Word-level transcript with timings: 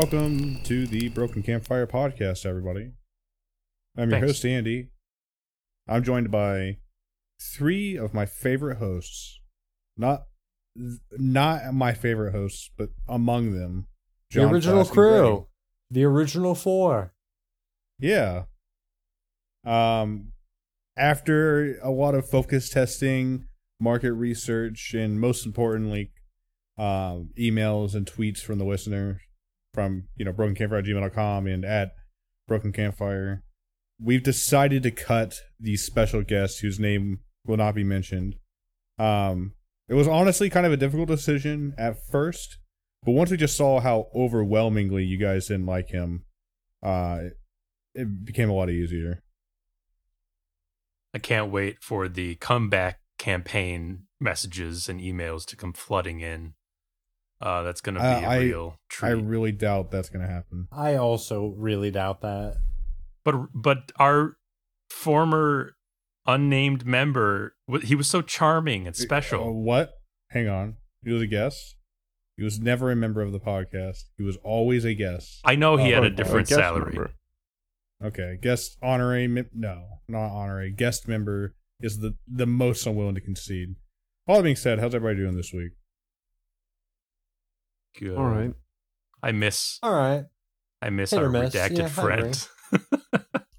Welcome 0.00 0.62
to 0.62 0.86
the 0.86 1.10
Broken 1.10 1.42
Campfire 1.42 1.86
Podcast, 1.86 2.46
everybody. 2.46 2.92
I'm 3.98 4.08
your 4.08 4.18
Thanks. 4.20 4.28
host, 4.28 4.46
Andy. 4.46 4.88
I'm 5.86 6.02
joined 6.02 6.30
by 6.30 6.78
three 7.38 7.96
of 7.96 8.14
my 8.14 8.24
favorite 8.24 8.78
hosts. 8.78 9.40
Not 9.98 10.22
not 11.18 11.74
my 11.74 11.92
favorite 11.92 12.32
hosts, 12.32 12.70
but 12.78 12.88
among 13.10 13.52
them. 13.52 13.88
The 14.30 14.44
original 14.44 14.84
Flask 14.84 14.88
and 14.88 14.94
Greg. 14.94 15.20
crew. 15.20 15.46
The 15.90 16.04
original 16.04 16.54
four. 16.54 17.12
Yeah. 17.98 18.44
Um 19.66 20.32
after 20.96 21.78
a 21.82 21.90
lot 21.90 22.14
of 22.14 22.26
focus 22.26 22.70
testing, 22.70 23.44
market 23.78 24.14
research, 24.14 24.94
and 24.94 25.20
most 25.20 25.44
importantly, 25.44 26.10
um, 26.78 27.28
emails 27.38 27.94
and 27.94 28.06
tweets 28.06 28.38
from 28.38 28.58
the 28.58 28.64
listener 28.64 29.20
from, 29.72 30.08
you 30.16 30.24
know, 30.24 30.32
brokencampfire@gmail.com 30.32 31.46
and 31.46 31.64
at 31.64 31.92
Broken 32.48 32.72
Campfire, 32.72 33.44
we've 34.02 34.22
decided 34.22 34.82
to 34.82 34.90
cut 34.90 35.36
the 35.58 35.76
special 35.76 36.22
guest 36.22 36.60
whose 36.60 36.80
name 36.80 37.20
will 37.46 37.56
not 37.56 37.74
be 37.74 37.84
mentioned. 37.84 38.36
Um 38.98 39.54
it 39.88 39.94
was 39.94 40.06
honestly 40.06 40.48
kind 40.48 40.66
of 40.66 40.72
a 40.72 40.76
difficult 40.76 41.08
decision 41.08 41.74
at 41.76 41.96
first, 42.10 42.58
but 43.02 43.12
once 43.12 43.30
we 43.30 43.36
just 43.36 43.56
saw 43.56 43.80
how 43.80 44.08
overwhelmingly 44.14 45.04
you 45.04 45.18
guys 45.18 45.48
didn't 45.48 45.66
like 45.66 45.88
him, 45.88 46.24
uh 46.82 47.20
it 47.94 48.24
became 48.24 48.50
a 48.50 48.54
lot 48.54 48.70
easier. 48.70 49.22
I 51.12 51.18
can't 51.18 51.50
wait 51.50 51.82
for 51.82 52.08
the 52.08 52.36
comeback 52.36 53.00
campaign 53.18 54.04
messages 54.20 54.88
and 54.88 55.00
emails 55.00 55.44
to 55.46 55.56
come 55.56 55.72
flooding 55.72 56.20
in. 56.20 56.54
Uh, 57.40 57.62
that's 57.62 57.80
going 57.80 57.94
to 57.94 58.00
be 58.00 58.06
Uh, 58.06 58.20
a 58.20 58.26
I- 58.26 58.38
real 58.40 58.74
I 58.74 58.78
treat. 58.88 59.24
really 59.24 59.52
doubt 59.52 59.90
that's 59.90 60.10
going 60.10 60.24
to 60.26 60.30
happen. 60.30 60.68
I 60.70 60.94
also 60.96 61.54
really 61.56 61.90
doubt 61.90 62.20
that. 62.22 62.56
but 63.24 63.34
but 63.54 63.92
our 63.96 64.36
former 64.90 65.74
unnamed 66.26 66.84
member, 66.86 67.54
he 67.82 67.94
was 67.94 68.06
so 68.08 68.22
charming 68.22 68.86
and 68.86 68.94
Uh, 68.94 68.98
special. 68.98 69.62
what? 69.62 69.92
Hang 70.30 70.48
on. 70.48 70.76
He 71.04 71.10
was 71.12 71.22
a 71.22 71.26
guest. 71.26 71.76
He 72.36 72.44
was 72.44 72.58
never 72.60 72.90
a 72.90 72.96
member 72.96 73.20
of 73.22 73.32
the 73.32 73.40
podcast. 73.40 74.04
He 74.16 74.22
was 74.22 74.36
always 74.42 74.84
a 74.84 74.94
guest. 74.94 75.40
I 75.44 75.54
know 75.56 75.76
he 75.76 75.92
Oh, 75.92 75.96
had 76.02 76.04
a 76.04 76.10
different 76.14 76.48
guest 76.48 76.60
salary. 76.60 76.92
member. 76.94 77.10
Okay, 78.02 78.38
guest 78.40 78.78
honorary. 78.82 79.26
mem- 79.28 79.50
No, 79.52 80.00
not 80.08 80.30
honorary. 80.30 80.72
Guest 80.72 81.06
member 81.08 81.54
is 81.80 81.98
the 81.98 82.16
the 82.26 82.46
most 82.46 82.86
I'm 82.86 82.96
willing 82.96 83.14
to 83.14 83.20
concede. 83.20 83.76
All 84.26 84.36
that 84.36 84.42
being 84.42 84.56
said, 84.56 84.78
how's 84.78 84.94
everybody 84.94 85.18
doing 85.22 85.36
this 85.36 85.52
week? 85.52 85.72
Good. 87.98 88.16
All 88.16 88.24
right. 88.24 88.52
I 89.22 89.32
miss 89.32 89.78
All 89.82 89.92
right. 89.92 90.24
I 90.80 90.90
miss 90.90 91.10
Hit 91.10 91.22
our 91.22 91.28
miss. 91.28 91.54
redacted 91.54 91.78
Yeah, 91.78 91.88
friend. 91.88 92.48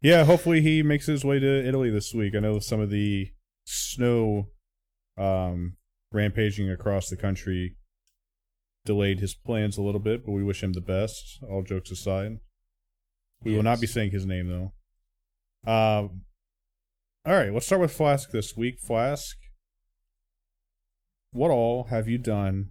Yeah, 0.00 0.24
hopefully 0.24 0.60
he 0.60 0.82
makes 0.82 1.06
his 1.06 1.24
way 1.24 1.40
to 1.40 1.66
Italy 1.68 1.90
this 1.90 2.14
week. 2.14 2.34
I 2.36 2.38
know 2.38 2.60
some 2.60 2.80
of 2.80 2.90
the 2.90 3.32
snow 3.64 4.48
um, 5.16 5.76
rampaging 6.12 6.70
across 6.70 7.08
the 7.08 7.16
country 7.16 7.76
delayed 8.84 9.18
his 9.18 9.34
plans 9.34 9.76
a 9.76 9.82
little 9.82 10.00
bit, 10.00 10.24
but 10.24 10.32
we 10.32 10.44
wish 10.44 10.62
him 10.62 10.72
the 10.72 10.80
best. 10.80 11.40
All 11.42 11.62
jokes 11.64 11.90
aside, 11.90 12.38
we 13.42 13.56
will 13.56 13.64
not 13.64 13.80
be 13.80 13.88
saying 13.88 14.12
his 14.12 14.24
name 14.24 14.48
though. 14.48 15.70
Um, 15.70 16.22
all 17.26 17.34
right, 17.34 17.52
let's 17.52 17.66
start 17.66 17.80
with 17.80 17.92
Flask 17.92 18.30
this 18.30 18.56
week. 18.56 18.78
Flask, 18.80 19.36
what 21.32 21.50
all 21.50 21.84
have 21.90 22.06
you 22.08 22.18
done 22.18 22.70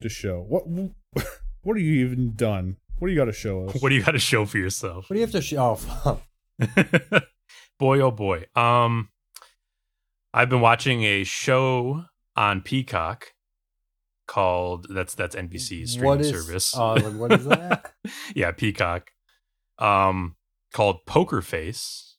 to 0.00 0.08
show? 0.08 0.44
What 0.48 0.64
what 1.62 1.76
have 1.76 1.84
you 1.84 2.06
even 2.06 2.34
done? 2.34 2.76
What 2.98 3.08
do 3.08 3.12
you 3.12 3.18
got 3.18 3.26
to 3.26 3.32
show 3.32 3.66
us? 3.66 3.80
what 3.80 3.90
do 3.90 3.94
you 3.94 4.02
got 4.02 4.12
to 4.12 4.18
show 4.18 4.44
for 4.44 4.58
yourself? 4.58 5.08
What 5.08 5.14
do 5.14 5.20
you 5.20 5.26
have 5.26 5.32
to 5.32 5.42
show? 5.42 5.78
Oh, 6.04 6.20
boy 7.78 8.00
oh 8.00 8.10
boy 8.10 8.44
um 8.56 9.10
i've 10.34 10.48
been 10.48 10.60
watching 10.60 11.04
a 11.04 11.22
show 11.22 12.04
on 12.34 12.60
peacock 12.60 13.32
called 14.26 14.88
that's 14.92 15.14
that's 15.14 15.36
nbc's 15.36 15.92
streaming 15.92 16.08
what 16.08 16.20
is, 16.20 16.30
service 16.30 16.76
Uh, 16.76 16.94
like, 16.94 17.14
what 17.14 17.32
is 17.32 17.44
that? 17.46 17.92
yeah 18.34 18.50
peacock 18.50 19.12
um 19.78 20.34
called 20.72 21.06
poker 21.06 21.40
face 21.40 22.16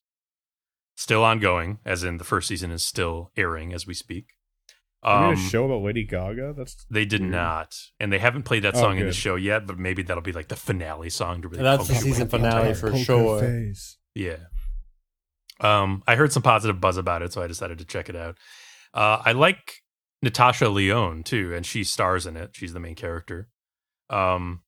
still 0.96 1.24
ongoing 1.26 1.80
as 1.86 2.06
in 2.06 2.18
the 2.18 2.24
first 2.24 2.48
season 2.48 2.72
is 2.72 2.84
still 2.84 3.30
airing 3.36 3.74
as 3.74 3.86
we 3.86 3.94
speak 3.94 4.28
You 4.30 4.39
um 5.02 5.34
a 5.34 5.36
show 5.38 5.66
about 5.66 5.82
Lady 5.84 6.04
Gaga. 6.04 6.54
That's 6.58 6.86
they 6.90 7.06
did 7.06 7.22
weird. 7.22 7.32
not 7.32 7.76
and 8.00 8.12
they 8.12 8.20
haven't 8.20 8.44
played 8.44 8.64
that 8.64 8.76
Oh, 8.76 8.80
song 8.82 8.98
in 8.98 9.06
the 9.06 9.14
show 9.14 9.36
yet 9.36 9.66
but 9.66 9.78
maybe 9.80 10.04
that'll 10.04 10.22
be 10.24 10.34
like 10.34 10.50
the 10.50 10.56
finale 10.58 11.10
song 11.10 11.42
to 11.42 11.48
really 11.48 11.64
That's 11.64 11.88
the 11.88 11.96
season 11.96 12.24
in. 12.24 12.28
finale 12.30 12.74
for 12.74 12.96
sure. 12.98 13.40
Face. 13.40 13.98
Yeah. 14.14 14.38
Um, 15.62 16.04
I 16.08 16.16
heard 16.16 16.32
some 16.32 16.44
positive 16.44 16.80
buzz 16.80 16.98
about 16.98 17.22
it, 17.22 17.34
so 17.34 17.42
I 17.42 17.48
decided 17.48 17.80
to 17.80 17.86
check 17.86 18.10
it 18.10 18.16
out. 18.16 18.38
Uh, 18.94 19.22
I 19.26 19.34
like 19.34 19.82
Natasha 20.22 20.70
Lyonne 20.70 21.24
too, 21.24 21.54
and 21.54 21.66
she 21.66 21.84
stars 21.84 22.26
in 22.26 22.38
it. 22.38 22.52
She's 22.54 22.74
the 22.74 22.80
main 22.80 22.96
character. 22.96 23.50
Um, 24.10 24.62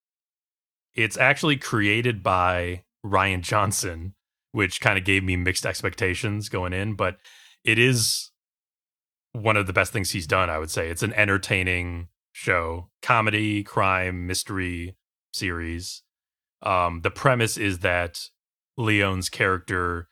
it's 0.93 1.17
actually 1.17 1.55
created 1.57 2.21
by 2.23 2.83
Rian 3.05 3.41
Johnson, 3.41 4.15
which 4.51 4.81
kind 4.81 4.97
of 4.97 5.05
gave 5.05 5.23
me 5.23 5.35
mixed 5.37 5.65
expectations 5.65 6.49
going 6.49 6.73
in, 6.73 6.95
but 6.95 7.17
it 7.63 7.79
is 7.79 8.30
one 9.33 9.57
of 9.57 9.67
the 9.67 9.73
best 9.73 9.93
things 9.93 10.11
he's 10.11 10.27
done. 10.27 10.49
I 10.49 10.59
would 10.59 10.71
say 10.71 10.89
it's 10.89 11.03
an 11.03 11.13
entertaining 11.13 12.07
show, 12.31 12.89
comedy, 13.01 13.63
crime, 13.63 14.27
mystery 14.27 14.95
series. 15.33 16.03
Um, 16.61 17.01
the 17.01 17.11
premise 17.11 17.57
is 17.57 17.79
that 17.79 18.29
Lyonne's 18.77 19.29
character 19.29 20.07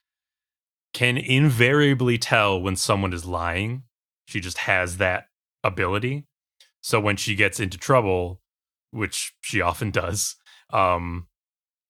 can 0.93 1.17
invariably 1.17 2.17
tell 2.17 2.59
when 2.59 2.75
someone 2.75 3.13
is 3.13 3.25
lying. 3.25 3.83
She 4.25 4.39
just 4.39 4.59
has 4.59 4.97
that 4.97 5.25
ability. 5.63 6.25
So 6.81 6.99
when 6.99 7.17
she 7.17 7.35
gets 7.35 7.59
into 7.59 7.77
trouble, 7.77 8.41
which 8.91 9.33
she 9.41 9.61
often 9.61 9.91
does, 9.91 10.35
um, 10.71 11.27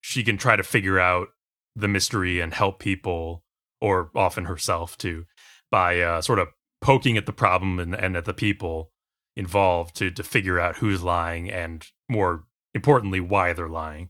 she 0.01 0.23
can 0.23 0.37
try 0.37 0.55
to 0.55 0.63
figure 0.63 0.99
out 0.99 1.29
the 1.75 1.87
mystery 1.87 2.39
and 2.39 2.53
help 2.53 2.79
people, 2.79 3.43
or 3.79 4.11
often 4.15 4.45
herself 4.45 4.97
too, 4.97 5.25
by 5.71 6.01
uh, 6.01 6.21
sort 6.21 6.39
of 6.39 6.49
poking 6.81 7.17
at 7.17 7.25
the 7.25 7.33
problem 7.33 7.79
and, 7.79 7.93
and 7.93 8.15
at 8.15 8.25
the 8.25 8.33
people 8.33 8.91
involved 9.35 9.95
to 9.95 10.11
to 10.11 10.23
figure 10.23 10.59
out 10.59 10.77
who's 10.77 11.03
lying 11.03 11.49
and 11.49 11.87
more 12.09 12.45
importantly 12.73 13.19
why 13.19 13.53
they're 13.53 13.69
lying. 13.69 14.09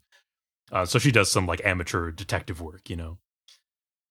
Uh, 0.72 0.86
so 0.86 1.00
she 1.00 1.12
does 1.12 1.32
some 1.32 1.46
like 1.46 1.62
amateur 1.66 2.12
detective 2.12 2.62
work, 2.62 2.90
you 2.90 2.96
know. 2.96 3.18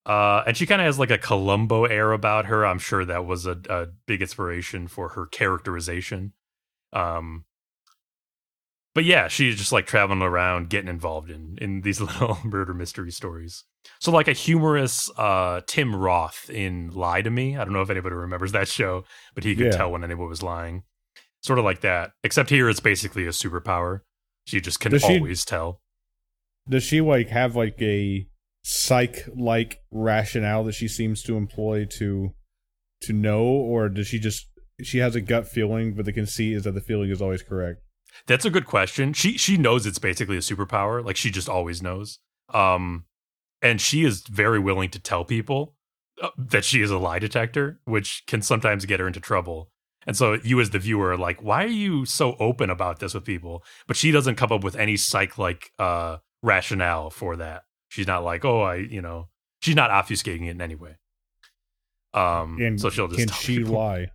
Uh, 0.07 0.43
and 0.47 0.57
she 0.57 0.65
kind 0.65 0.81
of 0.81 0.87
has 0.87 0.99
like 0.99 1.11
a 1.11 1.19
Columbo 1.19 1.85
air 1.85 2.13
about 2.13 2.47
her. 2.47 2.65
I'm 2.65 2.79
sure 2.79 3.05
that 3.05 3.27
was 3.27 3.47
a, 3.47 3.61
a 3.69 3.87
big 4.07 4.23
inspiration 4.23 4.89
for 4.89 5.11
her 5.11 5.27
characterization. 5.27 6.33
Um, 6.93 7.45
but 8.98 9.04
yeah, 9.04 9.28
she's 9.28 9.54
just 9.54 9.70
like 9.70 9.86
traveling 9.86 10.22
around, 10.22 10.70
getting 10.70 10.88
involved 10.88 11.31
in 11.31 11.56
in 11.60 11.82
these 11.82 12.00
little 12.06 12.36
murder 12.42 12.75
mystery 12.75 13.12
stories. 13.12 13.62
So 14.00 14.10
like 14.10 14.26
a 14.26 14.32
humorous 14.32 15.09
uh, 15.16 15.60
Tim 15.69 15.94
Roth 15.94 16.50
in 16.50 16.91
Lie 16.92 17.22
to 17.22 17.31
Me. 17.31 17.56
I 17.56 17.62
don't 17.62 17.72
know 17.72 17.81
if 17.82 17.91
anybody 17.91 18.16
remembers 18.16 18.50
that 18.50 18.66
show, 18.66 19.04
but 19.36 19.44
he 19.44 19.54
could 19.54 19.66
Yeah. 19.66 19.70
tell 19.78 19.92
when 19.92 20.03
anyone 20.03 20.28
was 20.28 20.42
lying. 20.42 20.82
Sort 21.44 21.60
of 21.60 21.64
like 21.64 21.82
that, 21.82 22.10
except 22.25 22.50
here 22.50 22.69
it's 22.69 22.81
basically 22.81 23.25
a 23.25 23.28
superpower. 23.31 24.00
She 24.48 24.60
just 24.60 24.81
can 24.81 24.91
Does 24.91 25.03
she- 25.03 25.15
always 25.19 25.44
tell. 25.44 25.80
Does 26.68 26.83
she 26.83 27.01
like 27.01 27.28
have 27.28 27.54
like 27.54 27.80
a 27.80 28.27
psych 28.65 29.28
like 29.36 29.78
rationale 29.92 30.65
that 30.65 30.74
she 30.74 30.89
seems 30.89 31.22
to 31.22 31.36
employ 31.36 31.84
to 31.98 32.34
to 33.03 33.12
know, 33.12 33.44
or 33.44 33.89
does 33.89 34.09
she 34.09 34.18
just 34.18 34.48
she 34.83 34.98
has 34.98 35.15
a 35.15 35.21
gut 35.21 35.47
feeling, 35.47 35.94
but 35.94 36.04
the 36.04 36.12
conceit 36.12 36.54
is 36.56 36.65
that 36.65 36.72
the 36.74 36.80
feeling 36.80 37.10
is 37.10 37.22
always 37.22 37.44
correct? 37.44 37.80
That's 38.26 38.44
a 38.44 38.50
good 38.50 38.66
question. 38.66 39.12
She 39.12 39.38
she 39.38 39.56
knows 39.56 39.86
it's 39.86 39.98
basically 39.98 40.36
a 40.36 40.41
superpower. 40.41 41.04
Like 41.04 41.16
she 41.16 41.30
just 41.30 41.48
always 41.48 41.82
knows. 41.82 42.18
Um, 42.53 43.04
and 43.62 43.80
she 43.80 44.04
is 44.04 44.22
very 44.28 44.59
willing 44.59 44.91
to 44.91 44.98
tell 45.00 45.24
people 45.24 45.74
uh, 46.22 46.30
that 46.36 46.65
she 46.65 46.80
is 46.82 46.91
a 46.91 46.98
lie 46.98 47.18
detector, 47.18 47.80
which 47.84 48.24
can 48.26 48.42
sometimes 48.42 48.84
get 48.86 49.00
her 49.00 49.06
into 49.06 49.20
trouble. 49.20 49.70
And 50.06 50.16
so 50.16 50.34
you 50.42 50.60
as 50.60 50.70
the 50.70 50.78
viewer 50.78 51.10
are 51.10 51.16
like, 51.18 51.42
why 51.42 51.65
are 51.65 51.66
you 51.66 52.06
so 52.06 52.34
open 52.41 52.70
about 52.70 52.98
this 53.00 53.15
with 53.15 53.24
people? 53.24 53.62
But 53.86 53.97
she 53.97 54.10
doesn't 54.10 54.36
come 54.36 54.53
up 54.53 54.65
with 54.65 54.76
any 54.76 54.97
psych 54.97 55.38
like 55.38 55.72
uh 55.78 56.18
rationale 56.42 57.10
for 57.10 57.36
that. 57.36 57.65
She's 57.88 58.06
not 58.06 58.22
like, 58.24 58.44
oh, 58.44 58.62
I, 58.62 58.76
you 58.76 59.03
know, 59.03 59.28
she's 59.60 59.74
not 59.76 59.91
obfuscating 59.91 60.47
it 60.47 60.50
in 60.50 60.60
any 60.60 60.74
way. 60.74 60.97
Um, 62.15 62.59
And 62.60 62.80
so 62.80 62.91
she'll 62.91 63.09
just 63.09 63.18
can 63.18 63.28
she 63.28 63.59
people. 63.59 63.74
lie? 63.74 64.09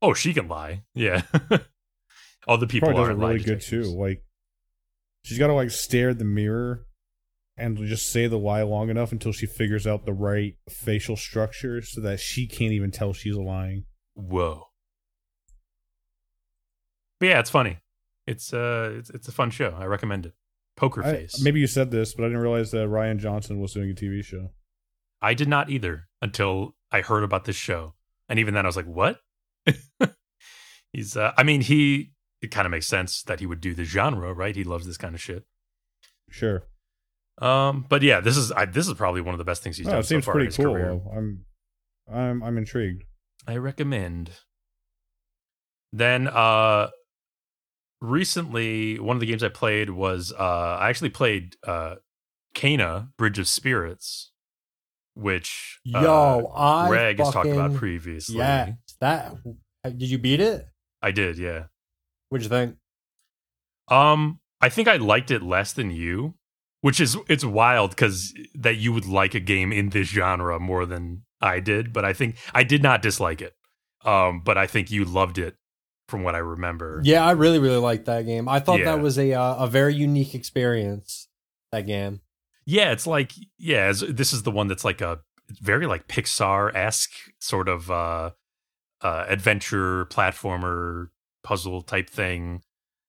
Oh, 0.00 0.14
she 0.14 0.34
can 0.34 0.48
lie. 0.48 0.82
Yeah. 0.94 1.22
Other 2.48 2.66
people 2.66 2.88
Probably 2.88 3.04
does 3.14 3.16
it 3.16 3.20
really 3.24 3.38
good 3.40 3.60
too. 3.60 3.82
Like 3.82 4.22
she's 5.24 5.38
got 5.38 5.46
to 5.48 5.54
like 5.54 5.70
stare 5.70 6.10
at 6.10 6.18
the 6.18 6.24
mirror 6.24 6.86
and 7.56 7.76
just 7.78 8.10
say 8.10 8.26
the 8.26 8.38
lie 8.38 8.62
long 8.62 8.90
enough 8.90 9.12
until 9.12 9.32
she 9.32 9.46
figures 9.46 9.86
out 9.86 10.04
the 10.06 10.12
right 10.12 10.54
facial 10.68 11.16
structure 11.16 11.80
so 11.82 12.00
that 12.00 12.18
she 12.18 12.46
can't 12.46 12.72
even 12.72 12.90
tell 12.90 13.12
she's 13.12 13.36
lying. 13.36 13.84
Whoa. 14.14 14.68
But 17.20 17.26
yeah, 17.26 17.38
it's 17.38 17.50
funny. 17.50 17.78
It's 18.26 18.52
uh, 18.52 18.94
it's 18.98 19.10
it's 19.10 19.28
a 19.28 19.32
fun 19.32 19.50
show. 19.50 19.76
I 19.78 19.84
recommend 19.86 20.26
it. 20.26 20.32
Poker 20.76 21.04
I- 21.04 21.12
Face. 21.12 21.40
maybe 21.42 21.60
you 21.60 21.66
said 21.66 21.90
this, 21.90 22.14
but 22.14 22.24
I 22.24 22.28
didn't 22.28 22.42
realize 22.42 22.70
that 22.72 22.88
Rian 22.88 23.18
Johnson 23.18 23.60
was 23.60 23.72
doing 23.72 23.90
a 23.90 23.94
TV 23.94 24.24
show. 24.24 24.50
I 25.20 25.34
did 25.34 25.48
not 25.48 25.70
either 25.70 26.08
until 26.20 26.74
I 26.90 27.00
heard 27.02 27.22
about 27.22 27.44
this 27.44 27.56
show, 27.56 27.94
and 28.28 28.38
even 28.38 28.54
then 28.54 28.64
I 28.64 28.68
was 28.68 28.76
like, 28.76 28.86
"What?" 28.86 29.20
He's. 30.92 31.16
Uh, 31.16 31.32
I 31.36 31.42
mean, 31.44 31.60
he. 31.60 32.12
It 32.42 32.50
kind 32.50 32.66
of 32.66 32.70
makes 32.72 32.86
sense 32.88 33.22
that 33.22 33.40
he 33.40 33.46
would 33.46 33.60
do 33.60 33.72
the 33.74 33.84
genre, 33.84 34.34
right? 34.34 34.54
He 34.54 34.64
loves 34.64 34.84
this 34.86 34.96
kind 34.98 35.14
of 35.14 35.20
shit. 35.22 35.44
Sure. 36.28 36.64
Um, 37.38 37.86
but 37.88 38.02
yeah, 38.02 38.20
this 38.20 38.36
is 38.36 38.52
I, 38.52 38.64
this 38.66 38.88
is 38.88 38.94
probably 38.94 39.20
one 39.20 39.32
of 39.34 39.38
the 39.38 39.44
best 39.44 39.62
things 39.62 39.76
he's 39.78 39.86
Oh, 39.86 39.92
done 39.92 40.00
it 40.00 40.06
seems 40.06 40.24
so 40.24 40.32
far 40.32 40.40
in 40.40 40.46
pretty 40.46 40.56
his 40.56 40.56
cool. 40.56 40.74
career. 40.74 41.00
I'm, 41.16 41.44
I'm, 42.12 42.42
I'm 42.42 42.58
intrigued. 42.58 43.04
I 43.46 43.56
recommend. 43.56 44.30
Then 45.92 46.26
uh 46.28 46.88
recently 48.00 48.98
one 48.98 49.16
of 49.16 49.20
the 49.20 49.26
games 49.26 49.42
I 49.42 49.48
played 49.48 49.90
was 49.90 50.32
uh 50.32 50.76
I 50.80 50.88
actually 50.88 51.10
played 51.10 51.56
uh 51.66 51.96
Kena 52.54 53.08
Bridge 53.16 53.38
of 53.38 53.48
Spirits 53.48 54.30
which 55.14 55.78
uh, 55.94 56.00
Yo, 56.00 56.52
I 56.56 56.88
Greg 56.88 57.18
has 57.18 57.30
talked 57.30 57.48
about 57.48 57.74
previously. 57.74 58.36
Yeah, 58.38 58.72
that. 59.00 59.34
Did 59.84 60.02
you 60.02 60.16
beat 60.18 60.40
it? 60.40 60.64
I 61.02 61.10
did, 61.10 61.36
yeah. 61.36 61.64
What'd 62.32 62.44
you 62.44 62.48
think? 62.48 62.76
Um 63.88 64.40
I 64.62 64.70
think 64.70 64.88
I 64.88 64.96
liked 64.96 65.30
it 65.30 65.42
less 65.42 65.72
than 65.74 65.90
you, 65.90 66.34
which 66.80 66.98
is 66.98 67.16
it's 67.28 67.44
wild 67.44 67.94
cuz 67.96 68.32
that 68.54 68.76
you 68.76 68.90
would 68.94 69.04
like 69.06 69.34
a 69.34 69.40
game 69.40 69.70
in 69.70 69.90
this 69.90 70.08
genre 70.08 70.58
more 70.58 70.86
than 70.86 71.24
I 71.42 71.60
did, 71.60 71.92
but 71.92 72.04
I 72.06 72.14
think 72.14 72.36
I 72.54 72.62
did 72.64 72.82
not 72.82 73.02
dislike 73.02 73.42
it. 73.42 73.54
Um 74.02 74.40
but 74.40 74.56
I 74.56 74.66
think 74.66 74.90
you 74.90 75.04
loved 75.04 75.36
it 75.36 75.56
from 76.08 76.22
what 76.22 76.34
I 76.34 76.38
remember. 76.38 77.00
Yeah, 77.04 77.24
I 77.24 77.32
really, 77.32 77.58
really 77.58 77.76
liked 77.76 78.06
that 78.06 78.24
game. 78.24 78.48
I 78.48 78.60
thought 78.60 78.78
Yeah. 78.78 78.86
that 78.96 79.00
was 79.02 79.18
a 79.18 79.34
uh, 79.34 79.56
a 79.64 79.66
very 79.66 79.94
unique 79.94 80.34
experience. 80.34 81.28
That 81.70 81.86
game. 81.86 82.20
Yeah, 82.64 82.92
it's 82.92 83.06
like 83.06 83.32
yeah, 83.58 83.90
it's- 83.90 84.04
this 84.08 84.32
is 84.32 84.42
the 84.44 84.50
one 84.50 84.68
that's 84.68 84.84
like 84.86 85.02
a 85.02 85.20
very 85.60 85.86
like 85.86 86.08
Pixar 86.08 86.74
esque 86.74 87.12
sort 87.40 87.68
of 87.68 87.90
uh, 87.90 88.30
uh, 89.02 89.24
adventure 89.28 90.06
platformer 90.06 91.08
puzzle 91.42 91.82
type 91.82 92.08
thing, 92.08 92.62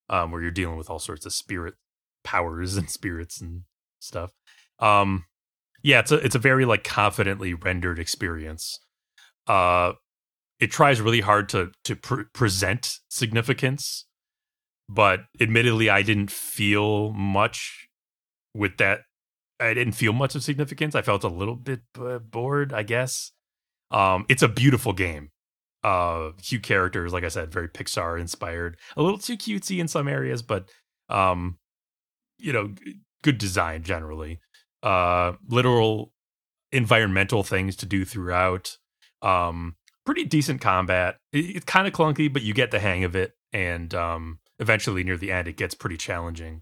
um, 0.10 0.32
where 0.32 0.42
you're 0.42 0.52
dealing 0.52 0.78
with 0.78 0.90
all 0.90 1.00
sorts 1.00 1.26
of 1.26 1.34
spirit 1.34 1.76
powers 2.24 2.78
and 2.78 2.90
spirits 2.90 3.42
and 3.42 3.64
stuff. 4.00 4.32
Um, 4.80 5.26
yeah, 5.82 6.00
it's 6.00 6.12
a 6.12 6.16
it's 6.16 6.36
a 6.36 6.40
very 6.40 6.66
like 6.66 6.84
confidently 6.84 7.54
rendered 7.54 8.00
experience. 8.00 8.80
Uh, 9.48 9.94
it 10.60 10.72
tries 10.72 11.02
really 11.02 11.22
hard 11.22 11.50
to 11.50 11.72
to 11.84 11.96
pre- 11.96 12.26
present 12.34 13.00
significance, 13.10 14.06
but 14.88 15.26
admittedly, 15.40 15.90
I 15.90 16.02
didn't 16.02 16.32
feel 16.32 17.12
much 17.12 17.88
with 18.54 18.78
that 18.78 19.02
I 19.60 19.74
didn't 19.74 19.94
feel 19.94 20.14
much 20.14 20.36
of 20.36 20.44
significance. 20.44 20.96
I 20.96 21.02
felt 21.02 21.24
a 21.24 21.30
little 21.30 21.56
bit 21.56 21.82
bored, 21.94 22.74
I 22.74 22.84
guess. 22.84 23.32
Um, 23.92 24.26
it's 24.28 24.42
a 24.44 24.48
beautiful 24.48 24.94
game. 24.94 25.30
Uh, 25.84 26.32
cute 26.42 26.64
characters, 26.64 27.12
like 27.12 27.24
I 27.26 27.28
said, 27.30 27.52
very 27.52 27.68
Pixar 27.68 28.20
inspired. 28.20 28.78
A 28.96 29.02
little 29.04 29.18
too 29.18 29.36
cutesy 29.38 29.80
in 29.80 29.88
some 29.90 30.08
areas, 30.08 30.42
but 30.42 30.70
um, 31.10 31.58
you 32.38 32.54
know, 32.54 32.70
g- 32.70 33.00
good 33.22 33.38
design 33.38 33.84
generally. 33.84 34.40
Uh, 34.82 35.34
literal 35.50 36.12
environmental 36.72 37.44
things 37.44 37.76
to 37.78 37.86
do 37.86 38.06
throughout. 38.06 38.78
Um, 39.22 39.76
pretty 40.06 40.24
decent 40.26 40.62
combat. 40.62 41.18
It- 41.32 41.58
it's 41.58 41.66
kind 41.66 41.88
of 41.88 41.94
clunky, 41.94 42.32
but 42.32 42.42
you 42.44 42.54
get 42.54 42.72
the 42.72 42.80
hang 42.80 43.04
of 43.04 43.16
it, 43.16 43.34
and 43.52 43.94
um, 43.94 44.40
eventually 44.60 45.04
near 45.04 45.18
the 45.18 45.32
end, 45.32 45.48
it 45.48 45.58
gets 45.58 45.76
pretty 45.76 45.98
challenging, 45.98 46.62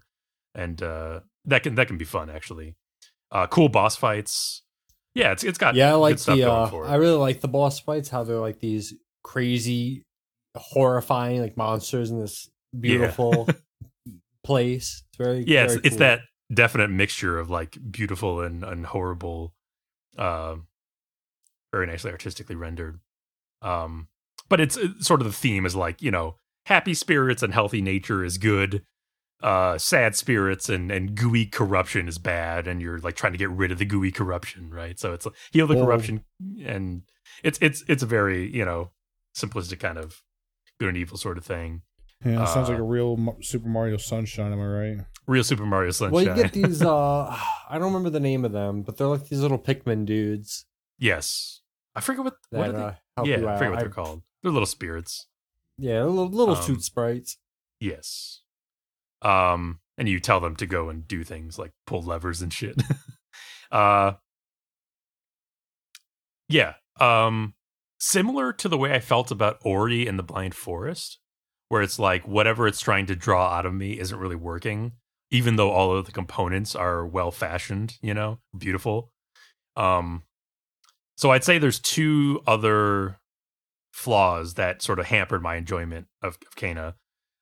and 0.54 0.82
uh, 0.82 1.20
that 1.44 1.62
can 1.62 1.74
that 1.76 1.86
can 1.86 1.96
be 1.98 2.04
fun 2.04 2.28
actually. 2.30 2.76
Uh, 3.30 3.46
cool 3.46 3.68
boss 3.68 3.96
fights. 3.96 4.62
Yeah, 5.14 5.32
it's 5.32 5.44
it's 5.44 5.58
got 5.58 5.74
yeah, 5.74 5.90
I 5.90 5.94
like 5.94 6.16
the. 6.36 6.42
Uh. 6.50 6.66
I 6.88 6.96
really 6.96 7.16
like 7.16 7.40
the 7.40 7.48
boss 7.48 7.78
fights. 7.80 8.08
How 8.08 8.24
they're 8.24 8.38
like 8.38 8.60
these 8.60 8.94
crazy, 9.22 10.04
horrifying 10.56 11.40
like 11.40 11.56
monsters 11.56 12.10
in 12.10 12.20
this 12.20 12.50
beautiful 12.80 13.48
place. 14.44 15.02
It's 15.08 15.18
very 15.18 15.44
yeah, 15.46 15.64
it's, 15.64 15.74
very 15.74 15.86
it's 15.86 15.96
cool. 15.96 15.98
that 15.98 16.20
definite 16.52 16.90
mixture 16.90 17.38
of 17.38 17.50
like 17.50 17.78
beautiful 17.90 18.40
and, 18.40 18.62
and 18.64 18.86
horrible, 18.86 19.54
uh, 20.18 20.56
very 21.72 21.86
nicely 21.86 22.10
artistically 22.10 22.56
rendered. 22.56 23.00
Um, 23.62 24.08
but 24.48 24.60
it's, 24.60 24.76
it's 24.76 25.06
sort 25.06 25.20
of 25.20 25.26
the 25.26 25.32
theme 25.32 25.64
is 25.64 25.74
like 25.74 26.02
you 26.02 26.10
know 26.10 26.36
happy 26.66 26.94
spirits 26.94 27.42
and 27.42 27.54
healthy 27.54 27.80
nature 27.80 28.24
is 28.24 28.38
good. 28.38 28.84
Uh, 29.42 29.76
sad 29.76 30.14
spirits 30.14 30.68
and 30.68 30.92
and 30.92 31.16
gooey 31.16 31.46
corruption 31.46 32.06
is 32.06 32.18
bad, 32.18 32.68
and 32.68 32.80
you're 32.80 32.98
like 32.98 33.16
trying 33.16 33.32
to 33.32 33.38
get 33.38 33.50
rid 33.50 33.72
of 33.72 33.78
the 33.78 33.84
gooey 33.84 34.12
corruption, 34.12 34.70
right? 34.70 35.00
So 35.00 35.12
it's 35.12 35.26
like, 35.26 35.34
heal 35.50 35.66
the 35.66 35.74
corruption, 35.74 36.22
and 36.64 37.02
it's 37.42 37.58
it's 37.60 37.82
it's 37.88 38.04
a 38.04 38.06
very 38.06 38.54
you 38.54 38.64
know 38.64 38.90
simplistic 39.36 39.80
kind 39.80 39.98
of 39.98 40.22
good 40.80 40.88
and 40.88 40.96
evil 40.98 41.16
sort 41.16 41.38
of 41.38 41.44
thing. 41.44 41.82
Yeah, 42.24 42.42
it 42.44 42.48
sounds 42.48 42.68
like 42.68 42.78
Uh, 42.78 42.82
a 42.82 42.84
real 42.84 43.36
Super 43.40 43.68
Mario 43.68 43.96
Sunshine. 43.96 44.52
Am 44.52 44.60
I 44.60 44.64
right? 44.66 44.98
Real 45.26 45.42
Super 45.44 45.66
Mario 45.66 45.90
Sunshine. 45.90 46.12
Well, 46.12 46.24
you 46.36 46.42
get 46.42 46.52
these. 46.52 46.82
uh 46.82 47.24
I 47.68 47.78
don't 47.78 47.86
remember 47.92 48.10
the 48.10 48.20
name 48.20 48.44
of 48.44 48.52
them, 48.52 48.82
but 48.82 48.96
they're 48.96 49.06
like 49.08 49.28
these 49.28 49.40
little 49.40 49.58
Pikmin 49.58 50.04
dudes 50.06 50.66
yes, 50.98 51.62
I 51.96 52.00
forget 52.00 52.22
what 52.24 52.34
what 52.50 52.68
are 52.68 52.72
they? 52.72 52.78
uh, 52.82 52.92
help 53.16 53.26
yeah, 53.28 53.38
you 53.38 53.48
I 53.48 53.52
out. 53.54 53.58
forget 53.58 53.72
what 53.72 53.80
they're 53.80 53.88
called. 53.88 54.22
They're 54.42 54.52
little 54.52 54.66
spirits. 54.66 55.26
yeah, 55.78 56.04
little, 56.04 56.28
little 56.28 56.54
Um, 56.56 56.62
suit 56.62 56.82
sprites. 56.82 57.38
Yes. 57.80 58.42
Um, 59.22 59.80
and 59.98 60.08
you 60.08 60.20
tell 60.20 60.38
them 60.40 60.54
to 60.56 60.66
go 60.66 60.88
and 60.88 61.06
do 61.08 61.24
things 61.24 61.58
like 61.58 61.72
pull 61.86 62.02
levers 62.02 62.40
and 62.42 62.52
shit. 62.52 62.80
uh, 63.72 64.12
yeah. 66.48 66.74
Um, 67.00 67.54
similar 68.02 68.52
to 68.52 68.68
the 68.68 68.76
way 68.76 68.92
I 68.92 68.98
felt 68.98 69.30
about 69.30 69.60
Ori 69.64 70.08
and 70.08 70.18
the 70.18 70.24
Blind 70.24 70.56
Forest, 70.56 71.20
where 71.68 71.82
it's 71.82 72.00
like 72.00 72.26
whatever 72.26 72.66
it's 72.66 72.80
trying 72.80 73.06
to 73.06 73.14
draw 73.14 73.54
out 73.54 73.64
of 73.64 73.72
me 73.72 73.96
isn't 73.96 74.18
really 74.18 74.34
working, 74.34 74.92
even 75.30 75.54
though 75.54 75.70
all 75.70 75.96
of 75.96 76.04
the 76.04 76.10
components 76.10 76.74
are 76.74 77.06
well 77.06 77.30
fashioned, 77.30 77.98
you 78.02 78.12
know, 78.12 78.40
beautiful. 78.58 79.12
Um, 79.76 80.24
so 81.16 81.30
I'd 81.30 81.44
say 81.44 81.58
there's 81.58 81.78
two 81.78 82.40
other 82.44 83.20
flaws 83.92 84.54
that 84.54 84.82
sort 84.82 84.98
of 84.98 85.06
hampered 85.06 85.40
my 85.40 85.54
enjoyment 85.54 86.08
of, 86.22 86.38
of 86.44 86.56
Kena. 86.56 86.94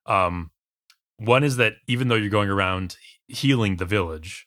Um, 0.05 0.50
one 1.17 1.43
is 1.43 1.57
that 1.57 1.75
even 1.87 2.09
though 2.09 2.17
you're 2.17 2.29
going 2.29 2.50
around 2.50 2.97
healing 3.29 3.76
the 3.76 3.87
village, 3.87 4.47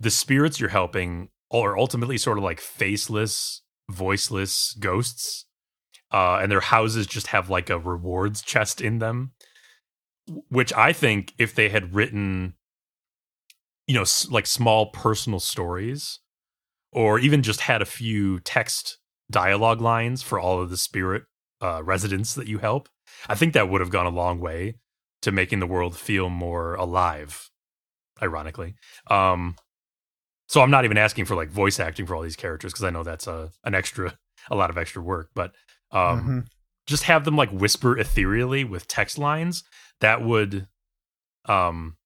the 0.00 0.10
spirits 0.10 0.58
you're 0.58 0.70
helping 0.70 1.28
are 1.52 1.78
ultimately 1.78 2.18
sort 2.18 2.38
of 2.38 2.44
like 2.44 2.60
faceless, 2.60 3.62
voiceless 3.90 4.74
ghosts. 4.78 5.46
Uh, 6.12 6.38
and 6.40 6.52
their 6.52 6.60
houses 6.60 7.06
just 7.08 7.28
have 7.28 7.50
like 7.50 7.68
a 7.68 7.78
rewards 7.78 8.40
chest 8.40 8.80
in 8.80 9.00
them, 9.00 9.32
which 10.48 10.72
I 10.72 10.92
think 10.92 11.32
if 11.38 11.54
they 11.54 11.68
had 11.68 11.94
written, 11.94 12.54
you 13.88 13.94
know, 13.94 14.02
s- 14.02 14.28
like 14.30 14.46
small 14.46 14.86
personal 14.86 15.40
stories, 15.40 16.20
or 16.92 17.18
even 17.18 17.42
just 17.42 17.62
had 17.62 17.82
a 17.82 17.86
few 17.86 18.38
text 18.40 18.98
dialogue 19.28 19.80
lines 19.80 20.22
for 20.22 20.38
all 20.38 20.62
of 20.62 20.70
the 20.70 20.76
spirit 20.76 21.24
uh, 21.60 21.82
residents 21.82 22.34
that 22.34 22.46
you 22.46 22.58
help, 22.58 22.88
I 23.28 23.34
think 23.34 23.52
that 23.54 23.68
would 23.68 23.80
have 23.80 23.90
gone 23.90 24.06
a 24.06 24.10
long 24.10 24.38
way 24.38 24.76
to 25.22 25.32
making 25.32 25.58
the 25.58 25.66
world 25.66 25.96
feel 25.96 26.28
more 26.28 26.74
alive. 26.74 27.50
Ironically, 28.22 28.76
um, 29.10 29.56
so 30.54 30.60
I'm 30.60 30.70
not 30.70 30.84
even 30.84 30.96
asking 30.96 31.24
for 31.24 31.34
like 31.34 31.50
voice 31.50 31.80
acting 31.80 32.06
for 32.06 32.14
all 32.14 32.22
these 32.22 32.36
characters 32.36 32.72
because 32.72 32.84
I 32.84 32.90
know 32.90 33.02
that's 33.02 33.26
a 33.26 33.50
an 33.64 33.74
extra, 33.74 34.16
a 34.48 34.54
lot 34.54 34.70
of 34.70 34.78
extra 34.78 35.02
work. 35.02 35.30
But 35.34 35.50
um, 35.90 36.22
Mhm. 36.22 36.46
just 36.86 37.02
have 37.02 37.24
them 37.24 37.36
like 37.36 37.50
whisper 37.50 37.98
ethereally 37.98 38.62
with 38.62 38.86
text 38.86 39.18
lines 39.18 39.64
that 39.98 40.22
would, 40.22 40.68
um, 41.46 41.96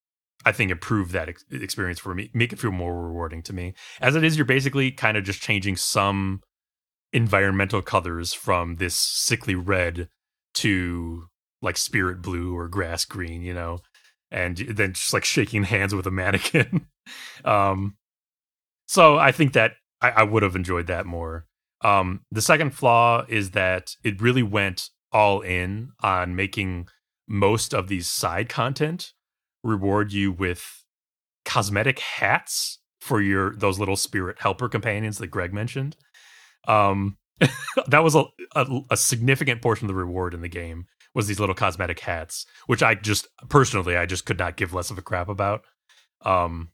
I 0.47 0.52
think 0.52 0.71
improve 0.71 1.12
that 1.12 1.28
ex- 1.28 1.45
experience 1.50 1.99
for 1.99 2.14
me, 2.14 2.31
make 2.33 2.55
it 2.55 2.59
feel 2.59 2.71
more 2.71 3.05
rewarding 3.09 3.43
to 3.43 3.52
me. 3.52 3.75
As 4.00 4.17
it 4.17 4.25
is, 4.25 4.38
you're 4.38 4.47
basically 4.47 4.93
kind 4.93 5.19
of 5.19 5.25
just 5.25 5.43
changing 5.43 5.76
some 5.76 6.40
environmental 7.12 7.83
colors 7.83 8.33
from 8.33 8.76
this 8.76 8.95
sickly 8.95 9.57
red 9.57 10.09
to 10.55 11.26
like 11.61 11.76
spirit 11.76 12.23
blue 12.23 12.57
or 12.57 12.67
grass 12.67 13.05
green, 13.05 13.43
you 13.43 13.52
know, 13.52 13.81
and 14.31 14.57
then 14.57 14.95
just 14.95 15.12
like 15.12 15.26
shaking 15.26 15.64
hands 15.75 15.95
with 15.95 16.07
a 16.07 16.11
mannequin. 16.11 16.87
um, 17.45 17.98
so 18.88 19.18
I 19.18 19.33
think 19.33 19.52
that 19.52 19.73
I, 20.00 20.11
I 20.11 20.23
would 20.25 20.42
have 20.42 20.57
enjoyed 20.57 20.87
that 20.87 21.07
more. 21.07 21.47
Um, 21.83 22.23
the 22.33 22.42
second 22.42 22.71
flaw 22.75 23.25
is 23.28 23.52
that 23.52 23.95
it 24.02 24.21
really 24.21 24.42
went 24.42 24.88
all 25.12 25.42
in 25.42 25.92
on 26.02 26.35
making 26.35 26.88
most 27.28 27.75
of 27.75 27.88
these 27.88 28.09
side 28.09 28.49
content 28.49 29.12
reward 29.62 30.12
you 30.12 30.33
with 30.33 30.85
cosmetic 31.45 31.99
hats 31.99 32.78
for 33.00 33.21
your 33.21 33.54
those 33.54 33.78
little 33.78 33.97
spirit 33.97 34.38
helper 34.40 34.68
companions 34.68 35.18
that 35.18 35.28
Greg 35.28 35.52
mentioned. 35.52 35.97
Um, 36.66 37.18
that 37.87 38.02
was 38.02 38.14
a, 38.14 38.25
a 38.57 38.80
a 38.90 38.97
significant 38.97 39.62
portion 39.62 39.85
of 39.85 39.88
the 39.88 39.95
reward 39.95 40.35
in 40.35 40.40
the 40.40 40.49
game 40.49 40.87
was 41.14 41.26
these 41.26 41.40
little 41.40 41.54
cosmetic 41.54 42.00
hats, 42.00 42.47
which 42.66 42.83
I 42.83 42.95
just 42.95 43.28
personally 43.49 43.97
I 43.97 44.07
just 44.07 44.25
could 44.25 44.38
not 44.38 44.57
give 44.57 44.75
less 44.75 44.90
of 44.90 44.99
a 44.99 45.02
crap 45.02 45.28
about. 45.28 45.62
Um, 46.23 46.71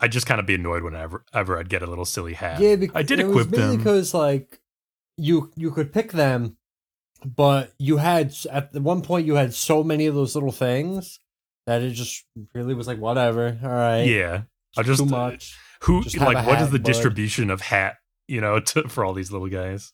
I'd 0.00 0.12
just 0.12 0.26
kind 0.26 0.40
of 0.40 0.46
be 0.46 0.54
annoyed 0.54 0.82
whenever 0.82 1.24
ever 1.32 1.58
I'd 1.58 1.68
get 1.68 1.82
a 1.82 1.86
little 1.86 2.04
silly 2.04 2.34
hat. 2.34 2.60
Yeah, 2.60 2.76
bec- 2.76 2.90
I 2.94 3.02
did 3.02 3.20
it 3.20 3.26
was 3.26 3.46
equip 3.46 3.50
mainly 3.50 3.76
them. 3.76 3.78
because 3.78 4.14
like 4.14 4.60
you 5.16 5.50
you 5.56 5.70
could 5.70 5.92
pick 5.92 6.12
them, 6.12 6.56
but 7.24 7.72
you 7.78 7.96
had 7.98 8.34
at 8.50 8.72
the 8.72 8.80
one 8.80 9.02
point 9.02 9.26
you 9.26 9.34
had 9.34 9.54
so 9.54 9.82
many 9.82 10.06
of 10.06 10.14
those 10.14 10.34
little 10.34 10.52
things 10.52 11.18
that 11.66 11.82
it 11.82 11.90
just 11.90 12.24
really 12.54 12.74
was 12.74 12.86
like 12.86 12.98
whatever. 12.98 13.58
All 13.62 13.68
right, 13.68 14.02
yeah, 14.04 14.42
I 14.76 14.82
just 14.82 15.00
uh, 15.00 15.04
too 15.04 15.10
much. 15.10 15.58
who 15.82 16.02
Just 16.02 16.16
like 16.18 16.46
what 16.46 16.56
is 16.56 16.62
hat, 16.66 16.70
the 16.72 16.78
bud. 16.78 16.84
distribution 16.86 17.50
of 17.50 17.60
hat 17.60 17.96
you 18.26 18.40
know 18.40 18.60
to, 18.72 18.88
for 18.88 19.04
all 19.04 19.14
these 19.14 19.32
little 19.32 19.48
guys 19.48 19.92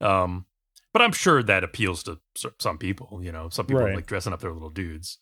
um 0.00 0.44
but 0.92 1.00
i'm 1.02 1.10
sure 1.12 1.42
that 1.42 1.64
appeals 1.64 2.02
to 2.04 2.18
some 2.60 2.78
people 2.78 3.20
you 3.22 3.32
know 3.32 3.48
some 3.48 3.66
people 3.66 3.82
Right. 3.82 3.94
like 3.96 4.06
dressing 4.06 4.32
up 4.32 4.40
their 4.40 4.52
little 4.52 4.70
dudes 4.70 5.18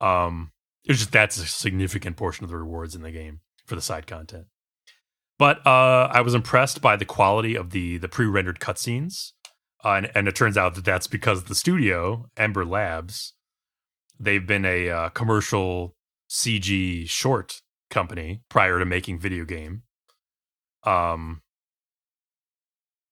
um 0.00 0.52
it's 0.84 0.98
just 1.00 1.12
that's 1.12 1.36
a 1.38 1.46
significant 1.46 2.16
portion 2.16 2.44
of 2.44 2.50
the 2.50 2.56
rewards 2.56 2.94
in 2.94 3.02
the 3.02 3.10
game 3.10 3.40
for 3.70 3.76
the 3.76 3.80
side 3.80 4.06
content 4.06 4.46
but 5.38 5.64
uh 5.66 6.08
i 6.12 6.20
was 6.20 6.34
impressed 6.34 6.82
by 6.82 6.96
the 6.96 7.04
quality 7.04 7.54
of 7.54 7.70
the 7.70 7.96
the 7.96 8.08
pre-rendered 8.08 8.60
cutscenes 8.60 9.32
uh, 9.82 9.92
and, 9.92 10.10
and 10.14 10.28
it 10.28 10.36
turns 10.36 10.58
out 10.58 10.74
that 10.74 10.84
that's 10.84 11.06
because 11.06 11.44
the 11.44 11.54
studio 11.54 12.26
ember 12.36 12.64
labs 12.64 13.32
they've 14.18 14.46
been 14.46 14.66
a 14.66 14.90
uh, 14.90 15.08
commercial 15.10 15.96
cg 16.28 17.08
short 17.08 17.62
company 17.90 18.40
prior 18.48 18.78
to 18.78 18.86
making 18.86 19.18
video 19.18 19.44
game. 19.44 19.82
Um, 20.84 21.42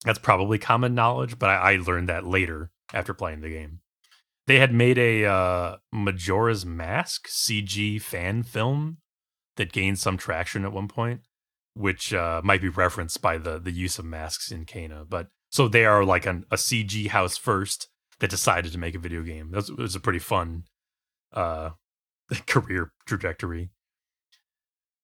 that's 0.04 0.18
probably 0.18 0.58
common 0.58 0.94
knowledge, 0.94 1.38
but 1.38 1.50
I, 1.50 1.72
I 1.72 1.76
learned 1.76 2.08
that 2.08 2.24
later 2.24 2.70
after 2.94 3.12
playing 3.12 3.40
the 3.40 3.50
game. 3.50 3.80
They 4.46 4.58
had 4.58 4.72
made 4.72 4.96
a 4.96 5.26
uh, 5.26 5.76
Majora's 5.92 6.64
Mask 6.64 7.28
CG 7.28 8.00
fan 8.00 8.42
film 8.42 8.98
that 9.58 9.72
gained 9.72 9.98
some 9.98 10.16
traction 10.16 10.64
at 10.64 10.72
one 10.72 10.88
point, 10.88 11.20
which 11.74 12.14
uh, 12.14 12.40
might 12.42 12.62
be 12.62 12.68
referenced 12.68 13.20
by 13.20 13.36
the 13.36 13.58
the 13.58 13.72
use 13.72 13.98
of 13.98 14.06
masks 14.06 14.50
in 14.50 14.64
Kena. 14.64 15.06
But 15.06 15.28
so 15.50 15.68
they 15.68 15.84
are 15.84 16.04
like 16.04 16.24
an, 16.24 16.46
a 16.50 16.56
CG 16.56 17.08
house 17.08 17.36
first 17.36 17.88
that 18.20 18.30
decided 18.30 18.72
to 18.72 18.78
make 18.78 18.94
a 18.94 18.98
video 18.98 19.22
game. 19.22 19.50
That 19.50 19.58
was, 19.58 19.70
it 19.70 19.78
was 19.78 19.94
a 19.94 20.00
pretty 20.00 20.18
fun 20.18 20.64
uh, 21.32 21.70
career 22.46 22.92
trajectory. 23.06 23.70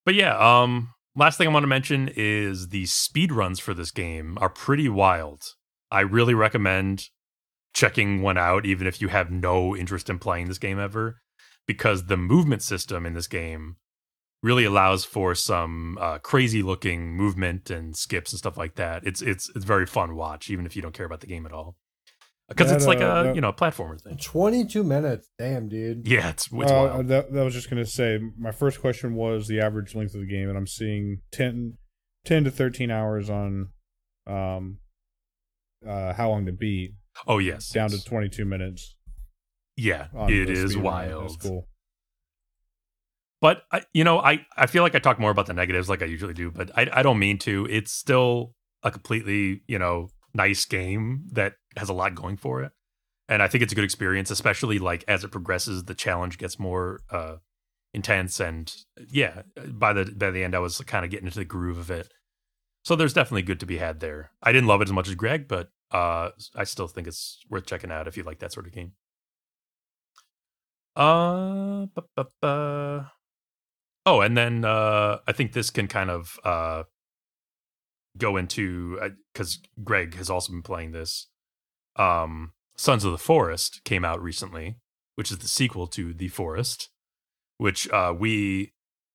But 0.05 0.15
yeah, 0.15 0.37
um, 0.37 0.93
last 1.15 1.37
thing 1.37 1.47
I 1.47 1.51
want 1.51 1.63
to 1.63 1.67
mention 1.67 2.11
is 2.15 2.69
the 2.69 2.85
speed 2.85 3.31
runs 3.31 3.59
for 3.59 3.73
this 3.73 3.91
game 3.91 4.37
are 4.39 4.49
pretty 4.49 4.89
wild. 4.89 5.43
I 5.91 6.01
really 6.01 6.33
recommend 6.33 7.09
checking 7.73 8.21
one 8.21 8.37
out, 8.37 8.65
even 8.65 8.87
if 8.87 9.01
you 9.01 9.07
have 9.09 9.31
no 9.31 9.75
interest 9.75 10.09
in 10.09 10.19
playing 10.19 10.47
this 10.47 10.57
game 10.57 10.79
ever, 10.79 11.21
because 11.67 12.05
the 12.05 12.17
movement 12.17 12.61
system 12.61 13.05
in 13.05 13.13
this 13.13 13.27
game 13.27 13.77
really 14.43 14.65
allows 14.65 15.05
for 15.05 15.33
some 15.35 15.97
uh, 15.99 16.17
crazy 16.19 16.61
looking 16.61 17.15
movement 17.15 17.69
and 17.69 17.95
skips 17.95 18.31
and 18.31 18.37
stuff 18.39 18.57
like 18.57 18.75
that. 18.75 19.05
It's 19.05 19.21
it's 19.21 19.49
it's 19.55 19.65
very 19.65 19.85
fun 19.85 20.15
watch, 20.15 20.49
even 20.49 20.65
if 20.65 20.75
you 20.75 20.81
don't 20.81 20.93
care 20.93 21.05
about 21.05 21.21
the 21.21 21.27
game 21.27 21.45
at 21.45 21.51
all, 21.51 21.75
because 22.47 22.71
it's 22.71 22.85
like 22.85 23.01
uh, 23.01 23.05
a 23.05 23.23
that- 23.23 23.35
you 23.35 23.41
know 23.41 23.49
a 23.49 23.53
platformer 23.53 23.99
thing. 23.99 24.17
Twenty 24.17 24.65
two 24.65 24.83
minutes, 24.83 25.29
damn 25.39 25.67
dude. 25.69 26.07
Yeah, 26.07 26.29
it's 26.29 26.47
it's 26.51 26.71
Uh, 26.71 26.75
wild. 26.75 27.07
that, 27.07 27.33
that 27.33 27.43
was 27.43 27.53
just 27.53 27.69
going 27.69 27.83
to 27.83 27.89
say 27.89 28.19
my 28.37 28.51
first 28.51 28.81
question 28.81 29.15
was 29.15 29.47
the 29.47 29.59
average 29.59 29.95
length 29.95 30.13
of 30.13 30.21
the 30.21 30.27
game 30.27 30.47
and 30.49 30.57
i'm 30.57 30.67
seeing 30.67 31.21
10, 31.31 31.77
10 32.25 32.43
to 32.43 32.51
13 32.51 32.91
hours 32.91 33.29
on 33.29 33.69
um 34.27 34.77
uh 35.87 36.13
how 36.13 36.29
long 36.29 36.45
to 36.45 36.51
beat 36.51 36.93
Oh 37.27 37.37
yes, 37.37 37.69
down 37.69 37.91
yes. 37.91 38.03
to 38.03 38.09
22 38.09 38.43
minutes 38.45 38.95
yeah, 39.77 40.07
on 40.13 40.31
it 40.31 40.45
the 40.47 40.51
is 40.51 40.71
speed 40.71 40.83
run. 40.83 40.83
wild. 40.83 41.23
that's 41.23 41.35
cool 41.37 41.67
But 43.41 43.63
I, 43.71 43.83
you 43.93 44.03
know, 44.03 44.19
I 44.19 44.45
I 44.57 44.65
feel 44.65 44.83
like 44.83 44.95
I 44.95 44.99
talk 44.99 45.19
more 45.19 45.31
about 45.31 45.45
the 45.45 45.53
negatives 45.53 45.89
like 45.89 46.01
I 46.01 46.05
usually 46.05 46.33
do, 46.33 46.51
but 46.51 46.71
I 46.77 46.89
I 46.91 47.03
don't 47.03 47.19
mean 47.19 47.37
to. 47.39 47.67
It's 47.69 47.91
still 47.91 48.55
a 48.83 48.91
completely 48.91 49.61
you 49.67 49.77
know 49.79 50.09
nice 50.33 50.65
game 50.65 51.25
that 51.33 51.53
has 51.77 51.89
a 51.89 51.93
lot 51.93 52.15
going 52.15 52.37
for 52.37 52.63
it, 52.63 52.71
and 53.27 53.41
I 53.43 53.47
think 53.47 53.61
it's 53.61 53.73
a 53.73 53.75
good 53.75 53.83
experience, 53.83 54.31
especially 54.31 54.79
like 54.79 55.03
as 55.07 55.23
it 55.23 55.31
progresses, 55.31 55.83
the 55.83 55.95
challenge 55.95 56.37
gets 56.37 56.57
more 56.57 57.01
uh 57.09 57.37
intense, 57.93 58.39
and 58.39 58.73
yeah, 59.09 59.43
by 59.67 59.93
the 59.93 60.05
by 60.05 60.31
the 60.31 60.43
end, 60.43 60.55
I 60.55 60.59
was 60.59 60.79
kind 60.79 61.05
of 61.05 61.11
getting 61.11 61.27
into 61.27 61.39
the 61.39 61.45
groove 61.45 61.77
of 61.77 61.91
it. 61.91 62.11
So 62.83 62.95
there's 62.95 63.13
definitely 63.13 63.41
good 63.41 63.59
to 63.61 63.65
be 63.65 63.77
had 63.77 63.99
there. 63.99 64.31
I 64.43 64.51
didn't 64.51 64.67
love 64.67 64.81
it 64.81 64.87
as 64.87 64.93
much 64.93 65.07
as 65.07 65.15
Greg, 65.15 65.47
but 65.47 65.69
uh 65.91 66.29
I 66.55 66.63
still 66.63 66.87
think 66.87 67.07
it's 67.07 67.39
worth 67.49 67.65
checking 67.65 67.91
out 67.91 68.07
if 68.07 68.17
you 68.17 68.23
like 68.23 68.39
that 68.39 68.53
sort 68.53 68.65
of 68.67 68.73
game. 68.73 68.93
Uh, 70.95 71.87
bu- 71.87 72.01
bu- 72.15 72.23
bu- 72.41 73.05
Oh, 74.05 74.21
and 74.21 74.37
then 74.37 74.63
uh, 74.63 75.19
I 75.27 75.31
think 75.31 75.53
this 75.53 75.71
can 75.71 75.87
kind 75.87 76.11
of 76.11 76.39
uh, 76.43 76.83
go 78.17 78.37
into 78.37 78.99
because 79.33 79.59
Greg 79.83 80.15
has 80.15 80.29
also 80.29 80.51
been 80.51 80.61
playing 80.61 80.91
this. 80.91 81.27
Um, 81.95 82.53
Sons 82.77 83.03
of 83.03 83.11
the 83.11 83.17
Forest 83.17 83.81
came 83.83 84.05
out 84.05 84.21
recently, 84.21 84.77
which 85.15 85.31
is 85.31 85.39
the 85.39 85.47
sequel 85.47 85.87
to 85.87 86.13
The 86.13 86.27
Forest, 86.27 86.89
which 87.57 87.89
uh, 87.89 88.13
we 88.17 88.73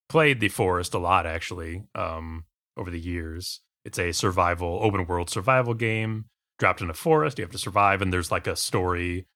played 0.09 0.41
The 0.41 0.49
Forest 0.49 0.95
a 0.95 0.99
lot 0.99 1.27
actually 1.27 1.85
um, 1.95 2.45
over 2.77 2.91
the 2.91 3.01
years. 3.01 3.61
It's 3.85 3.99
a 3.99 4.13
survival, 4.13 4.81
open 4.83 5.07
world 5.07 5.31
survival 5.31 5.75
game. 5.75 6.27
Dropped 6.59 6.83
in 6.83 6.91
a 6.91 6.95
forest, 6.95 7.39
you 7.39 7.43
have 7.45 7.53
to 7.53 7.59
survive, 7.59 8.03
and 8.03 8.13
there's 8.13 8.31
like 8.31 8.47
a 8.47 8.55
story 8.55 9.27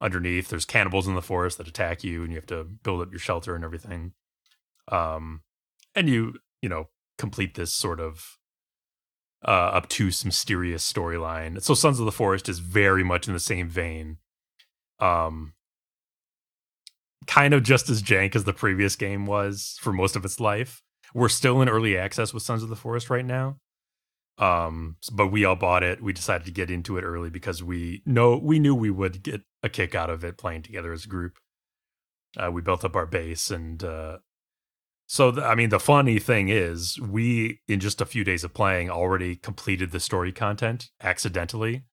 underneath. 0.00 0.48
There's 0.48 0.64
cannibals 0.64 1.06
in 1.06 1.14
the 1.14 1.22
forest 1.22 1.56
that 1.58 1.68
attack 1.68 2.02
you, 2.02 2.24
and 2.24 2.32
you 2.32 2.36
have 2.36 2.46
to 2.46 2.64
build 2.64 3.00
up 3.00 3.12
your 3.12 3.20
shelter 3.20 3.54
and 3.54 3.64
everything 3.64 4.12
um 4.88 5.42
and 5.94 6.08
you 6.08 6.34
you 6.60 6.68
know 6.68 6.88
complete 7.18 7.54
this 7.54 7.72
sort 7.72 8.00
of 8.00 8.38
uh 9.44 9.70
obtuse 9.74 10.24
mysterious 10.24 10.90
storyline. 10.90 11.62
So 11.62 11.74
sons 11.74 12.00
of 12.00 12.06
the 12.06 12.12
forest 12.12 12.48
is 12.48 12.58
very 12.58 13.04
much 13.04 13.26
in 13.28 13.34
the 13.34 13.40
same 13.40 13.68
vein. 13.68 14.18
Um 14.98 15.54
kind 17.26 17.54
of 17.54 17.62
just 17.62 17.88
as 17.88 18.02
jank 18.02 18.36
as 18.36 18.44
the 18.44 18.52
previous 18.52 18.96
game 18.96 19.26
was 19.26 19.78
for 19.80 19.92
most 19.92 20.16
of 20.16 20.24
its 20.24 20.40
life. 20.40 20.82
We're 21.14 21.28
still 21.28 21.62
in 21.62 21.68
early 21.68 21.96
access 21.96 22.34
with 22.34 22.42
sons 22.42 22.62
of 22.62 22.68
the 22.68 22.76
forest 22.76 23.10
right 23.10 23.24
now. 23.24 23.58
Um 24.38 24.96
but 25.12 25.28
we 25.28 25.44
all 25.44 25.56
bought 25.56 25.82
it. 25.82 26.02
We 26.02 26.12
decided 26.12 26.44
to 26.46 26.52
get 26.52 26.70
into 26.70 26.96
it 26.96 27.02
early 27.02 27.30
because 27.30 27.62
we 27.62 28.02
know 28.04 28.36
we 28.36 28.58
knew 28.58 28.74
we 28.74 28.90
would 28.90 29.22
get 29.22 29.42
a 29.62 29.68
kick 29.68 29.94
out 29.94 30.10
of 30.10 30.24
it 30.24 30.38
playing 30.38 30.62
together 30.62 30.92
as 30.92 31.04
a 31.04 31.08
group. 31.08 31.38
Uh, 32.36 32.50
we 32.50 32.60
built 32.60 32.84
up 32.84 32.96
our 32.96 33.06
base 33.06 33.50
and 33.50 33.84
uh 33.84 34.18
so, 35.06 35.32
th- 35.32 35.44
I 35.44 35.54
mean, 35.54 35.68
the 35.68 35.80
funny 35.80 36.18
thing 36.18 36.48
is, 36.48 36.98
we, 37.00 37.60
in 37.68 37.80
just 37.80 38.00
a 38.00 38.06
few 38.06 38.24
days 38.24 38.44
of 38.44 38.54
playing, 38.54 38.90
already 38.90 39.36
completed 39.36 39.90
the 39.90 40.00
story 40.00 40.32
content 40.32 40.90
accidentally 41.02 41.84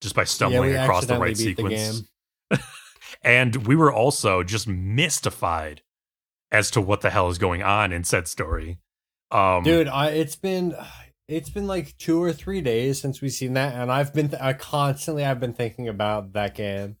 just 0.00 0.14
by 0.14 0.24
stumbling 0.24 0.70
we 0.70 0.76
across 0.76 1.06
the 1.06 1.18
right 1.18 1.36
beat 1.36 1.56
the 1.56 1.76
sequence. 1.76 2.02
and 3.22 3.66
we 3.66 3.76
were 3.76 3.92
also 3.92 4.42
just 4.42 4.66
mystified 4.68 5.82
as 6.50 6.70
to 6.72 6.80
what 6.80 7.00
the 7.00 7.10
hell 7.10 7.28
is 7.28 7.38
going 7.38 7.62
on 7.62 7.92
in 7.92 8.04
said 8.04 8.28
story. 8.28 8.78
Um, 9.30 9.62
dude 9.62 9.88
I, 9.88 10.08
it's 10.08 10.36
been 10.36 10.76
it's 11.28 11.48
been 11.48 11.66
like 11.66 11.96
two 11.96 12.22
or 12.22 12.32
three 12.32 12.60
days 12.60 13.00
since 13.00 13.22
we've 13.22 13.32
seen 13.32 13.54
that 13.54 13.74
and 13.74 13.90
i've 13.90 14.12
been 14.12 14.34
i 14.40 14.52
constantly 14.52 15.24
i've 15.24 15.38
been 15.38 15.54
thinking 15.54 15.88
about 15.88 16.32
that 16.32 16.54
game 16.54 16.96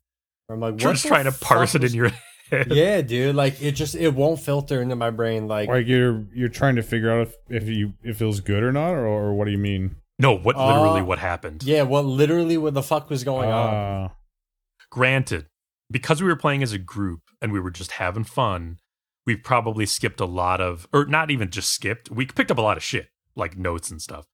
i'm 0.48 0.60
like 0.60 0.74
what 0.74 0.78
just 0.78 1.04
trying 1.04 1.24
to 1.24 1.32
parse 1.32 1.74
it 1.74 1.82
in 1.82 1.92
your 1.92 2.10
head. 2.52 2.66
yeah 2.70 3.00
dude 3.00 3.34
like 3.34 3.60
it 3.62 3.72
just 3.72 3.94
it 3.94 4.14
won't 4.14 4.38
filter 4.40 4.80
into 4.82 4.94
my 4.96 5.10
brain 5.10 5.48
like 5.48 5.68
like 5.68 5.86
you're 5.86 6.24
you're 6.34 6.48
trying 6.48 6.76
to 6.76 6.82
figure 6.82 7.10
out 7.10 7.28
if, 7.28 7.34
if 7.62 7.68
you 7.68 7.94
if 8.02 8.10
it 8.10 8.14
feels 8.18 8.40
good 8.40 8.62
or 8.62 8.72
not 8.72 8.90
or, 8.90 9.06
or 9.06 9.34
what 9.34 9.46
do 9.46 9.50
you 9.50 9.58
mean 9.58 9.96
No, 10.18 10.36
what 10.36 10.56
literally 10.56 11.00
Uh, 11.00 11.04
what 11.04 11.18
happened. 11.18 11.62
yeah 11.64 11.82
what 11.82 12.04
literally 12.04 12.56
what 12.58 12.74
the 12.74 12.82
fuck 12.82 13.10
was 13.10 13.24
going 13.24 13.50
on 13.50 13.74
Uh, 13.74 14.08
Granted, 14.90 15.46
because 15.90 16.20
we 16.22 16.28
were 16.28 16.36
playing 16.36 16.62
as 16.62 16.72
a 16.72 16.78
group 16.78 17.20
and 17.40 17.50
we 17.52 17.60
were 17.60 17.70
just 17.70 17.92
having 17.92 18.24
fun, 18.24 18.76
we 19.26 19.36
probably 19.36 19.86
skipped 19.86 20.20
a 20.20 20.26
lot 20.26 20.60
of, 20.60 20.86
or 20.92 21.06
not 21.06 21.30
even 21.30 21.48
just 21.50 21.70
skipped. 21.72 22.10
We 22.10 22.26
picked 22.26 22.50
up 22.50 22.58
a 22.58 22.62
lot 22.62 22.76
of 22.76 22.82
shit, 22.82 23.08
like 23.34 23.56
notes 23.56 23.90
and 23.90 24.02
stuff. 24.02 24.26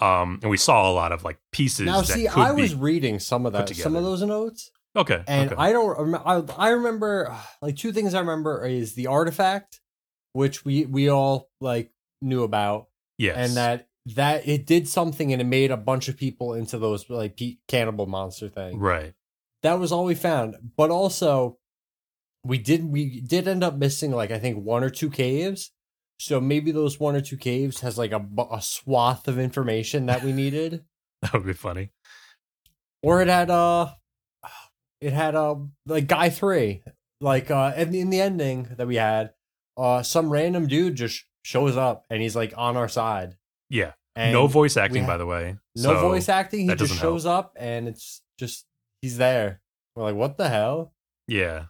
Um, 0.00 0.38
and 0.42 0.50
we 0.50 0.56
saw 0.56 0.88
a 0.88 0.92
lot 0.94 1.10
of 1.12 1.24
like 1.24 1.38
pieces. 1.52 1.86
now 1.86 2.00
that 2.00 2.06
see 2.06 2.26
could 2.28 2.42
i 2.42 2.50
was 2.52 2.74
reading 2.74 3.18
some 3.20 3.46
of 3.46 3.52
that 3.52 3.68
some 3.68 3.94
of 3.96 4.02
together. 4.02 4.02
those 4.02 4.22
notes 4.22 4.70
okay, 4.96 5.22
and 5.26 5.52
okay. 5.52 5.60
I 5.60 5.72
don't. 5.72 6.14
I, 6.14 6.42
I 6.56 6.68
remember 6.70 7.34
like 7.62 7.76
two 7.76 7.92
things. 7.92 8.14
I 8.14 8.20
remember 8.20 8.66
is 8.66 8.94
the 8.94 9.06
artifact, 9.08 9.80
which 10.32 10.64
we 10.64 10.86
we 10.86 11.08
all 11.08 11.50
like 11.60 11.92
knew 12.20 12.42
about, 12.42 12.88
yes, 13.18 13.36
and 13.36 13.56
that 13.56 13.88
that 14.14 14.46
it 14.46 14.66
did 14.66 14.86
something 14.88 15.32
and 15.32 15.40
it 15.40 15.46
made 15.46 15.70
a 15.70 15.76
bunch 15.76 16.08
of 16.08 16.16
people 16.16 16.52
into 16.54 16.78
those 16.78 17.08
like 17.08 17.40
cannibal 17.68 18.06
monster 18.06 18.48
thing. 18.48 18.78
right. 18.78 19.14
That 19.62 19.78
was 19.78 19.92
all 19.92 20.04
we 20.04 20.14
found. 20.14 20.56
But 20.76 20.90
also, 20.90 21.58
we 22.44 22.58
did 22.58 22.84
we 22.84 23.20
did 23.20 23.48
end 23.48 23.64
up 23.64 23.76
missing 23.76 24.10
like 24.10 24.30
I 24.30 24.38
think 24.38 24.62
one 24.62 24.84
or 24.84 24.90
two 24.90 25.08
caves. 25.10 25.70
So 26.18 26.40
maybe 26.40 26.70
those 26.70 27.00
one 27.00 27.16
or 27.16 27.20
two 27.20 27.36
caves 27.36 27.80
has 27.80 27.98
like 27.98 28.12
a, 28.12 28.24
a 28.52 28.60
swath 28.62 29.26
of 29.26 29.38
information 29.38 30.06
that 30.06 30.22
we 30.22 30.32
needed, 30.32 30.84
That 31.22 31.32
would 31.32 31.46
be 31.46 31.54
funny. 31.54 31.90
or 33.02 33.20
it 33.22 33.28
had 33.28 33.50
uh, 33.50 33.88
it 35.04 35.12
had 35.12 35.34
uh 35.34 35.56
like 35.86 36.06
guy 36.06 36.30
three, 36.30 36.82
like 37.20 37.50
uh 37.50 37.72
in, 37.76 37.94
in 37.94 38.10
the 38.10 38.20
ending 38.20 38.68
that 38.76 38.86
we 38.86 38.96
had, 38.96 39.34
uh 39.76 40.02
some 40.02 40.30
random 40.30 40.66
dude 40.66 40.94
just 40.94 41.24
shows 41.42 41.76
up 41.76 42.06
and 42.08 42.22
he's 42.22 42.34
like 42.34 42.54
on 42.56 42.76
our 42.76 42.88
side. 42.88 43.36
Yeah. 43.68 43.92
And 44.16 44.32
no 44.32 44.46
voice 44.46 44.76
acting, 44.76 45.06
by 45.06 45.16
the 45.16 45.26
way. 45.26 45.56
no 45.76 45.94
So, 45.94 46.00
voice 46.00 46.28
acting. 46.28 46.68
He 46.68 46.74
just 46.76 46.94
shows 46.94 47.26
up 47.26 47.56
and 47.58 47.88
it's 47.88 48.22
just 48.38 48.64
he's 49.02 49.18
there. 49.18 49.60
We're 49.94 50.04
like, 50.04 50.14
what 50.14 50.38
the 50.38 50.48
hell? 50.48 50.94
Yeah. 51.28 51.66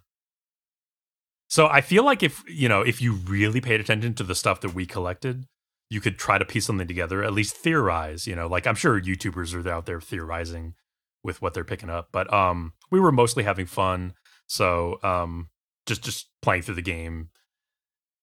So 1.48 1.66
I 1.66 1.80
feel 1.80 2.04
like 2.04 2.22
if 2.22 2.42
you 2.48 2.68
know 2.68 2.82
if 2.82 3.00
you 3.00 3.14
really 3.14 3.60
paid 3.60 3.80
attention 3.80 4.14
to 4.14 4.22
the 4.24 4.34
stuff 4.34 4.60
that 4.60 4.74
we 4.74 4.86
collected, 4.86 5.46
you 5.90 6.00
could 6.00 6.18
try 6.18 6.38
to 6.38 6.44
piece 6.44 6.66
something 6.66 6.86
together. 6.88 7.24
At 7.24 7.32
least 7.32 7.56
theorize. 7.56 8.26
You 8.26 8.36
know, 8.36 8.46
like 8.46 8.66
I'm 8.66 8.74
sure 8.74 9.00
YouTubers 9.00 9.54
are 9.54 9.68
out 9.68 9.86
there 9.86 10.00
theorizing 10.00 10.74
with 11.24 11.40
what 11.40 11.54
they're 11.54 11.64
picking 11.64 11.88
up, 11.88 12.10
but 12.12 12.32
um, 12.32 12.74
we 12.94 13.00
were 13.00 13.12
mostly 13.12 13.42
having 13.42 13.66
fun. 13.66 14.14
So 14.46 14.98
um, 15.02 15.48
just 15.86 16.02
just 16.02 16.28
playing 16.40 16.62
through 16.62 16.76
the 16.76 16.82
game. 16.82 17.30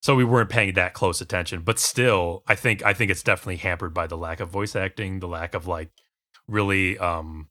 So 0.01 0.15
we 0.15 0.23
weren't 0.23 0.49
paying 0.49 0.73
that 0.73 0.93
close 0.93 1.21
attention, 1.21 1.61
but 1.61 1.77
still, 1.77 2.41
I 2.47 2.55
think 2.55 2.83
I 2.83 2.93
think 2.93 3.11
it's 3.11 3.21
definitely 3.21 3.57
hampered 3.57 3.93
by 3.93 4.07
the 4.07 4.17
lack 4.17 4.39
of 4.39 4.49
voice 4.49 4.75
acting, 4.75 5.19
the 5.19 5.27
lack 5.27 5.53
of 5.53 5.67
like 5.67 5.91
really 6.47 6.97
um 6.97 7.47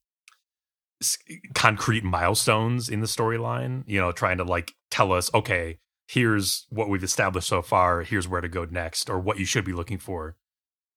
concrete 1.54 2.04
milestones 2.04 2.90
in 2.90 3.00
the 3.00 3.06
storyline 3.06 3.82
you 3.86 3.98
know 3.98 4.12
trying 4.12 4.36
to 4.36 4.44
like 4.44 4.74
tell 4.90 5.12
us 5.12 5.32
okay 5.32 5.78
here's 6.08 6.66
what 6.68 6.90
we've 6.90 7.02
established 7.02 7.48
so 7.48 7.62
far 7.62 8.02
here's 8.02 8.28
where 8.28 8.42
to 8.42 8.48
go 8.48 8.66
next 8.66 9.08
or 9.08 9.18
what 9.18 9.38
you 9.38 9.46
should 9.46 9.64
be 9.64 9.72
looking 9.72 9.96
for 9.96 10.36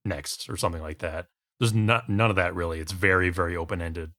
next 0.04 0.50
or 0.50 0.58
something 0.58 0.82
like 0.82 1.00
that 1.00 1.28
there's 1.58 1.74
not 1.74 2.10
none 2.10 2.30
of 2.30 2.36
that 2.36 2.54
really 2.54 2.82
it's 2.82 2.92
very 2.92 3.30
very 3.30 3.56
open 3.56 3.82
ended 3.82 4.12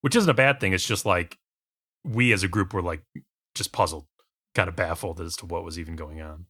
which 0.00 0.16
isn't 0.16 0.30
a 0.30 0.34
bad 0.34 0.58
thing 0.58 0.72
it's 0.72 0.86
just 0.86 1.04
like 1.04 1.36
we 2.06 2.32
as 2.32 2.42
a 2.42 2.48
group 2.48 2.72
were 2.72 2.82
like 2.82 3.02
just 3.54 3.72
puzzled 3.72 4.06
kind 4.54 4.68
of 4.68 4.76
baffled 4.76 5.20
as 5.20 5.36
to 5.36 5.46
what 5.46 5.64
was 5.64 5.78
even 5.78 5.96
going 5.96 6.20
on. 6.20 6.46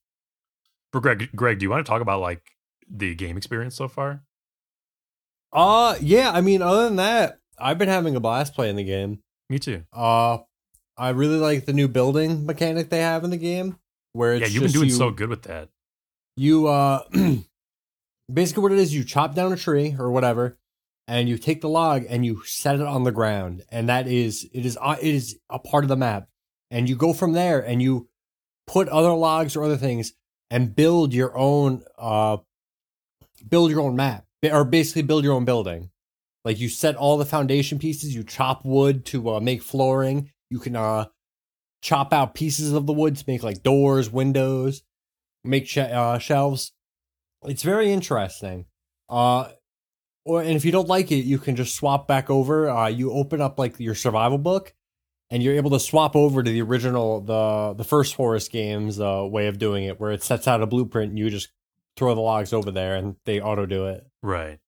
But 0.92 1.02
greg 1.02 1.30
greg 1.34 1.58
do 1.58 1.64
you 1.64 1.70
want 1.70 1.84
to 1.84 1.90
talk 1.90 2.02
about 2.02 2.20
like 2.20 2.42
the 2.88 3.14
game 3.14 3.36
experience 3.36 3.74
so 3.74 3.88
far? 3.88 4.22
Uh 5.52 5.96
yeah, 6.00 6.30
I 6.30 6.40
mean 6.40 6.62
other 6.62 6.84
than 6.84 6.96
that, 6.96 7.38
I've 7.58 7.78
been 7.78 7.88
having 7.88 8.14
a 8.16 8.20
blast 8.20 8.54
playing 8.54 8.76
the 8.76 8.84
game. 8.84 9.20
me 9.48 9.58
too. 9.58 9.84
Uh 9.92 10.38
I 10.98 11.10
really 11.10 11.38
like 11.38 11.66
the 11.66 11.72
new 11.72 11.88
building 11.88 12.46
mechanic 12.46 12.88
they 12.88 13.00
have 13.00 13.24
in 13.24 13.30
the 13.30 13.36
game 13.36 13.78
where 14.12 14.34
it's 14.34 14.42
yeah 14.42 14.48
you've 14.48 14.62
been 14.62 14.72
doing 14.72 14.88
you, 14.88 14.94
so 14.94 15.10
good 15.10 15.28
with 15.28 15.42
that. 15.42 15.68
You 16.36 16.68
uh 16.68 17.02
basically 18.32 18.62
what 18.62 18.72
it 18.72 18.78
is 18.78 18.94
you 18.94 19.04
chop 19.04 19.34
down 19.34 19.52
a 19.52 19.56
tree 19.56 19.96
or 19.98 20.10
whatever 20.10 20.56
and 21.08 21.28
you 21.28 21.38
take 21.38 21.60
the 21.60 21.68
log 21.68 22.04
and 22.08 22.26
you 22.26 22.42
set 22.44 22.76
it 22.76 22.82
on 22.82 23.04
the 23.04 23.12
ground 23.12 23.62
and 23.70 23.88
that 23.88 24.08
is 24.08 24.48
it 24.52 24.66
is 24.66 24.78
uh, 24.80 24.96
it 25.00 25.14
is 25.14 25.38
a 25.50 25.58
part 25.58 25.84
of 25.84 25.88
the 25.88 25.96
map. 25.96 26.28
And 26.70 26.88
you 26.88 26.96
go 26.96 27.12
from 27.12 27.32
there 27.32 27.60
and 27.60 27.80
you 27.80 28.08
put 28.66 28.88
other 28.88 29.12
logs 29.12 29.54
or 29.54 29.64
other 29.64 29.76
things 29.76 30.12
and 30.50 30.74
build 30.74 31.14
your 31.14 31.36
own 31.36 31.84
uh 31.98 32.38
build 33.48 33.70
your 33.70 33.80
own 33.80 33.96
map 33.96 34.24
or 34.44 34.64
basically 34.64 35.02
build 35.02 35.24
your 35.24 35.34
own 35.34 35.44
building. 35.44 35.90
Like 36.44 36.58
you 36.58 36.68
set 36.68 36.96
all 36.96 37.16
the 37.16 37.24
foundation 37.24 37.78
pieces 37.78 38.14
you 38.14 38.24
chop 38.24 38.64
wood 38.64 39.04
to 39.06 39.30
uh, 39.30 39.40
make 39.40 39.62
flooring. 39.62 40.32
You 40.50 40.58
can 40.58 40.76
uh 40.76 41.06
chop 41.82 42.12
out 42.12 42.34
pieces 42.34 42.72
of 42.72 42.86
the 42.86 42.92
wood 42.92 43.16
to 43.16 43.24
make 43.28 43.42
like 43.42 43.62
doors 43.62 44.10
windows 44.10 44.82
make 45.44 45.66
sh- 45.68 45.78
uh, 45.78 46.18
shelves. 46.18 46.72
It's 47.44 47.62
very 47.62 47.92
interesting. 47.92 48.66
Uh 49.08 49.50
or 50.26 50.42
and 50.42 50.50
if 50.50 50.64
you 50.64 50.72
don't 50.72 50.88
like 50.88 51.10
it 51.10 51.24
you 51.24 51.38
can 51.38 51.56
just 51.56 51.74
swap 51.74 52.06
back 52.06 52.28
over. 52.28 52.68
Uh 52.68 52.88
you 52.88 53.12
open 53.12 53.40
up 53.40 53.58
like 53.58 53.80
your 53.80 53.94
survival 53.94 54.38
book 54.38 54.74
and 55.30 55.42
you're 55.42 55.56
able 55.56 55.70
to 55.70 55.80
swap 55.80 56.14
over 56.14 56.42
to 56.42 56.50
the 56.50 56.60
original 56.62 57.20
the 57.20 57.74
the 57.74 57.84
first 57.84 58.14
forest 58.14 58.52
games 58.52 59.00
uh 59.00 59.24
way 59.26 59.46
of 59.46 59.58
doing 59.58 59.84
it 59.84 59.98
where 59.98 60.12
it 60.12 60.22
sets 60.22 60.46
out 60.46 60.62
a 60.62 60.66
blueprint 60.66 61.10
and 61.10 61.18
you 61.18 61.30
just 61.30 61.48
throw 61.96 62.14
the 62.14 62.20
logs 62.20 62.52
over 62.52 62.70
there 62.70 62.96
and 62.96 63.16
they 63.24 63.40
auto 63.40 63.64
do 63.64 63.86
it. 63.86 64.06
Right. 64.22 64.58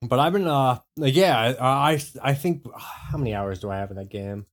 But 0.00 0.18
I've 0.18 0.32
been 0.32 0.48
uh 0.48 0.80
like 0.96 1.14
yeah 1.14 1.54
I 1.60 1.92
I, 1.92 2.02
I 2.22 2.34
think 2.34 2.66
how 2.76 3.18
many 3.18 3.34
hours 3.34 3.60
do 3.60 3.70
I 3.70 3.76
have 3.76 3.90
in 3.90 3.96
that 3.96 4.08
game? 4.08 4.46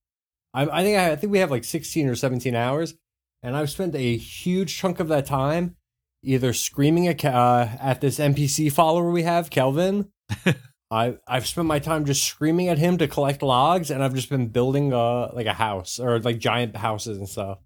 I 0.54 0.64
I 0.64 0.84
think 0.84 0.98
I, 1.00 1.12
I 1.12 1.16
think 1.16 1.32
we 1.32 1.40
have 1.40 1.52
like 1.52 1.64
sixteen 1.64 2.08
or 2.08 2.16
seventeen 2.16 2.56
hours, 2.56 2.94
and 3.42 3.56
I've 3.56 3.70
spent 3.70 3.96
a 3.96 4.18
huge 4.18 4.78
chunk 4.78 5.00
of 5.00 5.08
that 5.08 5.26
time 5.26 5.76
either 6.24 6.54
screaming 6.54 7.08
at 7.08 7.24
uh, 7.26 7.68
at 7.80 8.02
this 8.02 8.20
NPC 8.20 8.72
follower 8.72 9.10
we 9.12 9.24
have 9.24 9.50
Kelvin. 9.50 10.10
I 10.92 11.18
I've 11.28 11.46
spent 11.46 11.68
my 11.68 11.80
time 11.80 12.06
just 12.06 12.24
screaming 12.24 12.68
at 12.68 12.78
him 12.78 12.98
to 12.98 13.08
collect 13.08 13.42
logs, 13.44 13.92
and 13.92 14.04
I've 14.04 14.16
just 14.16 14.30
been 14.30 14.48
building 14.48 14.94
uh 14.94 15.30
like 15.34 15.46
a 15.46 15.54
house 15.54 16.00
or 16.00 16.20
like 16.20 16.40
giant 16.40 16.76
houses 16.76 17.18
and 17.18 17.28
stuff. 17.30 17.60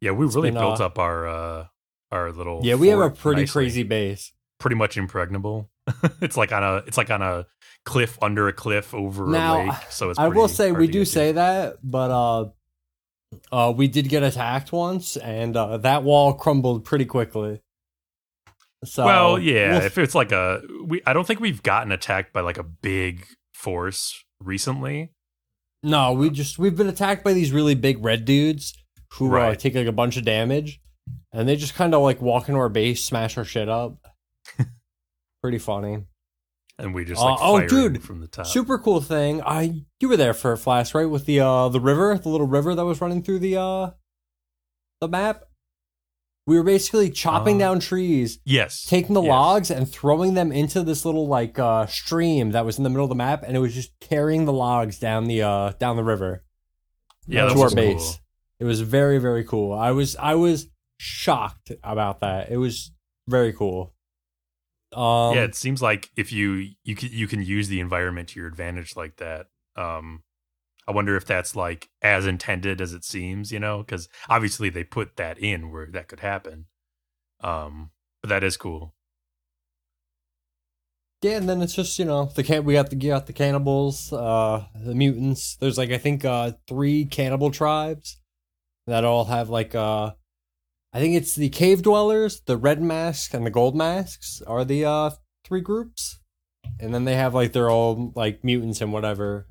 Yeah, 0.00 0.12
we 0.12 0.26
It's 0.26 0.34
really 0.34 0.50
been, 0.50 0.60
built 0.60 0.80
uh, 0.80 0.86
up 0.86 0.98
our 0.98 1.26
uh 1.26 1.66
our 2.12 2.30
little 2.32 2.60
Yeah, 2.62 2.76
we 2.76 2.88
have 2.88 3.00
a 3.00 3.10
pretty 3.10 3.42
nicely. 3.42 3.62
crazy 3.64 3.82
base. 3.82 4.32
pretty 4.60 4.76
much 4.76 4.96
impregnable. 4.96 5.70
it's 6.22 6.36
like 6.36 6.52
on 6.52 6.62
a 6.62 6.76
it's 6.86 6.96
like 6.96 7.10
on 7.10 7.20
a 7.22 7.46
cliff 7.84 8.16
under 8.22 8.48
a 8.48 8.52
cliff 8.52 8.94
over 8.94 9.26
Now, 9.26 9.60
a 9.60 9.66
lake. 9.66 9.72
So 9.90 10.10
it's 10.10 10.18
I 10.18 10.28
will 10.28 10.48
say 10.48 10.72
we 10.72 10.86
do 10.86 11.04
say 11.04 11.32
that, 11.32 11.76
but 11.82 12.10
uh, 12.10 12.50
uh, 13.52 13.72
we 13.76 13.88
did 13.88 14.08
get 14.08 14.22
attacked 14.22 14.72
once, 14.72 15.16
and 15.16 15.56
uh, 15.56 15.76
that 15.78 16.02
wall 16.02 16.34
crumbled 16.34 16.84
pretty 16.84 17.04
quickly. 17.04 17.60
So 18.84 19.04
well, 19.06 19.38
yeah, 19.38 19.72
we'll- 19.78 19.82
if 19.86 19.98
it's 19.98 20.14
like 20.14 20.32
a 20.32 20.60
we 20.84 21.02
I 21.06 21.12
don't 21.12 21.26
think 21.26 21.40
we've 21.40 21.62
gotten 21.62 21.92
attacked 21.92 22.32
by 22.32 22.40
like 22.40 22.58
a 22.58 22.62
big 22.62 23.26
force 23.54 24.22
recently. 24.40 25.12
no, 25.82 26.12
we 26.12 26.30
just 26.30 26.58
we've 26.58 26.76
been 26.76 26.88
attacked 26.88 27.24
by 27.24 27.32
these 27.32 27.50
really 27.52 27.74
big 27.74 28.04
red 28.04 28.24
dudes 28.24 28.74
who 29.14 29.26
uh, 29.36 29.54
take 29.54 29.74
like 29.74 29.86
a 29.86 29.92
bunch 29.92 30.16
of 30.16 30.24
damage, 30.24 30.80
and 31.32 31.48
they 31.48 31.56
just 31.56 31.74
kind 31.74 31.94
of 31.94 32.02
like 32.02 32.20
walk 32.20 32.48
into 32.48 32.60
our 32.60 32.68
base, 32.68 33.04
smash 33.04 33.38
our 33.38 33.44
shit 33.44 33.68
up. 33.68 33.96
pretty 35.42 35.58
funny. 35.58 36.04
And 36.78 36.92
we 36.94 37.04
just 37.04 37.20
Uh, 37.22 37.26
like 37.26 37.38
oh, 37.40 37.52
firing 37.54 37.68
dude, 37.68 38.02
from 38.02 38.20
the 38.20 38.26
top. 38.26 38.46
Super 38.46 38.78
cool 38.78 39.00
thing. 39.00 39.40
I 39.42 39.82
you 40.00 40.08
were 40.08 40.16
there 40.16 40.34
for 40.34 40.52
a 40.52 40.58
Flash, 40.58 40.94
right? 40.94 41.08
With 41.08 41.24
the 41.26 41.40
uh 41.40 41.68
the 41.68 41.80
river, 41.80 42.18
the 42.18 42.28
little 42.28 42.46
river 42.48 42.74
that 42.74 42.84
was 42.84 43.00
running 43.00 43.22
through 43.22 43.38
the 43.40 43.56
uh 43.56 43.90
the 45.00 45.08
map. 45.08 45.44
We 46.46 46.56
were 46.58 46.62
basically 46.64 47.08
chopping 47.10 47.56
Uh, 47.56 47.58
down 47.60 47.80
trees, 47.80 48.38
Yes. 48.44 48.84
taking 48.84 49.14
the 49.14 49.22
yes. 49.22 49.30
logs 49.30 49.70
and 49.70 49.88
throwing 49.90 50.34
them 50.34 50.52
into 50.52 50.82
this 50.82 51.04
little 51.04 51.26
like 51.28 51.58
uh 51.58 51.86
stream 51.86 52.50
that 52.50 52.66
was 52.66 52.76
in 52.76 52.84
the 52.84 52.90
middle 52.90 53.04
of 53.04 53.08
the 53.08 53.14
map, 53.14 53.44
and 53.46 53.56
it 53.56 53.60
was 53.60 53.72
just 53.72 53.92
carrying 54.00 54.44
the 54.44 54.52
logs 54.52 54.98
down 54.98 55.24
the 55.24 55.42
uh 55.42 55.72
down 55.78 55.96
the 55.96 56.04
river 56.04 56.44
Yeah, 57.26 57.46
to 57.46 57.60
our 57.60 57.70
base. 57.70 57.96
cool. 57.98 58.14
It 58.58 58.64
was 58.64 58.80
very 58.80 59.18
very 59.18 59.44
cool. 59.44 59.72
I 59.72 59.92
was 59.92 60.16
I 60.16 60.34
was 60.34 60.66
shocked 60.98 61.70
about 61.84 62.20
that. 62.20 62.50
It 62.50 62.56
was 62.56 62.92
very 63.28 63.52
cool. 63.52 63.93
Um, 64.94 65.36
yeah, 65.36 65.44
it 65.44 65.54
seems 65.54 65.82
like 65.82 66.10
if 66.16 66.32
you 66.32 66.70
you 66.82 66.94
can 66.94 67.10
you 67.12 67.26
can 67.26 67.42
use 67.42 67.68
the 67.68 67.80
environment 67.80 68.30
to 68.30 68.40
your 68.40 68.48
advantage 68.48 68.96
like 68.96 69.16
that. 69.16 69.46
Um, 69.76 70.22
I 70.86 70.92
wonder 70.92 71.16
if 71.16 71.24
that's 71.26 71.56
like 71.56 71.88
as 72.02 72.26
intended 72.26 72.80
as 72.80 72.92
it 72.92 73.04
seems, 73.04 73.50
you 73.50 73.58
know, 73.58 73.78
because 73.78 74.08
obviously 74.28 74.68
they 74.68 74.84
put 74.84 75.16
that 75.16 75.38
in 75.38 75.70
where 75.70 75.86
that 75.86 76.08
could 76.08 76.20
happen. 76.20 76.66
Um, 77.40 77.90
but 78.22 78.28
that 78.28 78.44
is 78.44 78.56
cool. 78.56 78.94
Yeah, 81.22 81.38
and 81.38 81.48
then 81.48 81.62
it's 81.62 81.74
just 81.74 81.98
you 81.98 82.04
know 82.04 82.26
the 82.26 82.42
can 82.42 82.64
we 82.64 82.74
got 82.74 82.90
the 82.90 82.96
got 82.96 83.26
the 83.26 83.32
cannibals, 83.32 84.12
uh, 84.12 84.66
the 84.74 84.94
mutants. 84.94 85.56
There's 85.56 85.78
like 85.78 85.90
I 85.90 85.98
think 85.98 86.24
uh 86.24 86.52
three 86.68 87.06
cannibal 87.06 87.50
tribes 87.50 88.18
that 88.86 89.04
all 89.04 89.24
have 89.24 89.48
like 89.48 89.74
uh, 89.74 90.12
I 90.94 91.00
think 91.00 91.16
it's 91.16 91.34
the 91.34 91.48
cave 91.48 91.82
dwellers, 91.82 92.40
the 92.42 92.56
red 92.56 92.80
masks, 92.80 93.34
and 93.34 93.44
the 93.44 93.50
gold 93.50 93.74
masks 93.76 94.40
are 94.46 94.64
the 94.64 94.84
uh 94.84 95.10
three 95.44 95.60
groups, 95.60 96.20
and 96.78 96.94
then 96.94 97.04
they 97.04 97.16
have 97.16 97.34
like 97.34 97.52
their 97.52 97.68
own 97.68 98.12
like 98.14 98.44
mutants 98.44 98.80
and 98.80 98.92
whatever, 98.92 99.46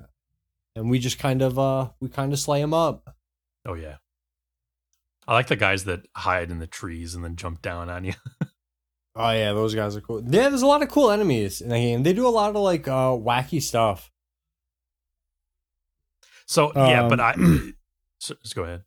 and 0.74 0.88
we 0.90 0.98
just 0.98 1.18
kind 1.18 1.42
of 1.42 1.58
uh 1.58 1.90
we 2.00 2.08
kind 2.08 2.32
of 2.32 2.38
slay 2.38 2.60
them 2.62 2.72
up. 2.72 3.14
Oh 3.66 3.74
yeah, 3.74 3.96
I 5.28 5.34
like 5.34 5.48
the 5.48 5.56
guys 5.56 5.84
that 5.84 6.06
hide 6.16 6.50
in 6.50 6.60
the 6.60 6.66
trees 6.66 7.14
and 7.14 7.22
then 7.22 7.36
jump 7.36 7.60
down 7.62 7.88
on 7.90 8.04
you. 8.04 8.14
Oh 9.16 9.30
yeah, 9.30 9.52
those 9.52 9.76
guys 9.76 9.94
are 9.94 10.00
cool. 10.00 10.20
Yeah, 10.26 10.48
there's 10.48 10.62
a 10.62 10.66
lot 10.66 10.82
of 10.82 10.88
cool 10.88 11.08
enemies 11.08 11.60
in 11.60 11.68
the 11.68 11.76
game. 11.76 12.02
They 12.02 12.12
do 12.12 12.26
a 12.26 12.30
lot 12.30 12.50
of 12.50 12.56
like 12.56 12.88
uh 12.88 13.12
wacky 13.14 13.62
stuff. 13.62 14.10
So 16.46 16.72
yeah, 16.74 17.04
Um, 17.04 17.08
but 17.08 17.20
I 17.20 17.34
so, 18.18 18.34
just 18.42 18.56
go 18.56 18.64
ahead. 18.64 18.82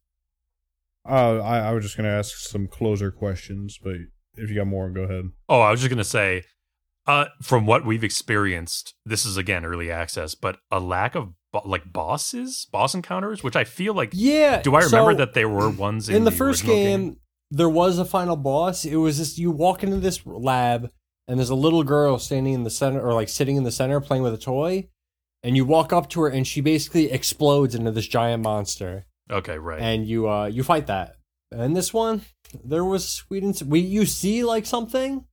Uh, 1.08 1.40
I, 1.42 1.60
I 1.60 1.72
was 1.74 1.84
just 1.84 1.98
gonna 1.98 2.10
ask 2.10 2.36
some 2.36 2.68
closer 2.68 3.12
questions, 3.12 3.80
but 3.82 3.96
if 4.36 4.50
you 4.50 4.56
got 4.56 4.68
more, 4.68 4.90
go 4.90 5.02
ahead. 5.02 5.26
Oh, 5.50 5.62
I 5.62 5.72
was 5.72 5.80
just 5.80 5.90
gonna 5.90 6.04
say, 6.04 6.44
uh, 7.06 7.26
from 7.42 7.66
what 7.66 7.86
we've 7.86 8.04
experienced, 8.04 8.94
this 9.06 9.26
is 9.26 9.38
again 9.38 9.66
early 9.66 9.92
access, 9.92 10.36
but 10.36 10.58
a 10.72 10.80
lack 10.80 11.16
of 11.16 11.34
bo- 11.54 11.64
like 11.66 11.92
bosses, 11.92 12.68
boss 12.72 12.94
encounters, 12.94 13.44
which 13.44 13.56
I 13.56 13.64
feel 13.64 13.94
like. 13.94 14.10
Yeah. 14.14 14.62
Do 14.62 14.76
I 14.76 14.80
remember 14.84 15.14
so- 15.14 15.18
that 15.18 15.34
there 15.34 15.50
were 15.50 15.70
ones 15.70 16.10
in, 16.10 16.18
in 16.18 16.24
the, 16.24 16.32
first 16.32 16.64
original 16.64 16.76
game, 16.76 17.18
there 17.52 17.70
was 17.70 17.98
a 17.98 18.06
final 18.06 18.36
boss. 18.36 18.84
It 18.86 18.98
was 18.98 19.18
just 19.18 19.38
you 19.38 19.52
walk 19.52 19.84
into 19.84 19.98
this 19.98 20.26
lab 20.26 20.90
and 21.28 21.40
there's 21.40 21.50
a 21.50 21.56
little 21.56 21.84
girl 21.84 22.20
standing 22.20 22.54
in 22.54 22.64
the 22.64 22.70
center 22.70 23.02
or 23.02 23.14
like 23.14 23.30
sitting 23.30 23.58
in 23.58 23.64
the 23.64 23.72
center 23.72 24.00
playing 24.00 24.24
with 24.24 24.34
a 24.34 24.38
toy, 24.38 24.88
and 25.44 25.56
you 25.56 25.66
walk 25.66 25.92
up 25.94 26.10
to 26.10 26.22
her, 26.22 26.28
and 26.28 26.48
she 26.48 26.62
basically 26.62 27.12
explodes 27.12 27.76
into 27.76 27.92
this 27.92 28.08
giant 28.08 28.44
monster, 28.44 29.06
Okay, 29.30 29.58
right. 29.58 29.82
and 29.82 30.08
you 30.08 30.30
uh 30.30 30.46
you 30.46 30.64
fight 30.64 30.88
that. 30.88 31.16
And 31.52 31.76
this 31.76 31.94
one, 31.94 32.22
there 32.64 32.84
was 32.86 33.24
we 33.30 33.40
didn't 33.40 33.62
we 33.64 33.80
you 33.80 34.06
see 34.06 34.44
like 34.44 34.66
something, 34.66 35.26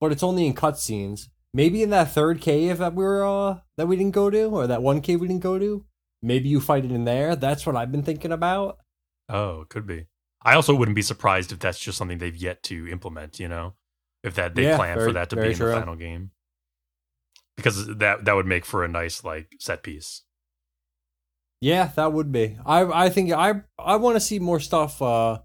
but 0.00 0.12
it's 0.12 0.22
only 0.22 0.46
in 0.46 0.54
cutscenes. 0.54 1.28
Maybe 1.54 1.82
in 1.82 1.90
that 1.90 2.10
third 2.12 2.40
cave 2.40 2.78
that 2.78 2.94
we 2.94 3.04
were 3.04 3.24
uh 3.26 3.58
that 3.76 3.86
we 3.88 3.96
didn't 3.96 4.14
go 4.14 4.30
to, 4.30 4.44
or 4.44 4.66
that 4.66 4.82
one 4.82 5.00
cave 5.00 5.20
we 5.20 5.28
didn't 5.28 5.42
go 5.42 5.58
to. 5.58 5.84
Maybe 6.22 6.48
you 6.48 6.60
fight 6.60 6.84
it 6.84 6.92
in 6.92 7.04
there. 7.04 7.34
That's 7.36 7.66
what 7.66 7.76
I've 7.76 7.92
been 7.92 8.02
thinking 8.04 8.32
about. 8.32 8.78
oh, 9.28 9.64
could 9.68 9.86
be. 9.86 10.06
I 10.44 10.54
also 10.54 10.74
wouldn't 10.74 10.96
be 10.96 11.02
surprised 11.02 11.52
if 11.52 11.58
that's 11.60 11.78
just 11.78 11.96
something 11.98 12.18
they've 12.18 12.36
yet 12.36 12.62
to 12.64 12.88
implement. 12.88 13.38
You 13.38 13.48
know, 13.48 13.74
if 14.24 14.34
that 14.36 14.54
they 14.54 14.64
Yeah, 14.64 14.76
plan 14.76 14.96
very- 14.96 15.08
for 15.08 15.12
that 15.14 15.30
to 15.30 15.36
be 15.36 15.48
in 15.50 15.54
true. 15.56 15.68
the 15.70 15.76
final 15.76 15.94
game, 15.96 16.30
because 17.56 17.86
that 17.98 18.24
that 18.24 18.34
would 18.34 18.46
make 18.46 18.64
for 18.64 18.84
a 18.84 18.88
nice 18.88 19.24
like 19.24 19.52
set 19.58 19.82
piece. 19.82 20.22
Yeah, 21.62 21.92
that 21.94 22.12
would 22.12 22.32
be. 22.32 22.58
I 22.66 23.04
I 23.04 23.08
think 23.08 23.30
I 23.32 23.62
I 23.78 23.96
want 23.96 24.16
to 24.16 24.20
see 24.20 24.40
more 24.40 24.58
stuff 24.58 25.00
uh 25.00 25.38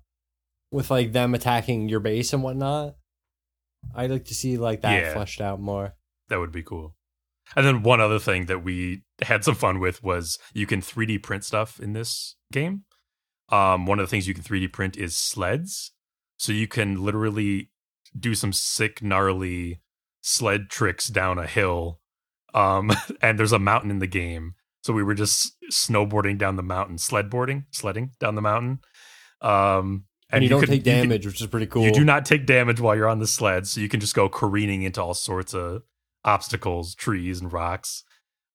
with 0.72 0.90
like 0.90 1.12
them 1.12 1.36
attacking 1.36 1.90
your 1.90 2.00
base 2.00 2.34
and 2.34 2.42
whatnot. 2.42 2.96
I'd 3.96 4.10
like 4.10 4.26
to 4.26 4.34
see 4.34 4.58
like 4.58 4.82
that 4.82 5.00
Yeah. 5.04 5.14
fleshed 5.14 5.40
out 5.42 5.62
more. 5.62 5.94
That 6.30 6.40
would 6.40 6.52
be 6.52 6.64
cool. 6.64 6.96
And 7.56 7.66
then 7.66 7.84
one 7.84 8.02
other 8.02 8.18
thing 8.20 8.48
that 8.48 8.64
we 8.64 9.04
had 9.22 9.44
some 9.46 9.54
fun 9.56 9.80
with 9.80 10.04
was 10.04 10.40
you 10.54 10.66
can 10.66 10.82
3D 10.82 11.22
print 11.22 11.46
stuff 11.46 11.80
in 11.80 11.94
this 11.94 12.36
game. 12.52 12.84
Um, 13.50 13.86
one 13.86 14.00
of 14.00 14.04
the 14.04 14.10
things 14.10 14.28
you 14.28 14.34
can 14.34 14.44
3D 14.44 14.74
print 14.74 14.98
is 14.98 15.16
sleds. 15.16 15.92
So 16.38 16.52
you 16.52 16.68
can 16.68 17.02
literally 17.06 17.70
do 18.20 18.34
some 18.36 18.52
sick, 18.54 19.02
gnarly 19.02 19.82
sled 20.22 20.70
tricks 20.70 21.08
down 21.08 21.38
a 21.38 21.48
hill. 21.48 22.02
Um, 22.54 22.92
and 23.22 23.38
there's 23.40 23.54
a 23.54 23.60
mountain 23.60 23.92
in 23.92 24.00
the 24.00 24.08
game. 24.08 24.56
So 24.88 24.94
we 24.94 25.04
were 25.04 25.16
just 25.16 25.54
snowboarding 25.70 26.38
down 26.38 26.56
the 26.56 26.64
mountain, 26.64 26.96
sledboarding, 26.96 27.66
sledding 27.72 28.12
down 28.22 28.36
the 28.36 28.42
mountain. 28.42 28.80
Um, 29.42 30.06
And, 30.32 30.44
you, 30.46 30.50
don't 30.50 30.62
can- 30.62 30.70
take 30.70 30.86
you 30.86 30.92
damage, 30.94 31.26
which 31.26 31.42
is 31.42 31.48
pretty 31.48 31.66
cool. 31.66 31.84
you 31.84 31.92
do 31.92 32.06
not 32.06 32.26
take 32.26 32.46
damage 32.46 32.80
while 32.80 32.96
you're 32.96 33.10
on 33.10 33.20
the 33.20 33.28
sled, 33.28 33.68
so 33.68 33.82
you 33.82 33.90
can 33.90 34.00
just 34.00 34.16
go 34.16 34.30
careening 34.30 34.84
into 34.84 35.02
all 35.04 35.14
sorts 35.14 35.54
of 35.54 35.82
obstacles, 36.24 36.96
trees, 36.96 37.42
and 37.42 37.52
rocks. 37.52 38.06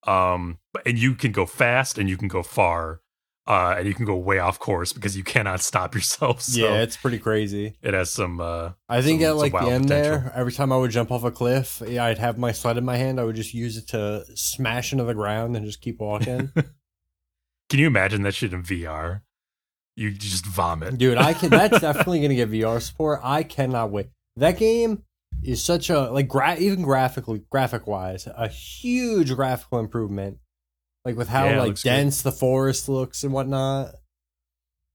Um, 0.07 0.59
but- 0.73 0.87
and 0.87 0.99
you 0.99 1.15
can 1.15 1.33
go 1.33 1.45
fast 1.45 1.99
and 1.99 2.09
you 2.09 2.17
can 2.17 2.29
go 2.29 2.43
far, 2.43 3.03
uh, 3.47 3.75
and 3.79 3.87
you 3.89 3.95
can 3.95 4.05
go 4.05 4.17
way 4.17 4.39
off 4.39 4.59
course 4.59 4.93
because 4.93 5.17
you 5.17 5.25
cannot 5.25 5.61
stop 5.61 5.95
yourself. 5.97 6.43
So 6.43 6.61
yeah, 6.61 6.81
it's 6.83 6.97
pretty 6.97 7.19
crazy. 7.19 7.75
it 7.83 7.95
has 7.95 8.11
some. 8.11 8.41
Uh, 8.41 8.73
I 8.89 9.03
think 9.03 9.21
some- 9.23 9.31
at 9.31 9.37
like 9.37 9.53
the 9.53 9.59
end 9.59 9.89
potential. 9.89 10.21
there, 10.21 10.33
every 10.35 10.53
time 10.53 10.73
I 10.73 10.77
would 10.77 10.91
jump 10.91 11.11
off 11.11 11.25
a 11.25 11.31
cliff, 11.31 11.83
yeah, 11.87 12.05
I'd 12.05 12.19
have 12.19 12.39
my 12.39 12.53
sled 12.53 12.79
in 12.79 12.85
my 12.85 12.97
hand. 12.97 13.19
I 13.21 13.25
would 13.25 13.37
just 13.37 13.55
use 13.55 13.77
it 13.77 13.89
to 13.89 14.25
smash 14.35 14.93
into 14.93 15.05
the 15.05 15.15
ground 15.15 15.57
and 15.57 15.67
just 15.67 15.81
keep 15.81 15.99
walking. 16.01 16.51
can 17.69 17.79
you 17.81 17.87
imagine 17.87 18.23
that 18.23 18.35
shit 18.35 18.53
in 18.53 18.63
VR? 18.63 19.23
You 19.97 20.11
just 20.11 20.47
vomit. 20.47 20.97
Dude, 20.99 21.19
I 21.19 21.35
can. 21.35 21.51
That's 21.51 21.81
definitely 21.81 22.23
gonna 22.23 22.35
get 22.35 22.51
VR 22.51 22.81
support. 22.81 23.21
I 23.23 23.43
cannot 23.43 23.91
wait. 23.91 24.09
That 24.37 24.57
game 24.57 25.03
is 25.43 25.63
such 25.65 25.91
a 25.91 26.11
like 26.11 26.29
gra- 26.29 26.57
even 26.59 26.83
graphically 26.83 27.43
graphic 27.51 27.87
wise 27.87 28.27
a 28.27 28.49
huge 28.49 29.35
graphical 29.35 29.79
improvement. 29.81 30.39
Like 31.05 31.17
with 31.17 31.29
how 31.29 31.47
Yeah, 31.47 31.59
like 31.59 31.69
looks 31.69 31.83
good. 31.83 31.89
dense 31.91 32.23
the 32.23 32.33
forest 32.33 32.89
looks 32.89 33.25
and 33.25 33.33
whatnot. 33.33 33.95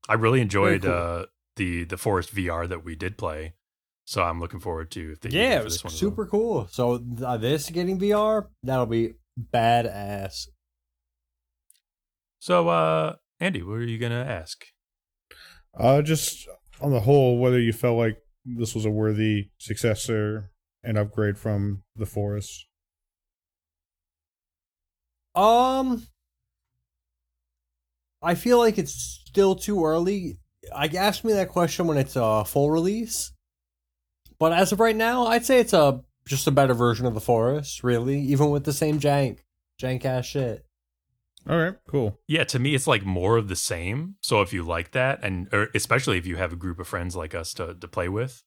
I 0.10 0.14
really 0.14 0.40
enjoyed 0.42 0.84
cool. 0.84 0.92
uh, 0.94 1.26
the 1.58 1.84
the 1.84 1.98
Forest 1.98 2.34
VR 2.34 2.68
that 2.70 2.86
we 2.86 2.96
did 2.96 3.18
play, 3.18 3.56
so 4.06 4.24
I'm 4.24 4.40
looking 4.40 4.60
forward 4.62 4.90
to 4.92 5.12
if 5.12 5.20
they 5.22 5.30
Yeah, 5.30 5.60
it 5.60 5.64
was 5.66 5.74
this 5.76 5.84
one 5.84 5.92
well. 5.92 5.98
super 5.98 6.26
cool. 6.26 6.68
So 6.72 7.04
uh, 7.26 7.36
this 7.38 7.70
getting 7.70 8.00
VR, 8.00 8.48
that'll 8.64 8.86
be 8.86 9.16
badass. 9.54 10.48
So, 12.40 12.70
uh, 12.70 13.16
Andy, 13.40 13.64
what 13.64 13.74
are 13.80 13.84
you 13.84 13.98
gonna 13.98 14.24
ask? 14.24 14.66
Uh, 15.78 16.02
just 16.02 16.48
on 16.80 16.92
the 16.92 17.02
whole, 17.02 17.38
whether 17.40 17.60
you 17.60 17.74
felt 17.74 17.98
like 17.98 18.18
this 18.46 18.74
was 18.74 18.86
a 18.86 18.90
worthy 18.92 19.50
successor 19.58 20.52
and 20.84 20.98
upgrade 20.98 21.38
from 21.38 21.84
the 21.96 22.06
forest. 22.06 22.67
Um, 25.38 26.04
I 28.24 28.34
feel 28.34 28.58
like 28.58 28.80
it's 28.80 29.22
still 29.28 29.56
too 29.56 29.86
early. 29.86 30.40
I 30.76 30.88
asked 30.88 31.24
me 31.24 31.34
that 31.34 31.50
question 31.50 31.86
when 31.86 31.98
it's 31.98 32.16
a 32.16 32.44
full 32.44 32.72
release, 32.72 33.32
but 34.40 34.52
as 34.52 34.72
of 34.72 34.80
right 34.80 34.96
now, 34.96 35.28
I'd 35.28 35.46
say 35.46 35.60
it's 35.60 35.74
a 35.74 36.02
just 36.28 36.48
a 36.48 36.52
better 36.52 36.74
version 36.74 37.06
of 37.06 37.14
the 37.14 37.22
forest. 37.22 37.84
Really, 37.84 38.20
even 38.20 38.50
with 38.50 38.64
the 38.64 38.74
same 38.74 39.00
jank, 39.00 39.40
jank 39.80 40.04
ass 40.06 40.26
shit. 40.26 40.66
All 41.48 41.58
right, 41.58 41.76
cool. 41.88 42.20
Yeah, 42.28 42.44
to 42.46 42.60
me, 42.60 42.74
it's 42.74 42.88
like 42.88 43.06
more 43.06 43.38
of 43.38 43.48
the 43.48 43.56
same. 43.56 44.16
So 44.22 44.42
if 44.42 44.52
you 44.52 44.64
like 44.64 44.92
that, 44.92 45.20
and 45.24 45.48
or 45.54 45.70
especially 45.76 46.18
if 46.18 46.26
you 46.26 46.36
have 46.38 46.52
a 46.52 46.58
group 46.58 46.80
of 46.80 46.88
friends 46.88 47.16
like 47.16 47.36
us 47.36 47.54
to 47.54 47.76
to 47.76 47.88
play 47.88 48.10
with, 48.10 48.44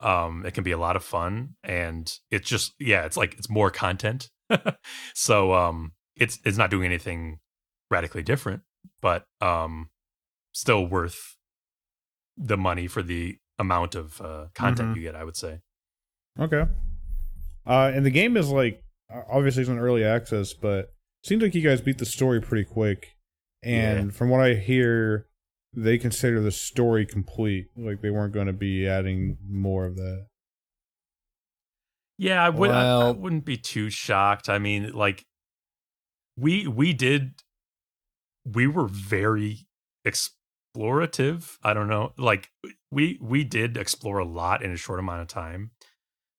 um, 0.00 0.44
it 0.44 0.52
can 0.52 0.62
be 0.62 0.72
a 0.72 0.78
lot 0.78 0.94
of 0.94 1.02
fun. 1.02 1.56
And 1.64 2.12
it's 2.30 2.48
just 2.48 2.74
yeah, 2.78 3.06
it's 3.06 3.16
like 3.16 3.34
it's 3.38 3.48
more 3.48 3.70
content. 3.70 4.28
so 5.14 5.54
um, 5.54 5.92
it's 6.16 6.38
it's 6.44 6.56
not 6.58 6.70
doing 6.70 6.86
anything 6.86 7.38
radically 7.90 8.22
different, 8.22 8.62
but 9.00 9.24
um, 9.40 9.90
still 10.52 10.86
worth 10.86 11.36
the 12.36 12.56
money 12.56 12.86
for 12.86 13.02
the 13.02 13.38
amount 13.58 13.94
of 13.94 14.20
uh, 14.20 14.46
content 14.54 14.90
Mhm. 14.92 14.96
you 14.96 15.02
get. 15.02 15.14
I 15.14 15.24
would 15.24 15.36
say. 15.36 15.60
Okay. 16.38 16.64
Uh, 17.66 17.90
and 17.94 18.04
the 18.04 18.10
game 18.10 18.36
is 18.36 18.50
like 18.50 18.82
obviously 19.30 19.62
it's 19.62 19.70
in 19.70 19.78
early 19.78 20.04
access, 20.04 20.52
but 20.52 20.92
seems 21.22 21.42
like 21.42 21.54
you 21.54 21.62
guys 21.62 21.80
beat 21.80 21.98
the 21.98 22.04
story 22.06 22.40
pretty 22.40 22.64
quick. 22.64 23.16
And 23.62 24.14
from 24.14 24.28
what 24.28 24.40
I 24.40 24.54
hear, 24.54 25.26
they 25.72 25.96
consider 25.96 26.40
the 26.40 26.50
story 26.50 27.06
complete. 27.06 27.68
Like 27.76 28.02
they 28.02 28.10
weren't 28.10 28.34
going 28.34 28.46
to 28.48 28.52
be 28.52 28.86
adding 28.86 29.38
more 29.48 29.86
of 29.86 29.96
that. 29.96 30.26
Yeah, 32.18 32.44
I 32.44 32.48
would. 32.50 32.70
I, 32.70 33.08
I 33.08 33.10
wouldn't 33.10 33.44
be 33.44 33.56
too 33.56 33.90
shocked. 33.90 34.48
I 34.48 34.58
mean, 34.58 34.92
like 34.92 35.24
we 36.36 36.66
we 36.66 36.92
did. 36.92 37.34
We 38.44 38.66
were 38.66 38.86
very 38.88 39.66
explorative. 40.06 41.56
I 41.62 41.74
don't 41.74 41.88
know. 41.88 42.12
Like 42.18 42.50
we 42.90 43.18
we 43.20 43.44
did 43.44 43.76
explore 43.76 44.18
a 44.18 44.24
lot 44.24 44.62
in 44.62 44.70
a 44.72 44.76
short 44.76 44.98
amount 45.00 45.22
of 45.22 45.28
time. 45.28 45.70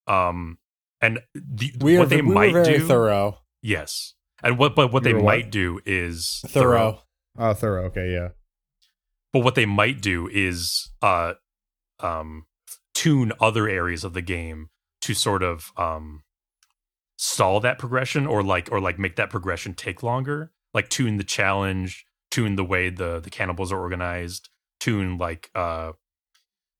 Um, 0.07 0.57
and 1.01 1.19
the, 1.33 1.73
We, 1.81 1.97
what 1.97 2.05
are, 2.05 2.09
they 2.09 2.21
we 2.21 2.33
might 2.33 2.53
were 2.53 2.63
very 2.63 2.77
do, 2.79 2.87
thorough. 2.87 3.39
yes, 3.61 4.13
and 4.43 4.57
what 4.57 4.75
but 4.75 4.91
what 4.93 5.03
You 5.03 5.09
they 5.09 5.13
were 5.13 5.21
what? 5.23 5.35
might 5.37 5.51
do 5.51 5.79
is 5.85 6.41
Thorough. 6.47 7.01
Oh, 7.37 7.53
thorough. 7.53 7.85
Okay, 7.85 8.11
yeah. 8.13 8.29
but 9.33 9.39
what 9.43 9.55
they 9.55 9.65
might 9.65 10.01
do 10.01 10.29
is 10.31 10.91
uh 11.01 11.33
um 11.99 12.45
tune 12.93 13.33
other 13.41 13.67
areas 13.67 14.03
of 14.03 14.13
the 14.13 14.21
game 14.21 14.69
to 15.01 15.13
sort 15.13 15.43
of 15.43 15.71
um 15.75 16.23
stall 17.17 17.59
that 17.61 17.79
progression 17.79 18.27
or 18.27 18.43
like 18.43 18.69
or 18.71 18.79
like 18.79 18.99
make 18.99 19.15
that 19.15 19.29
progression 19.29 19.73
take 19.73 20.03
longer? 20.03 20.51
Like 20.73 20.89
tune 20.89 21.17
the 21.17 21.23
challenge 21.23 22.05
tune 22.31 22.55
the 22.55 22.65
way 22.65 22.89
the 22.89 23.19
the 23.21 23.29
cannibals 23.29 23.71
are 23.71 23.79
organized 23.79 24.49
tune 24.81 25.17
like 25.17 25.49
uh 25.55 25.93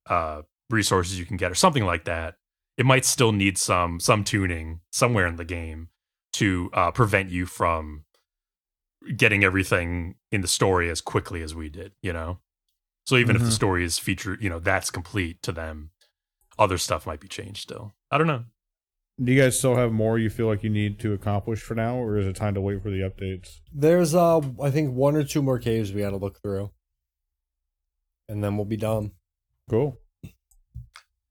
uh 0.08 0.42
resources 0.70 1.18
you 1.20 1.26
can 1.26 1.38
get 1.38 1.52
or 1.52 1.56
something 1.56 1.86
like 1.86 2.06
that. 2.06 2.36
It 2.78 2.86
might 2.86 3.06
still 3.06 3.32
need 3.32 3.58
some 3.58 4.00
some 4.00 4.24
tuning 4.24 4.82
somewhere 4.92 5.28
in 5.28 5.38
the 5.38 5.46
game 5.46 5.90
to 6.34 6.70
uh 6.74 6.92
prevent 6.92 7.30
you 7.30 7.46
from 7.46 8.04
getting 9.16 9.44
everything 9.44 10.16
in 10.32 10.42
the 10.42 10.48
story 10.48 10.90
as 10.90 11.00
quickly 11.02 11.42
as 11.42 11.54
we 11.54 11.70
did 11.70 11.94
you 12.02 12.12
know? 12.14 12.40
So 13.06 13.18
even 13.18 13.36
if 13.36 13.46
the 13.46 13.52
Mhm. 13.52 13.56
story 13.56 13.84
is 13.86 14.00
featured 14.00 14.42
you 14.44 14.50
know 14.50 14.60
that's 14.60 14.92
complete 14.92 15.42
to 15.44 15.52
them 15.52 15.92
other 16.58 16.78
stuff 16.78 17.06
might 17.08 17.20
be 17.20 17.28
changed 17.28 17.62
still. 17.62 17.94
I 18.12 18.18
don't 18.18 18.28
know 18.28 18.46
Do 19.24 19.32
you 19.32 19.42
guys 19.42 19.58
still 19.58 19.76
have 19.78 19.94
more 19.94 20.20
you 20.20 20.30
feel 20.30 20.48
like 20.48 20.62
you 20.64 20.70
need 20.70 21.00
to 21.00 21.14
accomplish 21.14 21.62
for 21.62 21.74
now, 21.74 21.96
or 21.96 22.18
is 22.18 22.28
it 22.28 22.36
time 22.36 22.54
to 22.56 22.62
wait 22.62 22.82
for 22.84 22.90
the 22.90 23.00
updates? 23.00 23.60
There's 23.74 24.14
uh, 24.14 24.42
I 24.62 24.72
think 24.72 24.94
one 24.94 25.16
or 25.16 25.24
two 25.24 25.42
more 25.42 25.58
caves 25.58 25.94
we 25.94 26.02
got 26.02 26.10
to 26.10 26.18
look 26.18 26.42
through, 26.42 26.72
and 28.28 28.44
then 28.44 28.58
we'll 28.58 28.66
be 28.66 28.78
done. 28.78 29.12
Cool. 29.70 29.98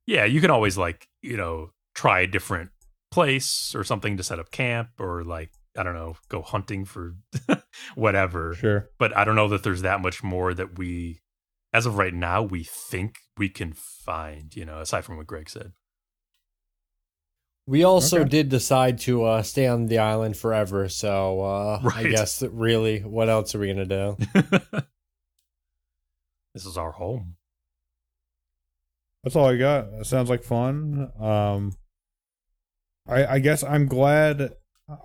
yeah 0.06 0.24
you 0.24 0.40
can 0.40 0.50
always 0.50 0.76
like 0.76 1.06
you 1.22 1.36
know 1.36 1.70
try 1.94 2.20
a 2.20 2.26
different 2.26 2.70
place 3.12 3.74
or 3.76 3.84
something 3.84 4.16
to 4.16 4.24
set 4.24 4.40
up 4.40 4.50
camp 4.50 4.88
or 4.98 5.22
like 5.22 5.50
i 5.78 5.84
don't 5.84 5.94
know 5.94 6.16
go 6.28 6.42
hunting 6.42 6.84
for 6.84 7.14
whatever 7.94 8.54
Sure. 8.54 8.90
but 8.98 9.16
i 9.16 9.22
don't 9.24 9.36
know 9.36 9.46
that 9.48 9.62
there's 9.62 9.82
that 9.82 10.00
much 10.00 10.24
more 10.24 10.52
that 10.52 10.76
we 10.80 11.20
as 11.72 11.86
of 11.86 11.96
right 11.96 12.12
now 12.12 12.42
we 12.42 12.64
think 12.64 13.18
we 13.38 13.48
can 13.48 13.72
find 13.72 14.56
you 14.56 14.64
know 14.64 14.80
aside 14.80 15.04
from 15.04 15.16
what 15.16 15.28
greg 15.28 15.48
said 15.48 15.70
We 17.66 17.82
also 17.82 18.20
Okay. 18.20 18.28
did 18.28 18.48
decide 18.50 18.98
to 19.00 19.24
uh, 19.24 19.42
stay 19.42 19.66
on 19.66 19.86
the 19.86 19.98
island 19.98 20.36
forever, 20.36 20.88
so 20.88 21.40
uh, 21.40 21.80
I 21.94 22.02
guess 22.04 22.40
that 22.40 22.50
really, 22.50 23.00
what 23.00 23.28
else 23.30 23.54
are 23.54 23.58
we 23.58 23.68
gonna 23.68 23.86
do? 23.86 24.16
this 26.54 26.66
is 26.66 26.76
our 26.76 26.92
home 26.92 27.36
That's 29.22 29.34
all 29.36 29.46
I 29.46 29.56
got. 29.56 29.86
It 29.94 30.06
sounds 30.06 30.28
like 30.28 30.42
fun. 30.44 31.10
Um, 31.18 31.72
I 33.08 33.26
I 33.26 33.38
guess 33.38 33.64
I'm 33.64 33.86
glad 33.86 34.52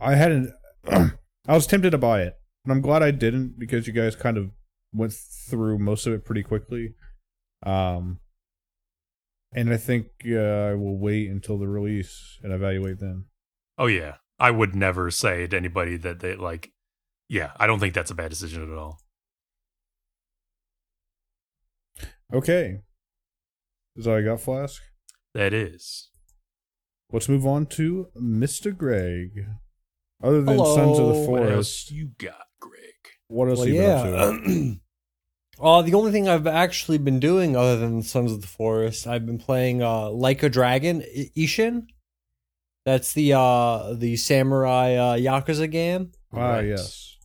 I 0.01 0.15
hadn't. 0.15 0.51
I 0.85 1.11
was 1.47 1.65
tempted 1.65 1.91
to 1.91 1.97
buy 1.97 2.23
it, 2.23 2.37
and 2.65 2.73
I'm 2.73 2.81
glad 2.81 3.01
I 3.03 3.11
didn't 3.11 3.57
because 3.57 3.87
you 3.87 3.93
guys 3.93 4.15
kind 4.17 4.37
of 4.37 4.51
went 4.93 5.13
through 5.13 5.79
most 5.79 6.05
of 6.07 6.13
it 6.13 6.25
pretty 6.25 6.43
quickly. 6.43 6.95
Um, 7.65 8.19
and 9.53 9.71
I 9.73 9.77
think 9.77 10.07
uh, 10.25 10.37
I 10.37 10.73
will 10.75 10.97
wait 10.97 11.29
until 11.29 11.57
the 11.57 11.67
release 11.67 12.37
and 12.43 12.53
evaluate 12.53 12.99
then. 12.99 13.25
Oh 13.77 13.87
yeah, 13.87 14.15
I 14.39 14.51
would 14.51 14.75
never 14.75 15.09
say 15.11 15.47
to 15.47 15.57
anybody 15.57 15.97
that 15.97 16.19
they 16.19 16.35
like. 16.35 16.71
Yeah, 17.27 17.51
I 17.57 17.67
don't 17.67 17.79
think 17.79 17.93
that's 17.93 18.11
a 18.11 18.15
bad 18.15 18.29
decision 18.29 18.63
at 18.71 18.77
all. 18.77 18.99
Okay, 22.33 22.81
is 23.95 24.07
all 24.07 24.17
I 24.17 24.21
got, 24.21 24.39
Flask. 24.41 24.81
That 25.33 25.53
is. 25.53 26.09
Let's 27.11 27.27
move 27.29 27.45
on 27.45 27.65
to 27.67 28.07
Mr. 28.19 28.75
Greg. 28.75 29.29
Other 30.23 30.41
than 30.41 30.55
Hello. 30.57 30.75
Sons 30.75 30.99
of 30.99 31.07
the 31.07 31.31
What 31.31 31.41
else 31.43 31.49
Forest, 31.51 31.91
you 31.91 32.11
got, 32.19 32.45
Greg? 32.59 32.81
what 33.27 33.47
else 33.49 33.59
Well, 33.59 33.67
have 33.67 33.75
you 33.75 33.81
been 33.81 34.19
up 34.19 34.43
to? 34.43 34.75
yeah. 35.61 35.65
Uh, 35.67 35.81
the 35.81 35.93
only 35.93 36.11
thing 36.11 36.27
I've 36.29 36.47
actually 36.47 36.97
been 36.97 37.19
doing 37.19 37.55
other 37.55 37.77
than 37.77 38.01
Sons 38.03 38.31
of 38.31 38.41
the 38.41 38.47
Forest, 38.47 39.07
I've 39.07 39.25
been 39.25 39.39
playing 39.39 39.81
uh, 39.83 40.09
Like 40.09 40.43
a 40.43 40.49
Dragon 40.49 41.01
I- 41.03 41.31
Ishin. 41.37 41.87
That's 42.85 43.13
the 43.13 43.33
uh, 43.33 43.93
the 43.93 44.15
samurai 44.15 44.95
uh, 44.95 45.15
yakuza 45.17 45.69
game. 45.69 46.11
Ah, 46.33 46.37
Right. 46.53 46.67
yes. 46.67 47.17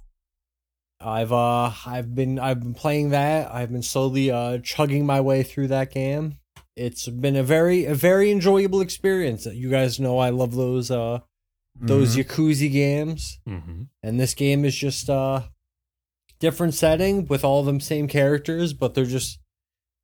I've 1.00 1.32
uh 1.32 1.70
I've 1.86 2.14
been 2.14 2.38
I've 2.38 2.60
been 2.60 2.74
playing 2.74 3.10
that. 3.10 3.52
I've 3.52 3.70
been 3.70 3.82
slowly 3.82 4.30
uh 4.30 4.58
chugging 4.58 5.04
my 5.04 5.20
way 5.20 5.42
through 5.42 5.68
that 5.68 5.92
game. 5.92 6.38
It's 6.76 7.06
been 7.08 7.36
a 7.36 7.42
very 7.42 7.84
a 7.84 7.94
very 7.94 8.30
enjoyable 8.30 8.80
experience. 8.80 9.44
You 9.46 9.68
guys 9.70 10.00
know 10.00 10.18
I 10.18 10.30
love 10.30 10.54
those 10.54 10.90
uh 10.90 11.20
those 11.78 12.16
Mhm. 12.16 12.24
yakuza 12.24 12.72
games. 12.72 13.38
Mm-hmm. 13.46 13.82
and 14.02 14.18
this 14.20 14.32
game 14.34 14.64
is 14.64 14.74
just 14.74 15.10
uh 15.10 15.42
different 16.44 16.74
setting 16.74 17.26
with 17.26 17.42
all 17.44 17.62
them 17.64 17.80
same 17.80 18.06
characters 18.08 18.72
but 18.72 18.94
they're 18.94 19.12
just 19.18 19.38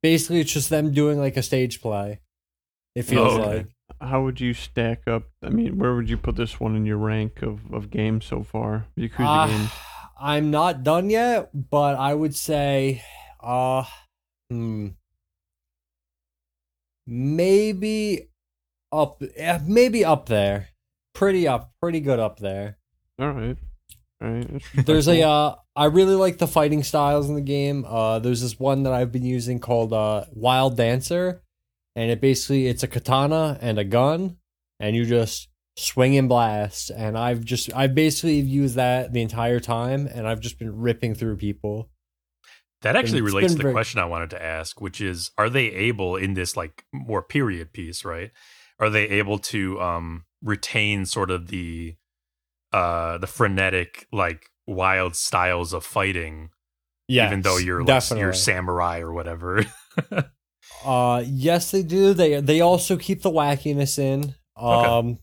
basically 0.03 0.41
it's 0.41 0.53
just 0.53 0.71
them 0.71 0.91
doing 0.93 1.19
like 1.19 1.37
a 1.37 1.43
stage 1.43 1.81
play 1.81 2.19
it 2.95 3.03
feels 3.03 3.35
Oh, 3.39 3.43
okay. 3.43 3.57
like 3.59 3.67
How 4.01 4.23
would 4.25 4.41
you 4.41 4.53
stack 4.55 5.07
up? 5.07 5.25
I 5.43 5.51
mean, 5.51 5.79
where 5.79 5.95
would 5.95 6.09
you 6.09 6.17
put 6.17 6.37
this 6.37 6.59
one 6.59 6.75
in 6.77 6.87
your 6.87 6.97
rank 6.97 7.43
of, 7.43 7.61
of 7.73 7.91
games 7.91 8.25
so 8.25 8.43
far? 8.43 8.87
Yakuza 8.97 9.27
Uh, 9.43 9.47
games. 9.49 9.71
i'm 10.21 10.51
not 10.51 10.83
done 10.83 11.11
yet 11.11 11.51
but 11.71 11.95
i 11.97 12.13
would 12.15 12.35
say 12.37 13.03
uh 13.43 13.85
hmm 14.51 14.89
maybe 17.07 18.29
up 18.93 19.23
maybe 19.67 20.05
up 20.05 20.27
there 20.27 20.69
pretty 21.15 21.47
up 21.49 21.73
pretty 21.81 22.01
good 22.01 22.19
up 22.19 22.39
there 22.39 22.79
All 23.19 23.31
right, 23.31 23.57
all 23.57 23.70
right. 24.21 24.63
There's 24.75 25.09
a 25.09 25.23
uh 25.23 25.55
I 25.77 25.87
really 25.87 26.15
like 26.15 26.39
the 26.39 26.47
fighting 26.47 26.83
styles 26.83 27.29
in 27.29 27.35
the 27.35 27.41
game. 27.41 27.85
Uh 27.87 28.19
there's 28.19 28.43
this 28.43 28.59
one 28.59 28.83
that 28.85 28.93
I've 28.93 29.13
been 29.13 29.25
using 29.25 29.59
called 29.61 29.93
uh 29.93 30.25
Wild 30.33 30.77
Dancer 30.77 31.43
and 31.97 32.11
it 32.11 32.21
basically 32.21 32.67
it's 32.67 32.83
a 32.83 32.89
katana 32.89 33.59
and 33.61 33.79
a 33.79 33.85
gun 33.85 34.37
and 34.79 34.95
you 34.97 35.05
just 35.05 35.49
swing 35.77 36.17
and 36.19 36.29
blast 36.29 36.91
and 36.91 37.17
I've 37.17 37.45
just 37.45 37.73
I've 37.75 37.95
basically 37.95 38.41
used 38.41 38.75
that 38.77 39.13
the 39.13 39.23
entire 39.23 39.61
time 39.61 40.07
and 40.07 40.27
I've 40.29 40.41
just 40.41 40.59
been 40.59 40.77
ripping 40.77 41.15
through 41.15 41.37
people. 41.37 41.91
That 42.83 42.97
actually 42.97 43.19
It's 43.19 43.27
relates 43.35 43.53
to 43.53 43.59
the 43.59 43.63
very- 43.65 43.75
question 43.75 44.01
I 44.01 44.07
wanted 44.07 44.31
to 44.31 44.43
ask, 44.43 44.81
which 44.81 45.03
is: 45.03 45.31
Are 45.37 45.51
they 45.51 45.67
able 45.67 46.17
in 46.17 46.33
this 46.33 46.57
like 46.57 46.85
more 46.95 47.21
period 47.23 47.75
piece, 47.75 48.07
right? 48.07 48.31
Are 48.79 48.89
they 48.89 49.05
able 49.09 49.39
to 49.39 49.79
um 49.83 50.25
retain 50.43 51.05
sort 51.05 51.31
of 51.31 51.49
the 51.49 51.97
uh 52.73 53.19
the 53.19 53.27
frenetic 53.27 54.07
like 54.13 54.47
wild 54.67 55.17
styles 55.17 55.73
of 55.73 55.85
fighting, 55.85 56.51
Yeah. 57.09 57.27
even 57.27 57.43
though 57.43 57.57
you're 57.59 57.83
like, 57.83 58.11
you're 58.11 58.33
samurai 58.33 59.01
or 59.01 59.13
whatever? 59.13 59.65
Uh 60.85 61.23
yes 61.27 61.71
they 61.73 61.83
do. 61.83 62.15
They 62.15 62.41
they 62.41 62.61
also 62.61 62.97
keep 62.97 63.23
the 63.23 63.31
wackiness 63.31 63.99
in. 63.99 64.35
Okay. 64.57 64.89
Um 64.89 65.19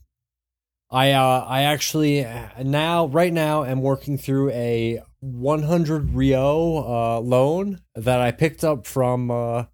I 0.90 1.12
uh 1.12 1.44
I 1.48 1.62
actually 1.62 2.24
uh, 2.24 2.48
now 2.64 3.06
right 3.06 3.32
now 3.32 3.64
am 3.64 3.80
working 3.82 4.18
through 4.18 4.50
a 4.50 5.02
100 5.20 6.14
ryo 6.14 6.76
uh 6.78 7.20
loan 7.20 7.80
that 7.96 8.20
I 8.20 8.30
picked 8.30 8.62
up 8.62 8.86
from 8.86 9.30
uh 9.30 9.64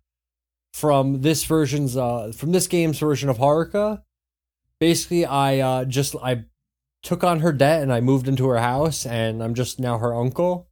from 0.72 1.20
this 1.20 1.44
version's 1.44 1.96
uh 1.96 2.32
from 2.34 2.52
this 2.52 2.66
game's 2.66 2.98
version 2.98 3.28
of 3.28 3.38
Haruka. 3.38 4.02
Basically 4.80 5.26
I 5.26 5.58
uh 5.58 5.84
just 5.84 6.14
I 6.16 6.44
took 7.04 7.22
on 7.22 7.40
her 7.40 7.52
debt 7.52 7.82
and 7.82 7.92
I 7.92 8.00
moved 8.00 8.26
into 8.26 8.48
her 8.48 8.58
house 8.58 9.06
and 9.06 9.42
I'm 9.42 9.54
just 9.54 9.78
now 9.78 9.98
her 9.98 10.12
uncle. 10.12 10.68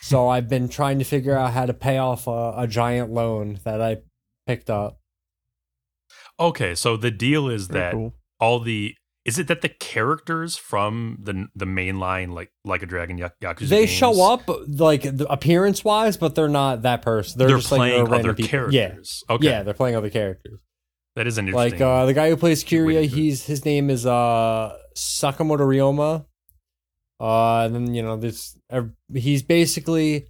So 0.00 0.28
I've 0.34 0.48
been 0.48 0.68
trying 0.68 0.98
to 1.00 1.04
figure 1.04 1.36
out 1.36 1.52
how 1.52 1.66
to 1.66 1.74
pay 1.74 1.98
off 1.98 2.26
a, 2.28 2.52
a 2.56 2.66
giant 2.68 3.10
loan 3.12 3.58
that 3.64 3.80
I 3.82 3.96
picked 4.46 4.70
up. 4.70 5.00
okay, 6.38 6.74
so 6.74 6.96
the 6.96 7.10
deal 7.10 7.48
is 7.48 7.66
Very 7.66 7.80
that 7.80 7.92
cool. 7.94 8.14
all 8.40 8.60
the 8.60 8.94
is 9.24 9.38
it 9.38 9.48
that 9.48 9.62
the 9.62 9.70
characters 9.70 10.56
from 10.56 11.16
the 11.22 11.46
the 11.54 11.64
mainline 11.64 12.34
like 12.34 12.50
like 12.64 12.82
a 12.82 12.86
dragon 12.86 13.16
Ya- 13.16 13.30
yakuza 13.42 13.68
they 13.68 13.86
games, 13.86 13.90
show 13.90 14.30
up 14.32 14.42
like 14.68 15.06
appearance 15.30 15.82
wise, 15.82 16.16
but 16.18 16.34
they're 16.34 16.48
not 16.48 16.82
that 16.82 17.00
person. 17.00 17.38
They're, 17.38 17.48
They're, 17.48 17.56
just 17.56 17.72
like 17.72 17.78
playing 17.78 18.04
they're 18.04 18.14
other 18.14 18.34
people. 18.34 18.50
characters. 18.50 18.74
Yeah, 19.28 19.34
Okay, 19.34 19.46
yeah, 19.46 19.62
they're 19.62 19.72
playing 19.72 19.96
other 19.96 20.10
characters. 20.10 20.58
that 21.16 21.26
is 21.26 21.38
an 21.38 21.48
interesting. 21.48 21.80
Like 21.80 21.80
uh, 21.80 22.04
the 22.04 22.12
guy 22.12 22.28
who 22.28 22.36
plays 22.36 22.62
way 22.64 22.68
to 22.68 22.76
Kiryu, 22.76 22.92
do 22.92 22.98
it. 22.98 23.06
he's 23.12 23.46
his 23.46 23.64
name 23.64 23.88
is 23.88 24.04
uh 24.04 24.76
Sakamoto 24.94 25.60
Ryoma. 25.60 26.26
Uh, 27.20 27.64
and 27.66 27.74
then 27.74 27.94
you 27.94 28.02
know 28.02 28.16
this. 28.16 28.58
He's 29.12 29.42
basically 29.42 30.26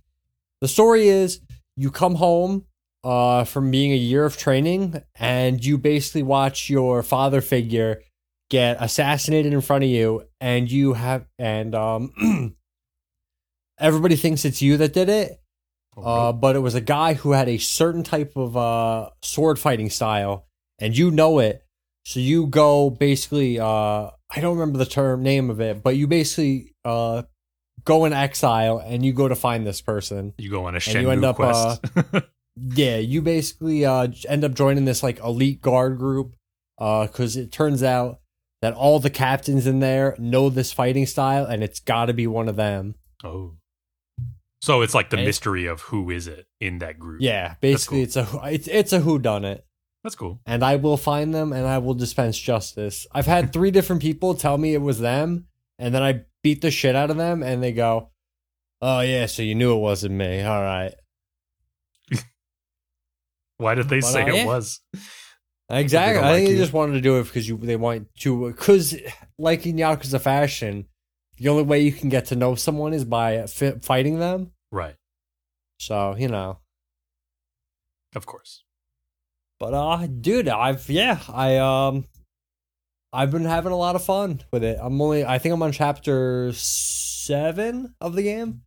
the 0.61 0.69
story 0.69 1.09
is 1.09 1.41
you 1.77 1.91
come 1.91 2.17
home 2.17 2.67
uh 3.03 3.45
from 3.45 3.71
being 3.71 3.93
a 3.93 3.97
year 3.97 4.25
of 4.25 4.37
training, 4.37 5.03
and 5.15 5.65
you 5.65 5.79
basically 5.79 6.23
watch 6.23 6.69
your 6.69 7.03
father 7.03 7.41
figure 7.41 8.03
get 8.51 8.77
assassinated 8.81 9.53
in 9.53 9.61
front 9.61 9.85
of 9.85 9.91
you, 9.91 10.25
and 10.41 10.71
you 10.71 10.93
have 10.93 11.27
and 11.39 11.75
um 11.75 12.13
everybody 13.79 14.17
thinks 14.17 14.45
it's 14.45 14.63
you 14.63 14.77
that 14.77 14.93
did 14.93 15.09
it. 15.09 15.41
Uh, 15.97 16.33
but 16.33 16.57
it 16.57 16.61
was 16.61 16.75
a 16.75 16.81
guy 16.81 17.15
who 17.15 17.33
had 17.33 17.49
a 17.49 17.59
certain 17.59 18.03
type 18.03 18.33
of 18.37 18.57
uh, 18.57 19.11
sword 19.23 19.59
fighting 19.59 19.91
style, 19.91 20.47
and 20.79 20.97
you 20.97 21.11
know 21.11 21.39
it. 21.39 21.64
So 22.05 22.21
you 22.21 22.47
go 22.47 22.91
basically. 22.91 23.59
Uh, 23.59 24.11
I 24.37 24.41
don't 24.41 24.59
remember 24.59 24.79
the 24.79 24.87
term 24.87 25.23
name 25.23 25.49
of 25.51 25.61
it, 25.61 25.83
but 25.83 25.97
you 25.97 26.07
basically 26.07 26.75
uh, 26.85 27.23
go 27.85 28.05
in 28.05 28.13
exile 28.13 28.79
and 28.85 29.05
you 29.05 29.13
go 29.13 29.29
to 29.29 29.37
find 29.37 29.67
this 29.67 29.81
person. 29.81 30.35
you 30.39 30.51
go 30.51 30.65
on 30.67 30.75
a 30.75 30.81
and 30.87 31.03
you 31.03 31.11
end 31.11 31.25
up, 31.25 31.39
uh. 31.41 31.77
Yeah, 32.57 32.99
you 32.99 33.21
basically 33.23 33.85
uh, 33.85 34.09
end 34.29 34.45
up 34.45 34.55
joining 34.55 34.85
this 34.85 35.03
like 35.03 35.19
elite 35.21 35.61
guard 35.61 35.99
group 35.99 36.35
because 36.79 37.37
it 37.37 37.51
turns 37.51 37.83
out 37.83 38.21
that 38.63 38.75
all 38.75 38.99
the 39.01 39.11
captains 39.11 39.67
in 39.67 39.81
there 39.81 40.15
know 40.19 40.49
this 40.51 40.73
fighting 40.73 41.05
style, 41.07 41.45
and 41.45 41.63
it's 41.65 41.81
got 41.81 42.07
to 42.07 42.13
be 42.15 42.27
one 42.27 42.49
of 42.49 42.57
them. 42.57 42.95
oh, 43.25 43.57
so 44.63 44.81
it's 44.83 44.95
like 44.95 45.11
the 45.11 45.17
And- 45.19 45.27
mystery 45.27 45.67
of 45.67 45.81
who 45.83 46.11
is 46.11 46.27
it 46.27 46.47
in 46.61 46.79
that 46.79 46.99
group. 46.99 47.21
Yeah, 47.23 47.55
basically 47.61 47.99
cool. 47.99 48.05
it's 48.05 48.17
a 48.17 48.41
it's 48.45 48.69
it's 48.69 48.93
a 48.93 49.01
who 49.01 49.19
done 49.19 49.45
it. 49.45 49.65
That's 50.05 50.15
cool. 50.15 50.39
and 50.47 50.63
I 50.63 50.77
will 50.77 50.97
find 50.97 51.35
them 51.35 51.53
and 51.53 51.67
I 51.67 51.79
will 51.79 51.95
dispense 51.95 52.39
justice. 52.39 53.07
I've 53.13 53.27
had 53.27 53.53
three 53.53 53.71
different 53.77 54.03
people 54.03 54.35
tell 54.35 54.57
me 54.59 54.73
it 54.75 54.83
was 54.83 55.01
them, 55.01 55.47
and 55.81 55.93
then 55.95 56.03
I 56.05 56.25
beat 56.45 56.61
the 56.61 56.71
shit 56.71 56.95
out 56.95 57.11
of 57.11 57.17
them, 57.17 57.43
and 57.43 57.61
they 57.63 57.73
go, 57.73 58.11
"Oh 58.81 59.01
yeah, 59.01 59.27
so 59.27 59.43
you 59.43 59.55
knew 59.57 59.75
it 59.75 59.81
wasn't 59.81 60.15
me. 60.15 60.43
All 60.43 60.63
right." 60.63 60.95
Why 63.57 63.75
did 63.75 63.89
they 63.89 64.01
But, 64.01 64.07
say 64.13 64.23
uh, 64.23 64.27
it 64.27 64.35
yeah. 64.35 64.47
was? 64.47 64.81
Exactly. 65.71 66.23
I 66.23 66.27
like 66.31 66.37
think 66.39 66.49
you. 66.51 66.55
they 66.57 66.61
just 66.61 66.73
wanted 66.75 66.93
to 66.95 67.01
do 67.01 67.19
it 67.19 67.25
because 67.25 67.49
you 67.49 67.57
they 67.57 67.77
want 67.77 68.09
to 68.21 68.49
because 68.49 68.95
like 69.39 69.65
in 69.65 69.77
Yakuza 69.77 70.21
fashion, 70.21 70.87
the 71.39 71.49
only 71.49 71.63
way 71.63 71.81
you 71.81 71.93
can 71.93 72.11
get 72.11 72.27
to 72.27 72.37
know 72.37 72.55
someone 72.55 72.93
is 72.93 73.05
by 73.05 73.47
fi- 73.47 73.79
fighting 73.81 74.19
them. 74.19 74.51
Right, 74.71 74.97
So 75.79 76.17
you 76.19 76.29
know. 76.29 76.59
of 78.15 78.27
course. 78.27 78.64
But 79.65 79.73
uh 79.73 80.07
dude, 80.07 80.49
I've 80.49 80.91
yeah, 80.91 81.21
I 81.27 81.57
um 81.57 82.05
I've 83.15 83.31
been 83.31 83.47
having 83.47 83.73
a 83.73 83.77
lot 83.79 83.97
of 83.97 84.05
fun 84.05 84.43
with 84.53 84.63
it. 84.63 84.77
I'm 84.79 85.01
only 85.01 85.25
I 85.25 85.39
think 85.39 85.55
I'm 85.55 85.63
on 85.63 85.73
chapter 85.73 86.53
7 86.53 87.95
of 87.99 88.15
the 88.15 88.23
game, 88.23 88.61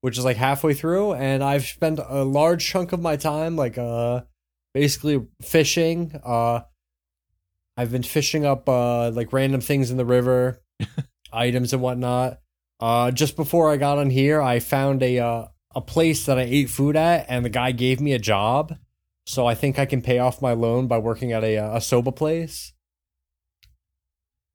which 0.00 0.16
is 0.16 0.24
like 0.24 0.38
halfway 0.38 0.72
through 0.72 1.12
and 1.12 1.44
I've 1.44 1.66
spent 1.66 2.00
a 2.02 2.24
large 2.24 2.66
chunk 2.66 2.92
of 2.94 3.02
my 3.02 3.16
time 3.16 3.56
like 3.56 3.76
uh 3.76 4.22
basically 4.72 5.26
fishing. 5.42 6.18
Uh 6.24 6.60
I've 7.76 7.92
been 7.92 8.02
fishing 8.02 8.46
up 8.46 8.70
uh 8.70 9.10
like 9.10 9.34
random 9.34 9.60
things 9.60 9.90
in 9.90 9.98
the 9.98 10.06
river, 10.06 10.62
items 11.30 11.74
and 11.74 11.82
whatnot. 11.82 12.40
Uh 12.80 13.10
just 13.10 13.36
before 13.36 13.70
I 13.70 13.76
got 13.76 13.98
on 13.98 14.08
here, 14.08 14.40
I 14.40 14.60
found 14.60 15.02
a 15.02 15.18
uh 15.18 15.44
a 15.74 15.82
place 15.82 16.24
that 16.24 16.38
I 16.38 16.44
ate 16.44 16.70
food 16.70 16.96
at 16.96 17.26
and 17.28 17.44
the 17.44 17.50
guy 17.50 17.72
gave 17.72 18.00
me 18.00 18.14
a 18.14 18.18
job. 18.18 18.78
So 19.28 19.46
I 19.46 19.54
think 19.54 19.78
I 19.78 19.84
can 19.84 20.00
pay 20.00 20.20
off 20.20 20.40
my 20.40 20.54
loan 20.54 20.86
by 20.86 20.96
working 20.96 21.32
at 21.32 21.44
a 21.44 21.58
uh, 21.58 21.76
a 21.76 21.80
soba 21.82 22.12
place. 22.12 22.72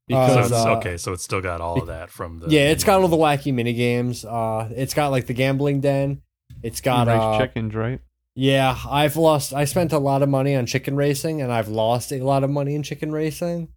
So 0.10 0.18
because 0.18 0.52
it's, 0.52 0.66
uh, 0.66 0.78
okay, 0.78 0.98
so 0.98 1.14
it's 1.14 1.24
still 1.24 1.42
got 1.42 1.62
all 1.62 1.80
of 1.80 1.88
that 1.88 2.10
from 2.10 2.40
the. 2.40 2.50
yeah, 2.50 2.72
it's 2.72 2.84
got 2.84 3.00
all 3.00 3.08
the 3.08 3.16
wacky 3.16 3.54
mini 3.54 3.74
games. 3.74 4.26
Uh, 4.26 4.68
it's 4.76 4.96
got 4.96 5.10
like 5.10 5.28
the 5.28 5.34
gambling 5.34 5.80
den. 5.80 6.24
It's 6.64 6.82
got 6.82 7.06
race 7.06 7.22
uh, 7.22 7.38
chickens, 7.38 7.76
right? 7.76 8.00
yeah. 8.34 8.76
I've 8.90 9.16
lost. 9.16 9.54
I 9.54 9.66
spent 9.66 9.94
a 9.94 10.00
lot 10.00 10.24
of 10.24 10.30
money 10.30 10.56
on 10.56 10.66
chicken 10.66 10.96
racing, 10.96 11.40
and 11.40 11.54
I've 11.54 11.68
lost 11.68 12.12
a 12.12 12.24
lot 12.24 12.44
of 12.44 12.50
money 12.50 12.74
in 12.74 12.82
chicken 12.82 13.12
racing. 13.12 13.68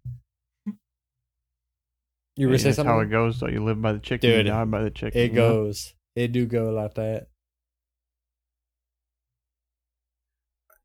You 2.35 2.47
were 2.47 2.53
Yeah, 2.53 2.57
say 2.57 2.71
that's 2.71 2.87
how 2.87 3.01
it 3.01 3.11
goes. 3.11 3.39
Though 3.39 3.49
you 3.49 3.63
live 3.63 3.79
by 3.79 3.93
the 3.93 3.99
chicken, 3.99 4.31
Dude, 4.31 4.47
you 4.47 4.51
die 4.51 4.65
by 4.65 4.81
the 4.81 4.89
chicken. 4.89 5.21
It 5.21 5.29
you 5.31 5.37
know? 5.37 5.49
goes. 5.49 5.93
It 6.15 6.31
do 6.31 6.47
go 6.47 6.71
like 6.71 6.95
that. 6.95 7.27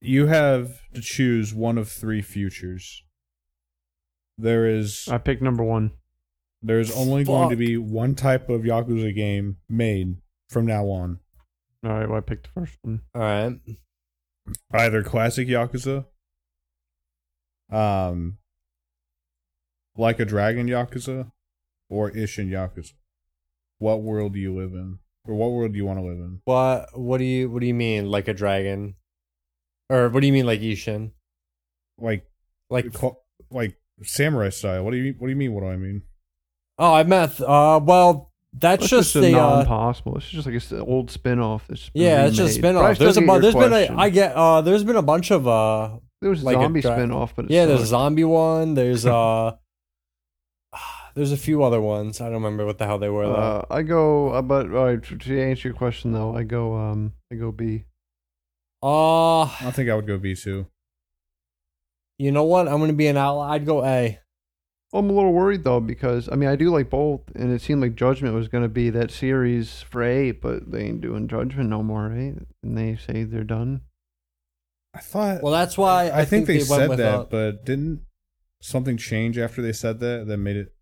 You 0.05 0.27
have 0.27 0.81
to 0.95 1.01
choose 1.01 1.55
one 1.55 1.79
of 1.79 1.89
three 1.89 2.23
futures. 2.23 3.05
There 4.37 4.67
is 4.67 5.07
I 5.09 5.19
picked 5.19 5.43
number 5.43 5.63
one. 5.63 5.93
there's 6.61 6.91
only 6.97 7.23
going 7.23 7.51
to 7.51 7.57
be 7.57 7.77
one 7.77 8.17
type 8.17 8.49
of 8.49 8.63
Yakuza 8.63 9.15
game 9.15 9.59
made 9.69 10.17
from 10.49 10.67
now 10.67 10.87
on. 10.87 11.21
All 11.85 11.93
right, 11.93 12.09
well, 12.09 12.19
I 12.19 12.21
picked 12.21 12.45
the 12.45 12.61
first 12.61 12.77
one. 12.83 13.03
All 13.15 13.21
right. 13.21 13.61
Either 14.73 15.05
classic 15.05 15.47
Yakuza, 15.47 16.07
um, 17.71 18.39
like 19.97 20.19
a 20.19 20.25
Dragon 20.25 20.67
Yakuza, 20.67 21.31
or 21.89 22.11
Ishin 22.11 22.49
Yakuza. 22.49 22.95
What 23.79 24.03
world 24.03 24.35
do 24.35 24.41
you 24.41 24.53
live 24.53 24.73
in, 24.73 24.99
or 25.27 25.37
what 25.37 25.53
world 25.53 25.73
do 25.73 25.79
you 25.79 25.87
want 25.87 26.01
to 26.01 26.05
live 26.05 26.19
in? 26.19 26.41
What 26.45 26.89
What 26.99 27.19
do 27.19 27.25
you 27.25 27.51
What 27.51 27.61
do 27.61 27.67
you 27.67 27.75
mean 27.75 28.11
like 28.11 28.27
a 28.27 28.35
dragon? 28.35 28.97
Or 29.93 30.09
what 30.09 30.21
do 30.21 30.27
you 30.27 30.33
mean 30.33 30.47
like 30.47 30.61
Ishin? 30.61 31.11
Like, 31.99 32.25
Like 32.71 32.87
like 33.51 33.77
samurai 34.03 34.49
style. 34.49 34.85
What 34.85 34.93
do 34.93 34.97
you 34.97 35.15
What 35.19 35.27
do 35.27 35.31
you 35.31 35.37
mean? 35.37 35.53
What 35.53 35.61
do 35.61 35.67
I 35.69 35.77
mean? 35.77 36.03
oh, 36.79 36.95
I 36.95 37.03
meant. 37.03 37.41
Uh, 37.41 37.79
well, 37.83 38.33
that's 38.55 38.83
It's 38.85 38.91
just, 38.91 39.13
just, 39.13 39.17
a 39.17 39.21
the. 39.21 39.35
Uh, 39.39 39.57
non-possible. 39.57 40.17
It's 40.17 40.29
just 40.29 40.47
like 40.47 40.55
it's 40.57 40.73
an 40.73 40.81
old 40.81 41.11
spin-off. 41.11 41.67
That's 41.69 41.91
been 41.91 42.03
yeah, 42.03 42.27
it's 42.27 42.37
just 42.37 42.59
a 42.59 42.63
remade. 42.63 42.75
But 42.75 42.95
spinoff. 42.95 42.99
There's 42.99 43.17
a 43.17 43.21
get 43.21 43.27
bu- 43.27 43.33
your 43.33 43.41
there's 43.43 43.55
been 43.55 43.63
a 43.65 43.69
question. 43.69 43.99
I 43.99 44.11
get 44.11 44.33
uh 44.35 44.61
there's 44.63 44.85
been 44.85 44.97
a 44.97 45.03
bunch 45.03 45.31
of 45.31 45.47
uh 45.47 45.99
There 46.21 46.31
was 46.31 46.43
a 46.43 46.47
like 46.47 46.57
a 46.57 46.61
zombie 46.63 46.81
dra- 46.81 46.93
spin-off, 46.97 47.37
but 47.37 47.45
it 47.47 47.51
yeah 47.51 47.67
there's 47.67 47.83
a 47.83 47.87
zombie 47.87 48.25
one 48.25 48.75
there's 48.75 49.05
uh 49.07 49.53
there's 51.15 51.33
a 51.33 51.37
few 51.37 51.63
other 51.63 51.81
ones 51.81 52.21
I 52.21 52.25
don't 52.25 52.35
remember 52.43 52.65
what 52.67 52.79
the 52.79 52.87
hell 52.87 52.99
they 52.99 53.11
were 53.11 53.27
though. 53.27 53.35
Uh, 53.35 53.65
I 53.71 53.83
go, 53.83 54.31
uh, 54.31 54.43
but 54.43 54.75
uh, 54.75 54.97
to 54.97 55.19
to 55.19 55.41
answer 55.43 55.69
your 55.69 55.77
question 55.77 56.13
though, 56.13 56.35
I 56.37 56.43
go, 56.43 56.75
um, 56.77 57.13
I 57.31 57.37
go 57.37 57.53
B. 57.53 57.85
Uh, 58.83 59.43
I 59.43 59.71
think 59.71 59.89
I 59.89 59.95
would 59.95 60.07
go 60.07 60.19
B 60.19 60.35
two. 60.35 60.67
you 62.19 62.33
know 62.33 62.45
what? 62.45 62.69
I'm 62.69 62.81
gonna 62.81 62.93
be 62.93 63.07
an 63.07 63.17
outlier. 63.17 63.53
I'd 63.53 63.67
go 63.67 63.85
A. 63.85 64.19
I'm 64.95 65.09
a 65.09 65.13
little 65.13 65.33
worried 65.33 65.65
though 65.65 65.81
because 65.81 66.29
I 66.31 66.35
mean 66.35 66.49
I 66.49 66.57
do 66.57 66.71
like 66.71 66.91
both, 66.91 67.21
and 67.35 67.53
it 67.53 67.63
seemed 67.63 67.81
like 67.81 67.95
Judgment 67.95 68.35
was 68.35 68.49
going 68.49 68.63
to 68.63 68.69
be 68.69 68.91
that 68.91 69.11
series 69.11 69.81
for 69.83 70.03
eight, 70.03 70.43
but 70.43 70.71
they 70.71 70.85
ain't 70.85 71.01
doing 71.01 71.29
Judgment 71.29 71.71
no 71.71 71.83
more, 71.83 72.09
right? 72.09 72.35
And 72.63 72.77
they 72.77 72.97
say 72.97 73.25
they're 73.25 73.45
done. 73.45 73.83
I 74.95 74.99
thought. 74.99 75.43
Well, 75.43 75.53
that's 75.53 75.79
why 75.79 76.11
I, 76.11 76.21
I, 76.21 76.25
think, 76.27 76.47
they, 76.47 76.57
went 76.57 76.67
said 76.67 76.89
with, 76.91 76.99
that, 76.99 77.15
uh, 77.15 77.25
but 77.31 77.65
didn't 77.65 78.03
something 78.61 78.99
change 78.99 79.39
after 79.39 79.63
they 79.63 79.73
said 79.73 80.01
that 80.01 80.27
that 80.27 80.37
made 80.37 80.57
it 80.57 80.75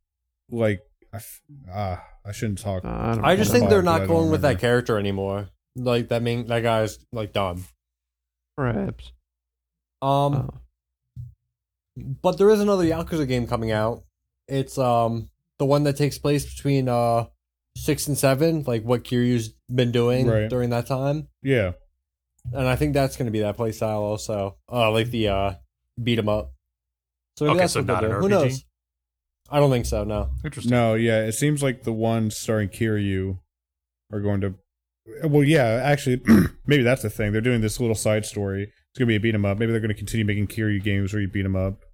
like 0.51 0.81
I 1.13 1.17
f- 1.19 1.41
ah 1.73 2.05
I 2.27 2.33
shouldn't 2.33 2.59
talk. 2.59 2.85
Uh, 2.85 2.89
I, 2.89 3.15
don't 3.15 3.25
I 3.25 3.37
just 3.37 3.53
think 3.53 3.71
they're 3.71 3.83
not 3.83 4.09
going 4.09 4.31
with 4.31 4.43
that 4.43 4.59
character 4.59 4.99
anymore. 4.99 5.49
Like 5.77 6.09
that 6.09 6.23
mean 6.23 6.49
that 6.49 6.65
guy's 6.65 6.99
like 7.13 7.33
done. 7.33 7.63
Perhaps. 8.61 9.13
Um, 10.03 10.35
Uh, 10.35 10.49
but 12.23 12.39
there 12.39 12.51
is 12.51 12.61
another 12.61 12.85
Yakuza 12.85 13.27
game 13.27 13.47
coming 13.47 13.71
out. 13.71 14.05
It's 14.49 14.79
um 14.79 15.31
the 15.59 15.67
one 15.67 15.85
that 15.85 15.97
takes 15.97 16.19
place 16.19 16.45
between 16.55 16.89
uh 16.89 17.27
six 17.77 18.07
and 18.09 18.17
seven, 18.19 18.65
like 18.67 18.83
what 18.85 19.05
Kiryu's 19.05 19.55
been 19.75 19.93
doing 19.93 20.27
Right. 20.27 20.49
during 20.51 20.71
that 20.71 20.87
time. 20.87 21.29
Yeah, 21.43 21.73
And 22.53 22.67
I 22.67 22.77
think 22.77 22.95
that's 22.95 23.17
gonna 23.17 23.31
be 23.31 23.41
that 23.41 23.57
play 23.57 23.73
style 23.73 24.03
also. 24.03 24.57
Uh 24.71 24.91
like 24.91 25.11
the 25.11 25.29
uh 25.29 25.55
beat 26.03 26.19
'em 26.19 26.29
up. 26.29 26.53
So 27.37 27.45
maybe 27.45 27.53
Okay, 27.53 27.61
that's 27.65 27.73
so 27.75 27.81
what 27.81 27.87
they'll 27.87 27.97
not 27.97 28.05
an 28.05 28.11
do. 28.11 28.17
Who 28.17 28.29
knows? 28.29 28.65
I 29.51 29.59
don't 29.61 29.71
think 29.71 29.87
so, 29.87 30.05
no. 30.05 30.31
Interesting. 30.45 30.71
no, 30.71 30.95
yeah. 30.95 31.23
It 31.25 31.33
seems 31.33 31.63
like 31.63 31.83
the 31.83 31.93
ones 31.93 32.37
starring 32.37 32.69
Kiryu 32.69 33.39
are 34.13 34.21
going 34.21 34.41
to. 34.43 34.55
Well, 35.25 35.45
yeah. 35.45 35.81
Actually, 35.85 36.21
maybe 36.67 36.83
that's 36.83 37.03
the 37.03 37.11
thing. 37.11 37.33
They're 37.33 37.41
doing 37.41 37.61
this 37.61 37.81
little 37.81 37.95
side 37.95 38.25
story. 38.27 38.65
It's 38.65 38.99
gonna 38.99 39.07
be 39.09 39.17
a 39.17 39.21
beat 39.21 39.35
'em 39.35 39.45
up. 39.45 39.59
Maybe 39.59 39.73
they're 39.73 39.81
gonna 39.81 39.95
continue 39.95 40.25
making 40.27 40.49
Kiryu 40.49 40.83
games 40.83 41.13
where 41.13 41.23
you 41.23 41.29
beat 41.29 41.45
'em 41.45 41.57
up, 41.57 41.85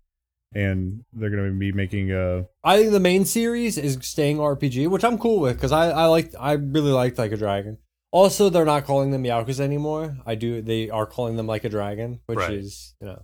and 0.55 1.05
they're 1.13 1.31
gonna 1.31 1.51
be 1.53 1.73
making 1.73 2.13
uh 2.13 2.45
I 2.65 2.79
think 2.79 2.93
the 2.93 3.01
main 3.01 3.25
series 3.25 3.77
is 3.79 3.99
staying 4.03 4.39
RPG, 4.39 4.89
which 4.89 5.05
I'm 5.05 5.19
cool 5.19 5.41
with 5.41 5.57
because 5.57 5.73
I 5.73 5.91
I 5.91 6.07
like 6.07 6.33
I 6.39 6.53
really 6.53 6.93
liked 6.93 7.19
Like 7.19 7.33
a 7.33 7.37
Dragon. 7.37 7.79
Also, 8.13 8.49
they're 8.49 8.65
not 8.65 8.85
calling 8.85 9.11
them 9.11 9.25
Yakuza 9.25 9.61
anymore. 9.61 10.17
I 10.25 10.37
do 10.37 10.63
they 10.63 10.89
are 10.89 11.07
calling 11.07 11.37
them 11.37 11.47
Like 11.47 11.65
a 11.65 11.69
Dragon, 11.69 12.21
which 12.27 12.39
Right. 12.39 12.55
is 12.55 12.95
you 13.01 13.07
know 13.09 13.23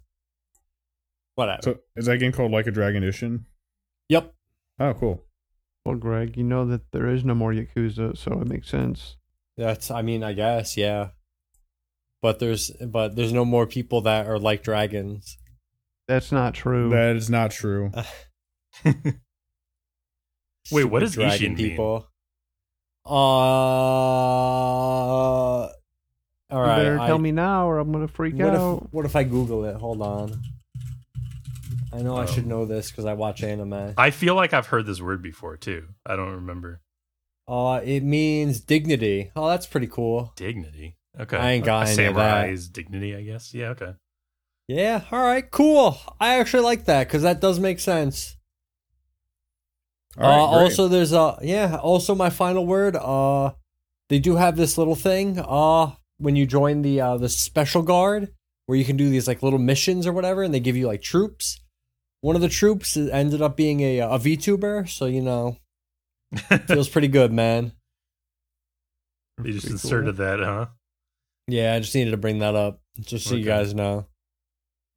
whatever. 1.35 1.63
So 1.63 1.79
is 1.97 2.07
that 2.07 2.19
game 2.19 2.33
called 2.33 2.53
Like 2.53 2.67
a 2.67 2.71
Dragon 2.71 3.03
Ishin? 3.03 3.45
yep. 4.09 4.35
Oh, 4.79 4.93
cool. 4.95 5.25
well, 5.87 5.97
Greg, 5.97 6.37
you 6.37 6.45
know 6.45 6.65
that 6.67 6.91
there 6.93 7.07
is 7.09 7.25
no 7.25 7.35
more 7.35 7.53
Yakuza, 7.53 8.17
so 8.17 8.41
it 8.41 8.49
makes 8.49 8.69
sense. 8.69 9.17
That's 9.63 9.91
I 9.91 10.03
mean 10.03 10.23
I 10.25 10.33
guess 10.33 10.77
yeah, 10.77 11.09
but 12.21 12.39
there's 12.41 12.71
but 12.85 13.15
there's 13.17 13.33
no 13.33 13.45
more 13.45 13.67
people 13.67 14.01
that 14.03 14.27
are 14.27 14.39
like 14.39 14.63
dragons. 14.65 15.39
That's 16.09 16.33
not 16.33 16.55
true. 16.55 16.91
That 16.91 17.15
is 17.17 17.31
not 17.31 17.53
true. 17.53 17.93
Wait, 20.71 20.85
what 20.85 21.07
Stupid 21.09 21.29
does 21.31 21.41
Ishin 21.41 21.57
mean? 21.57 21.77
Uh, 23.05 23.09
all 23.11 25.71
you 26.51 26.57
right. 26.59 26.77
better 26.77 26.99
I- 27.01 27.07
tell 27.07 27.19
me 27.19 27.33
now, 27.33 27.69
or 27.69 27.79
I'm 27.79 27.91
gonna 27.93 28.09
freak 28.09 28.35
What 28.35 28.55
out. 28.55 28.83
if 28.85 28.93
what 28.93 29.05
if 29.07 29.17
I 29.17 29.25
Google 29.25 29.65
it? 29.65 29.77
Hold 29.77 30.03
on. 30.03 30.41
I 31.95 32.01
know 32.03 32.17
I 32.17 32.23
Oh. 32.23 32.27
should 32.27 32.47
know 32.47 32.65
this 32.65 32.91
because 32.91 33.05
I 33.05 33.15
watch 33.15 33.43
anime. 33.43 33.95
I 33.99 34.11
feel 34.11 34.35
like 34.35 34.55
I've 34.55 34.67
heard 34.67 34.87
this 34.87 35.01
word 35.01 35.23
before 35.23 35.57
too. 35.57 35.89
I 36.07 36.17
don't 36.17 36.33
remember. 36.37 36.81
Uh, 37.53 37.83
it 37.85 38.03
means 38.03 38.61
dignity. 38.61 39.31
Oh, 39.37 39.47
that's 39.51 39.67
pretty 39.67 39.87
cool. 39.87 40.33
Dignity. 40.37 40.97
Okay. 41.21 41.37
I 41.37 41.51
ain't 41.51 41.67
got 41.67 41.87
a 41.87 41.91
any 41.91 42.07
of 42.07 42.15
that. 42.15 42.45
samurai's 42.45 42.69
dignity, 42.69 43.15
I 43.15 43.21
guess. 43.21 43.53
Yeah. 43.53 43.69
Okay. 43.71 43.93
Yeah. 44.69 45.03
All 45.13 45.21
right. 45.21 45.51
Cool. 45.51 45.99
I 46.19 46.39
actually 46.39 46.63
like 46.63 46.87
that 46.87 47.09
because 47.09 47.21
that 47.25 47.43
does 47.43 47.61
make 47.61 47.79
sense. 47.79 48.39
All 50.17 50.25
right, 50.25 50.45
uh, 50.45 50.59
great. 50.59 50.63
also, 50.63 50.89
there's 50.89 51.13
a 51.13 51.39
yeah. 51.43 51.77
Also, 51.77 52.15
my 52.15 52.31
final 52.31 52.67
word. 52.67 52.97
Uh, 52.97 53.53
they 54.09 54.19
do 54.19 54.37
have 54.37 54.57
this 54.57 54.79
little 54.79 54.95
thing. 54.95 55.39
Uh, 55.39 55.93
when 56.17 56.37
you 56.37 56.47
join 56.47 56.81
the 56.81 57.03
uh 57.03 57.19
the 57.19 57.29
special 57.29 57.83
guard, 57.83 58.33
where 58.65 58.79
you 58.79 58.85
can 58.87 58.97
do 58.97 59.11
these 59.11 59.29
like 59.29 59.43
little 59.43 59.59
missions 59.59 60.07
or 60.07 60.13
whatever, 60.13 60.43
and 60.43 60.55
they 60.55 60.61
give 60.61 60.77
you 60.77 60.87
like 60.87 61.03
troops. 61.03 61.61
One 62.23 62.35
of 62.35 62.41
the 62.41 62.49
troops 62.49 62.97
ended 62.97 63.43
up 63.43 63.59
being 63.59 63.81
a 63.81 63.99
a 63.99 64.19
VTuber, 64.19 64.89
so 64.89 65.05
you 65.05 65.21
know 65.21 65.59
feels 66.67 66.89
pretty 66.89 67.09
good, 67.09 67.33
man. 67.33 67.73
They 69.39 69.51
just 69.53 69.67
Pretty 69.67 69.79
cool. 69.79 69.91
inserted 69.91 70.17
that, 70.19 70.41
huh? 70.41 70.67
Yeah, 71.49 71.75
I 71.75 71.81
just 71.81 71.95
needed 71.95 72.13
to 72.13 72.17
bring 72.17 72.39
that 72.41 72.55
up 72.55 72.81
just 73.01 73.27
so 73.27 73.35
you 73.35 73.45
guys 73.45 73.75
know. 73.75 74.07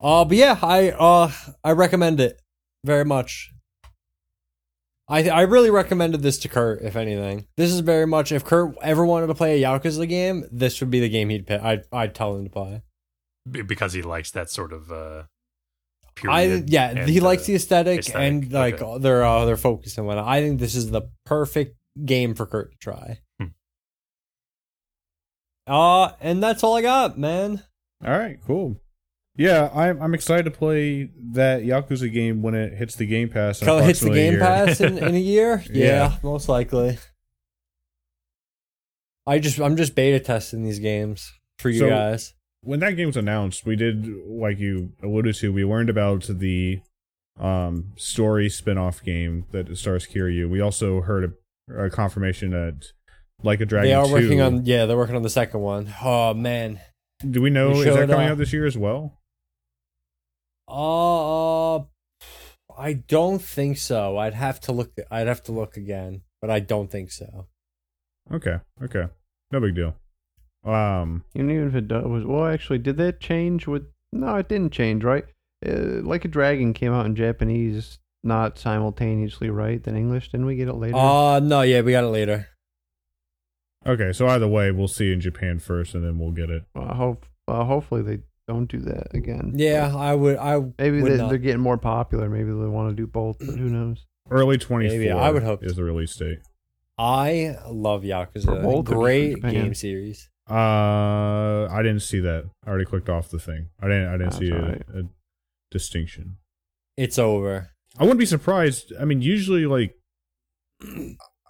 Uh, 0.02 0.26
but 0.26 0.38
yeah, 0.38 0.60
I 0.62 0.92
uh 0.92 1.32
I 1.64 1.72
recommend 1.72 2.20
it 2.20 2.40
very 2.84 3.06
much. 3.06 3.52
I 5.08 5.30
I 5.30 5.42
really 5.42 5.70
recommended 5.70 6.22
this 6.22 6.38
to 6.40 6.50
Kurt. 6.50 6.82
If 6.82 6.96
anything, 6.96 7.48
this 7.58 7.72
is 7.72 7.80
very 7.80 8.06
much 8.06 8.32
if 8.32 8.44
Kurt 8.44 8.76
ever 8.82 9.06
wanted 9.06 9.28
to 9.28 9.36
play 9.36 9.62
a 9.62 9.66
Yakuza 9.66 10.08
game, 10.08 10.46
this 10.52 10.80
would 10.82 10.92
be 10.92 11.00
the 11.00 11.10
game 11.10 11.30
he'd 11.30 11.48
pick. 11.48 11.62
I'd 11.62 11.84
I'd 11.92 12.14
tell 12.14 12.36
him 12.36 12.44
to 12.44 12.50
play. 12.50 12.82
Because 13.50 13.94
he 13.94 14.02
likes 14.02 14.32
that 14.32 14.50
sort 14.50 14.74
of 14.74 14.92
uh 14.92 15.24
I 16.28 16.64
yeah, 16.66 16.90
and, 16.92 17.10
he 17.10 17.20
likes 17.20 17.44
uh, 17.44 17.48
the 17.48 17.56
aesthetic, 17.56 18.00
aesthetic, 18.00 18.22
and 18.22 18.52
like 18.54 18.82
okay. 18.82 19.02
their 19.02 19.24
uh, 19.26 19.46
their 19.46 19.58
focus 19.58 19.98
and 19.98 20.08
whatnot. 20.08 20.28
I 20.28 20.42
think 20.42 20.60
this 20.60 20.76
is 20.76 20.92
the 20.92 21.10
perfect 21.26 21.76
game 22.06 22.36
for 22.36 22.46
Kurt 22.46 22.72
to 22.72 22.78
try. 22.78 23.20
Hmm. 23.40 23.48
Uh, 25.68 26.12
and 26.22 26.42
that's 26.42 26.64
all 26.64 26.76
I 26.78 26.82
got, 26.82 27.18
man. 27.18 27.64
All 28.06 28.18
right, 28.18 28.38
cool. 28.46 28.80
Yeah, 29.38 29.70
I'm 29.74 30.02
I'm 30.02 30.14
excited 30.14 30.44
to 30.46 30.52
play 30.52 31.10
that 31.34 31.64
Yakuza 31.64 32.12
game 32.12 32.42
when 32.42 32.56
it 32.56 32.74
hits 32.74 32.96
the 32.96 33.06
Game 33.06 33.28
Pass. 33.30 33.62
in 33.62 33.68
it 33.68 33.84
hits 33.84 34.00
the 34.00 34.12
a 34.12 34.14
Game 34.14 34.34
year. 34.34 34.42
Pass 34.42 34.80
in, 34.80 34.98
in 34.98 35.16
a 35.16 35.20
year? 35.20 35.64
Yeah, 35.70 35.86
Yeah. 35.86 36.18
most 36.24 36.48
likely. 36.48 36.98
I 39.28 39.40
just 39.40 39.60
I'm 39.60 39.76
just 39.76 39.96
beta 39.96 40.20
testing 40.22 40.64
these 40.64 40.80
games 40.80 41.34
for 41.60 41.70
you 41.70 41.80
So- 41.80 41.90
guys. 41.90 42.34
When 42.66 42.80
that 42.80 42.98
game 42.98 43.08
was 43.08 43.18
announced, 43.18 43.66
we 43.66 43.76
did 43.76 44.08
like 44.28 44.60
you 44.60 44.92
alluded 45.02 45.36
to. 45.36 45.54
We 45.54 45.64
learned 45.64 45.90
about 45.90 46.26
the 46.28 46.82
um 47.40 47.92
story 47.98 48.50
spin-off 48.50 49.04
game 49.04 49.46
that 49.52 49.78
stars 49.78 50.08
Kiryu. 50.08 50.50
We 50.50 50.62
also 50.62 51.02
heard 51.02 51.38
a, 51.70 51.86
a 51.86 51.90
confirmation 51.90 52.52
that 52.52 52.92
like 53.44 53.62
a 53.62 53.66
Dragon 53.66 53.90
They 53.90 53.94
are 53.94 54.06
2 54.06 54.12
working 54.12 54.42
on 54.42 54.66
yeah, 54.66 54.86
they're 54.86 54.98
working 54.98 55.16
on 55.16 55.22
the 55.22 55.30
second 55.30 55.60
one. 55.62 55.94
Oh 56.04 56.34
man. 56.34 56.80
Do 57.20 57.42
we 57.42 57.50
know 57.50 57.72
is 57.72 57.86
that 57.86 58.10
coming 58.10 58.28
uh, 58.28 58.32
out 58.32 58.38
this 58.38 58.52
year 58.52 58.66
as 58.66 58.78
well? 58.78 59.20
Uh, 60.68 61.78
uh 61.78 61.84
I 62.78 62.94
don't 62.94 63.42
think 63.42 63.78
so. 63.78 64.18
I'd 64.18 64.34
have 64.34 64.60
to 64.62 64.72
look. 64.72 64.92
I'd 65.10 65.28
have 65.28 65.44
to 65.44 65.52
look 65.52 65.78
again, 65.78 66.22
but 66.42 66.50
I 66.50 66.60
don't 66.60 66.92
think 66.92 67.12
so. 67.12 67.48
Okay, 68.32 68.58
okay, 68.84 69.08
no 69.52 69.60
big 69.60 69.76
deal. 69.76 69.96
Um, 70.66 71.24
And 71.36 71.52
even 71.52 71.68
if 71.68 71.76
it 71.76 71.88
does, 71.88 72.06
was 72.06 72.26
well, 72.26 72.46
actually, 72.48 72.80
did 72.80 72.98
that 72.98 73.20
change 73.20 73.68
with? 73.68 73.84
No, 74.12 74.36
it 74.36 74.48
didn't 74.50 74.72
change, 74.74 75.04
right? 75.04 75.26
Uh, 75.66 76.02
like 76.02 76.26
a 76.26 76.28
Dragon 76.28 76.74
came 76.74 76.92
out 76.94 77.06
in 77.06 77.16
Japanese, 77.16 78.00
not 78.24 78.58
simultaneously, 78.58 79.50
right? 79.50 79.82
Than 79.84 79.96
English. 79.96 80.32
Didn't 80.32 80.46
we 80.48 80.56
get 80.56 80.68
it 80.68 80.74
later? 80.74 80.96
Uh 80.98 81.40
no, 81.40 81.62
yeah, 81.62 81.82
we 81.82 81.92
got 81.92 82.04
it 82.04 82.08
later. 82.08 82.48
okay, 83.86 84.12
so 84.12 84.28
either 84.28 84.48
way, 84.48 84.72
we'll 84.72 84.88
see 84.88 85.12
in 85.14 85.22
Japan 85.22 85.60
first, 85.60 85.94
and 85.96 86.04
then 86.04 86.18
we'll 86.20 86.32
get 86.32 86.50
it. 86.50 86.64
well, 86.74 86.88
I 86.90 86.96
hope. 86.96 87.26
Uh, 87.48 87.64
hopefully, 87.64 88.02
they 88.02 88.20
don't 88.48 88.66
do 88.70 88.80
that 88.80 89.14
again. 89.14 89.54
Yeah, 89.56 89.96
I 89.96 90.16
would. 90.16 90.38
I 90.38 90.60
Maybe 90.80 91.02
would 91.02 91.12
they, 91.12 91.18
not. 91.18 91.30
they're 91.30 91.38
getting 91.38 91.62
more 91.62 91.78
popular. 91.78 92.28
Maybe 92.30 92.50
they 92.50 92.68
want 92.68 92.90
to 92.90 92.96
do 92.96 93.06
both, 93.08 93.38
but 93.40 93.56
who 93.58 93.70
knows? 93.70 94.06
Early 94.32 94.58
twenty 94.58 94.88
four. 94.90 94.98
Maybe, 94.98 95.12
I 95.12 95.30
would 95.30 95.44
hope 95.44 95.64
is 95.64 95.76
the 95.76 95.84
release 95.84 96.16
date. 96.16 96.40
I 96.98 97.58
love 97.70 98.02
Yakuza. 98.04 98.64
both 98.64 98.90
or 98.90 98.96
Great 98.96 99.42
game 99.44 99.74
series. 99.76 100.30
Uh, 100.50 101.68
I 101.72 101.82
didn't 101.82 102.02
see 102.02 102.20
that. 102.20 102.46
I 102.66 102.70
already 102.70 102.86
clicked 102.86 103.10
off 103.10 103.30
the 103.30 103.40
thing. 103.40 103.70
I 103.82 103.88
didn't. 103.88 104.08
I 104.08 104.12
didn't 104.12 104.26
That's 104.26 104.38
see 104.38 104.52
a, 104.52 105.00
a 105.00 105.04
distinction. 105.72 106.38
It's 106.98 107.18
over. 107.18 107.72
I 107.98 108.04
wouldn't 108.04 108.20
be 108.20 108.26
surprised. 108.26 108.94
I 109.00 109.06
mean, 109.06 109.22
usually, 109.22 109.66
like, 109.66 109.96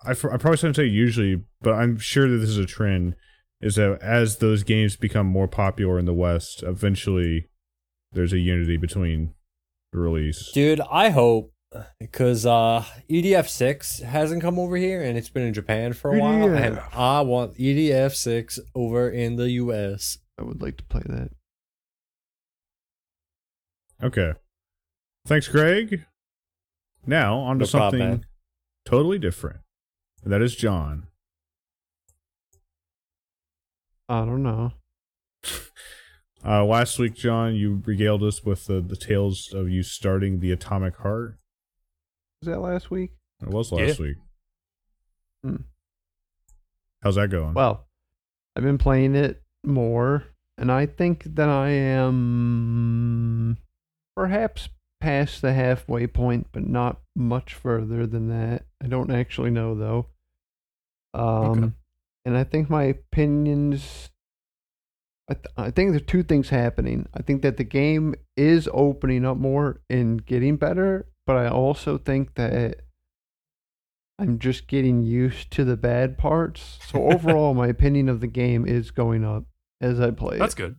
I, 0.05 0.13
fr- 0.13 0.31
I 0.31 0.37
probably 0.37 0.57
shouldn't 0.57 0.75
say 0.75 0.85
usually, 0.85 1.43
but 1.61 1.73
I'm 1.73 1.97
sure 1.97 2.29
that 2.29 2.37
this 2.37 2.49
is 2.49 2.57
a 2.57 2.65
trend. 2.65 3.15
Is 3.61 3.75
that 3.75 3.99
as 4.01 4.37
those 4.37 4.63
games 4.63 4.95
become 4.95 5.27
more 5.27 5.47
popular 5.47 5.97
in 5.97 6.05
the 6.05 6.13
West, 6.13 6.61
eventually 6.61 7.49
there's 8.11 8.33
a 8.33 8.39
unity 8.39 8.77
between 8.77 9.33
the 9.91 9.99
release. 9.99 10.51
Dude, 10.51 10.81
I 10.91 11.09
hope 11.09 11.51
because 11.99 12.45
uh 12.45 12.83
EDF 13.09 13.47
six 13.47 13.99
hasn't 13.99 14.41
come 14.41 14.57
over 14.59 14.77
here 14.77 15.01
and 15.01 15.17
it's 15.17 15.29
been 15.29 15.43
in 15.43 15.53
Japan 15.53 15.93
for 15.93 16.13
a 16.13 16.19
while, 16.19 16.53
and 16.55 16.79
I 16.93 17.21
want 17.21 17.55
EDF 17.57 18.13
six 18.15 18.59
over 18.73 19.09
in 19.09 19.35
the 19.35 19.49
US. 19.51 20.17
I 20.39 20.43
would 20.43 20.61
like 20.61 20.77
to 20.77 20.83
play 20.83 21.03
that. 21.05 21.29
Okay. 24.03 24.33
Thanks, 25.25 25.47
Greg. 25.47 26.05
Now 27.05 27.37
on 27.39 27.57
to 27.59 27.63
No 27.63 27.65
something 27.65 27.99
man. 27.99 28.25
totally 28.85 29.17
different. 29.19 29.59
And 30.23 30.33
that 30.33 30.41
is 30.41 30.55
John. 30.55 31.07
I 34.09 34.19
don't 34.25 34.43
know. 34.43 34.73
Uh, 36.47 36.63
last 36.63 36.99
week, 36.99 37.15
John, 37.15 37.55
you 37.55 37.81
regaled 37.85 38.21
us 38.21 38.43
with 38.43 38.65
the, 38.67 38.79
the 38.79 38.95
tales 38.95 39.51
of 39.51 39.67
you 39.67 39.81
starting 39.81 40.39
the 40.41 40.51
Atomic 40.51 40.97
Heart. 40.97 41.37
Was 42.41 42.47
that 42.47 42.59
last 42.59 42.91
week? 42.91 43.11
It 43.41 43.49
was 43.49 43.71
last 43.71 43.99
Yeah. 43.99 44.05
week. 44.05 44.17
Hmm. 45.43 45.55
How's 47.01 47.15
that 47.15 47.29
going? 47.29 47.53
Well, 47.53 47.87
I've 48.55 48.63
been 48.63 48.77
playing 48.77 49.15
it 49.15 49.43
more, 49.63 50.23
and 50.57 50.71
I 50.71 50.85
think 50.85 51.23
that 51.35 51.49
I 51.49 51.69
am 51.69 53.57
perhaps 54.15 54.69
past 54.99 55.41
the 55.41 55.53
halfway 55.53 56.07
point, 56.07 56.47
but 56.51 56.65
not 56.67 57.01
much 57.15 57.53
further 57.53 58.07
than 58.07 58.29
that. 58.29 58.65
I 58.81 58.87
don't 58.87 59.11
actually 59.11 59.51
know 59.51 59.75
though. 59.75 60.07
Um, 61.13 61.63
Okay. 61.63 61.71
and 62.25 62.37
I 62.37 62.43
think 62.43 62.69
my 62.69 62.83
opinions. 62.83 64.09
I, 65.27 65.33
th- 65.33 65.45
I 65.57 65.71
think 65.71 65.89
there 65.89 65.97
are 65.97 66.05
two 66.05 66.21
things 66.21 66.49
happening. 66.49 67.07
I 67.13 67.23
think 67.23 67.41
that 67.41 67.57
the 67.57 67.63
game 67.63 68.13
is 68.37 68.69
opening 68.71 69.25
up 69.25 69.37
more 69.37 69.81
and 69.89 70.23
getting 70.23 70.55
better, 70.55 71.07
but 71.25 71.37
I 71.37 71.47
also 71.47 71.97
think 71.97 72.35
that 72.35 72.81
I'm 74.17 74.39
just 74.39 74.67
getting 74.67 75.01
used 75.01 75.51
to 75.51 75.65
the 75.65 75.77
bad 75.77 76.17
parts. 76.17 76.79
So 76.87 77.03
overall, 77.11 77.53
my 77.53 77.67
opinion 77.67 78.09
of 78.09 78.21
the 78.21 78.27
game 78.27 78.65
is 78.67 78.91
going 78.91 79.25
up 79.25 79.45
as 79.81 79.99
I 79.99 80.11
play. 80.11 80.37
That's 80.37 80.53
it. 80.53 80.57
good. 80.57 80.75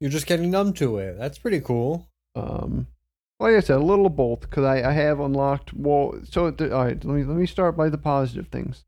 You're 0.00 0.10
just 0.10 0.26
getting 0.26 0.50
numb 0.50 0.72
to 0.74 0.98
it. 0.98 1.18
That's 1.18 1.38
pretty 1.38 1.60
cool. 1.60 2.08
Um, 2.34 2.88
like 3.40 3.54
I 3.54 3.60
said, 3.60 3.76
a 3.76 3.84
little 3.84 4.06
of 4.06 4.16
both 4.16 4.40
because 4.42 4.64
I, 4.64 4.88
I 4.88 4.92
have 4.92 5.20
unlocked. 5.20 5.72
Well, 5.74 6.20
so 6.24 6.50
the, 6.50 6.74
all 6.74 6.84
right, 6.84 7.04
let 7.04 7.14
me 7.14 7.24
let 7.24 7.36
me 7.36 7.46
start 7.46 7.76
by 7.76 7.88
the 7.88 7.98
positive 7.98 8.48
things. 8.48 8.84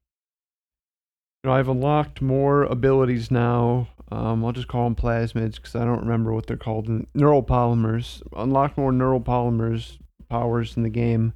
You 1.42 1.50
know, 1.50 1.56
I've 1.56 1.68
unlocked 1.68 2.20
more 2.20 2.64
abilities 2.64 3.30
now. 3.30 3.88
Um, 4.10 4.44
I'll 4.44 4.52
just 4.52 4.68
call 4.68 4.84
them 4.84 4.94
plasmids 4.94 5.56
because 5.56 5.74
I 5.74 5.84
don't 5.84 6.00
remember 6.00 6.32
what 6.32 6.46
they're 6.46 6.56
called. 6.56 6.88
Neural 7.14 7.42
polymers. 7.42 8.22
Unlocked 8.36 8.78
more 8.78 8.92
neural 8.92 9.20
polymers 9.20 9.98
powers 10.28 10.76
in 10.76 10.82
the 10.82 10.90
game, 10.90 11.34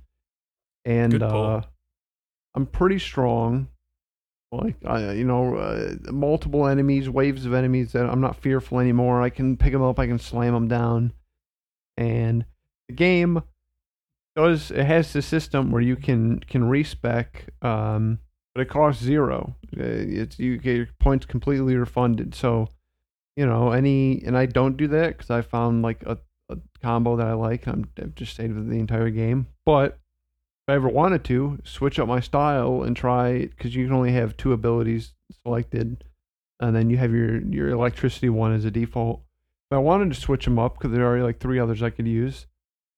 and 0.84 1.22
uh, 1.22 1.62
I'm 2.54 2.66
pretty 2.66 2.98
strong. 2.98 3.68
Like 4.52 4.76
I, 4.84 5.12
you 5.12 5.24
know, 5.24 5.56
uh, 5.56 5.94
multiple 6.10 6.66
enemies, 6.66 7.08
waves 7.08 7.46
of 7.46 7.54
enemies 7.54 7.92
that 7.92 8.06
I'm 8.10 8.20
not 8.20 8.36
fearful 8.36 8.80
anymore. 8.80 9.22
I 9.22 9.30
can 9.30 9.56
pick 9.56 9.72
them 9.72 9.82
up. 9.82 9.98
I 9.98 10.06
can 10.06 10.18
slam 10.18 10.54
them 10.54 10.66
down 10.66 11.12
and 12.00 12.44
the 12.88 12.94
game 12.94 13.42
does 14.34 14.70
it 14.70 14.84
has 14.84 15.12
the 15.12 15.22
system 15.22 15.70
where 15.70 15.82
you 15.82 15.96
can 15.96 16.40
can 16.40 16.64
respec 16.64 17.48
um 17.62 18.18
but 18.54 18.62
it 18.62 18.68
costs 18.68 19.02
zero 19.02 19.54
Uh, 19.76 19.84
it's 19.84 20.38
you 20.38 20.56
get 20.56 20.76
your 20.76 20.88
points 20.98 21.26
completely 21.26 21.76
refunded 21.76 22.34
so 22.34 22.68
you 23.36 23.44
know 23.44 23.70
any 23.72 24.22
and 24.24 24.36
i 24.36 24.46
don't 24.46 24.76
do 24.76 24.88
that 24.88 25.08
because 25.08 25.30
i 25.30 25.42
found 25.42 25.82
like 25.82 26.02
a 26.04 26.16
combo 26.82 27.16
that 27.16 27.26
i 27.26 27.32
like 27.32 27.66
I'm, 27.66 27.88
i've 28.00 28.14
just 28.14 28.32
stayed 28.34 28.54
with 28.54 28.68
the 28.68 28.78
entire 28.78 29.10
game 29.10 29.46
but 29.66 29.92
if 29.92 30.68
i 30.68 30.74
ever 30.74 30.88
wanted 30.88 31.24
to 31.24 31.58
switch 31.64 31.98
up 31.98 32.08
my 32.08 32.20
style 32.20 32.82
and 32.82 32.96
try 32.96 33.46
because 33.46 33.74
you 33.74 33.86
can 33.86 33.94
only 33.94 34.12
have 34.12 34.36
two 34.36 34.52
abilities 34.52 35.12
selected 35.42 36.04
and 36.60 36.74
then 36.76 36.90
you 36.90 36.96
have 36.98 37.12
your 37.12 37.40
your 37.42 37.70
electricity 37.70 38.28
one 38.28 38.52
as 38.52 38.64
a 38.64 38.70
default 38.70 39.22
if 39.70 39.76
I 39.76 39.78
wanted 39.78 40.12
to 40.12 40.20
switch 40.20 40.46
them 40.46 40.58
up 40.58 40.76
because 40.76 40.90
there 40.90 41.06
are 41.06 41.22
like 41.22 41.38
three 41.38 41.60
others 41.60 41.80
I 41.80 41.90
could 41.90 42.08
use, 42.08 42.48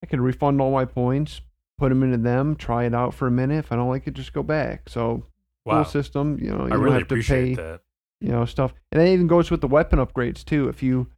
I 0.03 0.07
could 0.07 0.21
refund 0.23 0.59
all 0.59 0.71
my 0.73 0.87
points, 0.87 1.43
put 1.77 1.91
them 1.91 2.03
into 2.03 2.17
them, 2.17 2.57
try 2.57 2.85
it 2.87 2.95
out 2.95 3.13
for 3.13 3.27
a 3.27 3.31
minute. 3.31 3.59
If 3.59 3.73
I 3.73 3.77
don't 3.77 3.91
like 3.91 4.07
it, 4.07 4.15
just 4.15 4.33
go 4.33 4.43
back. 4.43 4.89
So 4.89 5.23
Wow. 5.67 5.83
cool 5.83 5.93
system. 5.93 6.39
You 6.41 6.49
know, 6.53 6.61
you 6.61 6.67
I 6.69 6.69
don't 6.71 6.81
really 6.81 6.99
have 7.01 7.09
to 7.09 7.15
appreciate 7.15 7.57
pay. 7.59 7.63
that. 7.63 7.81
You 8.23 8.29
know 8.31 8.47
stuff, 8.47 8.73
and 8.91 9.03
that 9.03 9.07
even 9.09 9.27
goes 9.27 9.51
with 9.51 9.61
the 9.61 9.67
weapon 9.69 9.99
upgrades 9.99 10.43
too. 10.47 10.71
If 10.71 10.83
you 10.83 11.09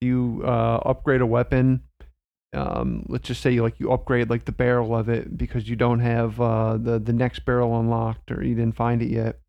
you 0.00 0.42
uh, 0.44 0.78
upgrade 0.84 1.20
a 1.20 1.26
weapon, 1.26 1.84
um, 2.54 3.04
let's 3.08 3.28
just 3.28 3.40
say 3.40 3.60
like 3.60 3.78
you 3.80 3.92
upgrade 3.92 4.30
like 4.30 4.44
the 4.44 4.52
barrel 4.52 4.94
of 4.94 5.08
it 5.08 5.36
because 5.36 5.68
you 5.68 5.76
don't 5.76 6.00
have 6.00 6.40
uh, 6.40 6.76
the 6.76 6.98
the 6.98 7.12
next 7.12 7.44
barrel 7.44 7.78
unlocked 7.78 8.30
or 8.30 8.42
you 8.44 8.54
didn't 8.54 8.76
find 8.76 9.02
it 9.02 9.10
yet. 9.10 9.40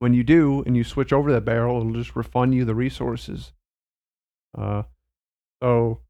When 0.00 0.14
you 0.14 0.22
do 0.22 0.62
and 0.64 0.76
you 0.76 0.84
switch 0.84 1.12
over 1.12 1.32
that 1.32 1.44
barrel, 1.44 1.80
it'll 1.80 1.92
just 1.92 2.14
refund 2.16 2.54
you 2.54 2.64
the 2.64 2.74
resources. 2.74 3.52
Uh, 4.56 4.84
so 5.62 6.00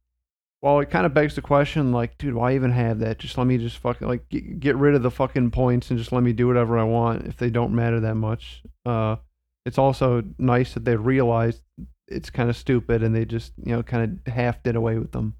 while 0.60 0.80
it 0.80 0.90
kind 0.90 1.06
of 1.06 1.14
begs 1.14 1.34
the 1.34 1.42
question, 1.42 1.92
like, 1.92 2.18
dude, 2.18 2.34
why 2.34 2.54
even 2.54 2.72
have 2.72 2.98
that? 3.00 3.18
Just 3.18 3.38
let 3.38 3.46
me 3.46 3.58
just 3.58 3.78
fucking 3.78 4.06
like 4.06 4.28
get, 4.28 4.60
get 4.60 4.76
rid 4.76 4.94
of 4.94 5.02
the 5.02 5.10
fucking 5.10 5.50
points 5.52 5.90
and 5.90 5.98
just 5.98 6.12
let 6.12 6.22
me 6.22 6.32
do 6.32 6.46
whatever 6.46 6.78
I 6.78 6.84
want 6.84 7.26
if 7.26 7.36
they 7.36 7.50
don't 7.50 7.74
matter 7.74 8.00
that 8.00 8.16
much. 8.16 8.62
Uh, 8.84 9.16
it's 9.64 9.78
also 9.78 10.22
nice 10.38 10.74
that 10.74 10.84
they 10.84 10.96
realized 10.96 11.62
it's 12.06 12.30
kind 12.30 12.48
of 12.48 12.56
stupid 12.56 13.02
and 13.02 13.14
they 13.14 13.24
just 13.24 13.52
you 13.62 13.72
know 13.72 13.82
kind 13.82 14.20
of 14.26 14.32
half 14.32 14.62
did 14.62 14.76
away 14.76 14.98
with 14.98 15.12
them. 15.12 15.34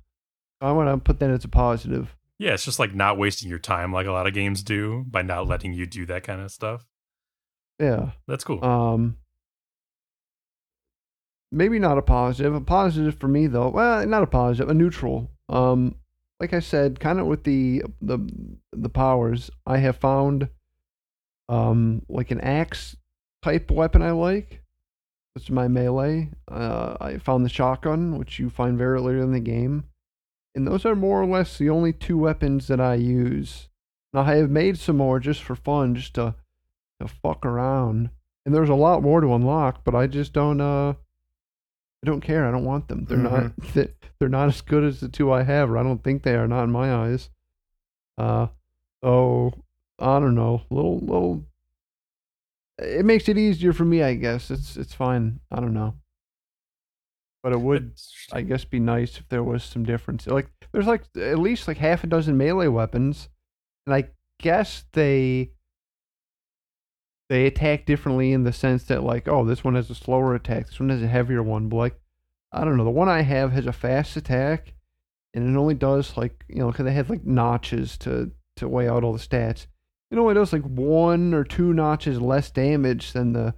I 0.61 0.73
want 0.73 0.89
to 0.89 0.99
put 0.99 1.21
that 1.21 1.31
as 1.31 1.45
a 1.45 1.49
positive. 1.49 2.15
Yeah, 2.39 2.55
it's 2.55 2.65
just 2.65 2.79
like 2.79 2.95
not 2.95 3.19
wasting 3.19 3.49
your 3.49 3.59
time 3.59 3.93
like 3.93 4.07
a 4.07 4.13
lot 4.13 4.27
of 4.27 4.35
games 4.35 4.63
do 4.63 5.05
by 5.09 5.23
not 5.23 5.49
letting 5.49 5.73
you 5.73 5.87
do 5.87 6.07
that 6.07 6.23
kind 6.23 6.41
of 6.41 6.51
stuff. 6.51 6.87
Yeah. 7.81 8.11
That's 8.27 8.45
cool. 8.45 8.65
Um, 8.65 9.17
maybe 11.51 11.79
not 11.79 11.99
a 11.99 12.03
positive. 12.03 12.55
A 12.55 12.61
positive 12.61 13.19
for 13.19 13.29
me 13.29 13.47
though. 13.47 13.69
Well, 13.71 14.07
not 14.07 14.23
a 14.23 14.27
positive. 14.27 14.69
A 14.69 14.75
neutral. 14.75 15.31
Um, 15.49 15.97
like 16.41 16.53
I 16.53 16.61
said, 16.61 17.01
kind 17.01 17.19
of 17.19 17.27
with 17.27 17.45
the 17.45 17.83
the 18.01 18.19
the 18.73 18.89
powers, 18.89 19.51
I 19.67 19.79
have 19.79 19.97
found 19.97 20.49
um 21.49 22.03
like 22.09 22.31
an 22.31 22.41
axe 22.41 22.97
type 23.43 23.71
weapon 23.71 24.03
I 24.03 24.13
like. 24.13 24.63
That's 25.35 25.51
my 25.51 25.69
melee. 25.69 26.31
Uh, 26.51 26.97
I 27.01 27.19
found 27.19 27.45
the 27.45 27.49
shotgun, 27.51 28.19
which 28.19 28.39
you 28.39 28.51
find 28.51 28.77
very 28.77 28.95
early 28.95 29.21
in 29.21 29.33
the 29.33 29.41
game, 29.41 29.85
and 30.59 30.67
those 30.67 30.85
are 30.85 30.97
more 30.97 31.23
or 31.23 31.27
less 31.27 31.57
the 31.57 31.71
only 31.71 31.93
two 31.93 32.19
weapons 32.19 32.67
that 32.67 32.81
I 32.81 32.95
use. 32.95 33.69
Now 34.13 34.23
I 34.23 34.35
have 34.35 34.51
made 34.51 34.77
some 34.77 34.97
more 34.97 35.21
just 35.21 35.41
for 35.41 35.55
fun, 35.55 35.95
just 35.95 36.15
to 36.15 36.35
to 37.01 37.07
fuck 37.07 37.47
around. 37.47 38.11
And 38.45 38.53
there's 38.53 38.69
a 38.69 38.75
lot 38.75 39.03
more 39.03 39.21
to 39.21 39.35
unlock, 39.35 39.85
but 39.85 39.95
I 39.95 40.09
just 40.09 40.33
don't 40.33 40.61
uh 40.61 40.95
I 42.03 42.07
don't 42.07 42.21
care. 42.23 42.45
I 42.45 42.51
don't 42.51 42.65
want 42.65 42.89
them. 42.89 43.05
They're 43.05 43.19
not 43.19 43.53
they're 44.19 44.29
not 44.29 44.49
as 44.49 44.61
good 44.61 44.83
as 44.83 44.99
the 44.99 45.09
two 45.09 45.31
I 45.31 45.45
have, 45.45 45.71
or 45.71 45.79
I 45.79 45.85
don't 45.85 46.03
think 46.03 46.25
they 46.25 46.35
are, 46.35 46.49
not 46.49 46.65
in 46.65 46.73
my 46.73 46.93
eyes. 46.93 47.31
Uh 48.19 48.49
so 49.05 49.53
I 50.01 50.19
don't 50.19 50.35
know. 50.35 50.63
Little 50.71 50.99
little 50.99 51.45
it 52.81 53.05
makes 53.05 53.29
it 53.29 53.39
easier 53.39 53.73
for 53.73 53.85
me, 53.85 54.03
I 54.03 54.15
guess. 54.15 54.51
It's 54.51 54.77
it's 54.77 54.95
fine. 54.95 55.39
I 55.53 55.61
don't 55.61 55.75
know. 55.75 55.95
But 57.43 57.53
it 57.53 57.61
would 57.61 57.93
I 58.33 58.43
guess 58.43 58.65
be 58.65 58.81
nice 58.81 59.19
if 59.19 59.29
there 59.29 59.43
was 59.43 59.63
some 59.65 59.85
difference. 59.85 60.27
Like 60.27 60.51
there's 60.73 60.87
like 60.87 61.05
at 61.17 61.39
least 61.39 61.69
like 61.69 61.79
half 61.79 62.05
a 62.05 62.07
dozen 62.07 62.37
melee 62.37 62.69
weapons, 62.69 63.29
and 63.87 63.95
I 63.95 64.09
guess 64.41 64.85
they 64.93 65.53
they 67.29 67.47
attack 67.47 67.85
differently 67.85 68.33
in 68.33 68.45
the 68.45 68.53
sense 68.53 68.85
that 68.85 69.03
like 69.03 69.29
oh 69.29 69.45
this 69.45 69.63
one 69.63 69.75
has 69.75 69.91
a 69.91 69.95
slower 69.95 70.35
attack, 70.35 70.67
this 70.67 70.81
one 70.81 70.91
has 70.91 71.03
a 71.03 71.09
heavier 71.09 71.43
one. 71.43 71.69
But 71.69 71.77
like 71.77 72.01
I 72.53 72.65
don't 72.65 72.77
know, 72.77 72.85
the 72.85 72.91
one 72.91 73.09
I 73.09 73.23
have 73.23 73.53
has 73.53 73.67
a 73.67 73.73
fast 73.73 74.17
attack, 74.17 74.75
and 75.35 75.49
it 75.49 75.59
only 75.59 75.75
does 75.75 76.17
like 76.17 76.45
you 76.49 76.57
know 76.57 76.71
because 76.71 76.85
they 76.85 76.93
have 76.93 77.11
like 77.11 77.25
notches 77.25 77.97
to 77.99 78.33
to 78.57 78.69
weigh 78.69 78.89
out 78.89 79.05
all 79.05 79.13
the 79.13 79.19
stats. 79.19 79.67
It 80.11 80.19
only 80.19 80.35
does 80.35 80.53
like 80.53 80.63
one 80.63 81.35
or 81.35 81.45
two 81.45 81.73
notches 81.75 82.21
less 82.21 82.51
damage 82.51 83.13
than 83.13 83.35
the 83.35 83.55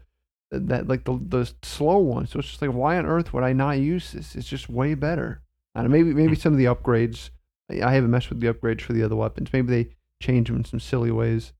that 0.51 0.89
like 0.89 1.05
the 1.05 1.19
the 1.29 1.53
slow 1.63 1.99
one. 1.99 2.27
So 2.27 2.39
it's 2.39 2.49
just 2.49 2.63
like 2.63 2.73
why 2.73 2.99
on 2.99 3.07
earth 3.07 3.33
would 3.33 3.45
I 3.45 3.53
not 3.53 3.79
use 3.79 4.13
this? 4.13 4.35
It's 4.35 4.49
just 4.49 4.69
way 4.69 4.95
better. 4.95 5.43
I 5.75 5.83
don't 5.83 5.91
know, 5.91 5.97
maybe 5.97 6.13
maybe 6.13 6.35
some 6.35 6.53
of 6.53 6.59
the 6.59 6.65
upgrades. 6.67 7.31
I 7.71 7.93
haven't 7.93 8.11
messed 8.11 8.31
with 8.31 8.41
the 8.41 8.53
upgrades 8.53 8.81
for 8.81 8.93
the 8.93 9.03
other 9.05 9.15
weapons. 9.15 9.53
Maybe 9.53 9.69
they 9.69 9.91
change 10.21 10.49
them 10.49 10.57
in 10.57 10.65
some 10.65 10.81
silly 10.81 11.13
ways. 11.13 11.53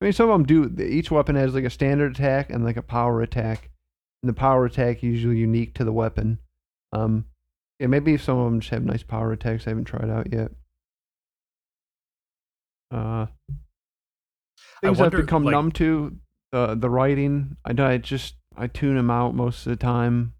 I 0.00 0.06
mean, 0.06 0.12
some 0.12 0.28
of 0.28 0.34
them 0.34 0.44
do. 0.44 0.82
Each 0.82 1.12
weapon 1.12 1.36
has 1.36 1.54
like 1.54 1.64
a 1.64 1.70
standard 1.70 2.16
attack 2.16 2.50
and 2.50 2.64
like 2.64 2.76
a 2.76 2.82
power 2.82 3.22
attack, 3.22 3.70
and 4.22 4.28
the 4.28 4.34
power 4.34 4.64
attack 4.64 4.96
is 4.98 5.04
usually 5.04 5.36
unique 5.38 5.74
to 5.74 5.84
the 5.84 5.92
weapon. 5.92 6.40
Um, 6.92 7.26
yeah, 7.78 7.86
maybe 7.86 8.18
some 8.18 8.38
of 8.38 8.50
them 8.50 8.58
just 8.60 8.70
have 8.70 8.84
nice 8.84 9.04
power 9.04 9.30
attacks. 9.30 9.66
I 9.66 9.70
haven't 9.70 9.84
tried 9.84 10.10
out 10.10 10.32
yet. 10.32 10.50
Uh, 12.90 13.26
things 14.82 14.98
wonder, 14.98 15.18
I've 15.18 15.26
become 15.26 15.44
like- 15.44 15.52
numb 15.52 15.72
to 15.72 16.16
the 16.52 16.74
the 16.74 16.88
writing. 16.90 17.56
I 17.64 17.74
I 17.82 17.96
just 17.98 18.36
I 18.56 18.66
tune 18.68 18.96
him 18.96 19.10
out 19.10 19.34
most 19.34 19.66
of 19.66 19.70
the 19.70 19.76
time. 19.76 20.34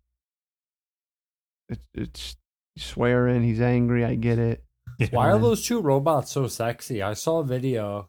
It's 1.69 1.83
it's 1.95 2.37
swearing. 2.77 3.43
He's 3.43 3.61
angry. 3.61 4.05
I 4.05 4.15
get 4.15 4.39
it. 4.39 4.65
Why 5.11 5.31
are 5.31 5.39
those 5.39 5.67
two 5.67 5.81
robots 5.81 6.33
so 6.33 6.47
sexy? 6.47 7.03
I 7.03 7.15
saw 7.15 7.39
a 7.41 7.45
video. 7.45 8.09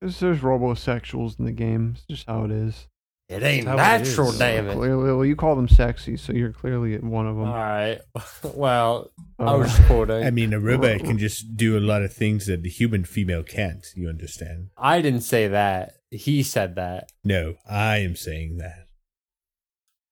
There's, 0.00 0.20
there's 0.20 0.40
robosexuals 0.40 1.38
in 1.38 1.46
the 1.46 1.52
game. 1.52 1.92
It's 1.96 2.04
just 2.10 2.26
how 2.26 2.44
it 2.44 2.50
is. 2.50 2.88
It 3.28 3.42
ain't 3.42 3.64
That's 3.64 3.80
how 3.80 3.94
it 3.94 3.98
natural, 3.98 4.28
is. 4.28 4.38
damn 4.38 4.68
it. 4.68 4.74
Clearly, 4.74 5.04
well, 5.12 5.24
you 5.24 5.34
call 5.34 5.56
them 5.56 5.68
sexy, 5.68 6.16
so 6.16 6.32
you're 6.32 6.52
clearly 6.52 6.98
one 6.98 7.26
of 7.26 7.36
them. 7.36 7.46
All 7.48 7.54
right. 7.54 8.00
Well, 8.54 9.10
I 9.38 9.44
Uh, 9.44 9.58
was 9.58 9.68
just 9.74 9.82
quoting. 9.86 10.22
I 10.24 10.30
mean, 10.30 10.52
a 10.52 10.60
robot 10.60 11.00
can 11.04 11.16
just 11.18 11.56
do 11.56 11.76
a 11.78 11.80
lot 11.80 12.02
of 12.02 12.12
things 12.12 12.46
that 12.46 12.62
the 12.62 12.68
human 12.68 13.04
female 13.04 13.42
can't. 13.42 13.84
You 13.96 14.08
understand? 14.08 14.68
I 14.76 15.00
didn't 15.00 15.22
say 15.22 15.48
that. 15.48 15.94
He 16.16 16.42
said 16.42 16.74
that. 16.76 17.10
No, 17.24 17.54
I 17.68 17.98
am 17.98 18.16
saying 18.16 18.56
that. 18.58 18.86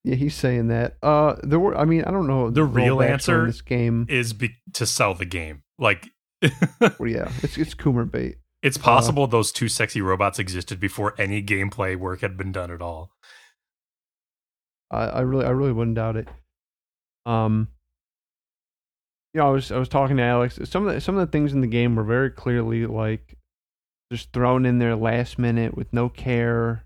yeah, 0.05 0.15
he's 0.17 0.35
saying 0.35 0.69
that. 0.69 0.97
Uh, 1.03 1.37
there 1.43 1.59
were. 1.59 1.77
I 1.77 1.85
mean, 1.85 2.05
I 2.05 2.11
don't 2.11 2.27
know. 2.27 2.51
The 2.51 2.65
real 2.65 2.97
rollbacks 2.99 3.05
on 3.07 3.13
answer 3.13 3.47
this 3.47 3.61
game. 3.63 4.07
is 4.09 4.33
be- 4.33 4.57
to 4.75 4.87
sell 4.87 5.15
the 5.15 5.25
game. 5.25 5.63
Like, 5.79 6.09
Well, 6.81 7.09
yeah, 7.09 7.31
it's 7.43 7.57
it's 7.59 7.75
Coomer 7.75 8.11
bait. 8.11 8.37
it's 8.63 8.77
possible 8.79 9.27
those 9.27 9.51
two 9.53 9.69
sexy 9.69 10.01
robots 10.01 10.39
existed 10.39 10.79
before 10.79 11.15
any 11.19 11.43
gameplay 11.43 11.97
work 11.97 12.21
had 12.21 12.37
been 12.37 12.53
done 12.53 12.71
at 12.71 12.81
all. 12.83 13.11
I, 14.91 15.05
I 15.07 15.21
really, 15.23 15.45
I 15.47 15.51
really 15.51 15.73
wouldn't 15.73 15.97
doubt 15.97 16.17
it. 16.17 16.29
Um, 17.27 17.69
you 19.33 19.41
know, 19.41 19.49
I 19.49 19.51
was, 19.51 19.73
I 19.73 19.79
was 19.79 19.89
talking 19.89 20.19
to 20.19 20.23
Alex. 20.23 20.59
Some 20.65 20.87
of 20.87 20.95
the, 20.95 21.01
some 21.01 21.17
of 21.17 21.27
the 21.27 21.33
things 21.33 21.53
in 21.53 21.61
the 21.61 21.67
game 21.67 21.97
were 21.97 22.05
very 22.05 22.31
clearly 22.31 22.87
like 22.87 23.37
just 24.13 24.33
thrown 24.33 24.67
in 24.67 24.79
there 24.79 24.97
last 24.97 25.39
minute 25.39 25.77
with 25.77 25.93
no 25.93 26.09
care. 26.09 26.85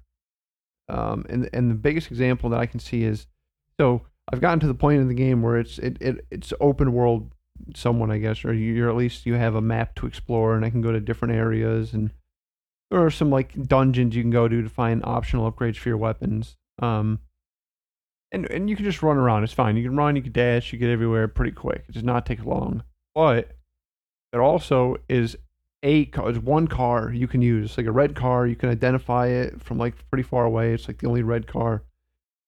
Um, 0.88 1.26
and 1.28 1.48
and 1.52 1.70
the 1.70 1.74
biggest 1.74 2.10
example 2.10 2.50
that 2.50 2.60
I 2.60 2.66
can 2.66 2.80
see 2.80 3.04
is, 3.04 3.26
so 3.78 4.02
I've 4.32 4.40
gotten 4.40 4.60
to 4.60 4.66
the 4.66 4.74
point 4.74 5.00
in 5.00 5.08
the 5.08 5.14
game 5.14 5.42
where 5.42 5.58
it's 5.58 5.78
it, 5.78 5.98
it 6.00 6.26
it's 6.30 6.52
open 6.60 6.92
world, 6.92 7.32
someone 7.74 8.10
I 8.10 8.18
guess, 8.18 8.44
or 8.44 8.54
you- 8.54 8.72
you're 8.74 8.88
at 8.88 8.96
least 8.96 9.26
you 9.26 9.34
have 9.34 9.54
a 9.54 9.60
map 9.60 9.94
to 9.96 10.06
explore, 10.06 10.54
and 10.56 10.64
I 10.64 10.70
can 10.70 10.80
go 10.80 10.92
to 10.92 11.00
different 11.00 11.34
areas, 11.34 11.92
and 11.92 12.10
there 12.90 13.04
are 13.04 13.10
some 13.10 13.28
like 13.30 13.66
dungeons 13.68 14.16
you 14.16 14.22
can 14.22 14.30
go 14.30 14.48
to 14.48 14.62
to 14.62 14.68
find 14.70 15.04
optional 15.04 15.50
upgrades 15.50 15.76
for 15.76 15.90
your 15.90 15.98
weapons. 15.98 16.56
Um, 16.80 17.18
and 18.32 18.46
and 18.50 18.70
you 18.70 18.76
can 18.76 18.84
just 18.86 19.02
run 19.02 19.16
around. 19.18 19.44
It's 19.44 19.52
fine. 19.52 19.76
You 19.76 19.82
can 19.82 19.96
run, 19.96 20.16
you 20.16 20.22
can 20.22 20.32
dash, 20.32 20.72
you 20.72 20.78
get 20.78 20.88
everywhere 20.90 21.28
pretty 21.28 21.52
quick. 21.52 21.84
It 21.88 21.92
does 21.92 22.04
not 22.04 22.24
take 22.24 22.44
long. 22.46 22.82
But 23.14 23.56
there 24.32 24.42
also 24.42 24.96
is 25.08 25.36
a 25.82 26.06
car, 26.06 26.30
it's 26.30 26.38
one 26.38 26.66
car 26.66 27.12
you 27.12 27.28
can 27.28 27.42
use, 27.42 27.76
like 27.76 27.86
a 27.86 27.92
red 27.92 28.14
car. 28.16 28.46
You 28.46 28.56
can 28.56 28.68
identify 28.68 29.28
it 29.28 29.62
from 29.62 29.78
like 29.78 29.94
pretty 30.10 30.22
far 30.24 30.44
away. 30.44 30.72
It's 30.72 30.88
like 30.88 30.98
the 30.98 31.08
only 31.08 31.22
red 31.22 31.46
car. 31.46 31.82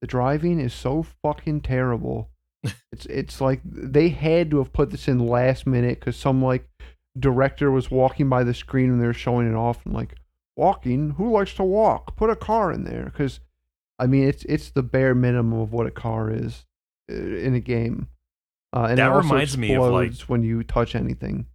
The 0.00 0.06
driving 0.06 0.58
is 0.58 0.74
so 0.74 1.04
fucking 1.22 1.60
terrible. 1.60 2.30
it's 2.92 3.06
it's 3.06 3.40
like 3.40 3.60
they 3.64 4.08
had 4.08 4.50
to 4.50 4.58
have 4.58 4.72
put 4.72 4.90
this 4.90 5.08
in 5.08 5.18
last 5.18 5.66
minute 5.66 6.00
because 6.00 6.16
some 6.16 6.42
like 6.42 6.68
director 7.18 7.70
was 7.70 7.90
walking 7.90 8.28
by 8.28 8.44
the 8.44 8.54
screen 8.54 8.90
and 8.90 9.00
they 9.00 9.06
were 9.06 9.12
showing 9.12 9.50
it 9.50 9.56
off 9.56 9.84
and 9.84 9.94
like 9.94 10.16
walking. 10.56 11.10
Who 11.10 11.30
likes 11.30 11.54
to 11.54 11.64
walk? 11.64 12.16
Put 12.16 12.30
a 12.30 12.36
car 12.36 12.72
in 12.72 12.84
there 12.84 13.04
because 13.04 13.40
I 13.98 14.06
mean, 14.06 14.26
it's 14.28 14.44
it's 14.44 14.70
the 14.70 14.82
bare 14.82 15.14
minimum 15.14 15.60
of 15.60 15.72
what 15.72 15.86
a 15.86 15.90
car 15.90 16.30
is 16.30 16.64
uh, 17.10 17.14
in 17.14 17.54
a 17.54 17.60
game. 17.60 18.08
Uh, 18.72 18.86
and 18.90 18.98
That 18.98 19.14
reminds 19.14 19.58
me 19.58 19.74
of, 19.74 19.92
like- 19.92 20.14
when 20.22 20.42
you 20.42 20.62
touch 20.62 20.94
anything. 20.94 21.46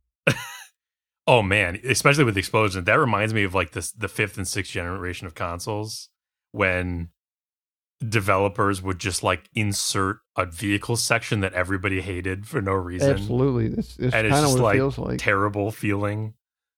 Oh 1.27 1.41
man, 1.41 1.79
especially 1.83 2.23
with 2.23 2.35
the 2.35 2.39
explosion. 2.39 2.83
That 2.83 2.99
reminds 2.99 3.33
me 3.33 3.43
of 3.43 3.55
like 3.55 3.71
this 3.71 3.91
the 3.91 4.07
fifth 4.07 4.37
and 4.37 4.47
sixth 4.47 4.71
generation 4.71 5.25
of 5.25 5.33
consoles 5.33 6.09
when 6.51 7.09
developers 8.07 8.81
would 8.81 8.99
just 8.99 9.23
like 9.23 9.49
insert 9.55 10.17
a 10.35 10.45
vehicle 10.45 10.95
section 10.95 11.39
that 11.39 11.53
everybody 11.53 12.01
hated 12.01 12.47
for 12.47 12.61
no 12.61 12.73
reason. 12.73 13.11
Absolutely, 13.11 13.67
it's, 13.67 13.97
it's 13.97 14.13
And 14.13 14.27
it's 14.27 14.39
just 14.39 14.59
like 14.59 14.75
feels 14.75 14.97
like. 14.97 15.17
terrible 15.17 15.71
feeling. 15.71 16.33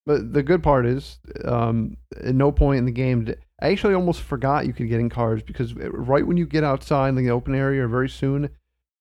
But 0.06 0.32
the 0.32 0.44
good 0.44 0.64
part 0.64 0.86
is, 0.86 1.20
um, 1.44 1.98
at 2.24 2.34
no 2.34 2.50
point 2.54 2.80
in 2.80 2.86
the 2.86 2.92
game, 2.92 3.26
did, 3.26 3.40
I 3.62 3.72
actually 3.72 3.94
almost 3.94 4.22
forgot 4.22 4.66
you 4.66 4.72
could 4.72 4.88
get 4.88 5.02
in 5.02 5.10
cars 5.10 5.44
because 5.44 5.74
right 5.74 6.26
when 6.26 6.38
you 6.38 6.46
get 6.46 6.64
outside 6.64 7.10
in 7.10 7.16
the 7.16 7.30
open 7.30 7.54
area, 7.54 7.86
very 7.88 8.08
soon, 8.08 8.50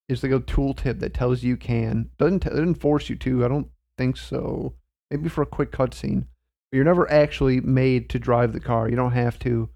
is 0.08 0.24
like 0.24 0.32
a 0.32 0.40
tooltip 0.40 0.98
that 0.98 1.14
tells 1.14 1.44
you 1.44 1.50
you 1.50 1.56
can. 1.56 2.10
Doesn't 2.18 2.40
t- 2.40 2.48
doesn't 2.48 2.76
force 2.76 3.08
you 3.08 3.14
to. 3.16 3.44
I 3.44 3.48
don't 3.48 3.68
think 3.96 4.16
so. 4.16 4.74
Maybe 5.10 5.28
for 5.28 5.42
a 5.42 5.46
quick 5.46 5.72
cutscene. 5.72 6.26
But 6.70 6.76
you're 6.76 6.84
never 6.84 7.10
actually 7.10 7.60
made 7.60 8.10
to 8.10 8.18
drive 8.18 8.52
the 8.52 8.60
car. 8.60 8.88
You 8.88 8.96
don't 8.96 9.12
have 9.12 9.38
to. 9.40 9.70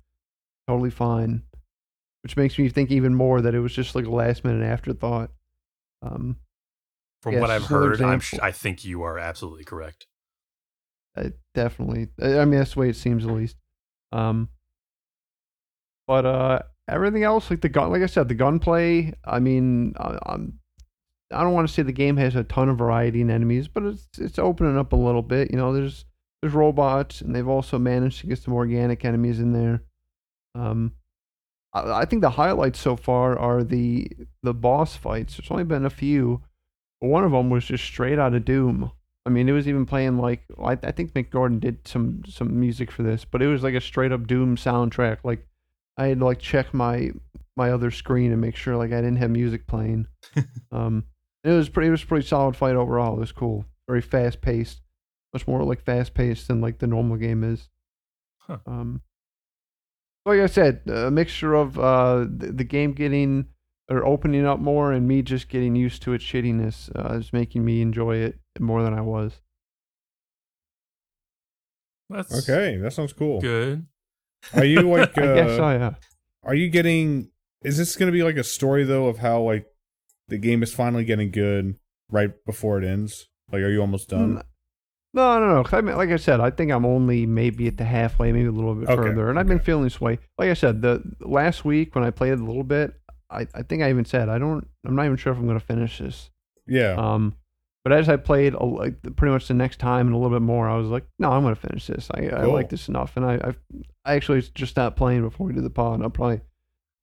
Totally 0.66 0.91
fine. 0.91 1.43
Which 2.22 2.37
makes 2.37 2.59
me 2.59 2.68
think 2.68 2.91
even 2.91 3.14
more 3.14 3.41
that 3.41 3.55
it 3.55 3.61
was 3.61 3.72
just 3.72 3.95
like 3.95 4.07
a 4.07 4.11
last 4.11 4.45
minute 4.45 4.64
afterthought. 4.64 5.31
Um, 6.03 6.37
From 7.22 7.35
Yes, 7.35 7.41
what 7.41 7.51
I've 7.51 7.64
heard, 7.64 8.01
I'm 8.03 8.20
sh- 8.20 8.35
I 8.43 8.53
think 8.53 8.85
you 8.85 9.03
are 9.03 9.18
absolutely 9.18 9.64
correct. 9.64 10.07
I 11.16 11.33
definitely. 11.55 12.09
I 12.22 12.45
mean, 12.45 12.59
that's 12.59 12.74
the 12.74 12.81
way 12.81 12.89
it 12.89 12.97
seems 12.97 13.24
at 13.24 13.33
least. 13.33 13.57
Um, 14.12 14.49
but 16.07 16.26
uh, 16.26 16.61
everything 16.89 17.24
else, 17.24 17.51
like 17.51 17.61
the 17.61 17.68
gun, 17.68 17.91
like 17.91 18.03
I 18.03 18.07
said, 18.07 18.28
the 18.28 18.35
gunplay. 18.35 19.12
I 19.24 19.41
mean, 19.41 19.95
I, 19.99 20.18
I'm. 20.26 20.59
I 21.33 21.43
don't 21.43 21.53
want 21.53 21.68
to 21.68 21.72
say 21.72 21.83
the 21.83 21.93
game 21.93 22.16
has 22.16 22.35
a 22.35 22.45
ton 22.45 22.68
of 22.68 22.78
variety 22.78 23.20
in 23.20 23.31
enemies, 23.31 23.68
but 23.68 23.85
it's 23.85 24.09
it's 24.18 24.39
opening 24.39 24.78
up 24.78 24.93
a 24.93 24.97
little 24.97 25.22
bit. 25.22 25.51
You 25.51 25.57
know, 25.57 25.72
there's 25.72 26.05
there's 26.43 26.55
robots, 26.55 27.20
and 27.20 27.35
they've 27.35 27.49
also 27.49 27.78
managed 27.78 28.20
to 28.20 28.26
get 28.26 28.39
some 28.39 28.55
organic 28.55 29.05
enemies 29.05 29.41
in 29.41 29.53
there. 29.53 29.83
Um, 30.55 30.93
I, 31.72 32.01
I 32.01 32.05
think 32.05 32.22
the 32.22 32.31
highlights 32.31 32.81
so 32.81 32.97
far 32.97 33.39
are 33.39 33.62
the 33.62 34.11
the 34.43 34.55
boss 34.55 34.97
fights. 34.97 35.37
There's 35.37 35.51
only 35.51 35.64
been 35.64 35.87
a 35.87 35.91
few, 35.91 36.43
one 37.01 37.24
of 37.24 37.33
them 37.33 37.51
was 37.51 37.64
just 37.64 37.85
straight 37.85 38.18
out 38.18 38.35
of 38.35 38.45
Doom. 38.45 38.93
I 39.26 39.31
mean, 39.31 39.49
it 39.49 39.53
was 39.53 39.68
even 39.68 39.87
playing 39.87 40.18
like 40.18 40.45
I, 40.62 40.72
I 40.72 40.93
think 40.93 41.12
Mick 41.12 41.31
Gordon 41.31 41.59
did 41.59 41.87
some 41.87 42.22
some 42.26 42.59
music 42.59 42.91
for 42.91 43.03
this, 43.03 43.24
but 43.24 43.43
it 43.43 43.49
was 43.49 43.62
like 43.62 43.74
a 43.74 43.81
straight 43.81 44.12
up 44.12 44.26
Doom 44.26 44.57
soundtrack. 44.57 45.18
Like 45.24 45.47
I 45.97 46.07
had 46.07 46.18
to 46.20 46.24
like 46.24 46.39
check 46.39 46.72
my 46.72 47.11
my 47.57 47.70
other 47.70 47.91
screen 47.91 48.33
and 48.33 48.41
make 48.41 48.57
sure 48.57 48.76
like 48.76 48.93
I 48.93 48.97
didn't 48.97 49.16
have 49.16 49.31
music 49.31 49.66
playing. 49.66 50.07
um, 50.72 51.05
it 51.45 51.51
was 51.51 51.68
pretty 51.68 51.88
it 51.88 51.93
was 51.93 52.03
a 52.03 52.07
pretty 52.07 52.26
solid 52.26 52.57
fight 52.57 52.76
overall. 52.76 53.16
It 53.16 53.20
was 53.20 53.32
cool, 53.32 53.64
very 53.88 54.01
fast 54.03 54.41
paced, 54.41 54.80
much 55.32 55.47
more 55.47 55.62
like 55.64 55.82
fast 55.82 56.14
paced 56.14 56.49
than 56.49 56.61
like 56.61 56.78
the 56.78 56.86
normal 56.86 57.16
game 57.16 57.45
is. 57.45 57.68
Huh. 58.38 58.59
Um, 58.66 59.03
like 60.26 60.41
I 60.41 60.47
said, 60.47 60.82
a 60.86 61.11
mixture 61.11 61.55
of 61.55 61.78
uh 61.78 62.26
the, 62.28 62.53
the 62.53 62.64
game 62.64 62.93
getting 62.93 63.47
or 63.88 64.05
opening 64.07 64.47
up 64.47 64.61
more 64.61 64.93
and 64.93 65.09
me 65.09 65.20
just 65.22 65.49
getting 65.49 65.74
used 65.74 66.03
to 66.03 66.12
its 66.12 66.24
shittiness 66.24 66.91
uh, 66.95 67.14
is 67.16 67.32
making 67.32 67.64
me 67.64 67.82
enjoy 67.82 68.16
it 68.16 68.38
more 68.61 68.82
than 68.84 68.95
I 68.95 69.01
was. 69.01 69.41
That's 72.09 72.49
Okay, 72.49 72.76
that 72.78 72.93
sounds 72.93 73.12
cool. 73.12 73.41
good. 73.41 73.86
Are 74.55 74.64
you 74.64 74.82
like? 74.82 75.16
Uh, 75.16 75.22
I 75.32 75.34
guess 75.34 75.61
I 75.61 75.76
uh, 75.76 75.95
Are 76.45 76.55
you 76.55 76.68
getting? 76.68 77.30
Is 77.62 77.76
this 77.78 77.97
going 77.97 78.07
to 78.11 78.12
be 78.12 78.22
like 78.22 78.36
a 78.36 78.45
story 78.45 78.84
though 78.84 79.07
of 79.07 79.18
how 79.18 79.43
like 79.43 79.66
the 80.31 80.39
game 80.39 80.62
is 80.62 80.72
finally 80.72 81.05
getting 81.05 81.31
good 81.31 81.76
right 82.11 82.31
before 82.47 82.78
it 82.83 82.85
ends? 82.87 83.28
Like, 83.53 83.62
are 83.62 83.70
you 83.70 83.81
almost 83.81 84.09
done? 84.09 84.37
Mm, 84.37 84.43
No, 85.12 85.41
no, 85.41 85.62
no. 85.62 85.68
I 85.72 85.81
mean, 85.81 85.97
like 85.97 86.11
I 86.11 86.16
said, 86.16 86.41
I 86.41 86.51
think 86.51 86.70
I'm 86.70 86.87
only 86.87 87.26
maybe 87.26 87.66
at 87.66 87.76
the 87.76 87.85
halfway, 87.85 88.33
maybe 88.33 88.47
a 88.49 88.53
little 88.53 88.74
bit 88.74 88.89
Okay, 88.89 88.97
further, 88.97 89.28
and 89.28 89.39
I've 89.39 89.49
been 89.49 89.59
feeling 89.61 89.85
this 89.85 90.01
way. 90.01 90.18
Like 90.39 90.51
I 90.51 90.55
said, 90.55 90.83
the 90.83 91.03
last 91.20 91.64
week 91.64 91.95
when 91.95 92.05
I 92.05 92.11
played 92.11 92.33
a 92.33 92.37
little 92.45 92.62
bit, 92.64 92.95
I, 93.28 93.47
I 93.55 93.62
think 93.62 93.83
I 93.83 93.91
even 93.91 94.05
said 94.05 94.28
I 94.28 94.39
don't. 94.39 94.66
I'm 94.85 94.95
not 94.97 95.05
even 95.05 95.16
sure 95.16 95.33
if 95.33 95.39
I'm 95.39 95.47
gonna 95.47 95.61
finish 95.61 95.99
this. 95.99 96.31
Yeah. 96.66 96.95
Um, 96.97 97.35
but 97.83 97.93
as 97.93 98.09
I 98.09 98.16
played 98.16 98.55
a, 98.55 98.62
like 98.64 99.03
pretty 99.16 99.33
much 99.33 99.49
the 99.49 99.55
next 99.55 99.78
time 99.81 100.07
and 100.07 100.14
a 100.14 100.18
little 100.18 100.37
bit 100.39 100.45
more, 100.45 100.68
I 100.68 100.76
was 100.76 100.89
like, 100.89 101.07
no, 101.18 101.33
I'm 101.33 101.43
gonna 101.43 101.57
finish 101.57 101.87
this. 101.87 102.09
I, 102.14 102.26
I 102.28 102.45
like 102.45 102.68
this 102.68 102.89
enough, 102.89 103.16
and 103.16 103.24
I 103.24 103.35
I've, 103.43 103.59
I 104.05 104.14
actually 104.14 104.43
just 104.55 104.70
stopped 104.72 104.97
playing 104.97 105.22
before 105.22 105.47
we 105.47 105.53
did 105.55 105.64
the 105.64 105.70
pod. 105.70 106.03
I'll 106.03 106.11
probably 106.11 106.41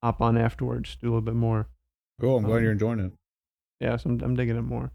hop 0.04 0.22
on 0.22 0.38
afterwards, 0.38 0.96
do 1.02 1.08
a 1.08 1.10
little 1.10 1.22
bit 1.22 1.34
more. 1.36 1.68
cool. 2.22 2.38
I'm 2.38 2.44
glad 2.46 2.58
um, 2.58 2.64
you're 2.64 2.72
enjoying 2.72 3.00
it. 3.00 3.12
Yeah, 3.80 3.98
so 3.98 4.10
I'm, 4.10 4.22
I'm 4.22 4.36
digging 4.36 4.58
it 4.58 4.62
more. 4.64 4.92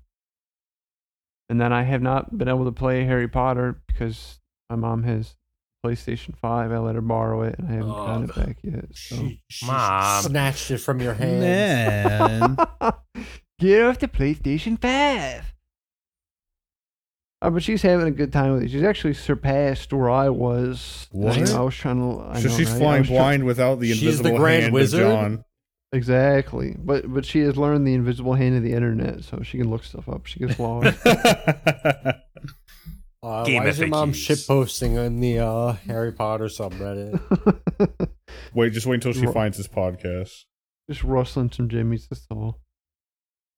And 1.49 1.61
then 1.61 1.73
I 1.73 1.83
have 1.83 2.03
not 2.03 2.37
been 2.37 2.49
able 2.49 2.65
to 2.65 2.73
play 2.73 3.05
Harry 3.05 3.29
Potter 3.29 3.81
because 3.87 4.41
my 4.71 4.77
mom 4.77 5.03
has 5.05 5.37
PlayStation 5.85 6.37
Five. 6.37 6.73
I 6.73 6.79
let 6.79 6.95
her 6.95 7.01
borrow 7.01 7.43
it, 7.43 7.57
and 7.59 7.69
I 7.69 7.73
haven't 7.73 7.91
oh, 7.91 8.07
gotten 8.07 8.25
it 8.25 8.31
Oh. 8.37 8.41
back 8.45 8.57
yet. 8.63 8.85
So. 8.95 9.17
She, 9.17 9.43
she 9.49 9.67
Mom. 9.67 10.23
snatched 10.23 10.71
it 10.71 10.79
from 10.79 11.01
your 11.01 11.15
hands. 11.15 11.41
Man. 11.43 12.57
Get 13.59 13.83
off 13.85 13.99
the 13.99 14.09
PlayStation 14.09 14.81
5. 14.81 15.55
Oh, 17.45 17.51
but 17.51 17.63
she's 17.63 17.83
having 17.83 18.07
a 18.07 18.11
good 18.13 18.33
time 18.33 18.53
with 18.53 18.63
it. 18.63 18.71
She's 18.71 18.85
actually 18.85 19.15
surpassed 19.15 19.93
where 19.93 20.09
I 20.11 20.29
was. 20.29 21.09
What? 21.11 21.37
You 21.37 21.45
know, 21.47 21.59
I 21.59 21.61
was 21.63 21.75
trying 21.75 21.99
to. 21.99 22.25
I 22.29 22.41
so 22.41 22.49
know, 22.49 22.57
she's 22.57 22.71
right? 22.71 22.79
Flying 22.79 23.01
was 23.01 23.09
try- 23.09 23.17
blind 23.17 23.45
without 23.45 23.81
the 23.81 23.89
She's 23.93 24.01
the 24.01 24.07
invisible 24.29 24.39
Grand 24.39 24.63
hand 24.63 24.75
Wizard? 24.75 25.03
of 25.03 25.13
John. 25.13 25.45
Exactly, 25.93 26.75
but 26.79 27.13
but 27.13 27.25
she 27.27 27.41
has 27.41 27.57
learned 27.57 27.87
the 27.87 27.93
invisible 27.95 28.35
hand 28.35 28.57
of 28.57 28.63
the 28.63 28.73
internet, 28.73 29.25
so 29.25 29.43
she 29.43 29.59
can 29.59 29.69
look 29.71 29.85
stuff 29.85 30.09
up. 30.09 30.27
She 30.27 30.39
gets 30.41 30.59
lost. 30.59 30.97
Uh, 33.25 33.45
Game 33.45 33.63
why 33.63 33.69
is 33.69 33.79
your 33.79 33.87
mom 33.87 34.11
FAQs. 34.11 34.15
shit 34.17 34.45
posting 34.49 34.99
on 34.99 35.21
the 35.21 35.39
uh, 35.39 35.75
Harry 35.87 36.11
Potter 36.11 36.47
subreddit? 36.47 37.21
wait, 38.55 38.73
just 38.73 38.85
wait 38.85 38.97
until 38.97 39.13
she 39.13 39.25
Ru- 39.27 39.33
finds 39.33 39.57
this 39.57 39.69
podcast. 39.69 40.43
Just 40.91 41.05
rustling 41.05 41.53
some 41.53 41.69
jimmies. 41.69 42.09
That's 42.11 42.27
all. 42.33 42.59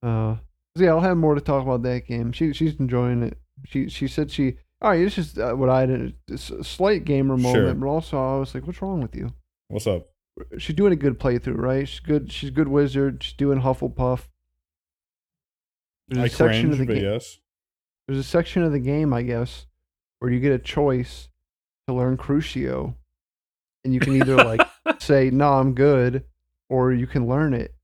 Uh, 0.03 0.37
yeah, 0.76 0.91
I'll 0.91 1.01
have 1.01 1.16
more 1.16 1.35
to 1.35 1.41
talk 1.41 1.62
about 1.62 1.82
that 1.85 2.07
game. 2.07 2.30
She 2.32 2.53
she's 2.53 2.74
enjoying 2.78 3.22
it. 3.22 3.39
She 3.64 3.89
she 3.89 4.07
said 4.07 4.30
she. 4.30 4.59
All 4.82 4.91
right, 4.91 4.99
this 5.03 5.16
is 5.16 5.39
uh, 5.39 5.53
what 5.55 5.70
I 5.70 5.87
did. 5.87 6.12
It's 6.28 6.51
a 6.51 6.62
slight 6.62 7.07
gamer 7.07 7.39
moment, 7.39 7.55
Sure. 7.55 7.74
but 7.74 7.87
also 7.87 8.18
I 8.18 8.39
was 8.39 8.55
like, 8.55 8.66
"What's 8.66 8.82
wrong 8.82 9.01
with 9.01 9.16
you?" 9.16 9.32
What's 9.68 9.87
up? 9.87 10.09
She's 10.59 10.76
doing 10.76 10.93
a 10.93 10.97
good 10.97 11.18
playthrough, 11.18 11.57
right? 11.59 11.89
She's 11.89 12.01
good. 12.01 12.32
She's 12.32 12.51
a 12.51 12.53
good 12.53 12.68
wizard. 12.68 13.22
She's 13.22 13.35
doing 13.35 13.61
Hufflepuff. 13.61 14.28
There's 16.09 16.22
I 16.22 16.26
a 16.26 16.28
section 16.28 16.68
cringe, 16.68 16.72
of 16.80 16.87
the 16.87 16.95
game. 16.95 17.03
yes. 17.05 17.39
There's 18.07 18.18
a 18.18 18.24
section 18.24 18.62
of 18.62 18.72
the 18.72 18.78
game, 18.80 19.12
I 19.14 19.22
guess, 19.22 19.66
where 20.18 20.30
you 20.30 20.41
get 20.41 20.53
a 20.53 20.59
choice 20.59 21.28
to 21.89 21.95
learn 21.95 22.16
Crucio, 22.18 22.95
and 23.85 23.95
you 23.95 24.01
can 24.01 24.16
either 24.16 24.37
like 24.37 24.61
say, 24.99 25.30
"No, 25.30 25.55
I'm 25.55 25.74
good," 25.74 26.24
or 26.68 26.93
you 26.93 27.07
can 27.07 27.26
learn 27.26 27.55
it. 27.55 27.74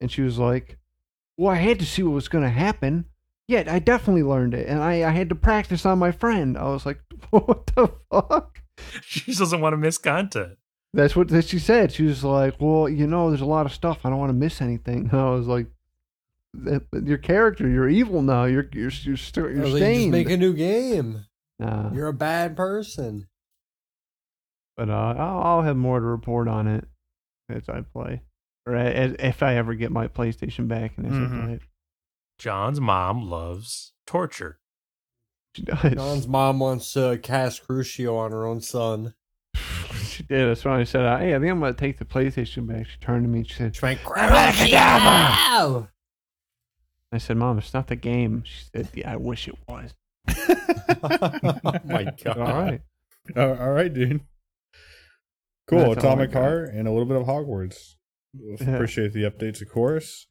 And 0.00 0.10
she 0.10 0.22
was 0.22 0.38
like, 0.38 0.78
"Well, 1.36 1.52
I 1.52 1.56
had 1.56 1.78
to 1.80 1.86
see 1.86 2.02
what 2.02 2.12
was 2.12 2.28
going 2.28 2.44
to 2.44 2.50
happen." 2.50 3.06
Yeah, 3.48 3.64
I 3.66 3.80
definitely 3.80 4.22
learned 4.22 4.54
it, 4.54 4.68
and 4.68 4.80
I, 4.80 5.02
I 5.08 5.10
had 5.10 5.28
to 5.30 5.34
practice 5.34 5.84
on 5.84 5.98
my 5.98 6.12
friend. 6.12 6.56
I 6.56 6.68
was 6.68 6.86
like, 6.86 7.00
"What 7.30 7.66
the 7.74 7.92
fuck?" 8.12 8.62
she 9.02 9.32
doesn't 9.34 9.60
want 9.60 9.72
to 9.72 9.76
miss 9.76 9.98
content. 9.98 10.52
That's 10.92 11.14
what 11.14 11.28
that 11.28 11.44
she 11.44 11.58
said. 11.60 11.92
She 11.92 12.02
was 12.04 12.24
like, 12.24 12.56
"Well, 12.60 12.88
you 12.88 13.06
know, 13.06 13.28
there's 13.30 13.40
a 13.40 13.46
lot 13.46 13.66
of 13.66 13.72
stuff. 13.72 14.00
I 14.04 14.10
don't 14.10 14.18
want 14.18 14.30
to 14.30 14.34
miss 14.34 14.60
anything." 14.60 15.08
And 15.10 15.20
I 15.20 15.30
was 15.30 15.46
like, 15.46 15.66
"Your 17.04 17.18
character, 17.18 17.68
you're 17.68 17.88
evil 17.88 18.22
now. 18.22 18.44
You're 18.44 18.68
you're 18.72 18.90
you're, 19.02 19.16
still 19.16 19.46
I 19.46 19.50
you're 19.50 19.60
was 19.62 19.72
like, 19.74 19.80
just 19.82 19.92
stained." 19.94 20.12
make 20.12 20.30
a 20.30 20.36
new 20.36 20.52
game. 20.52 21.26
Nah. 21.60 21.92
You're 21.92 22.08
a 22.08 22.12
bad 22.12 22.56
person. 22.56 23.28
but 24.76 24.88
uh, 24.88 24.92
I'll, 25.18 25.42
I'll 25.42 25.62
have 25.62 25.76
more 25.76 26.00
to 26.00 26.06
report 26.06 26.48
on 26.48 26.66
it 26.66 26.84
as 27.50 27.68
I 27.68 27.82
play, 27.82 28.22
or 28.66 28.74
as, 28.74 29.14
if 29.18 29.42
I 29.42 29.56
ever 29.56 29.74
get 29.74 29.92
my 29.92 30.08
PlayStation 30.08 30.66
back 30.68 30.92
and 30.96 31.06
as 31.06 31.12
Mhm. 31.12 31.26
I 31.42 31.44
play 31.44 31.52
it. 31.54 31.62
John's 32.38 32.80
mom 32.80 33.28
loves 33.28 33.92
torture. 34.06 34.58
She 35.54 35.62
does. 35.62 35.92
John's 35.92 36.26
mom 36.26 36.58
wants 36.60 36.92
to 36.94 37.18
cast 37.22 37.66
Crucio 37.68 38.16
on 38.16 38.32
her 38.32 38.46
own 38.46 38.60
son. 38.62 39.14
She 40.20 40.26
did. 40.26 40.48
That's 40.48 40.64
why 40.64 40.80
I 40.80 40.84
said, 40.84 41.04
uh, 41.04 41.18
"Hey, 41.18 41.34
I 41.34 41.38
think 41.38 41.50
I'm 41.50 41.60
gonna 41.60 41.72
take 41.72 41.98
the 41.98 42.04
PlayStation 42.04 42.66
back." 42.66 42.86
She 42.86 42.98
turned 42.98 43.24
to 43.24 43.28
me 43.28 43.38
and 43.38 43.48
she 43.48 43.54
said, 43.54 43.74
She 43.74 43.82
went, 43.82 44.00
I 47.12 47.18
said, 47.18 47.36
"Mom, 47.38 47.58
it's 47.58 47.72
not 47.72 47.86
the 47.86 47.96
game." 47.96 48.42
She 48.44 48.64
said, 48.74 48.88
"Yeah, 48.94 49.12
I 49.12 49.16
wish 49.16 49.48
it 49.48 49.56
was." 49.66 49.94
oh 50.28 51.78
my 51.84 52.04
god. 52.22 52.38
All 52.38 52.62
right. 52.62 52.82
Uh, 53.34 53.56
all 53.58 53.70
right, 53.70 53.92
dude. 53.92 54.20
Cool. 55.66 55.94
That's 55.94 56.04
all 56.04 56.10
I 56.10 56.24
Atomic. 56.24 56.32
Heart 56.32 56.74
and 56.74 56.86
a 56.86 56.90
little 56.90 57.06
bit 57.06 57.16
of 57.16 57.26
Hogwarts. 57.26 57.94
Yeah. 58.34 58.74
Appreciate 58.74 59.12
the 59.12 59.22
updates, 59.22 59.62
of 59.62 59.70
course. 59.70 60.26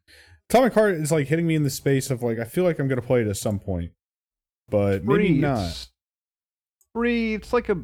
Atomic 0.50 0.74
Heart 0.74 0.96
is 0.96 1.12
like 1.12 1.28
hitting 1.28 1.48
me 1.48 1.56
in 1.56 1.64
the 1.64 1.70
space 1.70 2.12
of 2.12 2.22
like 2.22 2.40
I 2.40 2.44
feel 2.44 2.64
like 2.64 2.80
I'm 2.80 2.88
gonna 2.88 3.02
play 3.02 3.22
it 3.22 3.28
at 3.28 3.38
some 3.38 3.60
point, 3.60 3.92
but 4.70 5.04
maybe 5.04 5.34
not. 5.34 5.66
It's 5.66 5.90
free. 6.94 7.34
It's 7.34 7.52
like 7.52 7.70
a 7.70 7.78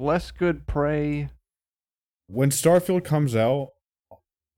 less 0.00 0.30
good 0.30 0.66
prey. 0.66 1.28
When 2.26 2.50
Starfield 2.50 3.04
comes 3.04 3.36
out, 3.36 3.68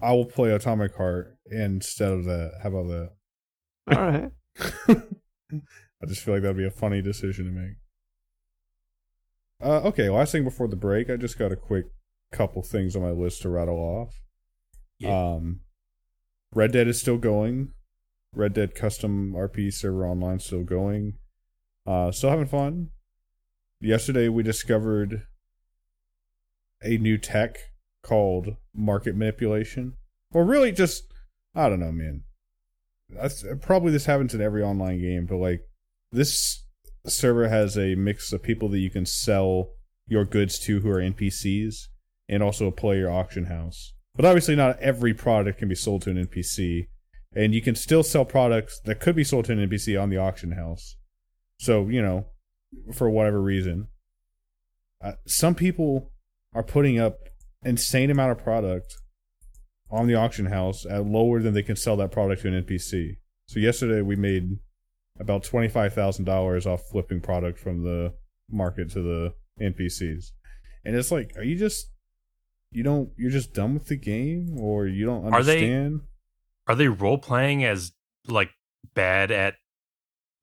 I 0.00 0.12
will 0.12 0.26
play 0.26 0.50
Atomic 0.50 0.96
Heart 0.96 1.36
instead 1.50 2.12
of 2.12 2.24
that. 2.24 2.52
How 2.62 2.68
about 2.70 2.88
that? 2.88 3.10
All 3.96 4.02
right. 4.02 4.30
I 6.02 6.06
just 6.06 6.22
feel 6.22 6.34
like 6.34 6.42
that'd 6.42 6.56
be 6.56 6.66
a 6.66 6.70
funny 6.70 7.02
decision 7.02 7.46
to 7.46 7.50
make. 7.50 7.74
Uh, 9.62 9.88
okay, 9.88 10.10
last 10.10 10.32
thing 10.32 10.44
before 10.44 10.68
the 10.68 10.76
break, 10.76 11.08
I 11.08 11.16
just 11.16 11.38
got 11.38 11.52
a 11.52 11.56
quick 11.56 11.86
couple 12.32 12.62
things 12.62 12.96
on 12.96 13.02
my 13.02 13.10
list 13.10 13.42
to 13.42 13.48
rattle 13.48 13.76
off. 13.76 14.20
Yeah. 14.98 15.34
Um, 15.34 15.60
Red 16.54 16.72
Dead 16.72 16.88
is 16.88 17.00
still 17.00 17.18
going. 17.18 17.72
Red 18.34 18.54
Dead 18.54 18.74
Custom 18.74 19.34
RP 19.34 19.72
server 19.72 20.06
online 20.06 20.40
still 20.40 20.64
going. 20.64 21.14
Uh, 21.86 22.10
still 22.10 22.30
having 22.30 22.46
fun. 22.46 22.90
Yesterday 23.80 24.28
we 24.28 24.42
discovered 24.42 25.26
a 26.84 26.98
new 26.98 27.18
tech 27.18 27.56
called 28.02 28.56
market 28.74 29.16
manipulation. 29.16 29.94
Well, 30.32 30.44
really, 30.44 30.72
just 30.72 31.12
I 31.54 31.68
don't 31.68 31.80
know, 31.80 31.92
man. 31.92 32.22
That's 33.08 33.44
probably 33.60 33.92
this 33.92 34.06
happens 34.06 34.34
in 34.34 34.40
every 34.40 34.62
online 34.62 35.00
game, 35.00 35.26
but 35.26 35.36
like 35.36 35.66
this 36.10 36.64
server 37.06 37.48
has 37.48 37.76
a 37.76 37.94
mix 37.94 38.32
of 38.32 38.42
people 38.42 38.68
that 38.70 38.78
you 38.78 38.90
can 38.90 39.04
sell 39.04 39.70
your 40.06 40.24
goods 40.24 40.58
to 40.60 40.80
who 40.80 40.90
are 40.90 41.00
NPCs 41.00 41.88
and 42.28 42.42
also 42.42 42.66
a 42.66 42.72
player 42.72 43.10
auction 43.10 43.46
house. 43.46 43.92
But 44.14 44.24
obviously 44.24 44.56
not 44.56 44.78
every 44.78 45.14
product 45.14 45.58
can 45.58 45.68
be 45.68 45.74
sold 45.74 46.02
to 46.02 46.10
an 46.10 46.26
NPC 46.26 46.88
and 47.34 47.54
you 47.54 47.62
can 47.62 47.74
still 47.74 48.02
sell 48.02 48.24
products 48.24 48.80
that 48.84 49.00
could 49.00 49.16
be 49.16 49.24
sold 49.24 49.46
to 49.46 49.52
an 49.52 49.68
NPC 49.68 50.00
on 50.00 50.10
the 50.10 50.18
auction 50.18 50.52
house. 50.52 50.96
So, 51.58 51.88
you 51.88 52.02
know, 52.02 52.26
for 52.92 53.08
whatever 53.08 53.40
reason, 53.40 53.88
uh, 55.02 55.12
some 55.26 55.54
people 55.54 56.10
are 56.54 56.62
putting 56.62 56.98
up 56.98 57.18
insane 57.64 58.10
amount 58.10 58.32
of 58.32 58.38
product 58.38 58.94
on 59.90 60.06
the 60.06 60.14
auction 60.14 60.46
house 60.46 60.84
at 60.88 61.04
lower 61.06 61.40
than 61.40 61.54
they 61.54 61.62
can 61.62 61.76
sell 61.76 61.96
that 61.96 62.10
product 62.10 62.42
to 62.42 62.48
an 62.48 62.62
NPC. 62.64 63.16
So 63.46 63.58
yesterday 63.60 64.00
we 64.00 64.16
made 64.16 64.58
about 65.20 65.44
twenty 65.44 65.68
five 65.68 65.92
thousand 65.94 66.24
dollars 66.24 66.66
off 66.66 66.82
flipping 66.90 67.20
product 67.20 67.58
from 67.58 67.84
the 67.84 68.14
market 68.50 68.90
to 68.92 69.02
the 69.02 69.34
NPCs, 69.60 70.32
and 70.84 70.96
it's 70.96 71.10
like, 71.12 71.32
are 71.36 71.42
you 71.44 71.56
just 71.56 71.90
you 72.70 72.82
don't 72.82 73.10
you're 73.18 73.30
just 73.30 73.52
done 73.52 73.74
with 73.74 73.86
the 73.86 73.96
game, 73.96 74.56
or 74.58 74.86
you 74.86 75.04
don't 75.04 75.32
Are 75.32 75.42
they- 75.42 75.52
understand? 75.74 76.00
Are 76.68 76.74
they 76.76 76.88
role 76.88 77.18
playing 77.18 77.64
as 77.64 77.92
like 78.28 78.50
bad 78.94 79.30
at 79.30 79.54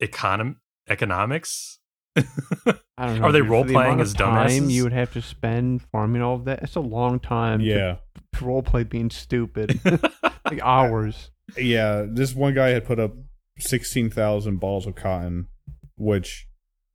econom 0.02 0.58
economics? 0.88 1.80
I 3.00 3.06
don't 3.08 3.20
know. 3.20 3.28
Are 3.28 3.32
they 3.32 3.40
dude, 3.40 3.48
the 3.48 3.52
role-playing 3.52 3.78
amount 3.78 4.02
of 4.02 4.08
as 4.08 4.14
time 4.14 4.70
you 4.70 4.84
would 4.84 4.94
have 4.94 5.14
to 5.14 5.22
spend 5.22 5.82
farming 5.92 6.22
all 6.22 6.36
of 6.36 6.46
that. 6.46 6.62
It's 6.64 6.76
a 6.76 6.80
long 6.82 7.20
time. 7.20 7.62
yeah, 7.62 7.96
To 8.34 8.46
role 8.46 8.62
play 8.62 8.84
being 8.84 9.10
stupid, 9.10 9.80
like 10.46 10.62
hours. 10.62 11.32
yeah. 11.58 12.06
This 12.08 12.36
one 12.36 12.54
guy 12.54 12.70
had 12.70 12.86
put 12.86 13.00
up 13.00 13.14
sixteen 13.58 14.10
thousand 14.10 14.58
balls 14.60 14.86
of 14.86 14.96
cotton, 14.96 15.48
which 15.96 16.48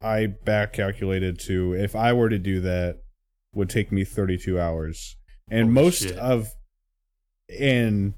I 0.03 0.27
back 0.27 0.73
calculated 0.75 1.39
to 1.47 1.75
if 1.75 1.97
I 1.97 2.13
were 2.13 2.29
to 2.29 2.39
do 2.39 2.61
that 2.61 2.99
would 3.55 3.71
take 3.71 3.91
me 3.91 4.05
thirty 4.05 4.37
two 4.37 4.61
hours, 4.61 5.17
and 5.51 5.69
Holy 5.73 5.85
most 5.85 6.03
shit. 6.03 6.19
of 6.19 6.49
and 7.59 8.15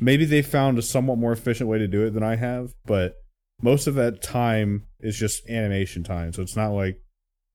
maybe 0.00 0.24
they 0.24 0.42
found 0.42 0.78
a 0.78 0.82
somewhat 0.82 1.18
more 1.18 1.32
efficient 1.32 1.68
way 1.68 1.78
to 1.78 1.88
do 1.88 2.04
it 2.06 2.10
than 2.10 2.22
I 2.22 2.36
have, 2.36 2.70
but 2.86 3.14
most 3.60 3.86
of 3.86 3.94
that 3.96 4.22
time 4.22 4.86
is 5.00 5.16
just 5.16 5.48
animation 5.48 6.04
time. 6.04 6.32
So 6.32 6.42
it's 6.42 6.54
not 6.56 6.68
like, 6.70 7.00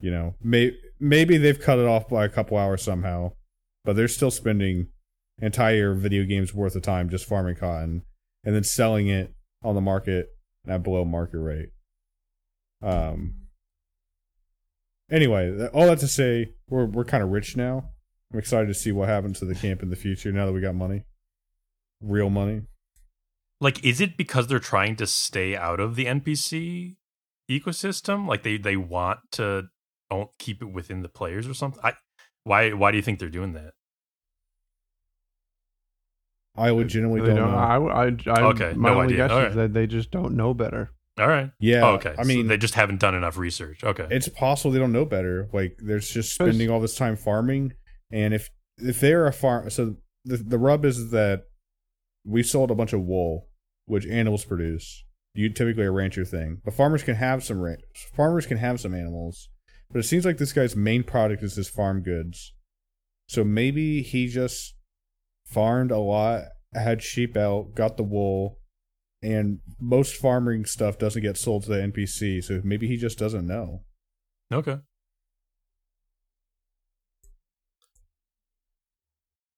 you 0.03 0.11
know, 0.11 0.35
may, 0.43 0.73
maybe 0.99 1.37
they've 1.37 1.61
cut 1.61 1.79
it 1.79 1.87
off 1.87 2.09
by 2.09 2.25
a 2.25 2.29
couple 2.29 2.57
hours 2.57 2.83
somehow, 2.83 3.31
but 3.85 3.95
they're 3.95 4.09
still 4.09 4.31
spending 4.31 4.89
entire 5.41 5.93
video 5.93 6.25
games 6.25 6.53
worth 6.53 6.75
of 6.75 6.81
time 6.81 7.07
just 7.07 7.25
farming 7.25 7.55
cotton 7.55 8.01
and 8.43 8.53
then 8.53 8.65
selling 8.65 9.07
it 9.07 9.33
on 9.63 9.75
the 9.75 9.81
market 9.81 10.27
at 10.67 10.83
below 10.83 11.05
market 11.05 11.39
rate. 11.39 11.69
Um. 12.81 13.35
Anyway, 15.09 15.69
all 15.73 15.87
that 15.87 15.99
to 15.99 16.07
say, 16.09 16.51
we're 16.67 16.83
we're 16.85 17.05
kind 17.05 17.23
of 17.23 17.29
rich 17.29 17.55
now. 17.55 17.89
I'm 18.33 18.39
excited 18.39 18.67
to 18.67 18.73
see 18.73 18.91
what 18.91 19.07
happens 19.07 19.39
to 19.39 19.45
the 19.45 19.55
camp 19.55 19.81
in 19.81 19.89
the 19.89 19.95
future 19.95 20.33
now 20.33 20.45
that 20.45 20.51
we 20.51 20.59
got 20.59 20.75
money. 20.75 21.05
real 22.01 22.29
money. 22.29 22.63
Like, 23.61 23.85
is 23.85 24.01
it 24.01 24.17
because 24.17 24.47
they're 24.47 24.59
trying 24.59 24.97
to 24.97 25.07
stay 25.07 25.55
out 25.55 25.79
of 25.79 25.95
the 25.95 26.07
NPC 26.07 26.97
ecosystem? 27.49 28.27
Like 28.27 28.43
they 28.43 28.57
they 28.57 28.75
want 28.75 29.19
to 29.33 29.69
don't 30.09 30.29
keep 30.39 30.61
it 30.61 30.71
within 30.71 31.01
the 31.01 31.09
players 31.09 31.47
or 31.47 31.53
something? 31.53 31.81
I 31.83 31.93
why 32.43 32.71
why 32.71 32.91
do 32.91 32.97
you 32.97 33.03
think 33.03 33.19
they're 33.19 33.29
doing 33.29 33.53
that? 33.53 33.73
I 36.55 36.69
legitimately 36.69 37.21
They 37.21 37.27
don't, 37.35 37.51
don't- 37.51 37.51
know. 37.51 37.57
I, 37.57 38.05
I, 38.05 38.41
I, 38.41 38.43
Okay, 38.51 38.73
my 38.75 38.89
no 38.89 38.95
only 39.01 39.05
idea. 39.13 39.17
guess 39.17 39.31
Alright. 39.31 39.49
is 39.49 39.55
that 39.55 39.73
they 39.73 39.87
just 39.87 40.11
don't 40.11 40.35
know 40.35 40.53
better. 40.53 40.91
All 41.19 41.27
right. 41.27 41.51
yeah, 41.59 41.81
Oh, 41.83 41.93
okay. 41.95 42.13
I 42.17 42.23
So 42.23 42.27
mean, 42.27 42.47
they 42.47 42.57
just 42.57 42.75
haven't 42.75 42.99
done 42.99 43.15
enough 43.15 43.37
research. 43.37 43.83
Okay. 43.83 44.07
it's 44.11 44.29
possible 44.29 44.71
they 44.71 44.79
don't 44.79 44.91
know 44.91 45.05
better. 45.05 45.49
Like 45.53 45.77
they're 45.79 45.99
just 45.99 46.15
'Cause- 46.37 46.47
spending 46.49 46.69
all 46.69 46.79
this 46.79 46.95
time 46.95 47.15
farming, 47.15 47.73
and 48.11 48.33
if 48.33 48.49
if 48.77 48.99
they're 48.99 49.25
a 49.27 49.33
farm, 49.33 49.69
so 49.69 49.95
the 50.25 50.37
the 50.37 50.57
rub 50.57 50.85
is 50.85 51.11
that 51.11 51.43
we 52.25 52.41
sold 52.43 52.71
a 52.71 52.75
bunch 52.75 52.93
of 52.93 53.01
wool, 53.01 53.47
which 53.85 54.05
animals 54.07 54.45
produce. 54.45 55.05
You 55.35 55.49
typically 55.49 55.85
a 55.85 55.91
rancher 55.91 56.25
thing, 56.25 56.61
but 56.63 56.73
farmers 56.75 57.01
can 57.03 57.15
have 57.15 57.43
some 57.43 57.59
ran- 57.61 57.77
farmers 58.15 58.45
can 58.45 58.57
have 58.57 58.79
some 58.79 58.93
animals, 58.93 59.49
but 59.93 59.99
it 59.99 60.03
seems 60.03 60.25
like 60.25 60.37
this 60.37 60.51
guy's 60.53 60.75
main 60.75 61.03
product 61.03 61.43
is 61.43 61.55
his 61.55 61.69
farm 61.69 62.01
goods. 62.01 62.53
So 63.27 63.43
maybe 63.43 64.01
he 64.01 64.27
just 64.27 64.75
farmed 65.45 65.91
a 65.91 65.99
lot, 65.99 66.45
had 66.73 67.01
sheep 67.03 67.37
out, 67.37 67.75
got 67.75 67.95
the 67.95 68.03
wool, 68.03 68.59
and 69.21 69.59
most 69.79 70.15
farming 70.15 70.65
stuff 70.65 70.97
doesn't 70.97 71.21
get 71.21 71.37
sold 71.37 71.63
to 71.63 71.69
the 71.69 71.75
NPC. 71.77 72.43
So 72.43 72.59
maybe 72.63 72.87
he 72.87 72.97
just 72.97 73.17
doesn't 73.17 73.47
know. 73.47 73.83
okay. 74.51 74.79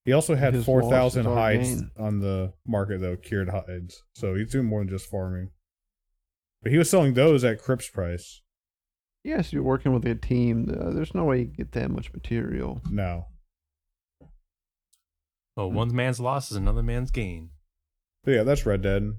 He 0.04 0.14
also 0.14 0.36
had 0.36 0.54
His 0.54 0.66
four 0.66 0.84
loss 0.84 0.92
thousand 0.92 1.22
is 1.22 1.28
our 1.28 1.36
hides 1.36 1.70
gain. 1.82 1.92
on 1.98 2.20
the 2.20 2.54
market 2.68 3.02
though, 3.02 3.16
cured 3.16 3.50
hides. 3.50 4.04
So 4.14 4.36
he's 4.36 4.52
doing 4.52 4.68
more 4.68 4.82
than 4.82 4.90
just 4.90 5.10
farming. 5.10 5.50
But 6.62 6.72
he 6.72 6.78
was 6.78 6.92
selling 6.92 7.16
those 7.16 7.44
at 7.44 7.60
Crips 7.60 7.90
price. 7.90 8.44
Yes, 9.26 9.52
you're 9.52 9.64
working 9.64 9.92
with 9.92 10.06
a 10.06 10.14
team. 10.14 10.70
Uh, 10.70 10.92
there's 10.92 11.16
no 11.16 11.24
way 11.24 11.40
you 11.40 11.46
get 11.46 11.72
that 11.72 11.90
much 11.90 12.14
material. 12.14 12.80
No. 12.92 13.26
Well, 15.58 15.72
one 15.72 15.96
man's 15.96 16.20
loss 16.20 16.52
is 16.52 16.58
another 16.58 16.84
man's 16.84 17.10
gain. 17.10 17.50
But 18.24 18.32
yeah, 18.36 18.44
that's 18.44 18.68
Red 18.68 18.84
Dead. 18.84 19.14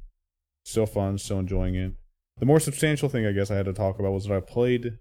Still 0.64 0.86
fun, 0.86 1.18
still 1.18 1.40
enjoying 1.40 1.74
it. 1.74 1.92
The 2.38 2.46
more 2.46 2.60
substantial 2.60 3.08
thing 3.08 3.26
I 3.26 3.32
guess 3.32 3.50
I 3.50 3.56
had 3.56 3.66
to 3.66 3.72
talk 3.72 3.98
about 3.98 4.12
was 4.12 4.26
that 4.26 4.36
I 4.36 4.40
played 4.40 4.98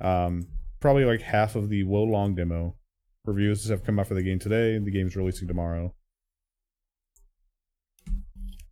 um 0.00 0.46
probably 0.80 1.04
like 1.04 1.20
half 1.20 1.54
of 1.54 1.68
the 1.68 1.84
Wo 1.84 2.04
Long 2.04 2.34
demo. 2.34 2.76
Reviews 3.26 3.68
have 3.68 3.84
come 3.84 3.98
out 3.98 4.06
for 4.06 4.14
the 4.14 4.22
game 4.22 4.38
today, 4.38 4.74
and 4.74 4.86
the 4.86 4.90
game's 4.90 5.16
releasing 5.16 5.48
tomorrow. 5.48 5.94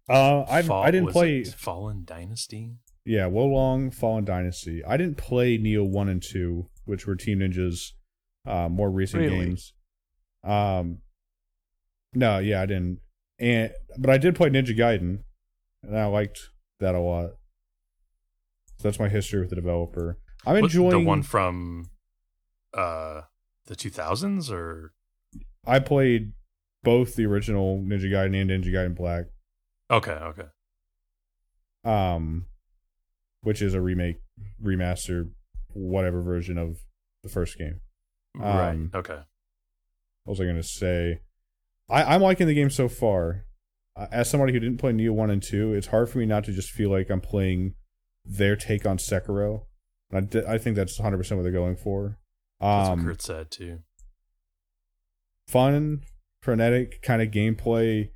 Uh 0.08 0.44
I 0.48 0.62
Fall- 0.62 0.82
I 0.82 0.90
didn't 0.90 1.06
was 1.06 1.12
play 1.12 1.38
it 1.40 1.48
Fallen 1.48 2.04
Dynasty. 2.06 2.76
Yeah, 3.04 3.26
Wo 3.26 3.44
Long 3.46 3.90
Fallen 3.90 4.24
Dynasty. 4.24 4.82
I 4.84 4.96
didn't 4.96 5.16
play 5.18 5.58
Nioh 5.58 5.88
One 5.88 6.08
and 6.08 6.22
Two, 6.22 6.68
which 6.84 7.06
were 7.06 7.16
Team 7.16 7.40
Ninja's 7.40 7.94
uh, 8.46 8.68
more 8.68 8.90
recent 8.90 9.22
Really? 9.22 9.46
games. 9.46 9.74
Um, 10.42 10.98
no, 12.14 12.38
yeah, 12.38 12.62
I 12.62 12.66
didn't. 12.66 13.00
And 13.38 13.72
but 13.98 14.10
I 14.10 14.18
did 14.18 14.34
play 14.36 14.48
Ninja 14.48 14.76
Gaiden, 14.76 15.20
and 15.82 15.98
I 15.98 16.06
liked 16.06 16.50
that 16.80 16.94
a 16.94 17.00
lot. 17.00 17.30
So 18.78 18.88
that's 18.88 18.98
my 18.98 19.08
history 19.08 19.40
with 19.40 19.50
the 19.50 19.56
developer. 19.56 20.18
I'm 20.46 20.56
enjoying 20.56 20.90
the 20.90 21.00
one 21.00 21.22
from 21.22 21.90
uh 22.74 23.22
the 23.66 23.74
2000s 23.76 24.50
or 24.50 24.92
I 25.66 25.78
played 25.78 26.32
both 26.82 27.16
the 27.16 27.24
original 27.24 27.78
Ninja 27.78 28.10
Gaiden 28.10 28.40
and 28.40 28.50
Ninja 28.50 28.70
Gaiden 28.72 28.94
Black, 28.94 29.24
okay, 29.90 30.10
okay. 30.12 30.48
um, 31.84 32.44
which 33.44 33.62
is 33.62 33.72
a 33.74 33.80
remake, 33.80 34.16
remaster, 34.62 35.30
whatever 35.72 36.20
version 36.22 36.58
of 36.58 36.78
the 37.22 37.28
first 37.28 37.56
game. 37.56 37.80
right. 38.36 38.70
Um, 38.70 38.90
Okay. 38.94 39.20
what 40.24 40.32
was 40.32 40.40
I 40.40 40.44
going 40.44 40.56
to 40.56 40.62
say? 40.62 41.20
I, 41.88 42.02
I'm 42.14 42.20
liking 42.22 42.46
the 42.48 42.54
game 42.54 42.70
so 42.70 42.88
far. 42.88 43.44
Uh, 43.96 44.06
as 44.10 44.28
somebody 44.28 44.52
who 44.52 44.58
didn't 44.58 44.78
play 44.78 44.92
Nioh 44.92 45.10
1 45.10 45.30
and 45.30 45.42
2, 45.42 45.72
it's 45.74 45.86
hard 45.86 46.10
for 46.10 46.18
me 46.18 46.26
not 46.26 46.42
to 46.44 46.52
just 46.52 46.70
feel 46.70 46.90
like 46.90 47.10
I'm 47.10 47.20
playing 47.20 47.74
their 48.24 48.56
take 48.56 48.84
on 48.86 48.98
Sekiro. 48.98 49.66
And 50.10 50.34
I, 50.46 50.54
I 50.54 50.58
think 50.58 50.74
that's 50.76 50.98
100% 50.98 51.16
what 51.36 51.42
they're 51.42 51.52
going 51.52 51.76
for. 51.76 52.18
That's 52.60 52.88
Um, 52.88 52.98
what 53.00 53.06
Kurt 53.06 53.22
said 53.22 53.50
too. 53.50 53.80
fun, 55.46 56.02
frenetic 56.40 57.02
kind 57.02 57.22
of 57.22 57.28
gameplay. 57.30 58.10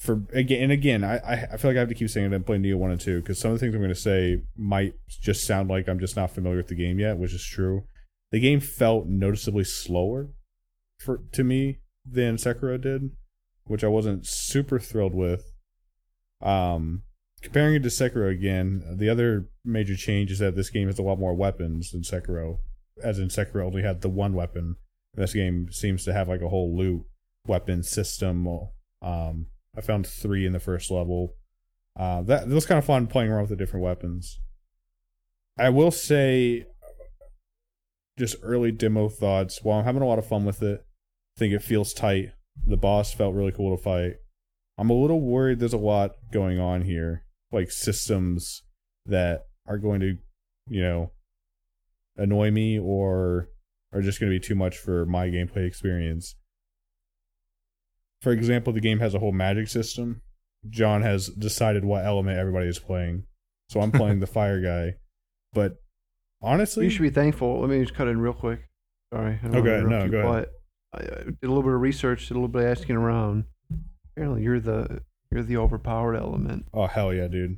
For 0.00 0.22
again 0.32 0.62
and 0.62 0.72
again, 0.72 1.04
I 1.04 1.46
I 1.52 1.56
feel 1.58 1.70
like 1.70 1.76
I 1.76 1.80
have 1.80 1.90
to 1.90 1.94
keep 1.94 2.08
saying 2.08 2.32
it. 2.32 2.34
I'm 2.34 2.42
playing 2.42 2.62
Nioh 2.62 2.76
one 2.76 2.90
and 2.90 3.00
two 3.00 3.20
because 3.20 3.38
some 3.38 3.50
of 3.50 3.56
the 3.56 3.60
things 3.60 3.74
I'm 3.74 3.82
going 3.82 3.94
to 3.94 4.00
say 4.00 4.42
might 4.56 4.94
just 5.20 5.46
sound 5.46 5.68
like 5.68 5.88
I'm 5.88 6.00
just 6.00 6.16
not 6.16 6.30
familiar 6.30 6.56
with 6.56 6.68
the 6.68 6.74
game 6.74 6.98
yet, 6.98 7.18
which 7.18 7.34
is 7.34 7.44
true. 7.44 7.84
The 8.32 8.40
game 8.40 8.60
felt 8.60 9.08
noticeably 9.08 9.64
slower 9.64 10.30
for 10.98 11.20
to 11.32 11.44
me 11.44 11.80
than 12.10 12.36
Sekiro 12.36 12.80
did, 12.80 13.10
which 13.64 13.84
I 13.84 13.88
wasn't 13.88 14.26
super 14.26 14.78
thrilled 14.78 15.14
with. 15.14 15.52
Um, 16.40 17.02
comparing 17.42 17.74
it 17.74 17.82
to 17.82 17.90
Sekiro 17.90 18.32
again, 18.32 18.82
the 18.96 19.10
other 19.10 19.50
major 19.66 19.96
change 19.96 20.30
is 20.30 20.38
that 20.38 20.56
this 20.56 20.70
game 20.70 20.86
has 20.86 20.98
a 20.98 21.02
lot 21.02 21.18
more 21.18 21.34
weapons 21.34 21.90
than 21.90 22.00
Sekiro. 22.00 22.60
As 23.04 23.18
in 23.18 23.28
Sekiro 23.28 23.66
only 23.66 23.82
had 23.82 24.00
the 24.00 24.08
one 24.08 24.32
weapon. 24.32 24.76
This 25.14 25.34
game 25.34 25.68
seems 25.70 26.04
to 26.04 26.14
have 26.14 26.28
like 26.28 26.40
a 26.40 26.48
whole 26.48 26.74
loot 26.74 27.04
weapon 27.46 27.82
system. 27.82 28.48
Um, 29.02 29.46
I 29.76 29.80
found 29.80 30.06
three 30.06 30.46
in 30.46 30.52
the 30.52 30.60
first 30.60 30.90
level. 30.90 31.34
Uh, 31.98 32.22
that, 32.22 32.48
that 32.48 32.54
was 32.54 32.66
kind 32.66 32.78
of 32.78 32.84
fun 32.84 33.06
playing 33.06 33.30
around 33.30 33.42
with 33.42 33.50
the 33.50 33.56
different 33.56 33.84
weapons. 33.84 34.40
I 35.58 35.68
will 35.68 35.90
say, 35.90 36.66
just 38.18 38.36
early 38.42 38.72
demo 38.72 39.08
thoughts. 39.08 39.62
While 39.62 39.78
I'm 39.78 39.84
having 39.84 40.02
a 40.02 40.06
lot 40.06 40.18
of 40.18 40.26
fun 40.26 40.44
with 40.44 40.62
it, 40.62 40.84
I 41.36 41.38
think 41.38 41.52
it 41.52 41.62
feels 41.62 41.92
tight. 41.92 42.30
The 42.66 42.76
boss 42.76 43.12
felt 43.12 43.34
really 43.34 43.52
cool 43.52 43.76
to 43.76 43.82
fight. 43.82 44.14
I'm 44.78 44.90
a 44.90 44.94
little 44.94 45.20
worried 45.20 45.58
there's 45.58 45.72
a 45.72 45.78
lot 45.78 46.12
going 46.32 46.58
on 46.58 46.82
here, 46.82 47.24
like 47.52 47.70
systems 47.70 48.62
that 49.06 49.46
are 49.66 49.78
going 49.78 50.00
to, 50.00 50.16
you 50.68 50.82
know, 50.82 51.12
annoy 52.16 52.50
me 52.50 52.78
or 52.78 53.50
are 53.92 54.02
just 54.02 54.20
going 54.20 54.32
to 54.32 54.38
be 54.38 54.46
too 54.46 54.54
much 54.54 54.78
for 54.78 55.04
my 55.06 55.28
gameplay 55.28 55.66
experience. 55.66 56.34
For 58.20 58.32
example, 58.32 58.72
the 58.72 58.80
game 58.80 58.98
has 59.00 59.14
a 59.14 59.18
whole 59.18 59.32
magic 59.32 59.68
system. 59.68 60.22
John 60.68 61.02
has 61.02 61.28
decided 61.28 61.84
what 61.84 62.04
element 62.04 62.38
everybody 62.38 62.68
is 62.68 62.78
playing. 62.78 63.24
So 63.68 63.80
I'm 63.80 63.92
playing 63.92 64.20
the 64.20 64.26
fire 64.38 64.60
guy. 64.60 64.96
But 65.52 65.76
honestly, 66.42 66.84
You 66.84 66.90
should 66.90 67.02
be 67.02 67.10
thankful. 67.10 67.60
Let 67.60 67.70
me 67.70 67.80
just 67.80 67.94
cut 67.94 68.08
in 68.08 68.20
real 68.20 68.34
quick. 68.34 68.60
Sorry. 69.12 69.40
Okay, 69.44 69.82
no, 69.86 70.04
you, 70.04 70.10
go 70.10 70.20
ahead. 70.20 70.46
I, 70.92 70.98
uh, 70.98 71.00
I 71.00 71.24
did 71.24 71.44
a 71.44 71.48
little 71.48 71.62
bit 71.62 71.72
of 71.72 71.80
research, 71.80 72.28
did 72.28 72.32
a 72.32 72.34
little 72.34 72.48
bit 72.48 72.62
of 72.62 72.68
asking 72.68 72.96
around. 72.96 73.44
Apparently, 74.12 74.42
you're 74.42 74.60
the 74.60 75.00
you're 75.30 75.42
the 75.42 75.56
overpowered 75.56 76.16
element. 76.16 76.66
Oh 76.74 76.86
hell 76.86 77.12
yeah, 77.14 77.28
dude. 77.28 77.56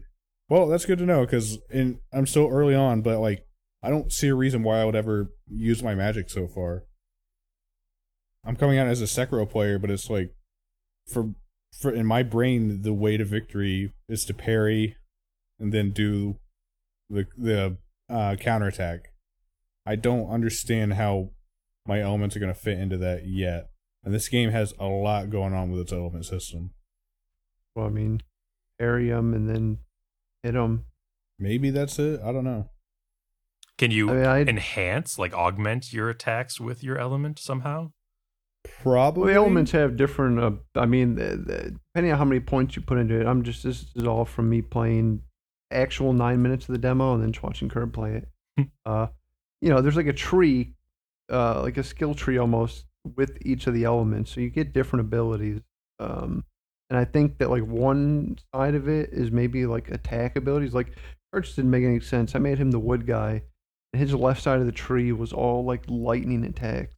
Well, 0.48 0.68
that's 0.68 0.84
good 0.84 0.98
to 0.98 1.06
know 1.06 1.24
because 1.24 1.58
in 1.70 1.98
I'm 2.12 2.26
so 2.26 2.48
early 2.48 2.74
on, 2.74 3.02
but 3.02 3.18
like 3.20 3.46
I 3.82 3.90
don't 3.90 4.12
see 4.12 4.28
a 4.28 4.34
reason 4.34 4.62
why 4.62 4.80
I 4.80 4.84
would 4.84 4.94
ever 4.94 5.32
use 5.48 5.82
my 5.82 5.94
magic 5.94 6.30
so 6.30 6.46
far. 6.46 6.84
I'm 8.44 8.56
coming 8.56 8.78
out 8.78 8.86
as 8.86 9.00
a 9.00 9.04
Sekiro 9.04 9.48
player, 9.48 9.78
but 9.78 9.90
it's 9.90 10.10
like 10.10 10.34
for 11.12 11.34
for 11.78 11.90
in 11.90 12.06
my 12.06 12.22
brain 12.22 12.82
the 12.82 12.92
way 12.92 13.16
to 13.16 13.24
victory 13.24 13.92
is 14.08 14.24
to 14.26 14.34
parry 14.34 14.96
and 15.58 15.72
then 15.72 15.90
do 15.90 16.36
the 17.10 17.26
the 17.36 17.76
uh 18.08 18.36
counterattack. 18.36 19.12
I 19.86 19.96
don't 19.96 20.30
understand 20.30 20.94
how 20.94 21.30
my 21.86 22.00
elements 22.00 22.36
are 22.36 22.40
going 22.40 22.54
to 22.54 22.58
fit 22.58 22.78
into 22.78 22.96
that 22.98 23.26
yet. 23.26 23.70
And 24.04 24.14
this 24.14 24.28
game 24.28 24.50
has 24.50 24.74
a 24.78 24.86
lot 24.86 25.30
going 25.30 25.52
on 25.54 25.70
with 25.70 25.80
its 25.80 25.92
element 25.92 26.26
system. 26.26 26.70
Well, 27.74 27.86
I 27.86 27.90
mean, 27.90 28.22
parry 28.78 29.12
'em 29.12 29.34
and 29.34 29.48
then 29.48 29.78
hit 30.42 30.52
them. 30.52 30.86
Maybe 31.38 31.70
that's 31.70 31.98
it. 31.98 32.20
I 32.20 32.32
don't 32.32 32.44
know. 32.44 32.68
Can 33.78 33.90
you 33.90 34.10
I 34.10 34.38
mean, 34.40 34.48
enhance, 34.50 35.18
like 35.18 35.34
augment 35.34 35.92
your 35.92 36.08
attacks 36.10 36.60
with 36.60 36.84
your 36.84 36.98
element 36.98 37.38
somehow? 37.38 37.92
Probably 38.64 39.24
Well, 39.24 39.32
the 39.32 39.36
elements 39.36 39.72
have 39.72 39.96
different. 39.96 40.38
Uh, 40.38 40.52
I 40.76 40.86
mean, 40.86 41.16
the, 41.16 41.36
the, 41.36 41.76
depending 41.94 42.12
on 42.12 42.18
how 42.18 42.24
many 42.24 42.40
points 42.40 42.76
you 42.76 42.82
put 42.82 42.98
into 42.98 43.20
it, 43.20 43.26
I'm 43.26 43.42
just 43.42 43.62
this 43.62 43.86
is 43.94 44.06
all 44.06 44.24
from 44.24 44.48
me 44.48 44.62
playing 44.62 45.22
actual 45.70 46.12
nine 46.12 46.42
minutes 46.42 46.68
of 46.68 46.72
the 46.72 46.78
demo 46.78 47.14
and 47.14 47.22
then 47.22 47.32
just 47.32 47.42
watching 47.42 47.68
Kurt 47.68 47.92
play 47.92 48.22
it. 48.56 48.68
uh, 48.86 49.08
you 49.60 49.68
know, 49.68 49.80
there's 49.80 49.96
like 49.96 50.06
a 50.06 50.12
tree, 50.12 50.74
uh, 51.30 51.62
like 51.62 51.76
a 51.76 51.82
skill 51.82 52.14
tree 52.14 52.38
almost 52.38 52.84
with 53.16 53.38
each 53.42 53.66
of 53.66 53.74
the 53.74 53.84
elements, 53.84 54.32
so 54.32 54.40
you 54.40 54.50
get 54.50 54.72
different 54.72 55.06
abilities. 55.06 55.60
Um, 55.98 56.44
and 56.90 56.98
I 56.98 57.04
think 57.04 57.38
that 57.38 57.50
like 57.50 57.64
one 57.64 58.38
side 58.54 58.74
of 58.74 58.88
it 58.88 59.10
is 59.12 59.30
maybe 59.30 59.66
like 59.66 59.90
attack 59.90 60.36
abilities. 60.36 60.74
Like 60.74 60.96
Arch 61.32 61.54
didn't 61.56 61.70
make 61.70 61.84
any 61.84 62.00
sense. 62.00 62.34
I 62.34 62.38
made 62.38 62.58
him 62.58 62.70
the 62.70 62.78
wood 62.78 63.06
guy, 63.06 63.42
and 63.92 64.00
his 64.00 64.14
left 64.14 64.42
side 64.42 64.60
of 64.60 64.66
the 64.66 64.72
tree 64.72 65.10
was 65.10 65.32
all 65.32 65.64
like 65.64 65.82
lightning 65.88 66.44
attacks 66.44 66.94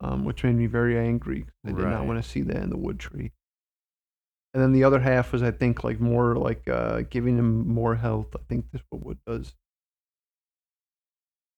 um, 0.00 0.24
which 0.24 0.44
made 0.44 0.54
me 0.56 0.66
very 0.66 0.98
angry. 0.98 1.46
I 1.66 1.72
did 1.72 1.78
not 1.84 2.06
want 2.06 2.22
to 2.22 2.28
see 2.28 2.42
that 2.42 2.62
in 2.62 2.70
the 2.70 2.76
wood 2.78 2.98
tree. 2.98 3.32
and 4.54 4.62
then 4.62 4.72
the 4.72 4.84
other 4.84 5.00
half 5.00 5.32
was 5.32 5.42
I 5.42 5.50
think 5.50 5.84
like 5.84 6.00
more 6.00 6.36
like 6.36 6.66
uh, 6.68 7.02
giving 7.10 7.36
him 7.38 7.68
more 7.68 7.96
health. 7.96 8.28
I 8.34 8.40
think 8.48 8.66
that's 8.72 8.84
what 8.90 9.04
Wood 9.04 9.18
does. 9.26 9.54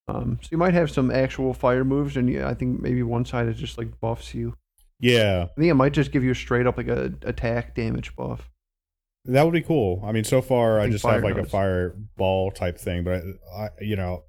Um, 0.09 0.39
so 0.43 0.49
you 0.51 0.59
might 0.59 0.75
have 0.75 0.91
some 0.91 1.11
actual 1.11 1.55
fire 1.55 1.85
moves, 1.85 2.17
and 2.17 2.29
yeah, 2.29 2.49
I 2.49 2.55
think 2.55 2.81
maybe 2.81 3.03
one 3.03 3.25
side 3.25 3.47
is 3.49 3.57
just 3.57 3.79
like 3.79 4.01
buffs 4.01 4.35
you. 4.35 4.55
Yeah, 4.99 5.47
I 5.51 5.61
think 5.61 5.71
it 5.71 5.75
might 5.75 5.93
just 5.93 6.11
give 6.11 6.25
you 6.25 6.33
a 6.33 6.35
straight 6.35 6.67
up 6.67 6.77
like 6.77 6.89
a 6.89 7.13
attack 7.23 7.75
damage 7.75 8.15
buff. 8.17 8.51
that 9.27 9.45
would 9.45 9.53
be 9.53 9.63
cool. 9.63 10.03
I 10.05 10.13
mean, 10.13 10.25
so 10.25 10.43
far 10.43 10.81
I, 10.81 10.83
think 10.85 10.95
just 10.95 11.07
have 11.07 11.23
like 11.23 11.37
a 11.37 11.43
goes. 11.43 11.51
fireball 11.51 12.51
type 12.51 12.79
thing, 12.79 13.05
but 13.05 13.23
I, 13.57 13.63
I 13.63 13.69
you 13.81 13.97
know, 13.97 14.25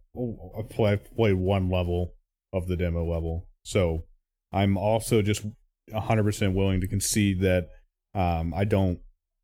I've 0.57 0.69
play- 0.69 0.91
I've 0.91 1.15
played 1.15 1.33
one 1.35 1.69
level 1.69 2.13
of 2.53 2.67
the 2.67 2.77
demo 2.77 3.03
level, 3.03 3.47
so 3.63 4.05
I'm 4.51 4.77
also 4.77 5.21
just 5.21 5.45
100% 5.91 6.53
willing 6.53 6.81
to 6.81 6.87
concede 6.87 7.41
that 7.41 7.67
um, 8.13 8.53
I 8.53 8.65
don't, 8.65 8.99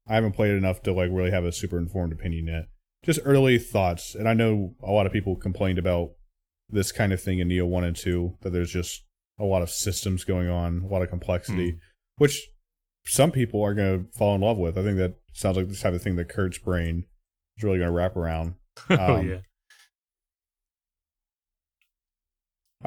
I 0.07 0.15
haven't 0.15 0.33
played 0.33 0.51
enough 0.55 0.81
to 0.83 0.93
like 0.93 1.09
really 1.11 1.31
have 1.31 1.43
a 1.45 1.51
super 1.51 1.77
informed 1.77 2.13
opinion 2.13 2.47
yet. 2.47 2.65
Just 3.03 3.19
early 3.23 3.57
thoughts, 3.59 4.15
and 4.15 4.27
I 4.27 4.33
know 4.33 4.73
a 4.83 4.91
lot 4.91 5.05
of 5.05 5.13
people 5.13 5.35
complained 5.35 5.77
about 5.79 6.11
this 6.69 6.91
kind 6.91 7.13
of 7.13 7.21
thing 7.21 7.39
in 7.39 7.47
Nioh 7.47 7.67
One 7.67 7.83
and 7.83 7.95
Two 7.95 8.35
that 8.41 8.51
there's 8.51 8.71
just 8.71 9.03
a 9.39 9.45
lot 9.45 9.61
of 9.61 9.69
systems 9.69 10.23
going 10.23 10.49
on, 10.49 10.81
a 10.83 10.87
lot 10.87 11.01
of 11.03 11.09
complexity, 11.09 11.77
which 12.17 12.49
some 13.05 13.31
people 13.31 13.63
are 13.63 13.73
going 13.73 14.05
to 14.05 14.17
fall 14.17 14.35
in 14.35 14.41
love 14.41 14.57
with. 14.57 14.77
I 14.77 14.83
think 14.83 14.97
that 14.97 15.15
sounds 15.31 15.55
like 15.57 15.69
the 15.69 15.75
type 15.75 15.93
of 15.93 16.01
thing 16.01 16.15
that 16.17 16.27
Kurt's 16.27 16.57
brain 16.57 17.05
is 17.55 17.63
really 17.63 17.77
going 17.77 17.89
to 17.89 17.93
wrap 17.95 18.17
around. 18.17 18.55
oh 18.89 19.15
Um, 19.17 19.29
yeah. 19.29 19.37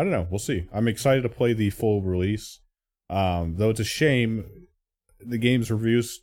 I 0.00 0.02
don't 0.02 0.12
know. 0.12 0.26
We'll 0.30 0.38
see. 0.38 0.66
I'm 0.72 0.88
excited 0.88 1.24
to 1.24 1.28
play 1.28 1.52
the 1.52 1.68
full 1.68 2.00
release. 2.00 2.60
Um, 3.10 3.56
though 3.56 3.68
it's 3.68 3.80
a 3.80 3.84
shame, 3.84 4.46
the 5.20 5.36
game's 5.36 5.70
reviews 5.70 6.22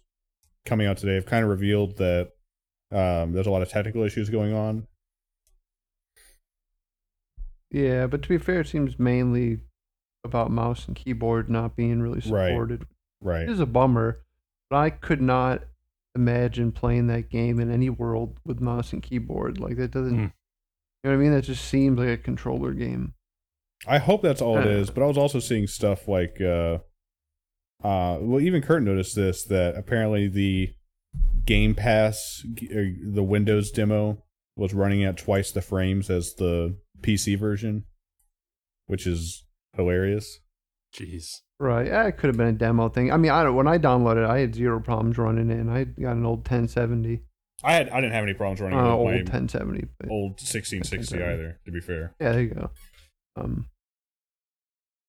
coming 0.65 0.87
out 0.87 0.97
today 0.97 1.13
have 1.13 1.27
kind 1.27 1.43
of 1.43 1.51
revealed 1.51 1.97
that 1.97 2.31
um, 2.91 3.33
there's 3.33 3.45
a 3.45 3.51
lot 3.51 3.61
of 3.61 3.69
technical 3.69 4.01
issues 4.01 4.31
going 4.31 4.51
on. 4.51 4.87
Yeah, 7.69 8.07
but 8.07 8.23
to 8.23 8.29
be 8.29 8.39
fair, 8.39 8.61
it 8.61 8.67
seems 8.67 8.97
mainly 8.97 9.59
about 10.23 10.49
mouse 10.49 10.87
and 10.87 10.95
keyboard 10.95 11.47
not 11.47 11.75
being 11.75 12.01
really 12.01 12.21
supported. 12.21 12.87
Right. 13.21 13.41
right. 13.41 13.43
It 13.43 13.51
is 13.51 13.59
a 13.59 13.67
bummer, 13.67 14.21
but 14.71 14.77
I 14.77 14.89
could 14.89 15.21
not 15.21 15.61
imagine 16.15 16.71
playing 16.71 17.05
that 17.07 17.29
game 17.29 17.59
in 17.59 17.71
any 17.71 17.91
world 17.91 18.39
with 18.43 18.59
mouse 18.59 18.91
and 18.91 19.03
keyboard. 19.03 19.59
Like 19.59 19.77
that 19.77 19.91
doesn't. 19.91 20.15
Hmm. 20.15 20.21
You 21.03 21.11
know 21.11 21.11
what 21.11 21.13
I 21.13 21.17
mean? 21.17 21.31
That 21.33 21.43
just 21.43 21.65
seems 21.65 21.99
like 21.99 22.09
a 22.09 22.17
controller 22.17 22.73
game. 22.73 23.13
I 23.85 23.99
hope 23.99 24.21
that's 24.21 24.41
all 24.41 24.57
it 24.57 24.65
is, 24.65 24.89
but 24.89 25.03
I 25.03 25.05
was 25.05 25.17
also 25.17 25.39
seeing 25.39 25.67
stuff 25.67 26.07
like 26.07 26.41
uh 26.41 26.79
uh 27.83 28.17
well 28.21 28.41
even 28.41 28.61
Kurt 28.61 28.81
noticed 28.83 29.15
this 29.15 29.43
that 29.45 29.75
apparently 29.75 30.27
the 30.27 30.69
Game 31.45 31.75
Pass 31.75 32.43
uh, 32.45 32.81
the 33.13 33.23
Windows 33.23 33.71
demo 33.71 34.23
was 34.55 34.73
running 34.73 35.03
at 35.03 35.17
twice 35.17 35.51
the 35.51 35.61
frames 35.61 36.09
as 36.09 36.33
the 36.35 36.75
PC 37.01 37.37
version, 37.37 37.85
which 38.87 39.05
is 39.05 39.45
hilarious. 39.75 40.39
Jeez. 40.95 41.41
Right. 41.59 41.87
Yeah, 41.87 42.05
it 42.07 42.17
could 42.17 42.27
have 42.27 42.37
been 42.37 42.47
a 42.47 42.53
demo 42.53 42.89
thing. 42.89 43.11
I 43.11 43.17
mean, 43.17 43.31
I 43.31 43.43
don't, 43.43 43.55
when 43.55 43.67
I 43.67 43.77
downloaded 43.77 44.23
it, 44.23 44.29
I 44.29 44.39
had 44.39 44.55
zero 44.55 44.79
problems 44.79 45.17
running 45.17 45.49
it, 45.51 45.59
and 45.59 45.71
I 45.71 45.83
got 45.85 46.15
an 46.15 46.25
old 46.25 46.39
1070. 46.39 47.21
I 47.63 47.73
had 47.73 47.89
I 47.89 48.01
didn't 48.01 48.13
have 48.13 48.23
any 48.23 48.33
problems 48.33 48.61
running 48.61 48.77
Uh, 48.79 48.83
with 48.83 48.91
old 48.93 49.05
my 49.07 49.15
1070. 49.17 49.87
But 49.99 50.09
old 50.09 50.31
1660 50.41 51.15
either, 51.17 51.59
to 51.65 51.71
be 51.71 51.79
fair. 51.79 52.15
yeah, 52.19 52.31
there 52.31 52.41
you 52.41 52.49
go. 52.49 52.69
Um, 53.37 53.67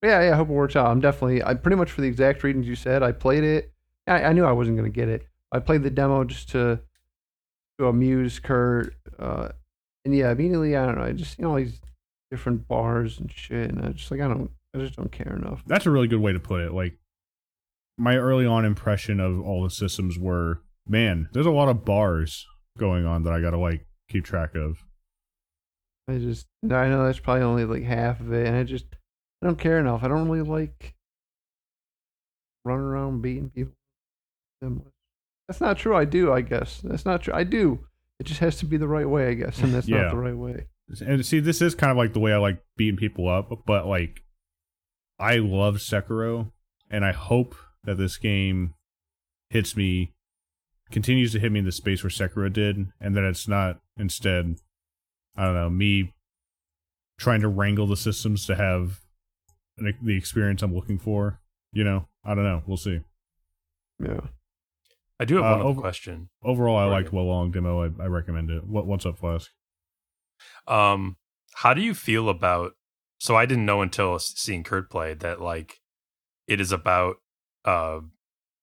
yeah, 0.02 0.22
yeah. 0.22 0.32
I 0.32 0.36
hope 0.36 0.48
it 0.48 0.52
works 0.52 0.76
out. 0.76 0.86
I'm 0.86 1.00
definitely. 1.00 1.42
I 1.42 1.54
pretty 1.54 1.76
much 1.76 1.90
for 1.90 2.00
the 2.00 2.08
exact 2.08 2.42
reasons 2.42 2.66
you 2.66 2.76
said. 2.76 3.02
I 3.02 3.12
played 3.12 3.44
it. 3.44 3.72
I, 4.06 4.24
I 4.24 4.32
knew 4.32 4.44
I 4.44 4.52
wasn't 4.52 4.76
gonna 4.76 4.88
get 4.90 5.08
it. 5.08 5.26
I 5.52 5.58
played 5.58 5.82
the 5.82 5.90
demo 5.90 6.24
just 6.24 6.50
to 6.50 6.80
to 7.78 7.86
amuse 7.86 8.38
Kurt. 8.38 8.94
Uh, 9.18 9.48
and 10.04 10.14
yeah, 10.14 10.30
immediately 10.30 10.76
I 10.76 10.86
don't 10.86 10.98
know. 10.98 11.04
I 11.04 11.12
just 11.12 11.38
know 11.38 11.50
all 11.50 11.56
these 11.56 11.80
different 12.30 12.68
bars 12.68 13.18
and 13.18 13.30
shit, 13.32 13.70
and 13.70 13.84
I 13.84 13.88
just 13.90 14.10
like 14.10 14.20
I 14.20 14.28
don't. 14.28 14.50
I 14.74 14.78
just 14.78 14.96
don't 14.96 15.10
care 15.10 15.34
enough. 15.34 15.62
That's 15.66 15.86
a 15.86 15.90
really 15.90 16.08
good 16.08 16.20
way 16.20 16.32
to 16.32 16.40
put 16.40 16.60
it. 16.60 16.72
Like 16.72 16.98
my 17.96 18.16
early 18.16 18.46
on 18.46 18.64
impression 18.64 19.18
of 19.18 19.40
all 19.40 19.64
the 19.64 19.70
systems 19.70 20.18
were, 20.18 20.62
man, 20.86 21.28
there's 21.32 21.46
a 21.46 21.50
lot 21.50 21.68
of 21.68 21.84
bars 21.84 22.46
going 22.78 23.04
on 23.04 23.24
that 23.24 23.32
I 23.32 23.40
got 23.40 23.50
to 23.50 23.58
like 23.58 23.86
keep 24.08 24.24
track 24.24 24.54
of. 24.54 24.84
I 26.08 26.18
just 26.18 26.46
I 26.64 26.88
know 26.88 27.04
that's 27.04 27.18
probably 27.18 27.42
only 27.44 27.64
like 27.64 27.82
half 27.84 28.20
of 28.20 28.32
it, 28.32 28.46
and 28.46 28.56
I 28.56 28.64
just 28.64 28.86
I 29.42 29.46
don't 29.46 29.58
care 29.58 29.78
enough. 29.78 30.02
I 30.02 30.08
don't 30.08 30.28
really 30.28 30.48
like 30.48 30.94
running 32.64 32.84
around 32.84 33.22
beating 33.22 33.50
people. 33.50 33.72
That's 35.48 35.60
not 35.60 35.78
true. 35.78 35.94
I 35.96 36.04
do. 36.04 36.32
I 36.32 36.40
guess 36.40 36.80
that's 36.82 37.04
not 37.04 37.22
true. 37.22 37.34
I 37.34 37.44
do. 37.44 37.80
It 38.20 38.24
just 38.24 38.40
has 38.40 38.56
to 38.58 38.66
be 38.66 38.76
the 38.76 38.88
right 38.88 39.08
way, 39.08 39.28
I 39.28 39.34
guess, 39.34 39.58
and 39.60 39.72
that's 39.74 39.88
Yeah. 39.88 40.02
not 40.02 40.10
the 40.10 40.16
right 40.18 40.36
way. 40.36 40.66
And 41.06 41.24
see, 41.24 41.40
this 41.40 41.60
is 41.60 41.74
kind 41.74 41.90
of 41.90 41.96
like 41.98 42.14
the 42.14 42.20
way 42.20 42.32
I 42.32 42.38
like 42.38 42.62
beating 42.76 42.96
people 42.96 43.28
up, 43.28 43.50
but 43.66 43.86
like 43.86 44.22
I 45.18 45.36
love 45.36 45.76
Sekiro, 45.76 46.50
and 46.90 47.04
I 47.04 47.12
hope 47.12 47.54
that 47.84 47.96
this 47.98 48.16
game 48.16 48.74
hits 49.50 49.76
me, 49.76 50.12
continues 50.90 51.32
to 51.32 51.38
hit 51.40 51.52
me 51.52 51.58
in 51.60 51.64
the 51.64 51.72
space 51.72 52.02
where 52.02 52.10
Sekiro 52.10 52.52
did, 52.52 52.86
and 53.00 53.14
that 53.16 53.24
it's 53.24 53.46
not 53.46 53.80
instead, 53.98 54.56
I 55.38 55.44
don't 55.44 55.54
know, 55.54 55.70
me 55.70 56.12
trying 57.18 57.40
to 57.42 57.48
wrangle 57.48 57.86
the 57.86 57.96
systems 57.96 58.44
to 58.46 58.54
have 58.56 59.00
an, 59.78 59.94
the 60.02 60.16
experience 60.16 60.62
I'm 60.62 60.74
looking 60.74 60.98
for. 60.98 61.40
You 61.72 61.84
know, 61.84 62.08
I 62.24 62.34
don't 62.34 62.44
know. 62.44 62.62
We'll 62.66 62.76
see. 62.76 63.00
Yeah. 64.02 64.20
I 65.20 65.24
do 65.24 65.36
have 65.36 65.44
Uh, 65.44 65.56
one 65.58 65.66
over- 65.66 65.80
question. 65.80 66.28
Overall, 66.42 66.76
I 66.76 66.88
Right. 66.90 67.12
Wo 67.12 67.24
Long 67.24 67.50
demo. 67.52 67.82
I, 67.82 67.86
I 68.02 68.06
recommend 68.06 68.50
it. 68.50 68.64
What 68.66 68.86
What's 68.86 69.06
up, 69.06 69.18
Flask? 69.18 69.50
Um, 70.66 71.16
how 71.54 71.74
do 71.74 71.80
you 71.80 71.94
feel 71.94 72.28
about? 72.28 72.72
So 73.20 73.34
I 73.36 73.46
didn't 73.46 73.66
know 73.66 73.82
until 73.82 74.18
seeing 74.18 74.62
Kurt 74.62 74.90
play 74.90 75.14
that 75.14 75.40
like 75.40 75.80
it 76.46 76.60
is 76.60 76.70
about 76.72 77.16
uh 77.64 78.00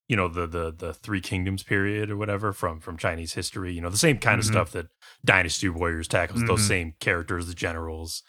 you 0.08 0.16
know 0.16 0.28
the 0.28 0.46
the 0.48 0.72
the 0.72 0.94
three 0.94 1.22
kingdoms 1.22 1.64
period 1.64 2.10
or 2.12 2.18
whatever 2.18 2.54
from 2.54 2.80
from 2.80 2.98
Chinese 2.98 3.34
history. 3.34 3.74
You 3.74 3.82
know 3.82 3.90
the 3.90 3.98
same 3.98 4.18
kind 4.20 4.40
of 4.40 4.46
Mhm. 4.46 4.52
stuff 4.52 4.72
that 4.72 4.88
Dynasty 5.24 5.70
Warriors 5.70 6.08
tackles. 6.08 6.44
Those 6.46 6.62
Mhm. 6.64 6.68
same 6.68 6.94
characters, 7.00 7.48
the 7.48 7.54
generals. 7.54 8.22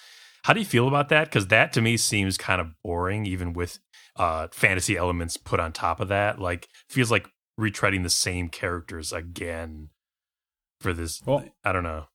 How 0.45 0.53
do 0.53 0.61
you 0.61 0.67
feel 0.67 0.87
about 0.89 1.09
that? 1.09 1.25
Because 1.29 1.49
that 1.49 1.73
to 1.75 1.83
me 1.83 1.97
seems 1.97 2.39
kind 2.39 2.61
of 2.61 2.69
boring, 2.83 3.27
even 3.27 3.53
with 3.53 3.79
uh 4.17 4.49
fantasy 4.53 4.97
elements 4.97 5.37
put 5.37 5.61
on 5.61 5.73
top 5.73 6.01
of 6.01 6.09
that. 6.09 6.39
Like 6.39 6.69
feels 6.89 7.11
like 7.11 7.29
retreading 7.61 8.03
the 8.03 8.11
same 8.11 8.49
characters 8.49 9.13
again 9.13 9.89
for 10.81 10.93
this. 10.93 11.21
Well, 11.27 11.45
I 11.65 11.73
don't 11.73 11.83
know. 11.85 12.07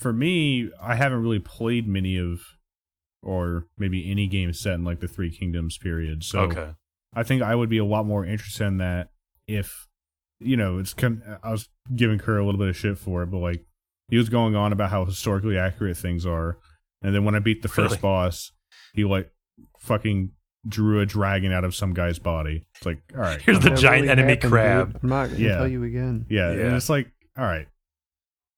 for 0.00 0.12
me, 0.12 0.70
I 0.80 0.94
haven't 0.94 1.20
really 1.22 1.40
played 1.40 1.88
many 1.88 2.16
of, 2.16 2.40
or 3.20 3.66
maybe 3.76 4.08
any 4.08 4.28
game 4.28 4.52
set 4.52 4.74
in 4.74 4.84
like 4.84 5.00
the 5.00 5.08
Three 5.08 5.28
Kingdoms 5.30 5.76
period. 5.76 6.22
So 6.22 6.42
okay. 6.42 6.74
I 7.14 7.22
think 7.22 7.42
I 7.42 7.54
would 7.54 7.68
be 7.70 7.78
a 7.78 7.84
lot 7.84 8.06
more 8.06 8.24
interested 8.24 8.64
in 8.66 8.78
that 8.78 9.10
if, 9.46 9.86
you 10.40 10.56
know, 10.56 10.78
it's. 10.78 10.94
Con- 10.94 11.22
I 11.42 11.50
was 11.50 11.68
giving 11.94 12.18
Kurt 12.18 12.40
a 12.40 12.44
little 12.44 12.58
bit 12.58 12.68
of 12.68 12.76
shit 12.76 12.98
for 12.98 13.22
it, 13.22 13.26
but 13.30 13.38
like 13.38 13.64
he 14.08 14.16
was 14.16 14.28
going 14.28 14.54
on 14.54 14.72
about 14.72 14.90
how 14.90 15.04
historically 15.04 15.56
accurate 15.58 15.96
things 15.96 16.24
are, 16.26 16.58
and 17.02 17.14
then 17.14 17.24
when 17.24 17.34
I 17.34 17.38
beat 17.38 17.62
the 17.62 17.68
first 17.68 17.92
Really? 17.92 18.00
boss, 18.02 18.52
he 18.94 19.04
like 19.04 19.30
fucking 19.80 20.30
drew 20.66 21.00
a 21.00 21.06
dragon 21.06 21.52
out 21.52 21.64
of 21.64 21.74
some 21.74 21.94
guy's 21.94 22.18
body. 22.18 22.66
It's 22.76 22.84
like, 22.86 23.00
all 23.14 23.20
right, 23.22 23.40
Here's 23.40 23.60
the 23.60 23.70
giant 23.70 24.02
really 24.02 24.08
enemy 24.10 24.32
happened, 24.34 24.52
crab. 24.52 24.92
dude. 24.92 25.02
I'm 25.02 25.08
not 25.08 25.30
gonna 25.30 25.40
Yeah. 25.40 25.56
tell 25.56 25.68
you 25.68 25.84
again. 25.84 26.26
yeah, 26.28 26.50
and 26.50 26.76
it's 26.76 26.90
like, 26.90 27.10
all 27.38 27.44
right. 27.44 27.68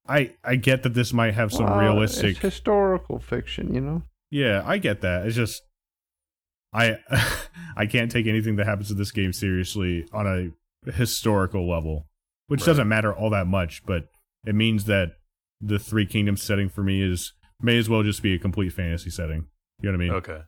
I 0.08 0.32
I 0.42 0.56
get 0.56 0.82
that 0.82 0.94
this 0.94 1.12
might 1.12 1.34
have 1.34 1.52
some 1.52 1.66
Well, 1.66 1.78
realistic 1.78 2.30
It's 2.32 2.38
historical 2.40 3.20
fiction, 3.20 3.74
you 3.74 3.80
know. 3.80 4.02
Yeah, 4.30 4.62
I 4.66 4.78
get 4.78 5.02
that. 5.02 5.26
It's 5.26 5.36
just 5.36 5.62
I 6.72 6.98
I 7.76 7.86
can't 7.86 8.10
take 8.10 8.26
anything 8.26 8.56
that 8.56 8.66
happens 8.66 8.90
in 8.90 8.98
this 8.98 9.10
game 9.10 9.32
seriously 9.32 10.06
on 10.12 10.26
a 10.26 10.90
historical 10.92 11.68
level, 11.68 12.06
which 12.46 12.60
Right. 12.60 12.66
doesn't 12.66 12.88
matter 12.88 13.12
all 13.12 13.30
that 13.30 13.46
much, 13.46 13.84
but 13.86 14.04
it 14.46 14.54
means 14.54 14.84
that 14.86 15.12
the 15.60 15.78
Three 15.78 16.06
Kingdoms 16.06 16.42
setting 16.42 16.68
for 16.68 16.82
me 16.82 17.02
is 17.02 17.32
may 17.60 17.76
as 17.78 17.88
well 17.88 18.02
just 18.02 18.22
be 18.22 18.34
a 18.34 18.38
complete 18.38 18.70
fantasy 18.72 19.10
setting. 19.10 19.46
You 19.82 19.90
know 19.92 19.98
what 19.98 20.04
I 20.04 20.06
mean? 20.06 20.14
Okay. 20.16 20.40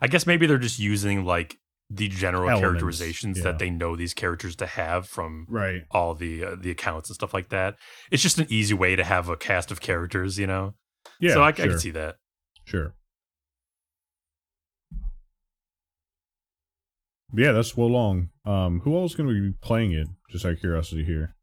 I 0.00 0.06
guess 0.08 0.26
maybe 0.26 0.46
they're 0.46 0.58
just 0.58 0.78
using 0.78 1.24
like 1.24 1.56
the 1.88 2.08
general 2.08 2.50
Elements, 2.50 2.60
characterizations 2.60 3.38
yeah. 3.38 3.44
that 3.44 3.58
they 3.58 3.70
know 3.70 3.94
these 3.96 4.12
characters 4.12 4.56
to 4.56 4.66
have 4.66 5.06
from 5.08 5.46
Right. 5.48 5.82
all 5.92 6.14
the 6.14 6.44
uh, 6.44 6.56
the 6.58 6.70
accounts 6.70 7.08
and 7.08 7.14
stuff 7.14 7.32
like 7.32 7.48
that. 7.50 7.76
It's 8.10 8.22
just 8.22 8.38
an 8.38 8.46
easy 8.50 8.74
way 8.74 8.96
to 8.96 9.04
have 9.04 9.28
a 9.28 9.36
cast 9.36 9.70
of 9.70 9.80
characters, 9.80 10.38
you 10.38 10.46
know. 10.46 10.74
Yeah. 11.20 11.34
so 11.34 11.42
I, 11.42 11.48
I 11.48 11.52
can 11.52 11.78
see 11.78 11.90
that. 11.92 12.16
Sure. 12.64 12.94
Yeah, 17.32 17.52
that's 17.52 17.76
Wo 17.76 17.86
Long. 17.86 18.30
Um, 18.44 18.80
who 18.80 18.96
else 18.96 19.12
is 19.12 19.16
going 19.16 19.28
to 19.28 19.34
be 19.50 19.52
playing 19.60 19.92
it? 19.92 20.08
Just 20.30 20.44
out 20.44 20.52
of 20.52 20.60
curiosity 20.60 21.04
here. 21.04 21.34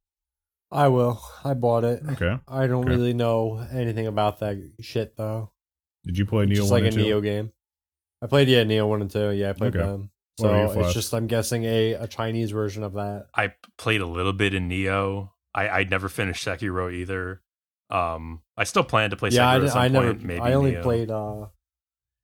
I 0.71 0.87
will. 0.87 1.21
I 1.43 1.53
bought 1.53 1.83
it. 1.83 2.01
Okay. 2.13 2.37
I 2.47 2.67
don't 2.67 2.85
Okay. 2.85 2.95
really 2.95 3.13
know 3.13 3.65
anything 3.71 4.07
about 4.07 4.39
that 4.39 4.57
shit 4.81 5.15
though. 5.17 5.51
Did 6.03 6.17
you 6.17 6.25
play 6.25 6.43
It's 6.43 6.51
Nioh 6.51 6.55
just 6.55 6.71
One 6.71 6.83
like 6.83 6.91
a 6.93 6.95
Two? 6.95 7.03
Nioh 7.03 7.21
game. 7.23 7.51
I 8.21 8.27
played 8.27 8.47
yeah 8.47 8.63
Nioh 8.63 8.87
one 8.87 9.01
and 9.01 9.11
two. 9.11 9.31
Yeah, 9.31 9.49
I 9.51 9.53
played 9.53 9.75
Okay. 9.75 9.85
them. 9.85 10.09
What 10.37 10.49
about 10.49 10.67
you, 10.69 10.73
So 10.73 10.79
it's 10.85 10.93
just 10.93 11.13
I'm 11.13 11.27
guessing 11.27 11.63
a, 11.65 11.93
a 11.93 12.07
Chinese 12.07 12.49
version 12.51 12.83
of 12.83 12.93
that. 12.93 13.27
I 13.35 13.53
played 13.77 14.01
a 14.01 14.07
little 14.07 14.33
bit 14.33 14.53
in 14.55 14.67
Nioh. 14.69 15.29
I 15.53 15.67
I 15.69 15.83
never 15.83 16.09
finished 16.09 16.43
Sekiro 16.45 16.91
either. 16.91 17.41
Um, 17.91 18.41
I 18.57 18.63
still 18.63 18.83
plan 18.83 19.11
to 19.11 19.15
play 19.15 19.29
yeah, 19.29 19.41
Sekiro 19.43 19.45
I, 19.51 19.55
at 19.57 19.61
di- 19.61 19.67
some 19.69 19.81
I 19.81 19.87
never. 19.89 20.13
Maybe 20.15 20.39
I 20.41 20.53
only 20.53 20.71
Nioh. 20.71 20.81
played 20.83 21.11
uh 21.11 21.45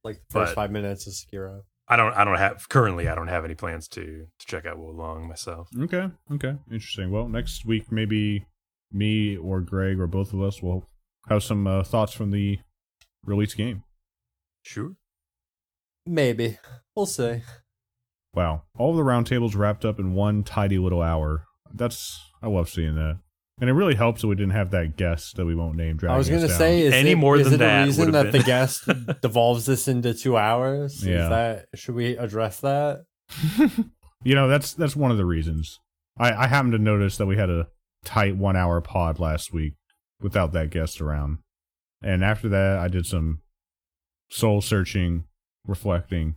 like 0.03 0.15
the 0.27 0.33
first 0.33 0.49
But- 0.51 0.55
five 0.55 0.71
minutes 0.71 1.05
of 1.05 1.13
Sekiro. 1.13 1.61
I 1.89 1.95
don't. 1.95 2.13
I 2.13 2.23
don't 2.23 2.37
have 2.37 2.69
currently. 2.69 3.07
I 3.07 3.15
don't 3.15 3.27
have 3.27 3.43
any 3.43 3.55
plans 3.55 3.87
to 3.89 4.27
to 4.39 4.45
check 4.45 4.65
out 4.65 4.77
Wo 4.77 4.91
Long 4.91 5.27
myself. 5.27 5.69
Okay, 5.77 6.09
okay, 6.31 6.55
interesting. 6.71 7.09
Well, 7.09 7.27
next 7.27 7.65
week 7.65 7.91
maybe 7.91 8.45
me 8.91 9.35
or 9.35 9.61
Greg 9.61 9.99
or 9.99 10.07
both 10.07 10.31
of 10.33 10.41
us 10.41 10.61
will 10.61 10.87
have 11.27 11.43
some 11.43 11.65
uh, 11.65 11.83
thoughts 11.83 12.13
from 12.13 12.31
the 12.31 12.59
release 13.25 13.55
game. 13.55 13.83
Sure. 14.61 14.93
Maybe 16.05 16.57
we'll 16.95 17.05
see. 17.05 17.41
Wow, 18.33 18.63
all 18.77 18.91
of 18.91 18.97
the 18.97 19.03
roundtables 19.03 19.55
wrapped 19.55 19.83
up 19.83 19.99
in 19.99 20.13
one 20.13 20.43
tidy 20.43 20.77
little 20.77 21.01
hour. 21.01 21.45
That's 21.73 22.19
I 22.41 22.47
love 22.47 22.69
seeing 22.69 22.95
that, 22.95 23.19
and 23.59 23.69
it 23.69 23.73
really 23.73 23.95
helps 23.95 24.21
that 24.21 24.27
we 24.27 24.35
didn't 24.35 24.51
have 24.53 24.71
that 24.71 24.95
guest 24.97 25.35
that 25.37 25.45
we 25.45 25.55
won't 25.55 25.75
name. 25.75 25.99
I 26.07 26.17
was 26.17 26.27
dragging 26.27 26.43
gonna 26.43 26.53
us 26.53 26.57
say, 26.57 26.81
is 26.81 26.93
Any 26.93 27.11
it, 27.11 27.15
more 27.17 27.37
is 27.37 27.45
than 27.45 27.55
it 27.55 27.57
that 27.57 27.83
a 27.83 27.85
reason 27.85 28.11
would've 28.11 28.31
that 28.31 28.37
the 28.37 28.43
guest 28.43 28.89
devolves 29.21 29.65
this 29.65 29.87
into 29.87 30.13
two 30.13 30.37
hours? 30.37 31.05
Yeah. 31.05 31.23
Is 31.23 31.29
that 31.29 31.65
should 31.75 31.95
we 31.95 32.17
address 32.17 32.59
that? 32.61 33.03
you 34.23 34.35
know, 34.35 34.47
that's 34.47 34.73
that's 34.73 34.95
one 34.95 35.11
of 35.11 35.17
the 35.17 35.25
reasons. 35.25 35.79
I 36.17 36.31
I 36.33 36.47
happened 36.47 36.73
to 36.73 36.79
notice 36.79 37.17
that 37.17 37.25
we 37.25 37.37
had 37.37 37.49
a 37.49 37.67
tight 38.05 38.35
one 38.35 38.55
hour 38.55 38.81
pod 38.81 39.19
last 39.19 39.53
week 39.53 39.73
without 40.21 40.51
that 40.53 40.69
guest 40.69 41.01
around, 41.01 41.39
and 42.01 42.23
after 42.23 42.49
that, 42.49 42.79
I 42.79 42.87
did 42.87 43.05
some 43.05 43.39
soul 44.29 44.61
searching, 44.61 45.25
reflecting, 45.65 46.35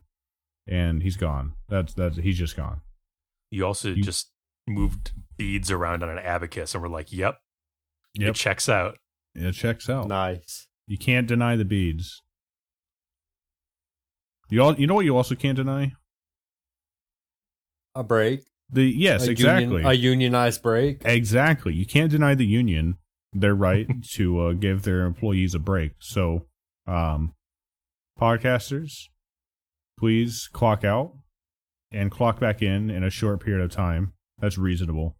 and 0.67 1.03
he's 1.03 1.17
gone. 1.17 1.53
That's 1.69 1.95
that's 1.95 2.17
he's 2.19 2.39
just 2.39 2.57
gone. 2.57 2.81
You 3.51 3.67
also 3.67 3.91
You- 3.91 4.03
just 4.03 4.31
moved 4.69 5.13
beads 5.43 5.71
around 5.73 6.05
on 6.05 6.09
an 6.09 6.19
abacus, 6.19 6.73
and 6.73 6.83
we're 6.83 6.89
like, 6.89 7.13
"Yep, 7.13 7.37
Yep, 8.15 8.31
it 8.31 8.35
checks 8.37 8.69
out." 8.69 8.97
it 9.35 9.53
checks 9.53 9.89
out. 9.89 10.07
Nice. 10.09 10.69
You 10.87 10.97
can't 10.99 11.27
deny 11.27 11.57
the 11.57 11.65
beads. 11.65 12.23
You 14.51 14.63
all, 14.63 14.79
you 14.79 14.87
know 14.87 14.95
what 14.95 15.05
you 15.05 15.17
also 15.17 15.35
can't 15.35 15.57
deny? 15.57 15.93
A 17.95 18.05
break. 18.05 18.41
The 18.71 18.85
yes, 18.85 19.27
a 19.27 19.31
exactly. 19.31 19.67
Union, 19.67 19.87
a 19.87 19.93
unionized 19.95 20.63
break. 20.63 21.03
exactly. 21.05 21.75
You 21.75 21.87
can't 21.87 22.11
deny 22.11 22.35
the 22.35 22.47
union 22.47 22.99
their 23.33 23.55
right 23.55 23.87
to 24.15 24.41
uh, 24.41 24.53
give 24.53 24.83
their 24.83 25.05
employees 25.07 25.55
a 25.55 25.59
break. 25.59 25.93
So, 25.99 26.47
um 26.87 27.33
podcasters, 28.21 29.09
please 29.99 30.49
clock 30.53 30.85
out 30.85 31.15
and 31.91 32.11
clock 32.11 32.39
back 32.39 32.63
in 32.63 32.91
in 32.91 33.03
a 33.03 33.11
short 33.11 33.43
period 33.45 33.65
of 33.65 33.71
time. 33.71 34.13
That's 34.39 34.59
reasonable. 34.59 35.17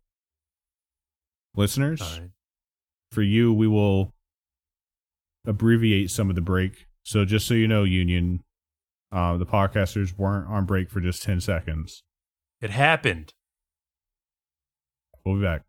Listeners, 1.55 2.01
All 2.01 2.09
right. 2.21 2.31
for 3.11 3.23
you, 3.23 3.53
we 3.53 3.67
will 3.69 4.15
abbreviate 5.47 6.11
some 6.11 6.31
of 6.31 6.37
the 6.37 6.41
break. 6.43 6.87
So 7.05 7.25
just 7.25 7.47
so 7.47 7.55
you 7.55 7.69
know, 7.69 7.85
Union, 7.85 8.43
uh, 9.11 9.37
the 9.37 9.47
podcasters 9.47 10.17
weren't 10.17 10.49
on 10.49 10.65
break 10.65 10.91
for 10.91 11.01
just 11.01 11.23
10 11.23 11.41
seconds. 11.41 12.03
It 12.61 12.71
happened. 12.71 13.35
We'll 15.25 15.37
be 15.37 15.43
back. 15.43 15.63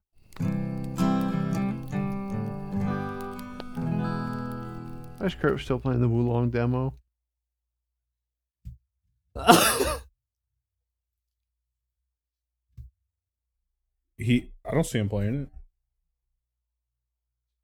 I 5.20 5.24
wish 5.24 5.36
Kurt 5.36 5.60
still 5.60 5.80
playing 5.80 6.02
the 6.02 6.08
Wo 6.10 6.22
Long 6.22 6.50
demo. 6.50 6.94
He, 14.18 14.52
I 14.66 14.74
don't 14.74 14.86
see 14.86 15.00
him 15.00 15.10
playing 15.10 15.44
it. 15.44 15.50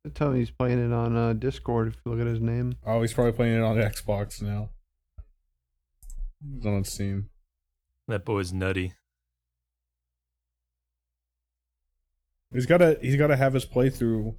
They 0.04 0.10
tell 0.12 0.32
me 0.32 0.40
he's 0.40 0.52
playing 0.52 0.80
it 0.86 0.94
on 0.94 1.16
uh, 1.16 1.34
Discord. 1.34 1.90
If 1.90 1.98
you 2.06 2.12
look 2.12 2.22
at 2.22 2.28
his 2.28 2.40
name, 2.40 2.76
Oh, 2.86 3.02
he's 3.02 3.14
probably 3.14 3.34
playing 3.34 3.56
it 3.58 3.64
on 3.64 3.76
Xbox 3.78 4.42
now. 4.42 4.70
He's 6.56 6.66
on 6.66 6.84
Steam. 6.86 7.30
That 8.08 8.24
boy's 8.26 8.54
nutty. 8.54 8.94
He's 12.54 12.66
got 12.66 12.78
to. 12.78 12.98
He's 13.02 13.16
got 13.18 13.28
to 13.28 13.36
have 13.36 13.54
his 13.54 13.66
playthrough. 13.66 14.36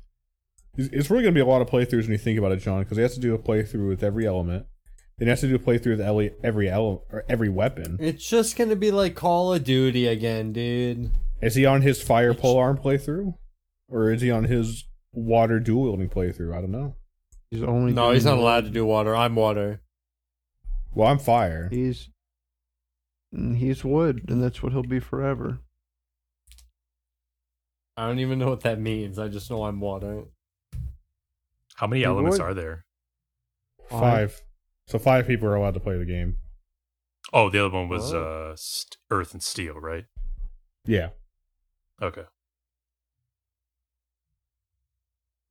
It's 0.77 0.89
it's 0.93 1.11
really 1.11 1.23
going 1.23 1.35
to 1.35 1.39
be 1.39 1.43
a 1.43 1.47
lot 1.47 1.63
of 1.63 1.69
playthroughs 1.69 2.03
when 2.03 2.13
you 2.13 2.19
think 2.19 2.39
about 2.39 2.53
it, 2.53 2.57
John, 2.59 2.83
because 2.83 2.97
he 2.97 3.03
has 3.03 3.15
to 3.15 3.21
do 3.21 3.35
a 3.35 3.39
playthrough 3.39 3.89
with 3.89 4.03
every 4.03 4.27
element. 4.27 4.67
Then 5.19 5.27
he 5.27 5.31
has 5.31 5.41
to 5.43 5.49
do 5.49 5.55
a 5.57 5.59
playthrough 5.59 5.99
with 5.99 6.01
every 6.01 6.33
every 6.43 6.69
ele- 6.71 7.05
or 7.13 7.25
every 7.29 7.49
weapon. 7.51 7.99
it's 8.01 8.27
just 8.27 8.57
gonna 8.57 8.77
be 8.77 8.91
like 8.91 9.15
Call 9.15 9.53
of 9.55 9.63
Duty 9.63 10.07
again, 10.07 10.53
dude. 10.53 11.11
Is 11.41 11.55
he 11.55 11.65
on 11.67 11.83
his 11.83 12.03
fire 12.03 12.35
pole 12.35 12.59
arm 12.59 12.79
playthrough, 12.79 13.35
or 13.89 14.11
is 14.11 14.23
he 14.23 14.31
on 14.31 14.45
his 14.45 14.85
water 15.13 15.59
dual 15.61 15.83
wielding 15.85 16.09
playthrough? 16.09 16.57
I 16.57 16.61
don't 16.61 16.71
know. 16.71 16.95
he's 17.51 17.63
only. 17.63 17.93
No, 17.93 18.11
he's 18.13 18.25
not 18.25 18.33
one. 18.33 18.41
allowed 18.41 18.65
to 18.65 18.71
do 18.71 18.85
water. 18.85 19.15
I'm 19.15 19.35
water. 19.35 19.81
Well, 20.95 21.09
I'm 21.09 21.19
fire. 21.19 21.69
He's 21.71 22.09
mm, 23.35 23.57
he's 23.57 23.85
wood, 23.85 24.25
and 24.29 24.43
that's 24.43 24.63
what 24.63 24.73
he'll 24.73 24.83
be 24.83 25.01
forever. 25.01 25.61
I 27.97 28.07
don't 28.07 28.19
even 28.21 28.39
know 28.39 28.49
what 28.49 28.61
that 28.63 28.81
means. 28.81 29.19
I 29.19 29.29
just 29.29 29.51
know 29.51 29.65
I'm 29.65 29.81
water. 29.81 30.25
How 31.77 31.87
many 31.87 32.01
You 32.03 32.09
elements 32.09 32.39
would. 32.39 32.45
are 32.45 32.55
there? 32.55 32.85
Five. 33.89 34.43
So 34.87 34.99
five 34.99 35.27
people 35.27 35.49
are 35.49 35.55
allowed 35.55 35.75
to 35.75 35.81
play 35.81 35.99
the 35.99 36.05
game. 36.05 36.37
Oh, 37.33 37.51
the 37.51 37.65
other 37.65 37.75
one 37.75 37.89
was 37.89 38.13
uh, 38.13 38.55
st- 38.57 38.97
Earth 39.11 39.33
and 39.35 39.43
Steel, 39.43 39.75
right? 39.75 40.07
Yeah. 40.85 41.11
Okay. 42.03 42.25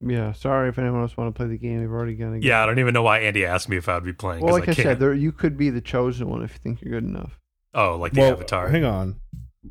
Yeah, 0.02 0.32
sorry 0.32 0.70
if 0.70 0.80
anyone 0.80 1.02
else 1.02 1.18
want 1.18 1.34
to 1.34 1.38
play 1.38 1.48
the 1.48 1.58
game. 1.58 1.82
We've 1.82 1.92
already 1.92 2.16
gonna. 2.16 2.38
Yeah, 2.40 2.64
I 2.64 2.66
don't 2.66 2.80
even 2.80 2.94
know 2.94 3.04
why 3.04 3.20
Andy 3.20 3.46
asked 3.46 3.68
me 3.68 3.76
if 3.78 3.90
I 3.90 3.96
would 3.96 4.06
be 4.06 4.14
playing. 4.14 4.42
Well, 4.44 4.54
'cause 4.54 4.60
like 4.62 4.70
I, 4.70 4.74
can't. 4.74 4.86
said, 4.86 5.00
there 5.00 5.14
you 5.14 5.32
could 5.34 5.58
be 5.58 5.70
the 5.70 5.82
chosen 5.82 6.30
one 6.30 6.42
if 6.42 6.54
you 6.54 6.60
think 6.60 6.82
you're 6.82 7.00
good 7.00 7.08
enough. 7.10 7.38
oh, 7.74 7.98
like 7.98 8.14
the 8.14 8.22
well, 8.22 8.32
Avatar. 8.32 8.70
hang 8.70 8.86
on. 8.86 9.20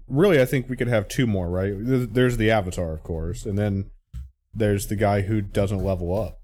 Really, 0.06 0.38
I 0.40 0.44
think 0.44 0.68
we 0.68 0.76
could 0.76 0.88
have 0.88 1.08
two 1.08 1.26
more, 1.26 1.48
right? 1.48 1.72
There- 1.76 2.04
There's 2.06 2.36
the 2.36 2.50
Avatar, 2.50 2.92
of 2.92 3.02
course, 3.02 3.46
and 3.46 3.56
then 3.58 3.90
there's 4.52 4.88
the 4.88 4.96
guy 4.96 5.22
who 5.22 5.40
doesn't 5.40 5.82
level 5.82 6.14
up. 6.20 6.40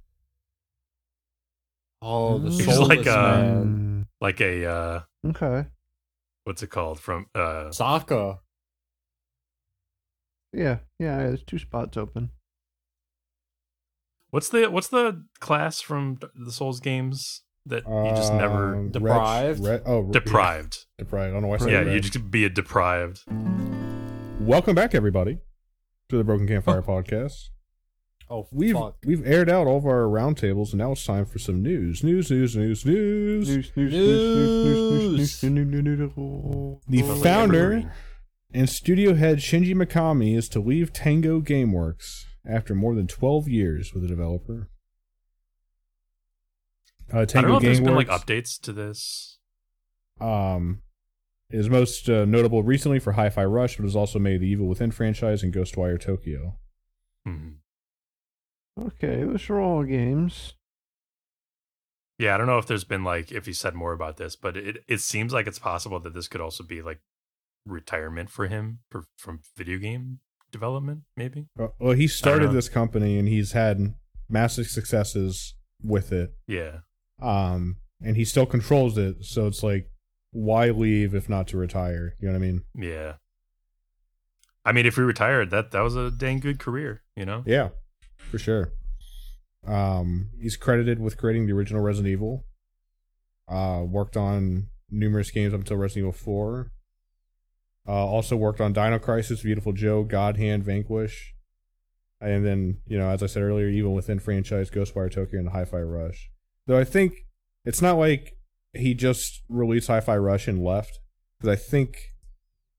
Oh, 2.00 2.38
the 2.38 2.50
He's 2.50 2.64
soulless 2.64 2.88
like, 2.88 3.06
uh, 3.06 3.22
man. 3.42 4.06
Like 4.20 4.40
a 4.40 4.66
uh, 4.66 5.00
Mm, 5.26 5.30
okay. 5.36 5.68
what's 6.44 6.62
it 6.62 6.68
called 6.70 7.00
from? 7.00 7.26
Uh, 7.34 7.68
Sokka. 7.70 8.38
Yeah, 10.54 10.78
yeah. 10.98 11.18
There's 11.18 11.42
two 11.44 11.58
spots 11.58 11.96
open. 11.96 12.30
What's 14.34 14.48
the 14.48 14.66
what's 14.68 14.88
the 14.88 15.22
class 15.38 15.80
from 15.80 16.18
the 16.34 16.50
Souls 16.50 16.80
games 16.80 17.42
that 17.66 17.84
you 17.86 18.10
just 18.16 18.34
never 18.34 18.74
Um, 18.74 18.90
Deprived? 18.90 19.60
Wretch- 19.64 19.80
Re- 19.82 19.86
oh, 19.86 20.06
yeah, 20.06 20.10
deprived? 20.10 20.76
deprived. 20.98 21.30
I 21.30 21.32
don't 21.34 21.42
know 21.42 21.48
why 21.48 21.54
I 21.54 21.58
said 21.58 21.70
Yeah, 21.70 21.78
Wretch. 21.82 21.94
you 21.94 22.00
just 22.00 22.30
be 22.32 22.44
a 22.44 22.50
deprived. 22.50 23.20
Welcome 24.40 24.74
back, 24.74 24.92
everybody, 24.92 25.38
to 26.08 26.16
the 26.16 26.24
Broken 26.24 26.48
Campfire 26.48 26.82
podcast. 26.82 27.50
Oh, 28.28 28.48
We've 28.50 28.74
fuck. 28.74 28.96
we've 29.06 29.24
aired 29.24 29.48
out 29.48 29.68
all 29.68 29.76
of 29.76 29.86
our 29.86 30.02
roundtables, 30.06 30.70
and 30.70 30.78
now 30.78 30.90
it's 30.92 31.06
time 31.06 31.26
for 31.26 31.38
some 31.38 31.62
news. 31.62 32.02
News, 32.02 32.28
news, 32.28 32.56
news, 32.56 32.84
news. 32.84 33.48
News, 33.48 33.72
news, 33.76 33.76
news, 33.76 33.92
news, 33.92 33.94
news, 33.94 35.42
news, 35.42 35.42
news, 35.42 35.42
news, 35.44 36.16
news, 36.16 36.80
news. 36.88 37.08
The 37.08 37.22
founder 37.22 37.92
and 38.52 38.68
studio 38.68 39.14
head 39.14 39.38
Shinji 39.38 39.74
Mikami 39.76 40.36
is 40.36 40.48
to 40.48 40.58
leave 40.60 40.92
Tango 40.92 41.40
Gameworks 41.40 42.24
after 42.48 42.74
more 42.74 42.94
than 42.94 43.06
12 43.06 43.48
years 43.48 43.92
with 43.94 44.02
the 44.02 44.08
developer. 44.08 44.68
Uh, 47.12 47.20
I 47.20 47.24
don't 47.24 47.48
know 47.48 47.56
if 47.56 47.62
there's 47.62 47.80
been 47.80 47.94
like 47.94 48.08
updates 48.08 48.60
to 48.62 48.72
this. 48.72 49.38
um, 50.20 50.80
is 51.50 51.68
most 51.68 52.08
uh, 52.08 52.24
notable 52.24 52.62
recently 52.62 52.98
for 52.98 53.12
Hi-Fi 53.12 53.44
Rush, 53.44 53.76
but 53.76 53.84
has 53.84 53.94
also 53.94 54.18
made 54.18 54.40
the 54.40 54.48
Evil 54.48 54.66
Within 54.66 54.90
franchise 54.90 55.42
and 55.42 55.52
Ghostwire 55.54 56.00
Tokyo. 56.00 56.58
Mhm. 57.28 57.56
Okay, 58.80 59.22
those 59.22 59.48
are 59.50 59.60
all 59.60 59.84
games. 59.84 60.54
Yeah, 62.18 62.34
I 62.34 62.38
don't 62.38 62.46
know 62.46 62.58
if 62.58 62.66
there's 62.66 62.84
been 62.84 63.04
like 63.04 63.30
if 63.30 63.46
he 63.46 63.52
said 63.52 63.74
more 63.74 63.92
about 63.92 64.16
this, 64.16 64.34
but 64.36 64.56
it 64.56 64.78
it 64.88 65.00
seems 65.00 65.32
like 65.32 65.46
it's 65.46 65.58
possible 65.58 66.00
that 66.00 66.14
this 66.14 66.28
could 66.28 66.40
also 66.40 66.64
be 66.64 66.80
like 66.82 67.00
retirement 67.66 68.30
for 68.30 68.46
him 68.46 68.80
for, 68.90 69.04
from 69.16 69.40
video 69.56 69.78
game 69.78 70.20
development, 70.54 71.00
maybe. 71.16 71.48
Uh, 71.58 71.68
well, 71.80 71.94
he 71.94 72.06
started 72.06 72.52
this 72.52 72.68
company 72.68 73.18
and 73.18 73.26
he's 73.26 73.52
had 73.52 73.94
massive 74.28 74.68
successes 74.68 75.54
with 75.82 76.12
it. 76.12 76.32
Yeah. 76.46 76.78
Um, 77.20 77.78
and 78.00 78.16
he 78.16 78.24
still 78.24 78.46
controls 78.46 78.96
it, 78.96 79.24
so 79.24 79.46
it's 79.48 79.62
like, 79.62 79.90
why 80.30 80.70
leave 80.70 81.14
if 81.14 81.28
not 81.28 81.48
to 81.48 81.56
retire? 81.56 82.14
You 82.20 82.28
know 82.28 82.34
what 82.34 82.38
I 82.38 82.46
mean? 82.46 82.62
Yeah. 82.74 83.14
I 84.64 84.72
mean, 84.72 84.86
if 84.86 84.94
he 84.94 85.02
retired, 85.02 85.50
that 85.50 85.72
that 85.72 85.80
was 85.80 85.96
a 85.96 86.10
dang 86.10 86.38
good 86.38 86.58
career, 86.58 87.02
you 87.16 87.24
know. 87.24 87.42
Yeah, 87.46 87.70
for 88.16 88.38
sure. 88.38 88.72
Um, 89.66 90.30
he's 90.40 90.56
credited 90.56 91.00
with 91.00 91.16
creating 91.16 91.46
the 91.46 91.52
original 91.52 91.82
Resident 91.82 92.12
Evil. 92.12 92.44
Uh, 93.48 93.82
worked 93.86 94.16
on 94.16 94.68
numerous 94.90 95.30
games 95.30 95.52
up 95.52 95.60
until 95.60 95.76
Resident 95.76 96.04
Evil 96.04 96.12
Four. 96.12 96.72
Uh, 97.86 97.92
also 97.92 98.34
worked 98.36 98.60
on 98.60 98.72
Dino 98.72 98.98
Crisis, 98.98 99.42
Beautiful 99.42 99.72
Joe, 99.72 100.04
God 100.04 100.36
Hand, 100.38 100.64
Vanquish, 100.64 101.34
and 102.20 102.44
then 102.44 102.78
you 102.86 102.96
know, 102.98 103.08
as 103.10 103.22
I 103.22 103.26
said 103.26 103.42
earlier, 103.42 103.68
Evil 103.68 103.92
Within 103.94 104.18
franchise, 104.18 104.70
Ghostwire 104.70 105.12
Tokyo 105.12 105.38
and 105.40 105.50
Hi-Fi 105.50 105.80
Rush. 105.82 106.30
Though 106.66 106.78
I 106.78 106.84
think 106.84 107.26
it's 107.64 107.82
not 107.82 107.98
like 107.98 108.38
he 108.72 108.94
just 108.94 109.42
released 109.48 109.88
Hi-Fi 109.88 110.16
Rush 110.16 110.48
and 110.48 110.64
left, 110.64 110.98
because 111.38 111.52
I 111.52 111.56
think 111.60 111.98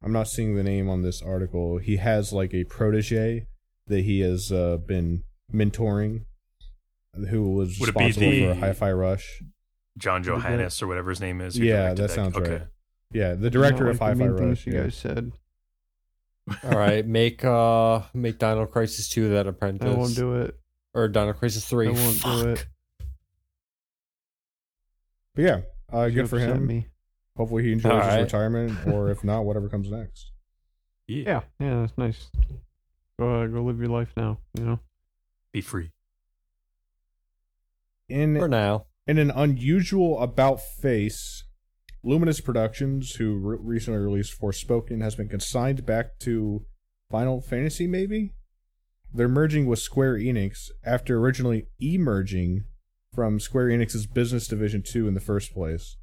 I'm 0.04 0.12
not 0.12 0.28
seeing 0.28 0.56
the 0.56 0.64
name 0.64 0.90
on 0.90 1.04
this 1.04 1.22
article. 1.22 1.78
He 1.78 1.98
has 1.98 2.34
like 2.34 2.54
a 2.56 2.64
protege 2.64 3.46
that 3.88 4.02
he 4.02 4.22
has 4.22 4.52
uh, 4.52 4.78
been 4.78 5.24
mentoring, 5.54 6.26
who 7.30 7.52
was 7.52 7.78
Would 7.80 7.90
responsible 7.90 8.32
the- 8.32 8.48
for 8.48 8.54
Hi-Fi 8.56 8.92
Rush. 8.92 9.44
John 9.98 10.24
Johanas 10.24 10.82
or 10.82 10.88
whatever 10.88 11.12
his 11.12 11.22
name 11.22 11.40
is. 11.42 11.56
who 11.56 11.64
Yeah, 11.64 11.94
directed 11.94 12.02
that 12.02 12.12
sounds 12.12 12.36
okay. 12.36 12.52
right. 12.52 12.62
Yeah, 13.12 13.34
the 13.34 13.50
director 13.50 13.90
of 13.90 14.00
like 14.02 14.18
the 14.18 14.24
Hi-Fi 14.24 14.30
main 14.30 14.38
things 14.38 14.60
Rush. 14.60 14.68
You 14.68 14.74
yeah. 14.74 14.84
guys 14.84 14.96
said 14.96 15.32
All 16.64 16.78
right, 16.78 17.06
make 17.06 17.44
uh 17.44 18.02
make 18.14 18.40
Dino 18.40 18.66
Crisis 18.66 19.10
2 19.10 19.30
that 19.30 19.48
apprentice. 19.48 19.88
I 19.94 19.98
won't 19.98 20.16
do 20.16 20.36
it. 20.36 20.60
Or 20.94 21.08
Dino 21.08 21.34
Crisis 21.34 21.66
3. 21.66 21.88
I 21.88 21.92
won't 21.92 22.16
Fuck. 22.18 22.42
do 22.42 22.50
it. 22.50 22.66
But 25.36 25.42
yeah, 25.42 25.62
uh, 25.92 26.08
good 26.10 26.30
for 26.30 26.40
him. 26.40 26.66
Me. 26.66 26.88
Hopefully 27.36 27.64
he 27.64 27.74
enjoys 27.74 27.92
All 27.92 28.00
his 28.00 28.08
right. 28.08 28.22
retirement, 28.22 28.78
or 28.88 29.10
if 29.12 29.24
not, 29.24 29.44
whatever 29.44 29.68
comes 29.68 29.92
next. 29.92 30.32
Yeah. 31.08 31.24
Yeah, 31.26 31.42
yeah, 31.60 31.80
that's 31.82 31.98
nice. 31.98 32.28
Go, 33.20 33.42
uh, 33.42 33.48
go 33.48 33.62
live 33.64 33.80
your 33.80 33.90
life 33.90 34.14
now. 34.16 34.40
You 34.58 34.64
know. 34.66 34.80
Be 35.52 35.62
free. 35.62 35.92
In 38.08 38.38
For 38.38 38.48
now. 38.48 38.86
in 39.08 39.18
an 39.18 39.32
unusual 39.32 40.22
about 40.22 40.62
face, 40.62 41.44
Luminous 42.06 42.40
Productions, 42.40 43.16
who 43.16 43.36
re- 43.36 43.58
recently 43.60 44.00
released 44.00 44.40
Forspoken, 44.40 45.02
has 45.02 45.16
been 45.16 45.28
consigned 45.28 45.86
back 45.86 46.20
to 46.20 46.64
Final 47.10 47.42
Fantasy. 47.42 47.88
Maybe 47.88 48.34
they're 49.12 49.28
merging 49.28 49.66
with 49.66 49.80
Square 49.80 50.20
Enix 50.20 50.70
after 50.86 51.18
originally 51.18 51.68
emerging 51.80 52.66
from 53.14 53.40
Square 53.40 53.70
Enix's 53.70 54.06
business 54.06 54.48
division 54.48 54.84
two 54.84 55.08
in 55.08 55.16
the 55.16 55.20
first 55.20 55.52
place. 55.52 55.98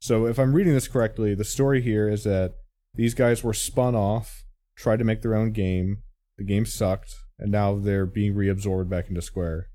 So, 0.00 0.26
if 0.26 0.38
I'm 0.38 0.54
reading 0.54 0.74
this 0.74 0.88
correctly, 0.88 1.34
the 1.34 1.44
story 1.44 1.80
here 1.80 2.08
is 2.08 2.24
that 2.24 2.54
these 2.94 3.14
guys 3.14 3.44
were 3.44 3.54
spun 3.54 3.94
off, 3.94 4.44
tried 4.76 4.98
to 4.98 5.04
make 5.04 5.22
their 5.22 5.36
own 5.36 5.52
game. 5.52 6.02
The 6.36 6.44
game 6.44 6.66
sucked, 6.66 7.14
and 7.38 7.52
now 7.52 7.76
they're 7.76 8.06
being 8.06 8.34
reabsorbed 8.34 8.88
back 8.88 9.08
into 9.08 9.22
Square. 9.22 9.68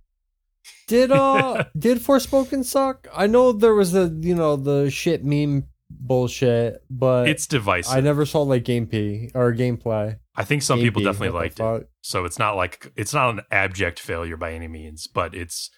Did 0.87 1.11
uh 1.11 1.65
did 1.77 1.99
Forspoken 1.99 2.65
suck? 2.65 3.07
I 3.15 3.27
know 3.27 3.51
there 3.53 3.73
was 3.73 3.93
the 3.93 4.15
you 4.21 4.35
know 4.35 4.55
the 4.55 4.89
shit 4.89 5.23
meme 5.23 5.68
bullshit, 5.89 6.83
but 6.89 7.27
it's 7.27 7.47
divisive. 7.47 7.93
I 7.93 8.01
never 8.01 8.25
saw 8.25 8.41
like 8.41 8.63
gameplay 8.63 9.31
or 9.35 9.53
gameplay. 9.53 10.19
I 10.35 10.43
think 10.43 10.61
some 10.61 10.79
people 10.79 11.01
definitely 11.01 11.31
what 11.31 11.57
liked 11.57 11.59
it. 11.59 11.89
So 12.01 12.25
it's 12.25 12.39
not 12.39 12.55
like 12.55 12.91
it's 12.95 13.13
not 13.13 13.29
an 13.33 13.41
abject 13.51 13.99
failure 13.99 14.37
by 14.37 14.53
any 14.53 14.67
means, 14.67 15.07
but 15.07 15.33
it's 15.35 15.69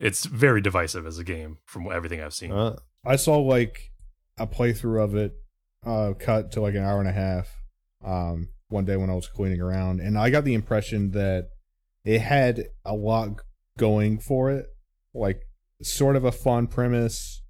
it's 0.00 0.26
very 0.26 0.60
divisive 0.60 1.06
as 1.06 1.18
a 1.18 1.24
game 1.24 1.58
from 1.64 1.90
everything 1.90 2.20
I've 2.20 2.34
seen. 2.34 2.52
Uh, 2.52 2.76
I 3.04 3.16
saw 3.16 3.38
like 3.38 3.92
a 4.38 4.46
playthrough 4.46 5.02
of 5.02 5.14
it, 5.14 5.32
uh, 5.86 6.14
cut 6.18 6.52
to 6.52 6.60
like 6.60 6.74
an 6.74 6.82
hour 6.82 6.98
and 6.98 7.08
a 7.08 7.12
half, 7.12 7.48
um, 8.04 8.48
one 8.68 8.84
day 8.84 8.96
when 8.96 9.10
I 9.10 9.14
was 9.14 9.28
cleaning 9.28 9.60
around, 9.60 10.00
and 10.00 10.18
I 10.18 10.30
got 10.30 10.44
the 10.44 10.54
impression 10.54 11.12
that 11.12 11.48
it 12.04 12.20
had 12.20 12.66
a 12.84 12.94
lot 12.94 13.40
going 13.78 14.18
for 14.18 14.50
it, 14.50 14.66
like 15.14 15.42
sort 15.82 16.16
of 16.16 16.24
a 16.24 16.32
fun 16.32 16.66
premise, 16.66 17.42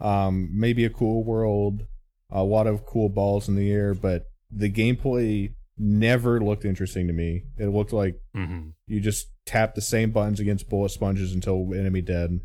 um, 0.00 0.48
maybe 0.52 0.84
a 0.84 0.90
cool 0.90 1.24
world, 1.24 1.86
a 2.30 2.42
lot 2.42 2.66
of 2.66 2.86
cool 2.86 3.08
balls 3.08 3.48
in 3.48 3.56
the 3.56 3.70
air, 3.70 3.94
but 3.94 4.24
the 4.50 4.70
gameplay 4.70 5.54
never 5.78 6.40
looked 6.40 6.64
interesting 6.64 7.06
to 7.06 7.12
me. 7.12 7.44
It 7.58 7.66
looked 7.66 7.92
like 7.92 8.20
hmm 8.34 8.70
you 8.86 9.00
just 9.00 9.28
tap 9.46 9.74
the 9.74 9.80
same 9.80 10.10
buttons 10.10 10.40
against 10.40 10.68
bullet 10.68 10.90
sponges 10.90 11.32
until 11.32 11.72
enemy 11.74 12.00
dead 12.02 12.40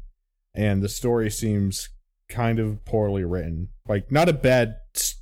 and 0.53 0.81
the 0.83 0.89
story 0.89 1.29
seems 1.29 1.89
kind 2.29 2.59
of 2.59 2.83
poorly 2.85 3.23
written 3.23 3.69
like 3.87 4.11
not 4.11 4.29
a 4.29 4.33
bad 4.33 4.75
s- 4.95 5.15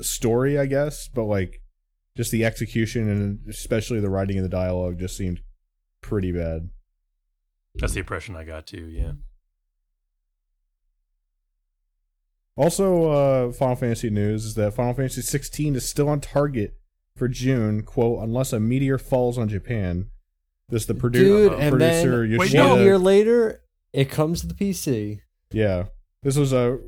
story 0.00 0.58
i 0.58 0.64
guess 0.66 1.08
but 1.08 1.24
like 1.24 1.60
just 2.16 2.30
the 2.30 2.44
execution 2.44 3.08
and 3.08 3.38
especially 3.48 4.00
the 4.00 4.08
writing 4.08 4.36
and 4.36 4.44
the 4.44 4.48
dialogue 4.50 4.98
just 4.98 5.16
seemed 5.16 5.40
pretty 6.00 6.30
bad 6.32 6.68
That's 7.76 7.94
the 7.94 8.00
impression 8.00 8.36
I 8.36 8.44
got 8.44 8.66
too. 8.66 8.84
Yeah. 8.86 9.12
Also 12.56 13.10
uh 13.10 13.52
final 13.52 13.76
fantasy 13.76 14.10
news 14.10 14.44
is 14.44 14.54
that 14.54 14.72
final 14.74 14.94
fantasy 14.94 15.20
16 15.22 15.74
is 15.74 15.88
still 15.88 16.08
on 16.08 16.20
target 16.20 16.76
for 17.16 17.26
june 17.28 17.82
quote 17.82 18.22
unless 18.22 18.52
a 18.52 18.60
meteor 18.60 18.98
falls 18.98 19.36
on 19.38 19.48
japan 19.48 20.08
this 20.68 20.86
the 20.86 20.94
produ- 20.94 21.12
dude, 21.12 21.52
uh, 21.52 21.56
and 21.56 21.80
then 21.80 22.08
producer 22.08 22.20
Wait, 22.22 22.38
one 22.38 22.46
Yoshida- 22.48 22.76
no. 22.76 22.82
year 22.82 22.98
later, 22.98 23.62
it 23.92 24.10
comes 24.10 24.40
to 24.40 24.46
the 24.46 24.54
PC. 24.54 25.20
Yeah, 25.52 25.84
this 26.22 26.36
was 26.36 26.52
a 26.52 26.78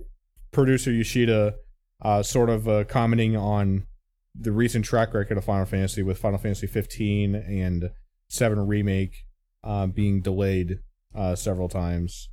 producer 0.50 0.90
Yoshida, 0.90 1.56
uh, 2.02 2.22
sort 2.22 2.48
of 2.50 2.66
uh, 2.68 2.84
commenting 2.84 3.36
on 3.36 3.86
the 4.34 4.50
recent 4.52 4.84
track 4.84 5.14
record 5.14 5.36
of 5.38 5.44
Final 5.44 5.66
Fantasy 5.66 6.02
with 6.02 6.18
Final 6.18 6.38
Fantasy 6.38 6.66
15 6.66 7.34
and 7.34 7.90
7 8.28 8.66
remake 8.66 9.24
uh, 9.62 9.86
being 9.86 10.20
delayed 10.20 10.80
uh, 11.14 11.34
several 11.36 11.68
times. 11.68 12.28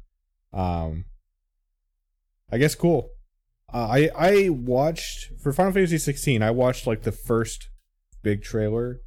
Um, 0.53 1.05
I 2.51 2.57
guess 2.57 2.73
cool. 2.75 3.09
Uh, 3.73 3.87
I 3.89 4.09
I 4.15 4.49
watched 4.49 5.31
for 5.41 5.51
Final 5.51 5.73
Fantasy 5.73 5.97
16. 5.97 6.43
I 6.43 6.51
watched 6.51 6.85
like 6.85 7.03
the 7.03 7.11
first 7.11 7.69
big 8.21 8.43
trailer, 8.43 8.99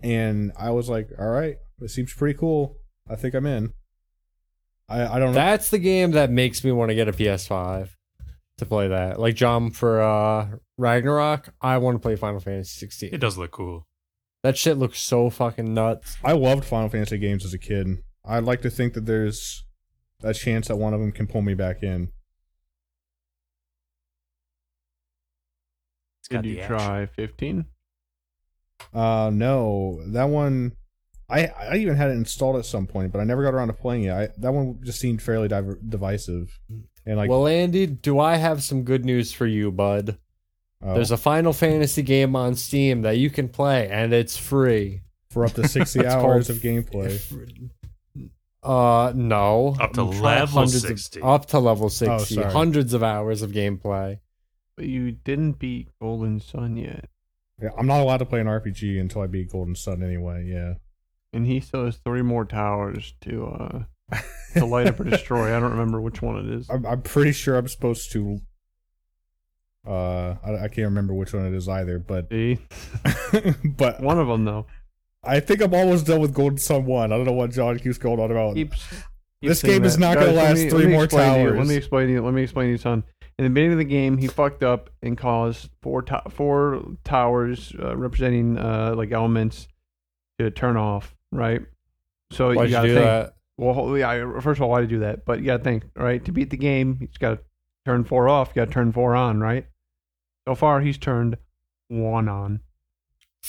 and 0.00 0.52
I 0.58 0.70
was 0.70 0.88
like, 0.88 1.10
all 1.18 1.28
right, 1.30 1.56
it 1.80 1.90
seems 1.90 2.12
pretty 2.12 2.38
cool. 2.38 2.78
I 3.08 3.16
think 3.16 3.34
I'm 3.34 3.46
in. 3.46 3.72
I 4.88 5.06
I 5.06 5.18
don't 5.18 5.28
know. 5.28 5.34
That's 5.34 5.70
the 5.70 5.78
game 5.78 6.10
that 6.12 6.30
makes 6.30 6.64
me 6.64 6.72
want 6.72 6.90
to 6.90 6.94
get 6.94 7.08
a 7.08 7.12
PS5 7.12 7.90
to 8.58 8.66
play 8.66 8.88
that. 8.88 9.20
Like 9.20 9.36
John 9.36 9.70
for 9.70 10.00
uh 10.00 10.48
Ragnarok, 10.76 11.54
I 11.60 11.78
want 11.78 11.94
to 11.96 12.00
play 12.00 12.16
Final 12.16 12.40
Fantasy 12.40 12.78
16. 12.80 13.10
It 13.12 13.18
does 13.18 13.38
look 13.38 13.52
cool. 13.52 13.86
That 14.42 14.56
shit 14.56 14.78
looks 14.78 15.00
so 15.00 15.28
fucking 15.28 15.72
nuts. 15.74 16.16
I 16.24 16.32
loved 16.32 16.64
Final 16.64 16.88
Fantasy 16.88 17.18
games 17.18 17.44
as 17.44 17.52
a 17.52 17.58
kid. 17.58 18.02
I'd 18.24 18.44
like 18.44 18.62
to 18.62 18.70
think 18.70 18.94
that 18.94 19.06
there's 19.06 19.64
a 20.22 20.32
chance 20.34 20.68
that 20.68 20.76
one 20.76 20.94
of 20.94 21.00
them 21.00 21.12
can 21.12 21.26
pull 21.26 21.42
me 21.42 21.54
back 21.54 21.82
in. 21.82 22.10
Did 26.30 26.44
you 26.46 26.56
the 26.56 26.66
try 26.66 27.06
15? 27.06 27.64
Uh, 28.94 29.30
no, 29.32 30.00
that 30.06 30.24
one. 30.24 30.72
I 31.28 31.46
I 31.46 31.76
even 31.76 31.96
had 31.96 32.10
it 32.10 32.14
installed 32.14 32.56
at 32.56 32.64
some 32.64 32.86
point, 32.86 33.12
but 33.12 33.20
I 33.20 33.24
never 33.24 33.42
got 33.44 33.54
around 33.54 33.68
to 33.68 33.74
playing 33.74 34.04
it. 34.04 34.12
I, 34.12 34.28
that 34.38 34.52
one 34.52 34.78
just 34.82 34.98
seemed 35.00 35.22
fairly 35.22 35.48
diver- 35.48 35.78
divisive, 35.86 36.58
and 37.06 37.16
like 37.16 37.28
well, 37.30 37.46
Andy, 37.46 37.86
do 37.86 38.18
I 38.18 38.36
have 38.36 38.62
some 38.62 38.82
good 38.82 39.04
news 39.04 39.32
for 39.32 39.46
you, 39.46 39.70
bud? 39.70 40.18
oh, 40.82 40.94
There's 40.94 41.10
a 41.12 41.16
Final 41.16 41.52
Fantasy 41.52 42.02
game 42.02 42.34
on 42.34 42.54
Steam 42.56 43.02
that 43.02 43.18
you 43.18 43.30
can 43.30 43.48
play, 43.48 43.88
and 43.88 44.12
it's 44.12 44.36
free. 44.36 45.02
for 45.30 45.44
up 45.44 45.52
to 45.52 45.68
sixty 45.68 46.04
hours 46.06 46.46
called- 46.48 46.56
of 46.56 46.62
gameplay. 46.62 47.20
Uh, 48.62 49.12
no. 49.14 49.76
Up 49.80 49.92
to 49.94 50.02
level 50.04 50.46
hundreds 50.58 50.84
of- 50.84 50.88
60. 50.88 51.22
up 51.22 51.46
to 51.46 51.58
level 51.58 51.88
60. 51.88 52.34
sorry. 52.34 52.52
hundreds 52.52 52.92
of 52.92 53.02
hours 53.02 53.40
of 53.42 53.52
gameplay. 53.52 54.18
But 54.80 54.88
you 54.88 55.12
didn't 55.12 55.58
beat 55.58 55.88
Golden 56.00 56.40
Sun 56.40 56.78
yet. 56.78 57.10
Yeah, 57.60 57.68
I'm 57.76 57.86
not 57.86 58.00
allowed 58.00 58.16
to 58.16 58.24
play 58.24 58.40
an 58.40 58.46
RPG 58.46 58.98
until 58.98 59.20
I 59.20 59.26
beat 59.26 59.50
Golden 59.52 59.74
Sun 59.74 60.02
anyway. 60.02 60.46
Yeah, 60.46 60.76
And 61.34 61.46
he 61.46 61.60
still 61.60 61.84
has 61.84 61.98
three 61.98 62.22
more 62.22 62.46
towers 62.46 63.12
to 63.20 63.46
uh 63.46 64.16
to 64.54 64.64
light 64.64 64.86
up 64.86 64.98
or 64.98 65.04
destroy. 65.10 65.54
I 65.54 65.60
don't 65.60 65.72
remember 65.72 66.00
which 66.00 66.22
one 66.22 66.38
it 66.38 66.50
is. 66.50 66.70
I'm, 66.70 66.86
I'm 66.86 67.02
pretty 67.02 67.32
sure 67.32 67.58
I'm 67.58 67.68
supposed 67.68 68.10
to. 68.12 68.40
Uh, 69.86 70.36
I, 70.42 70.54
I 70.64 70.68
can't 70.68 70.86
remember 70.86 71.12
which 71.12 71.34
one 71.34 71.44
it 71.44 71.52
is 71.52 71.68
either, 71.68 71.98
but 71.98 72.30
but 73.76 74.00
One 74.00 74.18
of 74.18 74.28
them 74.28 74.46
though. 74.46 74.64
I 75.22 75.40
think 75.40 75.60
I'm 75.60 75.74
almost 75.74 76.06
done 76.06 76.22
with 76.22 76.32
Golden 76.32 76.56
Sun 76.56 76.86
One. 76.86 77.12
I 77.12 77.18
don't 77.18 77.26
know 77.26 77.32
what 77.32 77.50
John 77.50 77.78
keeps 77.78 77.98
going 77.98 78.18
on 78.18 78.30
about. 78.30 78.54
Keeps, 78.54 78.88
keeps 78.88 79.02
This 79.42 79.62
game 79.62 79.84
is 79.84 79.98
not 79.98 80.14
gonna 80.14 80.32
last 80.32 80.56
me- 80.56 80.70
three 80.70 80.86
more 80.86 81.04
explain 81.04 81.34
to 81.34 81.38
you. 81.40 81.46
towers. 81.48 81.58
Let 81.58 81.66
me 81.68 81.76
explain 81.76 82.06
to 82.06 82.12
you. 82.14 82.24
Let 82.24 82.32
me 82.32 82.42
explain 82.44 82.68
to 82.68 82.70
you, 82.72 82.78
son. 82.78 83.04
In 83.40 83.44
the 83.44 83.50
beginning 83.50 83.72
of 83.72 83.78
the 83.78 83.84
game, 83.84 84.18
he 84.18 84.26
fucked 84.26 84.62
up 84.62 84.90
and 85.02 85.16
caused 85.16 85.70
four 85.80 86.02
to- 86.02 86.22
four 86.28 86.82
towers 87.04 87.72
uh, 87.82 87.96
representing 87.96 88.58
uh, 88.58 88.92
like 88.94 89.12
elements 89.12 89.66
to 90.38 90.50
turn 90.50 90.76
off. 90.76 91.16
Right. 91.32 91.62
So 92.32 92.48
Why'd 92.48 92.56
you 92.56 92.64
you 92.64 92.70
gotta 92.70 92.88
do 92.88 92.94
think. 92.96 93.06
that? 93.06 93.34
Well, 93.56 93.96
yeah. 93.96 94.40
First 94.40 94.58
of 94.58 94.62
all, 94.64 94.68
why 94.68 94.82
to 94.82 94.86
do 94.86 94.98
that? 94.98 95.24
But 95.24 95.38
you 95.38 95.46
got 95.46 95.56
to 95.56 95.64
think, 95.64 95.84
right? 95.96 96.22
To 96.26 96.32
beat 96.32 96.50
the 96.50 96.58
game, 96.58 96.98
he's 97.00 97.16
got 97.16 97.30
to 97.30 97.38
turn 97.86 98.04
four 98.04 98.28
off. 98.28 98.48
You 98.48 98.56
got 98.56 98.66
to 98.66 98.72
turn 98.74 98.92
four 98.92 99.14
on, 99.14 99.40
right? 99.40 99.66
So 100.46 100.54
far, 100.54 100.82
he's 100.82 100.98
turned 100.98 101.38
one 101.88 102.28
on. 102.28 102.60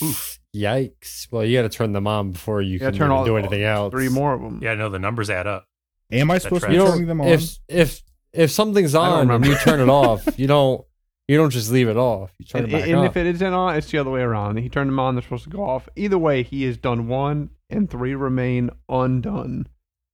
Oof. 0.01 0.39
Yikes. 0.55 1.29
Well, 1.31 1.43
you 1.43 1.57
got 1.57 1.63
to 1.63 1.77
turn 1.77 1.91
them 1.91 2.07
on 2.07 2.31
before 2.31 2.61
you 2.61 2.73
You 2.75 2.79
can 2.79 2.93
turn 2.93 3.11
all 3.11 3.25
do 3.25 3.35
anything 3.35 3.63
else. 3.63 3.91
Three 3.91 4.07
more 4.07 4.33
of 4.33 4.39
them. 4.41 4.61
Yeah, 4.63 4.73
no, 4.75 4.87
the 4.87 4.99
numbers 4.99 5.29
add 5.29 5.47
up. 5.47 5.65
Am 6.13 6.31
I 6.31 6.37
supposed 6.37 6.63
to 6.63 6.69
be 6.69 6.75
You 6.75 6.85
turning 6.85 7.07
them 7.07 7.19
on? 7.19 7.27
if 7.27 7.57
if 7.67 8.01
if 8.33 8.51
something's 8.51 8.95
on 8.95 9.29
and 9.29 9.45
you 9.45 9.55
turn 9.57 9.79
it 9.79 9.89
off, 9.89 10.27
you 10.37 10.47
don't 10.47 10.85
You 11.27 11.37
don't 11.37 11.49
just 11.49 11.71
leave 11.71 11.87
it 11.87 11.97
off. 11.97 12.33
You 12.39 12.45
turn 12.45 12.63
And, 12.65 12.73
it 12.73 12.75
back 12.77 12.87
and 12.89 12.95
on. 12.99 13.05
if 13.05 13.15
it 13.17 13.27
isn't 13.27 13.53
on, 13.53 13.75
it's 13.75 13.89
the 13.91 13.97
other 13.99 14.09
way 14.11 14.21
around. 14.21 14.57
He 14.57 14.69
turned 14.69 14.89
them 14.89 14.99
on; 14.99 15.15
they're 15.15 15.21
supposed 15.23 15.43
to 15.45 15.49
go 15.49 15.63
off. 15.63 15.87
Either 15.95 16.17
way, 16.17 16.43
he 16.43 16.63
has 16.63 16.77
done 16.77 17.07
one, 17.07 17.49
and 17.69 17.89
three 17.89 18.15
remain 18.15 18.69
undone. 18.89 19.67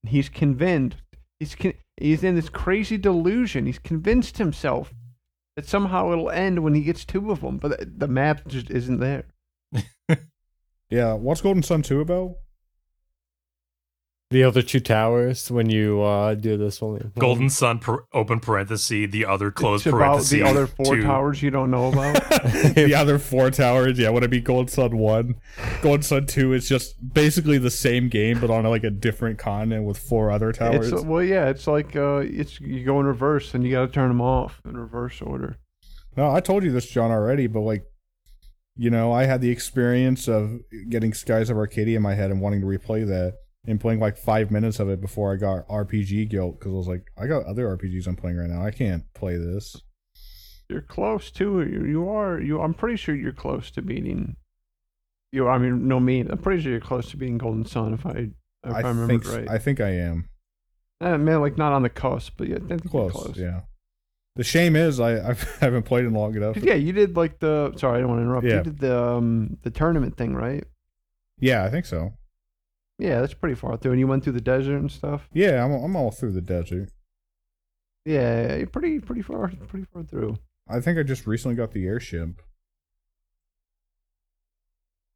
He's 0.05 0.29
convinced. 0.29 0.97
He's 1.39 1.55
con- 1.55 1.73
he's 1.97 2.23
in 2.23 2.35
this 2.35 2.49
crazy 2.49 2.97
delusion. 2.97 3.65
He's 3.65 3.79
convinced 3.79 4.37
himself 4.37 4.93
that 5.55 5.67
somehow 5.67 6.11
it'll 6.11 6.29
end 6.29 6.63
when 6.63 6.75
he 6.75 6.81
gets 6.81 7.03
two 7.05 7.31
of 7.31 7.41
them, 7.41 7.57
but 7.57 7.79
the- 7.79 7.85
the 7.97 8.07
map 8.07 8.47
just 8.47 8.69
isn't 8.69 8.99
there. 8.99 9.25
Yeah, 10.89 11.13
what's 11.15 11.41
Golden 11.41 11.63
Sun 11.63 11.81
2 11.81 11.99
about? 11.99 12.35
The 14.29 14.43
other 14.43 14.61
two 14.61 14.81
towers 14.81 15.49
when 15.49 15.69
you 15.69 16.01
uh, 16.01 16.35
do 16.35 16.57
this 16.57 16.81
one. 16.81 17.13
Golden 17.17 17.49
Sun 17.49 17.79
per, 17.79 18.03
open 18.13 18.41
parenthesis, 18.41 19.09
the 19.09 19.25
other 19.25 19.51
close 19.51 19.85
it's 19.85 19.91
parenthesis. 19.91 20.31
the 20.31 20.43
other 20.43 20.67
four 20.67 20.95
two. 20.97 21.03
towers 21.03 21.41
you 21.41 21.49
don't 21.49 21.71
know 21.71 21.87
about. 21.87 22.15
the 22.75 22.93
other 22.93 23.19
four 23.19 23.49
towers, 23.51 23.97
yeah, 23.97 24.09
would 24.09 24.23
it 24.23 24.29
be 24.29 24.41
Golden 24.41 24.67
Sun 24.67 24.97
1? 24.97 25.35
Golden 25.81 26.01
Sun 26.01 26.25
2 26.25 26.53
is 26.53 26.67
just 26.67 26.95
basically 27.13 27.57
the 27.57 27.71
same 27.71 28.09
game, 28.09 28.39
but 28.41 28.49
on 28.49 28.65
like 28.65 28.83
a 28.83 28.89
different 28.89 29.39
continent 29.39 29.85
with 29.85 29.97
four 29.97 30.29
other 30.29 30.51
towers. 30.51 30.91
it's 30.91 31.03
well, 31.03 31.23
yeah, 31.23 31.47
it's 31.47 31.65
like 31.65 31.95
uh, 31.95 32.17
it's 32.17 32.59
you 32.59 32.83
go 32.83 32.99
in 32.99 33.05
reverse 33.05 33.53
and 33.53 33.63
you 33.63 33.71
got 33.71 33.85
to 33.85 33.87
turn 33.87 34.09
them 34.09 34.21
off 34.21 34.61
in 34.65 34.75
reverse 34.75 35.21
order. 35.21 35.57
No, 36.17 36.31
I 36.31 36.41
told 36.41 36.63
you 36.63 36.71
this, 36.71 36.87
John, 36.87 37.11
already, 37.11 37.47
but 37.47 37.61
like, 37.61 37.85
you 38.75 38.89
know, 38.89 39.13
I 39.13 39.23
had 39.23 39.39
the 39.39 39.51
experience 39.51 40.27
of 40.27 40.59
getting 40.89 41.13
Skies 41.13 41.49
of 41.49 41.57
Arcadia 41.57 41.95
in 41.95 42.03
my 42.03 42.15
head 42.15 42.29
and 42.29 42.41
wanting 42.41 42.59
to 42.61 42.67
replay 42.67 43.07
that 43.07 43.37
and 43.67 43.79
playing 43.79 43.99
like 43.99 44.17
five 44.17 44.49
minutes 44.49 44.79
of 44.79 44.89
it 44.89 45.01
before 45.01 45.33
I 45.33 45.35
got 45.35 45.67
RPG 45.67 46.29
guilt 46.29 46.59
because 46.59 46.71
I 46.71 46.75
was 46.75 46.87
like, 46.87 47.11
I 47.17 47.27
got 47.27 47.45
other 47.45 47.65
RPGs 47.77 48.07
I'm 48.07 48.15
playing 48.15 48.37
right 48.37 48.49
now. 48.49 48.65
I 48.65 48.71
can't 48.71 49.03
play 49.13 49.35
this. 49.37 49.75
You're 50.69 50.81
close 50.81 51.29
to 51.31 51.61
you. 51.61 51.85
You 51.85 52.09
are 52.09 52.39
you. 52.41 52.61
I'm 52.61 52.73
pretty 52.73 52.97
sure 52.97 53.15
you're 53.15 53.31
close 53.31 53.69
to 53.71 53.81
beating. 53.81 54.35
You. 55.31 55.47
I 55.47 55.57
mean, 55.57 55.87
no 55.87 55.99
me. 55.99 56.21
I'm 56.21 56.37
pretty 56.37 56.61
sure 56.63 56.71
you're 56.71 56.81
close 56.81 57.09
to 57.11 57.17
beating 57.17 57.37
Golden 57.37 57.65
Sun 57.65 57.93
if 57.93 58.05
I 58.05 58.29
if 58.65 58.73
I, 58.73 58.79
I 58.79 58.81
remember 58.81 59.07
think 59.07 59.31
right. 59.31 59.49
I 59.49 59.57
think 59.59 59.79
I 59.79 59.89
am 59.91 60.29
Uh, 60.99 61.17
man, 61.17 61.41
like 61.41 61.57
not 61.57 61.73
on 61.73 61.83
the 61.83 61.89
cusp, 61.89 62.33
but 62.37 62.47
yeah, 62.47 62.55
I 62.55 62.67
think 62.67 62.83
you're 62.85 62.91
close. 62.91 63.11
close. 63.11 63.37
Yeah. 63.37 63.61
The 64.35 64.43
shame 64.43 64.75
is 64.75 64.99
I 64.99 65.29
I 65.31 65.35
haven't 65.59 65.83
played 65.83 66.05
it 66.05 66.11
long 66.11 66.35
enough. 66.35 66.57
Yeah, 66.57 66.73
you 66.75 66.91
did 66.91 67.15
like 67.15 67.39
the. 67.39 67.73
Sorry, 67.77 67.97
I 67.97 68.01
don't 68.01 68.09
want 68.09 68.19
to 68.19 68.23
interrupt. 68.23 68.45
Yeah. 68.45 68.57
You 68.57 68.63
did 68.63 68.79
the 68.79 69.01
um 69.01 69.57
the 69.63 69.69
tournament 69.71 70.17
thing, 70.17 70.35
right? 70.35 70.63
Yeah, 71.39 71.63
I 71.63 71.69
think 71.69 71.85
so. 71.85 72.13
Yeah, 72.99 73.21
that's 73.21 73.33
pretty 73.33 73.55
far 73.55 73.77
through, 73.77 73.91
and 73.91 73.99
you 73.99 74.07
went 74.07 74.23
through 74.23 74.33
the 74.33 74.41
desert 74.41 74.77
and 74.77 74.91
stuff. 74.91 75.29
Yeah, 75.33 75.63
I'm 75.63 75.71
I'm 75.71 75.95
all 75.95 76.11
through 76.11 76.31
the 76.31 76.41
desert. 76.41 76.89
Yeah, 78.05 78.55
you're 78.55 78.67
pretty 78.67 78.99
pretty 78.99 79.21
far 79.21 79.51
pretty 79.67 79.85
far 79.93 80.03
through. 80.03 80.37
I 80.67 80.79
think 80.79 80.97
I 80.97 81.03
just 81.03 81.27
recently 81.27 81.55
got 81.55 81.71
the 81.71 81.85
airship. 81.85 82.41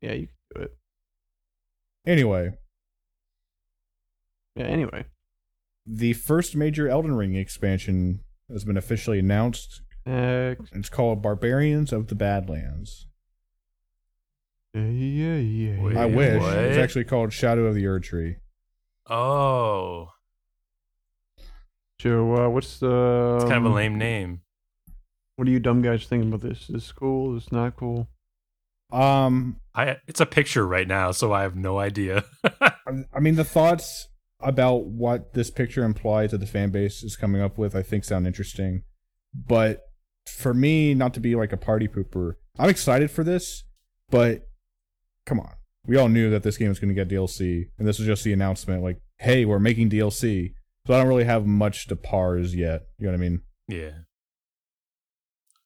Yeah, 0.01 0.13
you 0.13 0.27
can 0.27 0.35
do 0.55 0.61
it. 0.63 0.77
Anyway, 2.05 2.51
Yeah. 4.55 4.65
Anyway, 4.65 5.05
the 5.85 6.13
first 6.13 6.55
major 6.55 6.87
Elden 6.89 7.15
Ring 7.15 7.35
expansion 7.35 8.21
has 8.51 8.63
been 8.63 8.77
officially 8.77 9.19
announced. 9.19 9.81
next. 10.05 10.71
It's 10.73 10.89
called 10.89 11.21
Barbarians 11.21 11.93
of 11.93 12.07
the 12.07 12.15
Badlands. 12.15 13.07
Yeah, 14.73 14.83
yeah, 14.83 15.35
yeah. 15.35 15.81
Wait. 15.81 15.97
I 15.97 16.05
wish 16.05 16.41
what? 16.41 16.57
it's 16.57 16.77
actually 16.77 17.03
called 17.03 17.33
Shadow 17.33 17.65
of 17.65 17.75
the 17.75 17.83
Erdtree. 17.83 18.37
Oh, 19.09 20.09
So, 21.99 22.35
uh, 22.35 22.49
what's 22.49 22.79
the? 22.79 23.35
it's 23.35 23.43
kind 23.45 23.57
of 23.57 23.65
a 23.65 23.69
um, 23.69 23.73
lame 23.73 23.97
name. 23.97 24.41
What 25.35 25.47
are 25.47 25.51
you 25.51 25.59
dumb 25.59 25.81
guys 25.81 26.05
thinking 26.05 26.31
about 26.31 26.47
this? 26.47 26.61
Is 26.61 26.67
this 26.67 26.91
cool? 26.91 27.35
Is 27.35 27.43
this 27.43 27.51
not 27.51 27.75
cool? 27.75 28.07
Um, 28.91 29.57
I 29.73 29.97
it's 30.07 30.19
a 30.21 30.25
picture 30.25 30.65
right 30.67 30.87
now, 30.87 31.11
so 31.11 31.33
I 31.33 31.41
have 31.41 31.55
no 31.55 31.79
idea. 31.79 32.23
I 32.61 32.71
I 33.13 33.19
mean, 33.19 33.35
the 33.35 33.43
thoughts 33.43 34.07
about 34.39 34.85
what 34.85 35.33
this 35.33 35.49
picture 35.49 35.83
implies 35.83 36.31
that 36.31 36.39
the 36.39 36.47
fan 36.47 36.71
base 36.71 37.03
is 37.03 37.15
coming 37.15 37.41
up 37.41 37.57
with, 37.57 37.75
I 37.75 37.83
think, 37.83 38.03
sound 38.03 38.27
interesting. 38.27 38.83
But 39.33 39.81
for 40.27 40.53
me, 40.53 40.93
not 40.93 41.13
to 41.15 41.19
be 41.19 41.35
like 41.35 41.53
a 41.53 41.57
party 41.57 41.87
pooper, 41.87 42.33
I'm 42.57 42.69
excited 42.69 43.11
for 43.11 43.23
this. 43.23 43.63
But 44.09 44.47
come 45.25 45.39
on, 45.39 45.53
we 45.85 45.97
all 45.97 46.09
knew 46.09 46.29
that 46.29 46.43
this 46.43 46.57
game 46.57 46.69
was 46.69 46.79
going 46.79 46.93
to 46.93 46.95
get 46.95 47.09
DLC, 47.09 47.65
and 47.77 47.87
this 47.87 47.97
was 47.99 48.07
just 48.07 48.23
the 48.23 48.33
announcement. 48.33 48.83
Like, 48.83 48.99
hey, 49.19 49.45
we're 49.45 49.59
making 49.59 49.89
DLC. 49.89 50.53
So 50.87 50.93
I 50.95 50.97
don't 50.99 51.07
really 51.07 51.25
have 51.25 51.45
much 51.45 51.87
to 51.87 51.95
parse 51.95 52.53
yet. 52.53 52.81
You 52.97 53.05
know 53.05 53.11
what 53.11 53.17
I 53.19 53.21
mean? 53.21 53.41
yeah. 53.67 53.91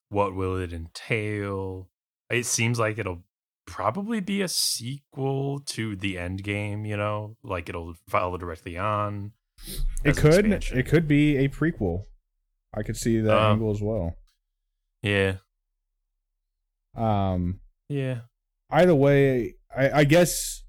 What 0.10 0.36
will 0.36 0.58
it 0.58 0.72
entail? 0.72 1.90
It 2.30 2.46
seems 2.46 2.78
like 2.80 2.98
it'll 3.00 3.24
probably 3.66 4.20
be 4.20 4.42
a 4.42 4.48
sequel 4.48 5.60
to 5.68 5.96
the 5.96 6.18
end 6.18 6.44
game. 6.44 6.86
You 6.86 6.96
know, 6.98 7.38
like 7.44 7.70
it'll 7.70 7.96
follow 8.08 8.38
directly 8.38 8.78
on. 8.78 9.32
It 10.04 10.16
could. 10.18 10.46
It 10.52 10.88
could 10.88 11.08
be 11.08 11.38
a 11.38 11.50
prequel. 11.50 12.04
I 12.74 12.84
could 12.84 12.98
see 12.98 13.20
that 13.20 13.36
Um, 13.36 13.54
angle 13.54 13.72
as 13.72 13.82
well. 13.82 14.16
Yeah, 15.02 15.38
Um, 16.96 17.60
yeah. 17.90 18.22
Either 18.70 18.96
way, 18.96 19.56
I, 19.76 20.00
I 20.00 20.04
guess 20.04 20.64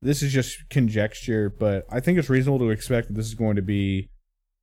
this 0.00 0.22
is 0.22 0.32
just 0.32 0.68
conjecture, 0.70 1.50
but 1.50 1.84
I 1.90 2.00
think 2.00 2.18
it's 2.18 2.30
reasonable 2.30 2.58
to 2.60 2.70
expect 2.70 3.08
that 3.08 3.14
this 3.14 3.26
is 3.26 3.34
going 3.34 3.56
to 3.56 3.62
be 3.62 4.10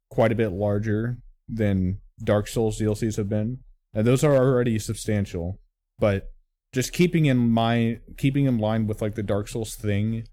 quite 0.10 0.32
a 0.32 0.36
bit 0.36 0.50
larger 0.50 1.18
than 1.48 2.00
Dark 2.24 2.48
Souls 2.48 2.80
DLCs 2.80 3.18
have 3.18 3.30
been, 3.30 3.60
and 3.94 4.08
those 4.08 4.24
are 4.24 4.36
already 4.36 4.80
substantial. 4.80 5.60
But 6.00 6.32
just 6.74 6.94
keeping 6.94 7.26
in 7.26 7.38
mind, 7.38 8.02
keeping 8.18 8.46
in 8.46 8.58
line 8.58 8.88
with 8.88 9.02
like 9.02 9.16
the 9.16 9.24
Dark 9.24 9.48
Souls 9.48 9.76
thing, 9.76 10.26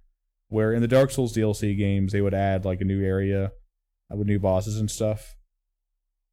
where 0.49 0.73
in 0.73 0.83
the 0.83 0.89
Dark 0.89 1.11
Souls 1.11 1.35
DLC 1.35 1.77
games 1.77 2.12
they 2.12 2.20
would 2.20 2.35
add 2.35 2.65
like 2.65 2.81
a 2.81 2.85
new 2.85 3.03
area 3.05 3.53
with 4.11 4.27
new 4.27 4.39
bosses 4.39 4.79
and 4.79 4.91
stuff. 4.91 5.35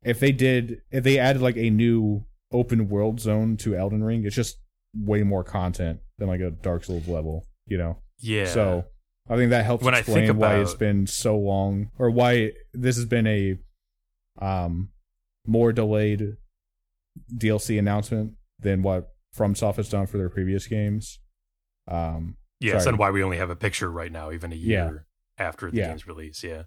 If 0.03 0.19
they 0.19 0.31
did, 0.31 0.81
if 0.91 1.03
they 1.03 1.17
added 1.17 1.41
like 1.41 1.57
a 1.57 1.69
new 1.69 2.25
open 2.51 2.89
world 2.89 3.19
zone 3.19 3.57
to 3.57 3.75
Elden 3.75 4.03
Ring, 4.03 4.25
it's 4.25 4.35
just 4.35 4.57
way 4.95 5.23
more 5.23 5.43
content 5.43 5.99
than 6.17 6.27
like 6.27 6.41
a 6.41 6.51
Dark 6.51 6.83
Souls 6.83 7.07
level, 7.07 7.45
you 7.65 7.77
know. 7.77 7.97
Yeah. 8.19 8.45
So 8.45 8.85
I 9.29 9.35
think 9.35 9.51
that 9.51 9.65
helps 9.65 9.83
When 9.83 9.93
explain 9.93 10.37
why 10.37 10.55
it's 10.59 10.73
been 10.73 11.07
so 11.07 11.37
long, 11.37 11.91
or 11.97 12.09
why 12.09 12.51
this 12.73 12.95
has 12.95 13.05
been 13.05 13.27
a 13.27 13.57
um 14.41 14.89
more 15.45 15.71
delayed 15.73 16.35
DLC 17.33 17.77
announcement 17.79 18.33
than 18.59 18.81
what 18.81 19.09
FromSoft 19.37 19.75
has 19.75 19.89
done 19.89 20.05
for 20.07 20.17
their 20.17 20.29
previous 20.29 20.67
games. 20.67 21.19
Um, 21.87 22.37
yes, 22.59 22.83
sorry. 22.83 22.91
and 22.93 22.99
why 22.99 23.11
we 23.11 23.23
only 23.23 23.37
have 23.37 23.49
a 23.49 23.55
picture 23.55 23.89
right 23.91 24.11
now, 24.11 24.31
even 24.31 24.51
a 24.51 24.55
Yeah. 24.55 24.85
year 24.89 25.05
after 25.37 25.69
the 25.71 25.77
Yeah. 25.77 25.87
game's 25.89 26.07
release. 26.07 26.43
Yeah. 26.43 26.63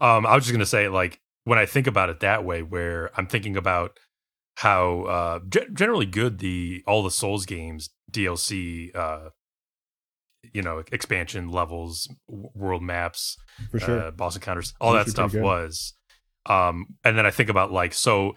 Um, 0.00 0.26
I 0.26 0.34
was 0.34 0.44
just 0.44 0.52
gonna 0.52 0.66
say, 0.66 0.88
like, 0.88 1.20
when 1.44 1.58
I 1.58 1.66
think 1.66 1.86
about 1.86 2.08
it 2.10 2.20
that 2.20 2.44
way, 2.44 2.62
where 2.62 3.10
I'm 3.18 3.26
thinking 3.26 3.56
about 3.56 3.98
how 4.58 5.02
uh 5.02 5.38
ge- 5.48 5.72
generally 5.72 6.06
good 6.06 6.38
the 6.38 6.82
all 6.86 7.02
the 7.02 7.10
Souls 7.10 7.46
games 7.46 7.90
DLC 8.10 8.94
uh 8.96 9.28
you 10.54 10.62
know 10.62 10.82
expansion 10.92 11.48
levels 11.48 12.08
w- 12.28 12.50
world 12.54 12.82
maps 12.82 13.36
for 13.70 13.78
sure. 13.80 14.00
uh, 14.00 14.10
boss 14.10 14.34
encounters, 14.36 14.72
all 14.80 14.92
Those 14.92 15.06
that 15.06 15.10
stuff 15.10 15.34
was. 15.34 15.94
Um, 16.46 16.86
and 17.04 17.18
then 17.18 17.26
I 17.26 17.30
think 17.30 17.48
about 17.50 17.72
like 17.72 17.92
so, 17.92 18.34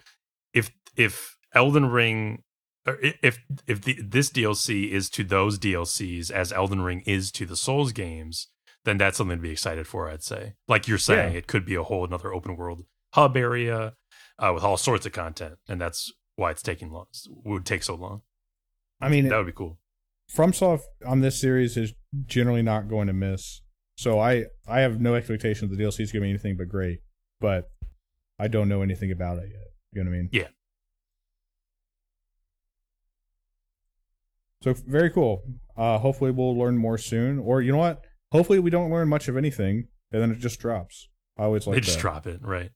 if 0.52 0.70
if 0.96 1.36
Elden 1.54 1.86
Ring, 1.86 2.42
or 2.86 2.98
if 3.22 3.38
if 3.66 3.80
the, 3.82 3.98
this 4.02 4.30
DLC 4.30 4.90
is 4.90 5.08
to 5.10 5.24
those 5.24 5.58
DLCs 5.58 6.30
as 6.30 6.52
Elden 6.52 6.82
Ring 6.82 7.02
is 7.06 7.30
to 7.32 7.46
the 7.46 7.56
Souls 7.56 7.92
games, 7.92 8.48
then 8.84 8.98
that's 8.98 9.16
something 9.16 9.38
to 9.38 9.42
be 9.42 9.50
excited 9.52 9.86
for. 9.86 10.10
I'd 10.10 10.22
say, 10.24 10.54
like 10.68 10.86
you're 10.88 10.98
saying, 10.98 11.32
Yeah. 11.32 11.38
it 11.38 11.46
could 11.46 11.64
be 11.64 11.74
a 11.76 11.82
whole 11.84 12.04
another 12.04 12.34
open 12.34 12.56
world 12.56 12.84
hub 13.14 13.36
area 13.36 13.94
uh, 14.42 14.52
with 14.52 14.64
all 14.64 14.76
sorts 14.76 15.06
of 15.06 15.12
content, 15.12 15.54
and 15.68 15.80
that's 15.80 16.12
why 16.36 16.50
it's 16.50 16.62
taking 16.62 16.90
long. 16.90 17.06
Would 17.44 17.64
take 17.64 17.82
so 17.82 17.94
long. 17.94 18.22
I 19.00 19.08
mean, 19.08 19.28
That 19.28 19.36
would 19.38 19.46
be 19.46 19.52
cool. 19.52 19.78
FromSoft 20.32 20.82
on 21.06 21.20
this 21.20 21.40
series 21.40 21.76
is 21.76 21.92
generally 22.26 22.62
not 22.62 22.88
going 22.88 23.06
to 23.06 23.12
miss. 23.12 23.60
So 23.96 24.18
I 24.18 24.46
I 24.66 24.80
have 24.80 25.00
no 25.00 25.14
expectation 25.14 25.68
that 25.68 25.76
the 25.76 25.82
DLC 25.84 26.00
is 26.00 26.12
going 26.12 26.22
to 26.22 26.26
be 26.26 26.30
anything 26.30 26.56
but 26.56 26.68
great, 26.68 27.00
but 27.40 27.70
I 28.38 28.48
don't 28.48 28.68
know 28.68 28.82
anything 28.82 29.10
about 29.10 29.38
it 29.38 29.48
yet. 29.50 29.68
You 29.92 30.02
know 30.04 30.10
what 30.10 30.16
I 30.16 30.18
mean? 30.18 30.28
Yeah. 30.32 30.48
So 34.62 34.74
very 34.86 35.10
cool. 35.10 35.42
Uh, 35.76 35.98
hopefully 35.98 36.30
we'll 36.30 36.56
learn 36.56 36.78
more 36.78 36.96
soon, 36.98 37.38
or 37.38 37.60
you 37.60 37.72
know 37.72 37.78
what? 37.78 38.02
Hopefully 38.30 38.58
we 38.58 38.70
don't 38.70 38.90
learn 38.90 39.08
much 39.08 39.28
of 39.28 39.36
anything, 39.36 39.88
and 40.12 40.22
then 40.22 40.30
it 40.30 40.38
just 40.38 40.58
drops. 40.60 41.08
I 41.36 41.44
always 41.44 41.66
like 41.66 41.74
they 41.74 41.80
just 41.80 41.96
that. 41.96 42.02
drop 42.02 42.26
it 42.26 42.40
right. 42.42 42.70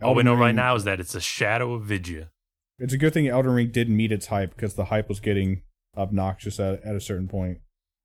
All 0.00 0.14
we 0.14 0.20
Elden 0.20 0.26
know 0.26 0.34
right 0.34 0.54
now 0.54 0.74
is 0.76 0.84
that 0.84 1.00
it's 1.00 1.14
a 1.14 1.20
shadow 1.20 1.74
of 1.74 1.84
Vidya. 1.84 2.30
It's 2.78 2.92
a 2.92 2.98
good 2.98 3.12
thing 3.12 3.26
Elden 3.26 3.52
Ring 3.52 3.70
didn't 3.70 3.96
meet 3.96 4.12
its 4.12 4.26
hype 4.26 4.54
because 4.54 4.74
the 4.74 4.86
hype 4.86 5.08
was 5.08 5.18
getting 5.20 5.62
obnoxious 5.96 6.60
at, 6.60 6.82
at 6.84 6.94
a 6.94 7.00
certain 7.00 7.26
point. 7.26 7.58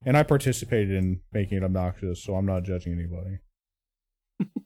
And 0.04 0.16
I 0.16 0.22
participated 0.22 0.90
in 0.90 1.20
making 1.32 1.58
it 1.58 1.64
obnoxious, 1.64 2.22
so 2.22 2.34
I'm 2.34 2.46
not 2.46 2.64
judging 2.64 2.92
anybody. 2.92 3.38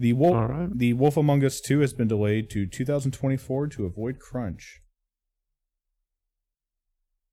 The 0.00 0.14
Wolf, 0.14 0.34
All 0.34 0.46
right. 0.48 0.78
the 0.78 0.94
Wolf 0.94 1.18
Among 1.18 1.44
Us 1.44 1.60
2 1.60 1.80
has 1.80 1.92
been 1.92 2.08
delayed 2.08 2.48
to 2.50 2.66
2024 2.66 3.66
to 3.66 3.84
avoid 3.84 4.18
crunch. 4.18 4.80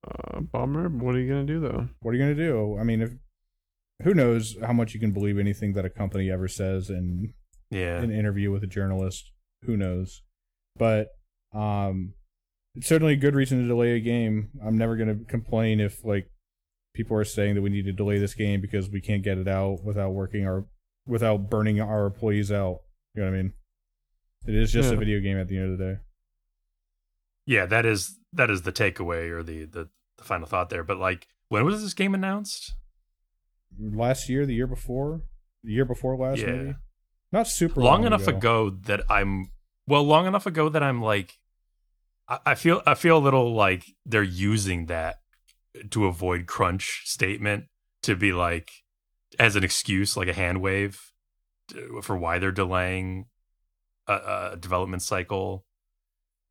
Uh, 0.06 0.40
bummer. 0.40 0.90
What 0.90 1.14
are 1.14 1.18
you 1.18 1.28
gonna 1.28 1.46
do 1.46 1.60
though? 1.60 1.88
What 2.00 2.10
are 2.10 2.14
you 2.14 2.22
going 2.22 2.36
to 2.36 2.46
do? 2.46 2.76
I 2.78 2.84
mean, 2.84 3.00
if 3.00 3.12
who 4.02 4.14
knows 4.14 4.56
how 4.64 4.72
much 4.72 4.94
you 4.94 5.00
can 5.00 5.12
believe 5.12 5.38
anything 5.38 5.72
that 5.74 5.84
a 5.84 5.90
company 5.90 6.30
ever 6.30 6.48
says 6.48 6.88
in 6.90 7.34
Yeah. 7.70 8.00
an 8.00 8.10
interview 8.10 8.50
with 8.50 8.62
a 8.62 8.66
journalist. 8.68 9.32
Who 9.64 9.76
knows? 9.76 10.22
But 10.76 11.08
um, 11.52 12.14
it's 12.76 12.86
certainly 12.86 13.14
a 13.14 13.16
good 13.16 13.34
reason 13.34 13.60
to 13.60 13.66
delay 13.66 13.92
a 13.96 14.00
game. 14.00 14.50
I'm 14.64 14.78
never 14.78 14.96
going 14.96 15.08
to 15.18 15.24
complain 15.24 15.80
if 15.80 16.04
like 16.04 16.30
people 16.94 17.16
are 17.16 17.24
saying 17.24 17.54
that 17.56 17.62
we 17.62 17.70
need 17.70 17.86
to 17.86 17.92
delay 17.92 18.18
this 18.18 18.34
game 18.34 18.60
because 18.60 18.88
we 18.90 19.00
can't 19.00 19.22
get 19.24 19.38
it 19.38 19.48
out 19.48 19.82
without 19.84 20.10
working 20.10 20.46
our 20.46 20.66
without 21.06 21.48
burning 21.50 21.80
our 21.80 22.06
employees 22.06 22.52
out. 22.52 22.80
You 23.14 23.22
know 23.22 23.30
what 23.30 23.34
I 23.38 23.42
mean? 23.42 23.52
It 24.46 24.54
is 24.54 24.70
just 24.72 24.92
a 24.92 24.96
video 24.96 25.18
game 25.20 25.38
at 25.38 25.48
the 25.48 25.56
end 25.58 25.72
of 25.72 25.78
the 25.78 25.84
day. 25.84 26.00
Yeah, 27.46 27.66
that 27.66 27.84
is 27.86 28.18
that 28.32 28.50
is 28.50 28.62
the 28.62 28.72
takeaway 28.72 29.30
or 29.30 29.42
the, 29.42 29.64
the 29.64 29.88
the 30.18 30.24
final 30.24 30.46
thought 30.46 30.70
there. 30.70 30.84
But 30.84 30.98
like, 30.98 31.26
when 31.48 31.64
was 31.64 31.82
this 31.82 31.94
game 31.94 32.14
announced? 32.14 32.74
Last 33.78 34.28
year, 34.28 34.46
the 34.46 34.54
year 34.54 34.66
before, 34.66 35.22
the 35.62 35.72
year 35.72 35.84
before 35.84 36.16
last, 36.16 36.38
Yeah. 36.40 36.46
maybe 36.52 36.74
not 37.32 37.46
super 37.46 37.80
long 37.80 38.02
long, 38.02 38.06
enough 38.06 38.26
ago. 38.26 38.70
that 38.70 39.02
I'm 39.10 39.50
well, 39.86 40.02
long 40.02 40.26
enough 40.26 40.46
ago 40.46 40.68
that 40.68 40.82
I'm 40.82 41.00
like, 41.02 41.38
I, 42.28 42.38
I 42.46 42.54
feel 42.54 42.82
I 42.86 42.94
feel 42.94 43.18
a 43.18 43.20
little 43.20 43.54
like 43.54 43.84
they're 44.06 44.22
using 44.22 44.86
that 44.86 45.16
to 45.90 46.06
avoid 46.06 46.46
crunch 46.46 47.02
statement 47.04 47.64
to 48.02 48.16
be 48.16 48.32
like 48.32 48.70
as 49.38 49.54
an 49.56 49.62
excuse, 49.64 50.16
like 50.16 50.28
a 50.28 50.32
hand 50.32 50.60
wave 50.60 51.00
to- 51.68 52.00
for 52.02 52.16
why 52.16 52.38
they're 52.38 52.50
delaying 52.50 53.26
a, 54.06 54.50
a 54.52 54.56
development 54.58 55.02
cycle. 55.02 55.64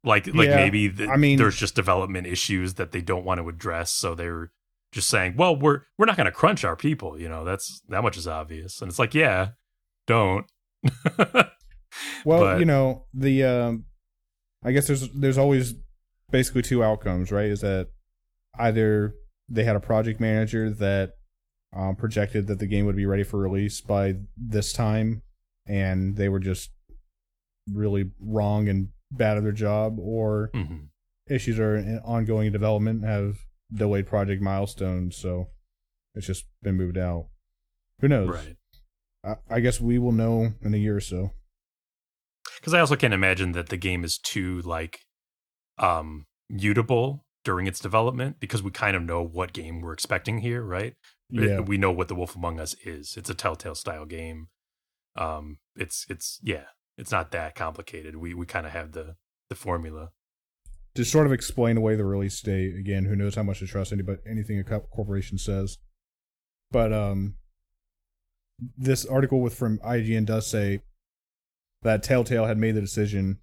Like 0.04 0.28
like 0.28 0.48
Yeah, 0.48 0.56
maybe 0.56 0.88
the, 0.88 1.08
I 1.10 1.18
mean- 1.18 1.38
there's 1.38 1.58
just 1.58 1.76
development 1.76 2.28
issues 2.28 2.76
that 2.76 2.92
they 2.92 3.02
don't 3.02 3.26
want 3.26 3.42
to 3.42 3.50
address, 3.50 3.92
so 3.92 4.16
they're 4.16 4.52
just 4.92 5.10
saying, 5.10 5.36
"Well, 5.38 5.56
we're 5.56 5.82
we're 5.98 6.06
not 6.06 6.18
going 6.18 6.26
to 6.26 6.32
crunch 6.32 6.64
our 6.64 6.76
people." 6.76 7.20
You 7.20 7.30
know, 7.30 7.44
that's 7.44 7.82
that 7.90 8.02
much 8.04 8.18
is 8.18 8.28
obvious, 8.28 8.82
and 8.82 8.90
it's 8.90 9.00
like, 9.00 9.14
yeah, 9.14 9.50
don't. 10.08 10.46
Well, 12.26 12.42
But- 12.42 12.60
you 12.60 12.66
know, 12.66 13.06
the 13.14 13.44
um 13.44 13.86
I 14.64 14.72
guess 14.72 14.88
there's 14.88 15.10
there's 15.14 15.38
always 15.38 15.74
basically 16.32 16.62
two 16.62 16.84
outcomes, 16.84 17.32
right? 17.32 17.46
Is 17.50 17.62
that 17.62 17.88
either 18.60 19.16
they 19.50 19.64
had 19.64 19.76
a 19.76 19.80
project 19.80 20.20
manager 20.20 20.70
that 20.70 21.14
um, 21.76 21.96
projected 21.96 22.48
that 22.48 22.60
the 22.60 22.68
game 22.68 22.86
would 22.86 22.96
be 22.96 23.06
ready 23.06 23.24
for 23.24 23.40
release 23.40 23.82
by 23.82 24.16
this 24.36 24.74
time, 24.74 25.22
and 25.66 26.16
they 26.18 26.28
were 26.30 26.40
just 26.40 26.72
really 27.72 28.12
wrong 28.20 28.68
and 28.68 28.90
bad 29.12 29.38
at 29.38 29.44
their 29.44 29.52
job, 29.52 29.98
or 30.00 30.50
Mhm. 30.54 30.88
issues 31.30 31.60
are 31.60 31.76
in 31.76 32.00
ongoing 32.00 32.52
development 32.52 33.04
have 33.06 33.38
delayed 33.74 34.08
project 34.08 34.42
milestones, 34.42 35.18
so 35.18 35.48
it's 36.16 36.28
just 36.28 36.46
been 36.62 36.76
moved 36.76 36.98
out. 36.98 37.28
Who 38.00 38.08
knows? 38.08 38.30
Right. 38.30 38.58
I, 39.24 39.56
I 39.56 39.60
guess 39.60 39.82
we 39.82 39.98
will 39.98 40.12
know 40.12 40.54
in 40.62 40.74
a 40.74 40.78
year 40.78 40.98
or 40.98 41.02
so. 41.02 41.32
Because 42.60 42.74
I 42.74 42.80
also 42.80 42.96
can't 42.96 43.14
imagine 43.14 43.52
that 43.52 43.70
the 43.70 43.78
game 43.78 44.04
is 44.04 44.18
too 44.18 44.62
like 44.62 45.00
um 45.78 46.26
mutable 46.50 47.26
during 47.44 47.68
its 47.68 47.80
development 47.80 48.38
because 48.40 48.64
we 48.64 48.72
kind 48.72 48.96
of 48.96 49.04
know 49.04 49.24
what 49.24 49.54
game 49.54 49.82
we're 49.82 49.94
expecting 49.94 50.40
here, 50.40 50.64
right? 50.64 50.96
Yeah. 51.30 51.60
we 51.60 51.78
know 51.78 51.92
what 51.92 52.08
The 52.08 52.16
Wolf 52.16 52.36
Among 52.36 52.60
Us 52.60 52.76
is. 52.84 53.16
It's 53.18 53.30
a 53.30 53.34
Telltale 53.34 53.76
style 53.76 54.06
game. 54.06 54.48
Um, 55.16 55.58
it's 55.76 56.06
it's 56.10 56.40
yeah, 56.42 56.66
it's 56.98 57.12
not 57.12 57.32
that 57.32 57.56
complicated. 57.56 58.16
We 58.16 58.34
we 58.34 58.46
kind 58.46 58.66
of 58.66 58.72
have 58.72 58.92
the 58.92 59.16
the 59.50 59.56
formula. 59.56 60.10
To 60.98 61.06
sort 61.06 61.28
of 61.28 61.32
explain 61.32 61.78
away 61.78 61.96
the 61.96 62.04
release 62.04 62.42
date 62.42 62.76
again 62.76 63.06
who 63.06 63.16
knows 63.16 63.36
how 63.36 63.44
much 63.44 63.60
to 63.60 63.68
trust 63.68 63.94
anybody 63.94 64.20
anything 64.30 64.60
a 64.60 64.64
corporation 64.80 65.38
says 65.38 65.78
but 66.72 66.92
um 66.92 67.36
this 68.76 69.06
article 69.06 69.40
with 69.40 69.54
from 69.54 69.78
IGN 69.80 70.26
does 70.26 70.50
say 70.50 70.82
that 71.84 72.02
Telltale 72.02 72.46
had 72.48 72.58
made 72.58 72.74
the 72.74 72.82
decision 72.82 73.38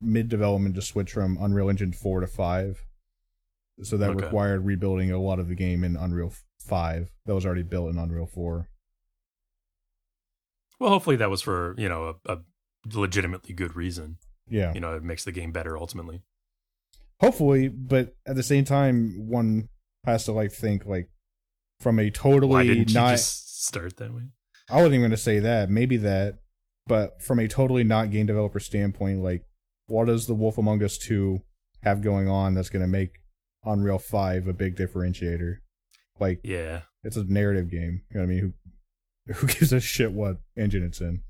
mid 0.00 0.30
development 0.30 0.74
to 0.76 0.80
switch 0.82 1.12
from 1.12 1.36
Unreal 1.38 1.68
Engine 1.68 1.92
4 1.92 2.20
to 2.20 2.26
5 2.26 2.82
so 3.82 3.98
that 3.98 4.10
Okay. 4.10 4.24
required 4.24 4.64
rebuilding 4.64 5.10
a 5.10 5.18
lot 5.20 5.38
of 5.38 5.48
the 5.48 5.54
game 5.54 5.84
in 5.84 5.94
Unreal 5.96 6.32
5 6.66 7.10
that 7.26 7.34
was 7.34 7.44
already 7.44 7.62
built 7.62 7.90
in 7.90 7.98
Unreal 7.98 8.26
4 8.26 8.68
Well, 10.78 10.90
hopefully 10.90 11.16
that 11.16 11.28
was 11.30 11.42
for 11.42 11.74
you 11.76 11.88
know 11.90 12.16
a, 12.24 12.32
a 12.32 12.38
legitimately 12.94 13.52
good 13.54 13.76
reason. 13.76 14.16
yeah 14.48 14.72
You 14.72 14.80
know, 14.80 14.94
it 14.96 15.02
makes 15.02 15.24
the 15.24 15.32
game 15.32 15.52
better 15.52 15.76
ultimately. 15.76 16.22
Hopefully 17.20 17.68
but 17.68 18.14
at 18.26 18.36
the 18.36 18.42
same 18.42 18.64
time 18.64 19.28
one 19.28 19.68
has 20.04 20.24
to 20.24 20.32
like 20.32 20.52
think 20.52 20.86
like 20.86 21.08
from 21.80 21.98
a 21.98 22.10
totally 22.10 22.52
Why 22.52 22.66
didn't 22.66 22.92
not 22.92 23.12
just 23.12 23.64
start 23.64 23.96
that 23.96 24.12
way? 24.14 24.22
I 24.68 24.76
wasn't 24.76 24.94
even 24.94 25.00
going 25.02 25.10
to 25.10 25.16
say 25.16 25.38
that. 25.40 25.70
Maybe 25.70 25.96
that, 25.98 26.38
but 26.86 27.22
from 27.22 27.38
a 27.38 27.48
totally 27.48 27.84
not 27.84 28.10
game 28.10 28.26
developer 28.26 28.60
standpoint, 28.60 29.22
like 29.22 29.44
what 29.86 30.06
does 30.06 30.26
the 30.26 30.34
Wolf 30.34 30.58
Among 30.58 30.82
Us 30.82 30.96
two 30.98 31.42
have 31.82 32.02
going 32.02 32.28
on 32.28 32.54
that's 32.54 32.68
going 32.68 32.82
to 32.82 32.88
make 32.88 33.16
Unreal 33.64 33.98
Five 33.98 34.46
a 34.46 34.52
big 34.52 34.76
differentiator? 34.76 35.56
Like 36.18 36.40
Yeah, 36.44 36.82
it's 37.02 37.16
a 37.16 37.24
narrative 37.24 37.70
game. 37.70 38.02
You 38.10 38.20
know 38.20 38.26
what 38.26 38.32
I 38.32 38.34
mean? 38.34 38.54
Who 39.26 39.32
who 39.34 39.46
gives 39.46 39.72
a 39.72 39.80
shit 39.80 40.12
what 40.12 40.38
engine 40.56 40.82
it's 40.84 41.00
in? 41.00 41.22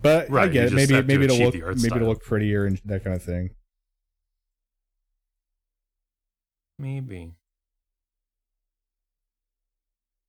But 0.00 0.30
I 0.30 0.32
Right, 0.32 0.46
you 0.46 0.52
get 0.52 0.64
it. 0.64 0.70
just 0.70 0.76
Maybe 0.76 1.00
to 1.00 1.06
maybe 1.06 1.24
it'll 1.26 1.38
look 1.38 1.54
maybe 1.54 1.78
style. 1.78 1.96
it'll 1.96 2.08
look 2.08 2.22
prettier 2.22 2.66
and 2.66 2.80
that 2.86 3.04
kind 3.04 3.14
of 3.14 3.22
thing. 3.22 3.50
Maybe. 6.78 7.34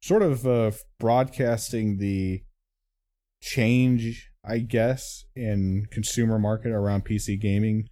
sort 0.04 0.22
of 0.22 0.46
uh, 0.46 0.70
broadcasting 1.00 1.98
the 1.98 2.44
change, 3.42 4.30
I 4.44 4.58
guess, 4.58 5.24
in 5.34 5.88
consumer 5.92 6.38
market 6.38 6.74
around 6.74 7.06
PC 7.06 7.40
gaming. 7.40 7.88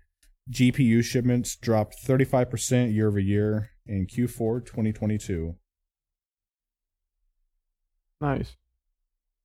GPU 0.52 1.02
shipments 1.06 1.56
dropped 1.56 1.95
35% 2.06 2.94
year 2.94 3.07
over 3.07 3.19
year 3.19 3.69
in 3.86 4.07
Q4 4.07 4.65
2022. 4.65 5.56
Nice. 8.19 8.57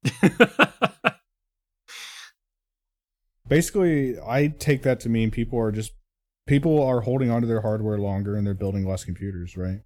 Basically, 3.48 4.18
I 4.18 4.48
take 4.48 4.82
that 4.82 4.98
to 5.00 5.08
mean 5.08 5.30
people 5.30 5.60
are 5.60 5.70
just 5.70 5.92
people 6.46 6.82
are 6.82 7.00
holding 7.00 7.30
onto 7.30 7.46
their 7.46 7.60
hardware 7.60 7.98
longer 7.98 8.36
and 8.36 8.46
they're 8.46 8.54
building 8.54 8.88
less 8.88 9.04
computers, 9.04 9.56
right? 9.56 9.80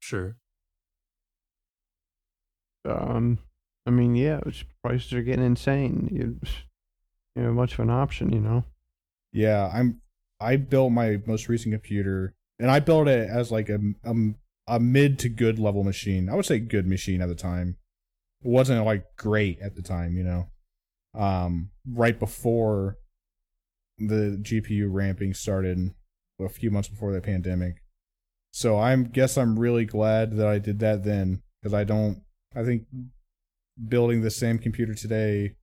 sure. 0.00 0.36
Um, 2.84 3.38
I 3.86 3.90
mean, 3.90 4.14
yeah, 4.14 4.40
it's, 4.46 4.64
prices 4.82 5.12
are 5.12 5.22
getting 5.22 5.44
insane. 5.44 6.08
You, 6.10 6.40
you 7.34 7.42
know, 7.42 7.52
much 7.52 7.74
of 7.74 7.80
an 7.80 7.90
option, 7.90 8.32
you 8.32 8.40
know. 8.40 8.64
Yeah, 9.32 9.70
I'm. 9.72 10.00
I 10.40 10.56
built 10.56 10.92
my 10.92 11.18
most 11.26 11.48
recent 11.48 11.74
computer, 11.74 12.34
and 12.60 12.70
I 12.70 12.78
built 12.80 13.08
it 13.08 13.28
as 13.28 13.50
like 13.50 13.68
a 13.68 13.80
a, 14.04 14.14
a 14.68 14.80
mid 14.80 15.18
to 15.20 15.28
good 15.28 15.58
level 15.58 15.84
machine. 15.84 16.28
I 16.28 16.34
would 16.34 16.46
say 16.46 16.60
good 16.60 16.86
machine 16.86 17.20
at 17.20 17.28
the 17.28 17.34
time. 17.34 17.76
It 18.42 18.48
wasn't 18.48 18.84
like 18.86 19.04
great 19.16 19.58
at 19.60 19.74
the 19.74 19.82
time, 19.82 20.16
you 20.16 20.22
know. 20.22 20.46
Um, 21.14 21.70
right 21.86 22.18
before 22.18 22.96
the 23.98 24.38
GPU 24.40 24.88
ramping 24.90 25.34
started, 25.34 25.94
a 26.40 26.48
few 26.48 26.70
months 26.70 26.88
before 26.88 27.12
the 27.12 27.20
pandemic. 27.20 27.82
So 28.52 28.78
I'm 28.78 29.04
guess 29.04 29.36
I'm 29.36 29.58
really 29.58 29.84
glad 29.84 30.36
that 30.36 30.46
I 30.46 30.58
did 30.58 30.78
that 30.80 31.04
then, 31.04 31.42
because 31.60 31.74
I 31.74 31.84
don't. 31.84 32.22
I 32.54 32.64
think 32.64 32.84
building 33.88 34.22
the 34.22 34.30
same 34.30 34.58
computer 34.58 34.94
today 34.94 35.54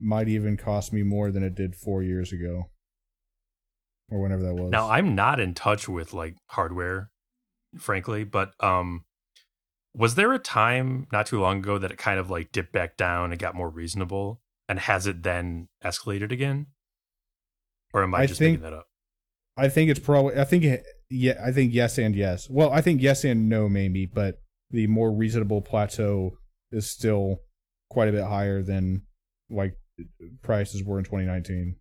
might 0.00 0.28
even 0.28 0.56
cost 0.56 0.92
me 0.92 1.02
more 1.02 1.30
than 1.30 1.42
it 1.42 1.54
did 1.54 1.74
four 1.74 2.02
years 2.02 2.32
ago 2.32 2.70
or 4.10 4.20
whenever 4.20 4.42
that 4.42 4.54
was. 4.54 4.70
Now 4.70 4.90
I'm 4.90 5.14
not 5.14 5.40
in 5.40 5.54
touch 5.54 5.88
with 5.88 6.12
like 6.12 6.36
hardware, 6.48 7.10
frankly, 7.78 8.24
but 8.24 8.52
um 8.62 9.04
was 9.96 10.16
there 10.16 10.32
a 10.32 10.38
time 10.38 11.06
not 11.12 11.26
too 11.26 11.40
long 11.40 11.58
ago 11.58 11.78
that 11.78 11.92
it 11.92 11.98
kind 11.98 12.18
of 12.18 12.30
like 12.30 12.52
dipped 12.52 12.72
back 12.72 12.96
down 12.96 13.30
and 13.30 13.40
got 13.40 13.54
more 13.54 13.70
reasonable? 13.70 14.40
And 14.68 14.78
has 14.80 15.06
it 15.06 15.22
then 15.22 15.68
escalated 15.84 16.32
again? 16.32 16.66
Or 17.94 18.02
am 18.02 18.14
I, 18.14 18.18
I 18.18 18.26
just 18.26 18.38
think- 18.38 18.60
making 18.60 18.70
that 18.70 18.76
up? 18.76 18.86
I 19.56 19.68
think 19.68 19.88
it's 19.88 20.00
probably. 20.00 20.36
I 20.36 20.44
think 20.44 20.64
it, 20.64 20.84
yeah. 21.10 21.40
I 21.42 21.52
think 21.52 21.72
yes 21.72 21.96
and 21.96 22.14
yes. 22.16 22.50
Well, 22.50 22.72
I 22.72 22.80
think 22.80 23.00
yes 23.00 23.22
and 23.24 23.48
no 23.48 23.68
maybe, 23.68 24.04
but 24.04 24.42
the 24.70 24.88
more 24.88 25.12
reasonable 25.12 25.62
plateau 25.62 26.36
is 26.72 26.90
still 26.90 27.36
quite 27.88 28.08
a 28.08 28.12
bit 28.12 28.24
higher 28.24 28.62
than 28.62 29.02
like 29.48 29.76
prices 30.42 30.82
were 30.82 30.98
in 30.98 31.04
2019. 31.04 31.76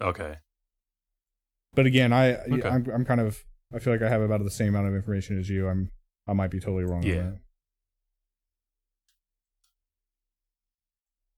Okay. 0.00 0.36
But 1.74 1.86
again, 1.86 2.12
I 2.12 2.34
Okay. 2.36 2.68
I'm 2.68 2.86
I'm 2.94 3.04
kind 3.04 3.20
of 3.20 3.42
I 3.74 3.80
feel 3.80 3.92
like 3.92 4.02
I 4.02 4.08
have 4.08 4.20
about 4.22 4.44
the 4.44 4.50
same 4.50 4.68
amount 4.68 4.86
of 4.86 4.94
information 4.94 5.36
as 5.36 5.48
you. 5.50 5.66
I'm 5.68 5.90
I 6.28 6.32
might 6.32 6.52
be 6.52 6.60
totally 6.60 6.84
wrong. 6.84 7.02
Yeah. 7.02 7.32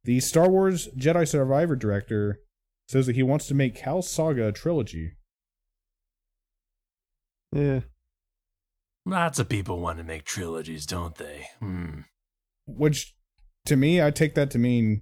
The 0.05 0.21
Star 0.21 0.51
Wars 0.51 0.89
Jedi 0.99 1.27
Survivor 1.27 1.77
director 1.77 2.41
says 2.93 3.07
that 3.07 3.17
he 3.17 3.23
wants 3.23 3.47
to 3.47 3.55
make 3.55 3.75
Cal 3.75 4.03
Saga 4.03 4.49
a 4.49 4.53
trilogy. 4.53 5.13
Yeah. 7.51 7.81
Lots 9.07 9.39
of 9.39 9.49
people 9.49 9.81
want 9.81 9.97
to 9.97 10.05
make 10.05 10.25
trilogies, 10.25 10.85
don't 10.85 11.17
they? 11.17 11.47
Hmm. 11.59 12.01
Which, 12.67 13.15
to 13.65 13.77
me, 13.77 14.03
I 14.03 14.11
take 14.11 14.35
that 14.35 14.51
to 14.51 14.59
mean 14.59 15.01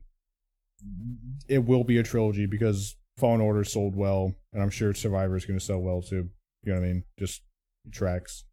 it 1.49 1.65
will 1.65 1.83
be 1.83 1.99
a 1.99 2.05
trilogy 2.05 2.47
because 2.47 2.97
Fallen 3.19 3.41
Order 3.41 3.65
sold 3.65 3.97
well, 3.97 4.37
and 4.53 4.63
I'm 4.63 4.71
sure 4.71 4.95
Survivor 4.95 5.37
is 5.37 5.45
going 5.45 5.59
to 5.59 5.65
sell 5.65 5.81
well 5.81 6.01
too. 6.01 6.31
You 6.63 6.73
know 6.73 6.79
what 6.79 6.87
I 6.87 6.89
mean? 6.89 7.05
Just 7.19 7.43
tracks. 7.91 8.45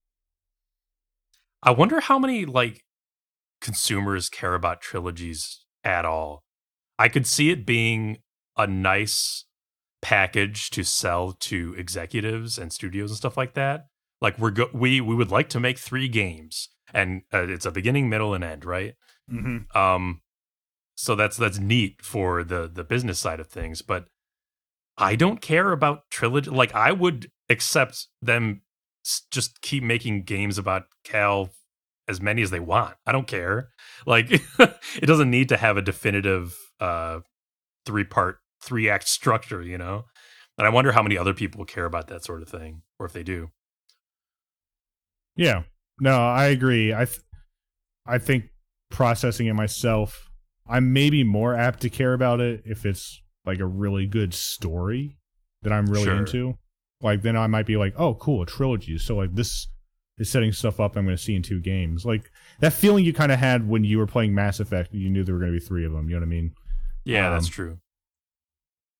I 1.61 1.71
wonder 1.71 1.99
how 1.99 2.17
many 2.17 2.45
like 2.45 2.81
consumers 3.61 4.29
care 4.29 4.55
about 4.55 4.81
trilogies 4.81 5.63
at 5.83 6.05
all. 6.05 6.41
I 6.97 7.07
could 7.07 7.27
see 7.27 7.51
it 7.51 7.67
being 7.67 8.17
a 8.57 8.67
nice 8.67 9.45
package 10.01 10.69
to 10.71 10.83
sell 10.83 11.33
to 11.33 11.75
executives 11.77 12.57
and 12.57 12.71
studios 12.71 13.11
and 13.11 13.17
stuff 13.17 13.37
like 13.37 13.53
that. 13.55 13.87
Like 14.21 14.37
we're 14.39 14.51
go- 14.51 14.69
we 14.73 15.01
we 15.01 15.15
would 15.15 15.31
like 15.31 15.49
to 15.49 15.59
make 15.59 15.77
three 15.77 16.07
games, 16.07 16.69
and 16.93 17.21
uh, 17.33 17.47
it's 17.47 17.65
a 17.65 17.71
beginning, 17.71 18.09
middle, 18.09 18.33
and 18.33 18.43
end, 18.43 18.65
right? 18.65 18.95
Mm-hmm. 19.31 19.77
Um, 19.77 20.21
so 20.95 21.15
that's 21.15 21.37
that's 21.37 21.59
neat 21.59 22.01
for 22.01 22.43
the 22.43 22.67
the 22.67 22.83
business 22.83 23.19
side 23.19 23.39
of 23.39 23.47
things, 23.47 23.81
but 23.81 24.07
I 24.97 25.15
don't 25.15 25.41
care 25.41 25.71
about 25.71 26.09
trilogy. 26.09 26.49
Like 26.49 26.73
I 26.73 26.91
would 26.91 27.29
accept 27.49 28.07
them 28.21 28.61
s- 29.05 29.23
just 29.29 29.61
keep 29.61 29.83
making 29.83 30.23
games 30.23 30.57
about 30.57 30.85
Cal 31.03 31.51
as 32.07 32.19
many 32.19 32.41
as 32.41 32.49
they 32.49 32.59
want. 32.59 32.95
I 33.05 33.11
don't 33.11 33.27
care. 33.27 33.69
Like 34.07 34.27
it 34.59 35.05
doesn't 35.05 35.29
need 35.29 35.49
to 35.49 35.57
have 35.57 35.77
a 35.77 35.81
definitive 35.81 36.57
uh 36.79 37.19
three 37.85 38.03
part 38.03 38.39
three 38.67 38.89
act 38.89 39.07
structure, 39.07 39.61
you 39.61 39.77
know. 39.77 40.05
And 40.57 40.67
I 40.67 40.69
wonder 40.69 40.91
how 40.91 41.03
many 41.03 41.17
other 41.17 41.33
people 41.33 41.65
care 41.65 41.85
about 41.85 42.07
that 42.07 42.23
sort 42.23 42.41
of 42.41 42.49
thing, 42.49 42.81
or 42.99 43.05
if 43.05 43.13
they 43.13 43.23
do. 43.23 43.49
Yeah. 45.35 45.63
No, 45.99 46.17
I 46.17 46.45
agree. 46.45 46.93
I 46.93 47.05
th- 47.05 47.21
I 48.05 48.17
think 48.17 48.45
processing 48.89 49.47
it 49.47 49.53
myself, 49.53 50.29
I'm 50.67 50.93
maybe 50.93 51.23
more 51.23 51.55
apt 51.55 51.81
to 51.81 51.89
care 51.89 52.13
about 52.13 52.39
it 52.39 52.61
if 52.65 52.85
it's 52.85 53.21
like 53.45 53.59
a 53.59 53.65
really 53.65 54.05
good 54.07 54.33
story 54.33 55.17
that 55.63 55.73
I'm 55.73 55.85
really 55.87 56.05
Sure. 56.05 56.17
into. 56.17 56.57
Like 57.01 57.21
then 57.21 57.35
I 57.37 57.47
might 57.47 57.65
be 57.65 57.77
like, 57.77 57.93
"Oh, 57.97 58.15
cool, 58.15 58.41
a 58.41 58.45
trilogy." 58.45 58.97
So 58.97 59.15
like 59.17 59.35
this 59.35 59.67
is 60.17 60.29
setting 60.31 60.51
stuff 60.51 60.79
up 60.79 60.95
I'm 60.95 61.05
going 61.05 61.15
to 61.17 61.21
see 61.21 61.35
in 61.35 61.43
two 61.43 61.59
games. 61.61 62.05
Like 62.05 62.31
that 62.59 62.73
feeling 62.73 63.05
you 63.05 63.13
kind 63.13 63.31
of 63.31 63.37
had 63.39 63.67
when 63.67 63.83
you 63.83 63.99
were 63.99 64.07
playing 64.07 64.33
Mass 64.33 64.59
Effect, 64.59 64.93
you 64.93 65.09
knew 65.09 65.23
there 65.23 65.35
were 65.35 65.39
going 65.41 65.53
to 65.53 65.59
be 65.59 65.63
3 65.65 65.85
of 65.85 65.91
them, 65.91 66.09
you 66.09 66.15
know 66.15 66.21
what 66.21 66.25
I 66.27 66.29
mean? 66.29 66.53
Yeah, 67.05 67.29
that's 67.29 67.45
Um, 67.45 67.51
true. 67.51 67.77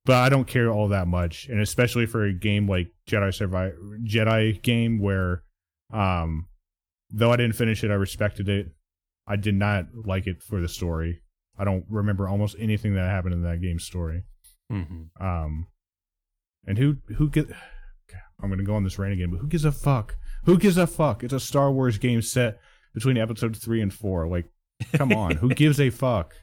But 0.07 0.15
I 0.15 0.29
don't 0.29 0.47
care 0.47 0.71
all 0.71 0.87
that 0.87 1.07
much, 1.07 1.47
and 1.49 1.59
especially 1.59 2.05
for 2.05 2.23
a 2.23 2.33
game 2.33 2.67
like 2.67 2.87
Jedi 3.07 3.33
Survive 3.33 3.73
Jedi 4.05 4.59
game 4.63 4.99
where, 4.99 5.43
um, 5.93 6.47
though 7.11 7.31
I 7.31 7.35
didn't 7.35 7.55
finish 7.55 7.83
it, 7.83 7.91
I 7.91 7.95
respected 7.95 8.47
it. 8.49 8.71
I 9.27 9.35
did 9.35 9.55
not 9.55 9.87
like 10.05 10.25
it 10.25 10.41
for 10.41 10.61
the 10.61 10.69
story. 10.69 11.21
I 11.59 11.65
don't 11.65 11.85
remember 11.89 12.27
almost 12.27 12.55
anything 12.57 12.95
that 12.95 13.09
happened 13.09 13.33
in 13.33 13.43
that 13.43 13.61
game's 13.61 13.83
story. 13.83 14.23
hmm 14.69 15.03
Um, 15.19 15.67
and 16.65 16.77
who 16.77 16.97
who 17.17 17.29
get? 17.29 17.47
I'm 18.41 18.49
gonna 18.49 18.63
go 18.63 18.75
on 18.75 18.83
this 18.83 18.97
rant 18.97 19.13
again, 19.13 19.31
but 19.31 19.39
who 19.39 19.47
gives 19.47 19.65
a 19.65 19.71
fuck? 19.71 20.15
Who 20.45 20.57
gives 20.57 20.77
a 20.77 20.87
fuck? 20.87 21.23
It's 21.23 21.33
a 21.33 21.39
Star 21.39 21.71
Wars 21.71 21.97
game 21.97 22.21
set 22.21 22.59
between 22.93 23.17
episode 23.17 23.57
three 23.57 23.81
and 23.81 23.93
four. 23.93 24.27
Like, 24.27 24.45
come 24.93 25.11
on, 25.11 25.35
who 25.37 25.49
gives 25.55 25.81
a 25.81 25.89
fuck? 25.89 26.33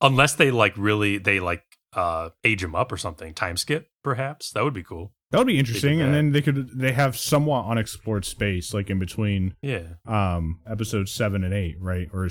Unless 0.00 0.34
they 0.34 0.50
like 0.50 0.74
really 0.76 1.18
they 1.18 1.38
like 1.38 1.62
uh 1.96 2.28
age 2.44 2.62
him 2.62 2.74
up 2.76 2.92
or 2.92 2.96
something, 2.96 3.34
time 3.34 3.56
skip 3.56 3.88
perhaps 4.04 4.50
that 4.52 4.62
would 4.62 4.74
be 4.74 4.84
cool. 4.84 5.12
That 5.32 5.38
would 5.38 5.48
be 5.48 5.58
interesting, 5.58 6.00
and 6.00 6.14
then 6.14 6.30
they 6.30 6.40
could 6.42 6.78
they 6.78 6.92
have 6.92 7.18
somewhat 7.18 7.66
unexplored 7.66 8.24
space, 8.24 8.72
like 8.72 8.90
in 8.90 9.00
between 9.00 9.56
Yeah. 9.62 9.94
um 10.06 10.60
episodes 10.70 11.10
seven 11.10 11.42
and 11.42 11.52
eight, 11.52 11.76
right, 11.80 12.08
or 12.12 12.28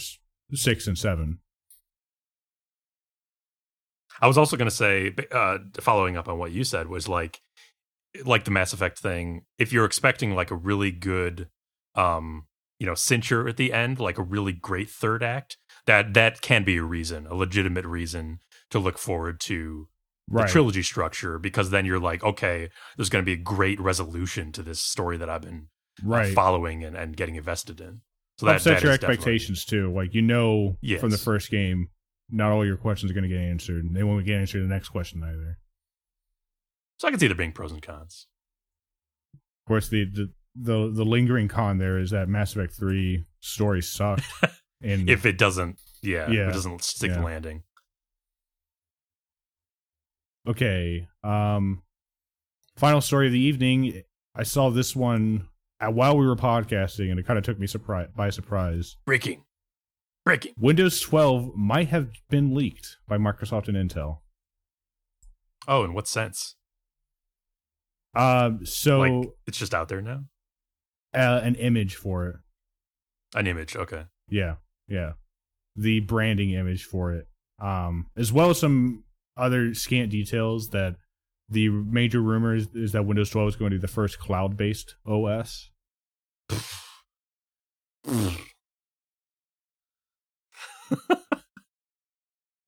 six 0.54 0.88
and 0.88 0.98
seven. 0.98 1.40
I 4.22 4.28
was 4.28 4.38
also 4.38 4.56
going 4.56 4.70
to 4.70 4.76
say, 4.76 5.14
uh, 5.32 5.58
following 5.82 6.16
up 6.16 6.30
on 6.30 6.38
what 6.38 6.54
you 6.54 6.64
said, 6.64 6.88
was 6.88 7.10
like, 7.10 7.42
like 8.24 8.46
the 8.46 8.52
Mass 8.52 8.72
Effect 8.72 8.98
thing. 8.98 9.44
If 9.58 9.74
you're 9.74 9.84
expecting 9.84 10.34
like 10.34 10.52
a 10.52 10.56
really 10.56 10.92
good, 10.92 11.50
um, 11.96 12.46
you 12.80 12.86
know, 12.86 12.94
cincher 12.94 13.50
at 13.50 13.58
the 13.58 13.74
end, 13.74 14.00
like 14.00 14.18
a 14.18 14.24
really 14.24 14.54
great 14.54 14.90
third 14.90 15.22
act, 15.22 15.58
that 15.86 16.14
that 16.14 16.40
can 16.42 16.64
be 16.64 16.78
a 16.78 16.84
reason, 16.84 17.28
a 17.28 17.36
legitimate 17.36 17.86
reason 17.86 18.40
to 18.72 18.80
look 18.80 18.98
forward 18.98 19.40
to 19.42 19.88
the 20.28 20.34
Right. 20.42 20.50
trilogy 20.50 20.82
structure, 20.82 21.38
because 21.38 21.70
then 21.70 21.86
you're 21.86 22.00
like, 22.00 22.24
okay, 22.24 22.70
there's 22.98 23.10
going 23.10 23.24
to 23.24 23.26
be 23.26 23.34
a 23.40 23.44
great 23.44 23.80
resolution 23.80 24.52
to 24.54 24.64
this 24.64 24.80
story 24.80 25.18
that 25.18 25.30
I've 25.30 25.44
been 25.44 25.68
uh, 26.04 26.08
right. 26.08 26.34
following 26.34 26.84
and, 26.84 26.96
and 26.98 27.16
getting 27.16 27.36
invested 27.36 27.80
in. 27.80 28.02
So 28.40 28.48
that 28.48 28.66
your 28.84 28.92
expectations 28.92 29.64
too. 29.66 29.94
Like 29.94 30.14
you 30.14 30.22
know 30.22 30.78
Yes. 30.82 31.00
from 31.00 31.12
the 31.12 31.18
first 31.18 31.50
game, 31.52 31.90
not 32.30 32.52
all 32.52 32.66
your 32.66 32.76
questions 32.76 33.12
are 33.12 33.14
going 33.14 33.30
to 33.30 33.34
get 33.34 33.40
answered. 33.40 33.86
and 33.86 33.96
They 33.96 34.04
won't 34.04 34.26
get 34.26 34.40
answered 34.40 34.62
the 34.64 34.68
next 34.68 34.90
question 34.90 35.24
either. 35.24 35.58
So 37.00 37.08
I 37.08 37.12
can 37.12 37.20
see 37.20 37.28
there 37.28 37.36
being 37.36 37.52
pros 37.54 37.72
and 37.72 37.82
cons. 37.82 38.28
Of 39.34 39.68
course, 39.70 39.88
the 39.90 40.06
the 40.06 40.32
the, 40.58 40.92
the 40.92 41.04
lingering 41.06 41.48
con 41.50 41.78
there 41.78 42.00
is 42.00 42.12
that 42.12 42.30
Mass 42.30 42.56
Effect 42.56 42.74
three 42.74 43.26
story 43.42 43.82
sucked, 43.82 44.24
and 44.82 45.10
If 45.10 45.26
it 45.26 45.38
doesn't, 45.38 45.78
yeah, 46.02 46.28
if 46.28 46.34
Yeah. 46.34 46.50
it 46.50 46.54
doesn't 46.54 46.82
stick 46.84 47.12
Yeah. 47.12 47.22
landing. 47.24 47.64
Okay. 50.48 51.08
Um 51.24 51.82
final 52.78 53.02
story 53.02 53.28
of 53.28 53.34
the 53.34 53.40
evening. 53.40 54.04
I 54.36 54.44
saw 54.44 54.70
this 54.70 54.96
one 54.96 55.48
while 55.80 56.18
we 56.18 56.26
were 56.26 56.36
podcasting 56.36 57.10
and 57.12 57.20
it 57.20 57.26
kind 57.26 57.38
of 57.38 57.46
took 57.46 57.60
me 57.60 57.68
surprise 57.68 58.10
by 58.16 58.30
surprise. 58.30 58.98
Breaking. 59.06 59.44
Breaking. 60.26 60.54
Windows 60.58 61.00
12 61.02 61.56
might 61.56 61.90
have 61.90 62.10
been 62.30 62.56
leaked 62.56 62.98
by 63.08 63.18
Microsoft 63.18 63.68
and 63.68 63.78
Intel. 63.78 64.20
Oh, 65.68 65.84
in 65.84 65.94
what 65.94 66.08
sense? 66.08 66.56
Um 68.16 68.66
so 68.66 69.00
like 69.00 69.30
it's 69.48 69.58
just 69.58 69.74
out 69.74 69.90
there 69.90 70.02
now? 70.02 70.24
uh, 71.14 71.40
an 71.44 71.56
image 71.56 71.96
for 71.96 72.28
it. 72.28 72.36
An 73.36 73.48
image. 73.48 73.76
Okay. 73.76 74.04
Yeah. 74.30 74.56
Yeah. 74.88 75.14
The 75.76 76.02
branding 76.02 76.52
image 76.52 76.84
for 76.84 77.14
it. 77.14 77.28
Um 77.60 78.08
as 78.18 78.32
well 78.34 78.50
as 78.50 78.60
some 78.60 79.04
other 79.38 79.74
scant 79.74 80.10
details 80.12 80.70
that 80.70 80.96
the 81.50 81.70
major 81.70 82.22
rumor 82.22 82.56
is, 82.56 82.68
is 82.74 82.92
that 82.94 83.06
Windows 83.06 83.30
12 83.30 83.50
is 83.50 83.56
going 83.56 83.72
to 83.72 83.78
be 83.78 83.82
the 83.82 83.88
first 83.88 84.18
cloud-based 84.20 84.96
OS. 85.06 85.70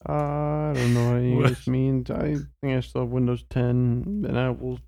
I 0.06 0.72
don't 0.74 0.94
know 0.94 1.12
what 1.14 1.22
you 1.22 1.44
of 1.44 1.50
What? 1.52 1.68
means. 1.68 2.10
I 2.10 2.36
think 2.62 2.78
I 2.78 2.80
still 2.82 3.02
have 3.02 3.10
Windows 3.10 3.44
10, 3.50 4.26
and 4.28 4.40
I 4.40 4.50
will. 4.52 4.80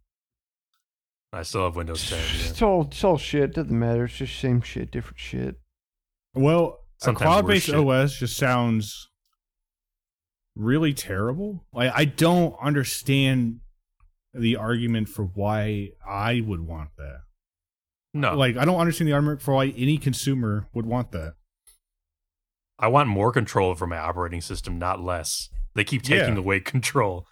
I 1.33 1.43
still 1.43 1.65
have 1.65 1.75
Windows 1.75 2.09
10. 2.09 2.17
Yeah. 2.19 2.49
It's 2.49 2.61
all 2.61 2.83
it's 2.83 3.03
all 3.03 3.17
shit. 3.17 3.53
Doesn't 3.53 3.77
matter. 3.77 4.05
It's 4.05 4.15
just 4.15 4.39
same 4.39 4.61
shit, 4.61 4.91
different 4.91 5.19
shit. 5.19 5.55
Well, 6.33 6.79
Sometimes 6.97 7.21
a 7.21 7.25
cloud-based 7.25 7.69
OS 7.73 8.15
just 8.17 8.37
sounds 8.37 9.08
really 10.55 10.93
terrible. 10.93 11.65
Like 11.73 11.91
I 11.95 12.05
don't 12.05 12.55
understand 12.61 13.59
the 14.33 14.55
argument 14.55 15.09
for 15.09 15.23
why 15.25 15.89
I 16.07 16.41
would 16.45 16.61
want 16.61 16.89
that. 16.97 17.21
No. 18.13 18.35
Like 18.35 18.57
I 18.57 18.65
don't 18.65 18.79
understand 18.79 19.07
the 19.07 19.13
argument 19.13 19.41
for 19.41 19.53
why 19.55 19.67
any 19.77 19.97
consumer 19.97 20.67
would 20.73 20.85
want 20.85 21.11
that. 21.11 21.33
I 22.77 22.87
want 22.87 23.09
more 23.09 23.31
control 23.31 23.69
over 23.69 23.85
my 23.85 23.97
operating 23.97 24.41
system, 24.41 24.79
not 24.79 25.01
less. 25.01 25.49
They 25.75 25.83
keep 25.83 26.01
taking 26.01 26.35
Yeah. 26.35 26.39
away 26.39 26.59
control. 26.61 27.27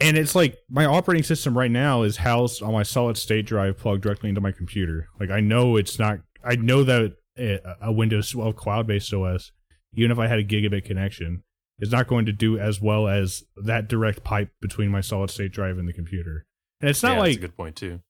And 0.00 0.16
it's 0.16 0.34
like 0.36 0.56
my 0.70 0.84
operating 0.84 1.24
system 1.24 1.58
right 1.58 1.70
now 1.70 2.02
is 2.02 2.18
housed 2.18 2.62
on 2.62 2.72
my 2.72 2.84
solid 2.84 3.16
state 3.16 3.46
drive 3.46 3.78
plugged 3.78 4.02
directly 4.02 4.28
into 4.28 4.40
my 4.40 4.52
computer. 4.52 5.08
Like 5.18 5.30
I 5.30 5.40
know 5.40 5.76
it's 5.76 5.98
not 5.98 6.20
I 6.44 6.54
know 6.54 6.84
that 6.84 7.14
a, 7.36 7.58
a 7.82 7.92
Windows 7.92 8.30
12 8.30 8.54
cloud-based 8.56 9.12
OS 9.12 9.50
even 9.94 10.10
if 10.12 10.18
I 10.18 10.26
had 10.28 10.38
a 10.38 10.44
gigabit 10.44 10.84
connection 10.84 11.42
is 11.80 11.90
not 11.92 12.06
going 12.08 12.26
to 12.26 12.32
do 12.32 12.58
as 12.58 12.80
well 12.80 13.06
as 13.08 13.44
that 13.56 13.88
direct 13.88 14.24
pipe 14.24 14.50
between 14.60 14.90
my 14.90 15.00
solid 15.00 15.30
state 15.30 15.52
drive 15.52 15.78
and 15.78 15.88
the 15.88 15.92
computer. 15.92 16.44
And 16.80 16.90
it's 16.90 17.02
not 17.02 17.12
yeah, 17.14 17.18
like 17.20 17.26
that's 17.32 17.36
a 17.38 17.40
good 17.40 17.56
point 17.56 17.76
too. 17.76 18.00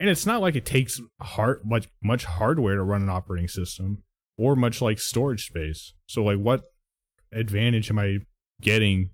and 0.00 0.08
it's 0.08 0.26
not 0.26 0.40
like 0.40 0.54
it 0.56 0.64
takes 0.66 1.00
hard 1.20 1.60
much 1.64 1.88
much 2.02 2.24
hardware 2.24 2.76
to 2.76 2.82
run 2.82 3.02
an 3.02 3.08
operating 3.08 3.48
system 3.48 4.02
or 4.36 4.54
much 4.56 4.80
like 4.80 4.98
storage 4.98 5.46
space. 5.46 5.94
So 6.06 6.24
like 6.24 6.38
what 6.38 6.64
advantage 7.32 7.90
am 7.90 7.98
I 7.98 8.18
getting? 8.60 9.10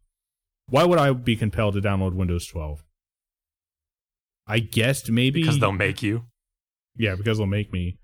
Why 0.68 0.84
would 0.84 0.98
I 0.98 1.12
be 1.12 1.36
compelled 1.36 1.74
to 1.74 1.80
download 1.80 2.14
Windows 2.14 2.46
12? 2.46 2.84
I 4.46 4.58
guessed 4.60 5.10
maybe 5.10 5.40
Because 5.40 5.58
they'll 5.58 5.72
make 5.72 6.02
you. 6.02 6.24
yeah, 6.96 7.14
because 7.16 7.38
they'll 7.38 7.46
make 7.46 7.72
me. 7.72 7.98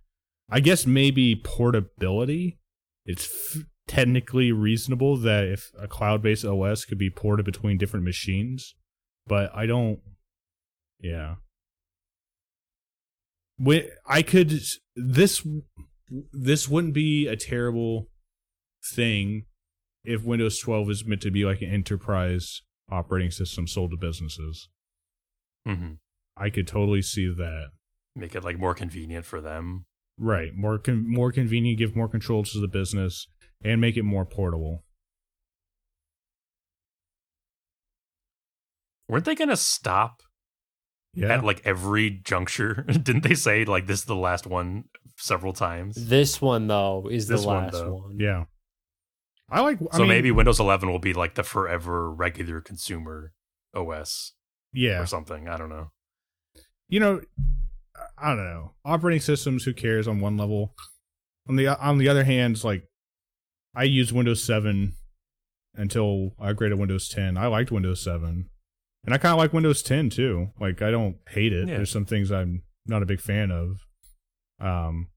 I 0.51 0.61
guess 0.61 0.87
maybe 0.87 1.37
portability. 1.37 2.59
It's 3.07 3.27
f- 3.57 3.65
technically 3.91 4.53
reasonable 4.53 5.17
that 5.17 5.45
if 5.45 5.73
a 5.77 5.89
cloud-based 5.89 6.45
OS 6.45 6.85
could 6.85 6.99
be 6.99 7.11
ported 7.11 7.45
between 7.45 7.77
different 7.77 8.05
machines, 8.05 8.77
but 9.27 9.51
I 9.53 9.67
don't. 9.67 9.99
Yeah. 11.01 11.37
I 14.07 14.23
could 14.23 14.61
this 14.95 15.47
this 16.33 16.69
wouldn't 16.69 16.95
be 16.95 17.27
a 17.27 17.37
terrible 17.37 18.07
thing 18.95 19.47
if 20.05 20.23
Windows 20.23 20.59
12 20.61 20.91
is 20.91 21.05
meant 21.05 21.23
to 21.23 21.31
be 21.31 21.45
like 21.45 21.61
an 21.61 21.71
enterprise 21.71 22.63
operating 22.91 23.31
system 23.33 23.67
sold 23.67 23.91
to 23.91 23.97
businesses. 23.97 24.69
hmm 25.67 25.95
I 26.37 26.49
could 26.49 26.67
totally 26.67 27.03
see 27.03 27.27
that. 27.27 27.67
Make 28.15 28.35
it 28.35 28.45
like 28.45 28.59
more 28.59 28.75
convenient 28.75 29.27
for 29.27 29.41
them. 29.41 29.85
Right, 30.17 30.55
more 30.55 30.79
con- 30.79 31.05
more 31.07 31.33
convenient, 31.33 31.79
give 31.79 31.97
more 31.97 32.09
controls 32.09 32.53
to 32.53 32.61
the 32.61 32.69
business, 32.69 33.27
and 33.63 33.81
make 33.81 33.97
it 33.97 34.03
more 34.05 34.25
portable. 34.25 34.85
Weren't 39.09 39.25
they 39.25 39.35
gonna 39.35 39.57
stop 39.57 40.23
Yeah, 41.15 41.35
at 41.35 41.45
like 41.45 41.63
every 41.65 42.11
juncture? 42.11 42.85
Didn't 42.89 43.23
they 43.25 43.35
say 43.35 43.65
like 43.65 43.87
this 43.87 44.01
is 44.01 44.05
the 44.05 44.15
last 44.17 44.47
one 44.47 44.85
several 45.17 45.53
times? 45.53 45.97
This 45.97 46.41
one 46.41 46.67
though 46.69 47.09
is 47.11 47.27
the 47.27 47.35
This 47.37 47.45
one, 47.47 47.65
last 47.65 47.73
though. 47.73 47.95
one. 47.95 48.17
yeah. 48.19 48.45
I 49.51 49.63
like. 49.63 49.79
I 49.93 49.97
so 49.97 49.99
mean, 50.01 50.09
maybe 50.11 50.31
Windows 50.31 50.61
11 50.61 50.89
will 50.89 51.01
be 51.01 51.13
like 51.13 51.35
the 51.35 51.43
forever 51.43 52.09
regular 52.09 52.61
consumer 52.61 53.33
OS 53.75 54.35
yeah. 54.73 55.01
or 55.01 55.07
something. 55.07 55.49
I 55.49 55.57
don't 55.57 55.69
know. 55.71 55.91
You 56.89 57.01
know, 57.01 57.21
I 58.17 58.29
don't 58.29 58.45
know. 58.45 58.75
Operating 58.85 59.21
systems, 59.21 59.65
who 59.65 59.73
cares? 59.75 60.07
On 60.07 60.21
one 60.21 60.37
level, 60.37 60.77
on 61.49 61.57
the 61.57 61.67
on 61.67 61.99
the 61.99 62.09
other 62.09 62.23
hand, 62.23 62.63
like 62.63 62.85
I 63.75 63.85
used 63.85 64.13
Windows 64.13 64.43
Seven 64.43 64.95
until 65.75 66.35
I 66.39 66.53
upgraded 66.53 66.79
Windows 66.79 67.09
10. 67.09 67.37
I 67.37 67.47
liked 67.47 67.71
Windows 67.71 68.03
7, 68.03 68.49
and 69.05 69.15
I 69.15 69.19
kind 69.19 69.33
of 69.33 69.39
like 69.39 69.53
Windows 69.53 69.83
10 69.83 70.11
too. 70.11 70.51
Like 70.59 70.83
I 70.83 70.91
don't 70.91 71.17
hate 71.29 71.53
it. 71.53 71.69
Yeah. 71.69 71.77
There's 71.77 71.91
some 71.91 72.05
things 72.05 72.31
I'm 72.33 72.63
not 72.87 73.03
a 73.03 73.07
big 73.07 73.21
fan 73.21 73.51
of. 73.51 73.87
Um, 74.61 75.09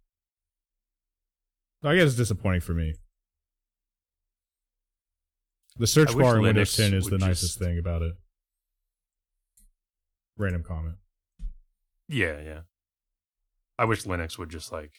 I 1.83 1.95
guess 1.95 2.07
it's 2.07 2.15
disappointing 2.15 2.61
for 2.61 2.73
me. 2.73 2.93
The 5.77 5.87
search 5.87 6.15
bar 6.15 6.37
in 6.37 6.43
Windows 6.43 6.75
10 6.75 6.93
is 6.93 7.05
the 7.05 7.11
would 7.11 7.21
nicest 7.21 7.57
thing 7.57 7.79
about 7.79 8.03
it. 8.03 8.13
Random 10.37 10.63
comment. 10.63 10.95
Yeah, 12.07 12.39
yeah. 12.39 12.59
I 13.77 13.85
wish 13.85 14.03
Linux 14.03 14.37
would 14.37 14.49
just 14.49 14.71
like 14.71 14.91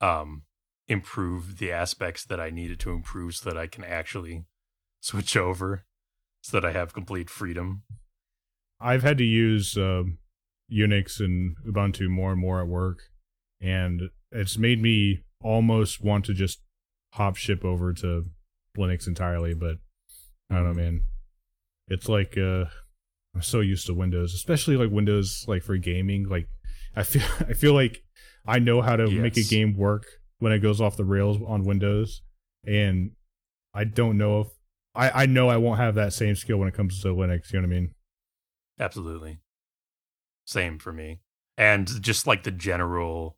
um 0.00 0.42
improve 0.88 1.58
the 1.58 1.70
aspects 1.70 2.24
that 2.24 2.40
I 2.40 2.50
needed 2.50 2.80
to 2.80 2.90
improve 2.90 3.34
so 3.34 3.50
that 3.50 3.58
I 3.58 3.66
can 3.66 3.84
actually 3.84 4.44
switch 5.00 5.36
over 5.36 5.84
so 6.40 6.58
that 6.58 6.66
I 6.66 6.72
have 6.72 6.94
complete 6.94 7.28
freedom. 7.28 7.82
I've 8.80 9.02
had 9.02 9.18
to 9.18 9.24
use 9.24 9.76
um 9.76 10.18
Unix 10.72 11.20
and 11.20 11.56
Ubuntu 11.66 12.08
more 12.08 12.32
and 12.32 12.40
more 12.40 12.60
at 12.60 12.68
work, 12.68 13.00
and 13.60 14.02
it's 14.30 14.58
made 14.58 14.80
me 14.80 15.24
almost 15.42 16.02
want 16.02 16.24
to 16.26 16.34
just 16.34 16.60
hop 17.14 17.36
ship 17.36 17.64
over 17.64 17.92
to 17.94 18.26
Linux 18.76 19.06
entirely. 19.06 19.54
But 19.54 19.76
I 20.50 20.56
don't 20.56 20.64
know, 20.64 20.74
man. 20.74 21.04
It's 21.88 22.08
like 22.08 22.36
uh, 22.36 22.66
I'm 23.34 23.42
so 23.42 23.60
used 23.60 23.86
to 23.86 23.94
Windows, 23.94 24.34
especially 24.34 24.76
like 24.76 24.90
Windows, 24.90 25.44
like 25.48 25.62
for 25.62 25.76
gaming. 25.76 26.28
Like 26.28 26.48
I 26.94 27.02
feel, 27.02 27.22
I 27.48 27.54
feel 27.54 27.74
like 27.74 28.04
I 28.46 28.58
know 28.58 28.80
how 28.82 28.96
to 28.96 29.10
make 29.10 29.36
a 29.36 29.42
game 29.42 29.76
work 29.76 30.06
when 30.38 30.52
it 30.52 30.60
goes 30.60 30.80
off 30.80 30.96
the 30.96 31.04
rails 31.04 31.38
on 31.46 31.64
Windows, 31.64 32.22
and 32.66 33.12
I 33.74 33.84
don't 33.84 34.16
know 34.18 34.40
if 34.40 34.48
I 34.94 35.22
I 35.22 35.26
know 35.26 35.48
I 35.48 35.56
won't 35.56 35.78
have 35.80 35.94
that 35.96 36.12
same 36.12 36.34
skill 36.36 36.58
when 36.58 36.68
it 36.68 36.74
comes 36.74 37.00
to 37.02 37.08
Linux. 37.08 37.52
You 37.52 37.60
know 37.60 37.68
what 37.68 37.74
I 37.74 37.80
mean? 37.80 37.94
Absolutely. 38.80 39.38
Same 40.46 40.78
for 40.78 40.92
me. 40.92 41.20
And 41.56 41.86
just 42.02 42.26
like 42.26 42.44
the 42.44 42.50
general 42.50 43.36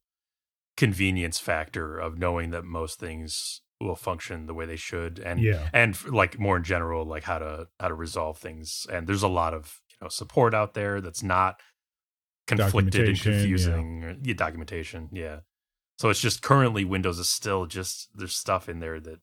convenience 0.76 1.38
factor 1.38 1.98
of 1.98 2.18
knowing 2.18 2.50
that 2.50 2.64
most 2.64 2.98
things 3.00 3.62
will 3.80 3.96
function 3.96 4.46
the 4.46 4.54
way 4.54 4.66
they 4.66 4.76
should 4.76 5.18
and 5.18 5.40
Yeah. 5.40 5.68
and 5.72 5.96
like 6.10 6.38
more 6.38 6.58
in 6.58 6.64
general 6.64 7.04
like 7.06 7.24
how 7.24 7.38
to 7.38 7.68
how 7.80 7.88
to 7.88 7.94
resolve 7.94 8.38
things 8.38 8.86
and 8.92 9.06
there's 9.06 9.22
a 9.22 9.28
lot 9.28 9.54
of 9.54 9.80
you 9.90 9.96
know 10.02 10.08
support 10.08 10.54
out 10.54 10.74
there 10.74 11.00
that's 11.00 11.22
not 11.22 11.60
conflicted 12.46 13.08
and 13.08 13.16
yeah. 13.16 13.22
confusing 13.32 14.04
or- 14.04 14.16
yeah, 14.22 14.34
documentation 14.34 15.08
yeah 15.12 15.40
so 16.00 16.08
it's 16.08 16.20
just 16.20 16.40
currently 16.40 16.82
windows 16.82 17.18
is 17.18 17.28
still 17.28 17.66
just 17.66 18.08
there's 18.14 18.34
stuff 18.34 18.70
in 18.70 18.80
there 18.80 18.98
that 19.00 19.20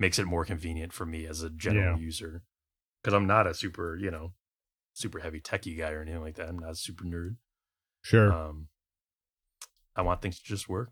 makes 0.00 0.18
it 0.18 0.26
more 0.26 0.44
convenient 0.44 0.92
for 0.92 1.06
me 1.06 1.24
as 1.26 1.42
a 1.42 1.48
general 1.50 1.96
Yeah. 1.96 2.04
user 2.04 2.42
because 3.00 3.14
i'm 3.14 3.26
not 3.28 3.46
a 3.46 3.54
super 3.54 3.96
you 3.96 4.10
know 4.10 4.32
super 4.94 5.20
heavy 5.20 5.40
techie 5.40 5.78
guy 5.78 5.92
or 5.92 6.02
anything 6.02 6.20
like 6.22 6.34
that 6.34 6.48
i'm 6.48 6.58
not 6.58 6.72
a 6.72 6.74
super 6.76 7.04
nerd 7.04 7.36
Sure. 8.02 8.32
um 8.32 8.66
i 9.94 10.02
want 10.02 10.20
things 10.20 10.38
to 10.40 10.44
just 10.44 10.68
work 10.68 10.90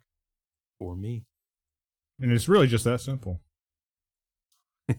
for 0.78 0.94
me 0.94 1.24
And 2.20 2.30
it's 2.30 2.48
really 2.48 2.66
just 2.68 2.84
that 2.84 3.00
simple. 3.00 3.40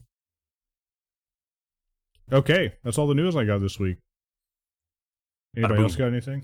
okay, 2.32 2.74
that's 2.84 2.98
all 2.98 3.08
the 3.08 3.16
news 3.16 3.36
I 3.36 3.44
got 3.46 3.60
this 3.62 3.80
week. 3.80 3.98
Anybody 5.56 5.82
else 5.84 5.96
got 5.96 6.08
anything? 6.08 6.44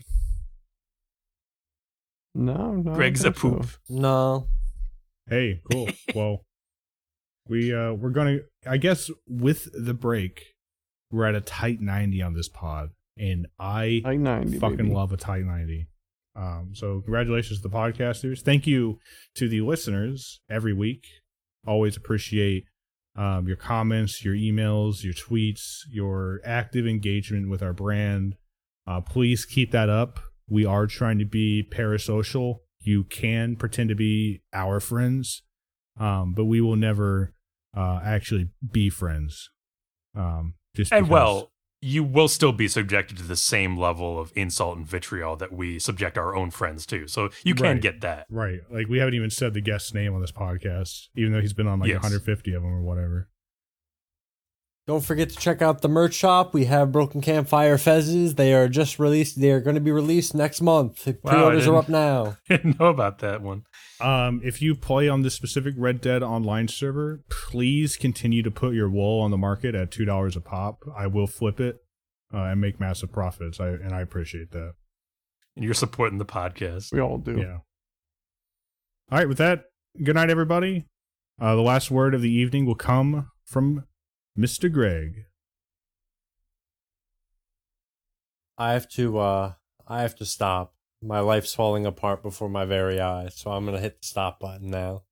No, 2.35 2.73
no. 2.73 2.93
Greg's 2.93 3.21
a 3.21 3.31
don't 3.31 3.35
so. 3.37 3.49
poop 3.49 3.67
No. 3.89 4.47
Hey, 5.29 5.61
cool. 5.71 5.89
well, 6.15 6.41
we 7.47 7.73
uh 7.73 7.93
we're 7.93 8.09
gonna 8.09 8.39
I 8.67 8.77
guess 8.77 9.09
with 9.27 9.69
the 9.73 9.93
break, 9.93 10.43
we're 11.11 11.25
at 11.25 11.35
a 11.35 11.41
tight 11.41 11.79
ninety 11.81 12.21
on 12.21 12.33
this 12.33 12.49
pod, 12.49 12.89
and 13.17 13.47
I 13.59 14.01
Like 14.03 14.19
90, 14.19 14.59
fucking 14.59 14.77
baby. 14.77 14.89
love 14.89 15.11
a 15.11 15.17
tight 15.17 15.43
90. 15.43 15.87
Um, 16.35 16.71
so 16.73 17.01
congratulations 17.01 17.61
to 17.61 17.67
the 17.67 17.75
podcasters. 17.75 18.41
Thank 18.41 18.65
you 18.65 18.99
to 19.35 19.47
the 19.47 19.61
listeners 19.61 20.41
every 20.49 20.73
week. 20.73 21.05
Always 21.67 21.95
appreciate 21.95 22.65
um, 23.15 23.47
your 23.47 23.55
comments, 23.55 24.25
your 24.25 24.33
emails, 24.33 25.03
your 25.03 25.13
tweets, 25.13 25.81
your 25.87 26.41
active 26.43 26.87
engagement 26.87 27.49
with 27.49 27.61
our 27.61 27.73
brand. 27.73 28.35
Uh, 28.87 28.99
please 28.99 29.45
keep 29.45 29.71
that 29.71 29.89
up. 29.89 30.19
We 30.49 30.65
are 30.65 30.87
trying 30.87 31.19
to 31.19 31.25
be 31.25 31.67
parasocial. 31.69 32.59
You 32.79 33.03
can 33.05 33.55
pretend 33.55 33.89
to 33.89 33.95
be 33.95 34.41
our 34.53 34.79
friends, 34.79 35.41
um, 35.99 36.33
but 36.33 36.45
we 36.45 36.59
will 36.61 36.75
never 36.75 37.33
uh, 37.75 37.99
actually 38.03 38.49
be 38.71 38.89
friends. 38.89 39.49
Um, 40.15 40.55
just 40.75 40.91
and 40.91 41.05
because- 41.05 41.11
well 41.11 41.49
you 41.85 42.01
will 42.01 42.29
still 42.29 42.53
be 42.53 42.65
subjected 42.69 43.17
to 43.17 43.23
the 43.23 43.35
same 43.35 43.75
level 43.77 44.17
of 44.17 44.31
insult 44.37 44.77
and 44.77 44.87
vitriol 44.87 45.35
that 45.35 45.51
we 45.51 45.77
subject 45.77 46.17
our 46.17 46.33
own 46.33 46.49
friends 46.49 46.85
to 46.85 47.05
so 47.09 47.29
you 47.43 47.53
can 47.53 47.63
Right. 47.65 47.81
get 47.81 47.99
that 47.99 48.25
Right. 48.29 48.61
Like 48.71 48.87
we 48.87 48.99
haven't 48.99 49.15
even 49.15 49.29
said 49.29 49.53
the 49.53 49.59
guest's 49.59 49.93
name 49.93 50.13
on 50.13 50.21
this 50.21 50.31
podcast, 50.31 51.09
even 51.17 51.33
though 51.33 51.41
he's 51.41 51.51
been 51.51 51.67
on 51.67 51.81
like 51.81 51.89
Yes. 51.89 51.95
150 52.01 52.53
of 52.53 52.63
them 52.63 52.71
or 52.71 52.81
whatever. 52.83 53.27
Don't 54.85 55.03
forget 55.03 55.29
to 55.29 55.37
check 55.37 55.61
out 55.61 55.81
the 55.81 55.87
merch 55.87 56.13
shop. 56.13 56.53
We 56.53 56.65
have 56.65 56.91
Broken 56.91 57.21
Campfire 57.21 57.77
Fezzes. 57.77 58.35
They 58.35 58.53
are 58.53 58.67
just 58.67 58.99
released. 58.99 59.39
They 59.39 59.51
are 59.51 59.61
going 59.61 59.75
to 59.75 59.81
be 59.81 59.91
released 59.91 60.35
next 60.35 60.59
month. 60.61 61.07
I 61.07 61.13
Pre-orders 61.13 61.67
are 61.67 61.77
up 61.77 61.87
now. 61.87 62.35
didn't 62.49 62.77
know 62.77 62.87
about 62.87 63.19
that 63.19 63.41
one 63.41 63.63
Um, 64.01 64.41
if 64.43 64.61
you 64.61 64.75
play 64.75 65.07
on 65.07 65.21
this 65.21 65.35
specific 65.35 65.73
Red 65.77 66.01
Dead 66.01 66.21
Online 66.21 66.67
server, 66.67 67.21
please 67.29 67.95
continue 67.95 68.43
to 68.43 68.51
put 68.51 68.73
your 68.73 68.89
wool 68.89 69.21
on 69.21 69.31
the 69.31 69.37
market 69.37 69.73
at 69.73 69.89
two 69.89 70.03
dollars 70.03 70.35
a 70.35 70.41
pop. 70.41 70.79
I 70.93 71.07
will 71.07 71.27
flip 71.27 71.61
it 71.61 71.77
uh, 72.33 72.43
and 72.43 72.59
make 72.59 72.77
massive 72.81 73.11
profits. 73.13 73.61
I 73.61 73.69
and 73.69 73.93
I 73.93 74.01
appreciate 74.01 74.51
that. 74.51 74.73
and 75.55 75.63
you're 75.63 75.73
supporting 75.73 76.17
the 76.17 76.25
podcast 76.25 76.91
We 76.91 76.99
all 76.99 77.19
do. 77.19 77.37
Yeah. 77.39 77.59
All 79.11 79.17
right. 79.19 79.29
With 79.29 79.37
that, 79.37 79.63
good 80.03 80.15
night, 80.15 80.29
everybody. 80.29 80.87
Uh, 81.39 81.55
the 81.55 81.61
last 81.61 81.89
word 81.89 82.13
of 82.13 82.21
the 82.21 82.31
evening 82.31 82.65
will 82.65 82.75
come 82.75 83.29
from 83.45 83.85
Mister 84.35 84.69
Greg. 84.69 85.25
I 88.57 88.73
have 88.73 88.87
to. 88.89 89.19
uh 89.19 89.53
I 89.87 90.01
have 90.01 90.15
to 90.15 90.25
stop. 90.25 90.73
My 91.01 91.19
life's 91.19 91.53
falling 91.53 91.85
apart 91.85 92.23
before 92.23 92.49
my 92.49 92.65
very 92.65 92.99
eyes. 92.99 93.35
So 93.35 93.51
I'm 93.51 93.65
going 93.65 93.75
to 93.75 93.81
hit 93.81 94.01
the 94.01 94.07
stop 94.07 94.39
button 94.39 94.69
now. 94.69 95.03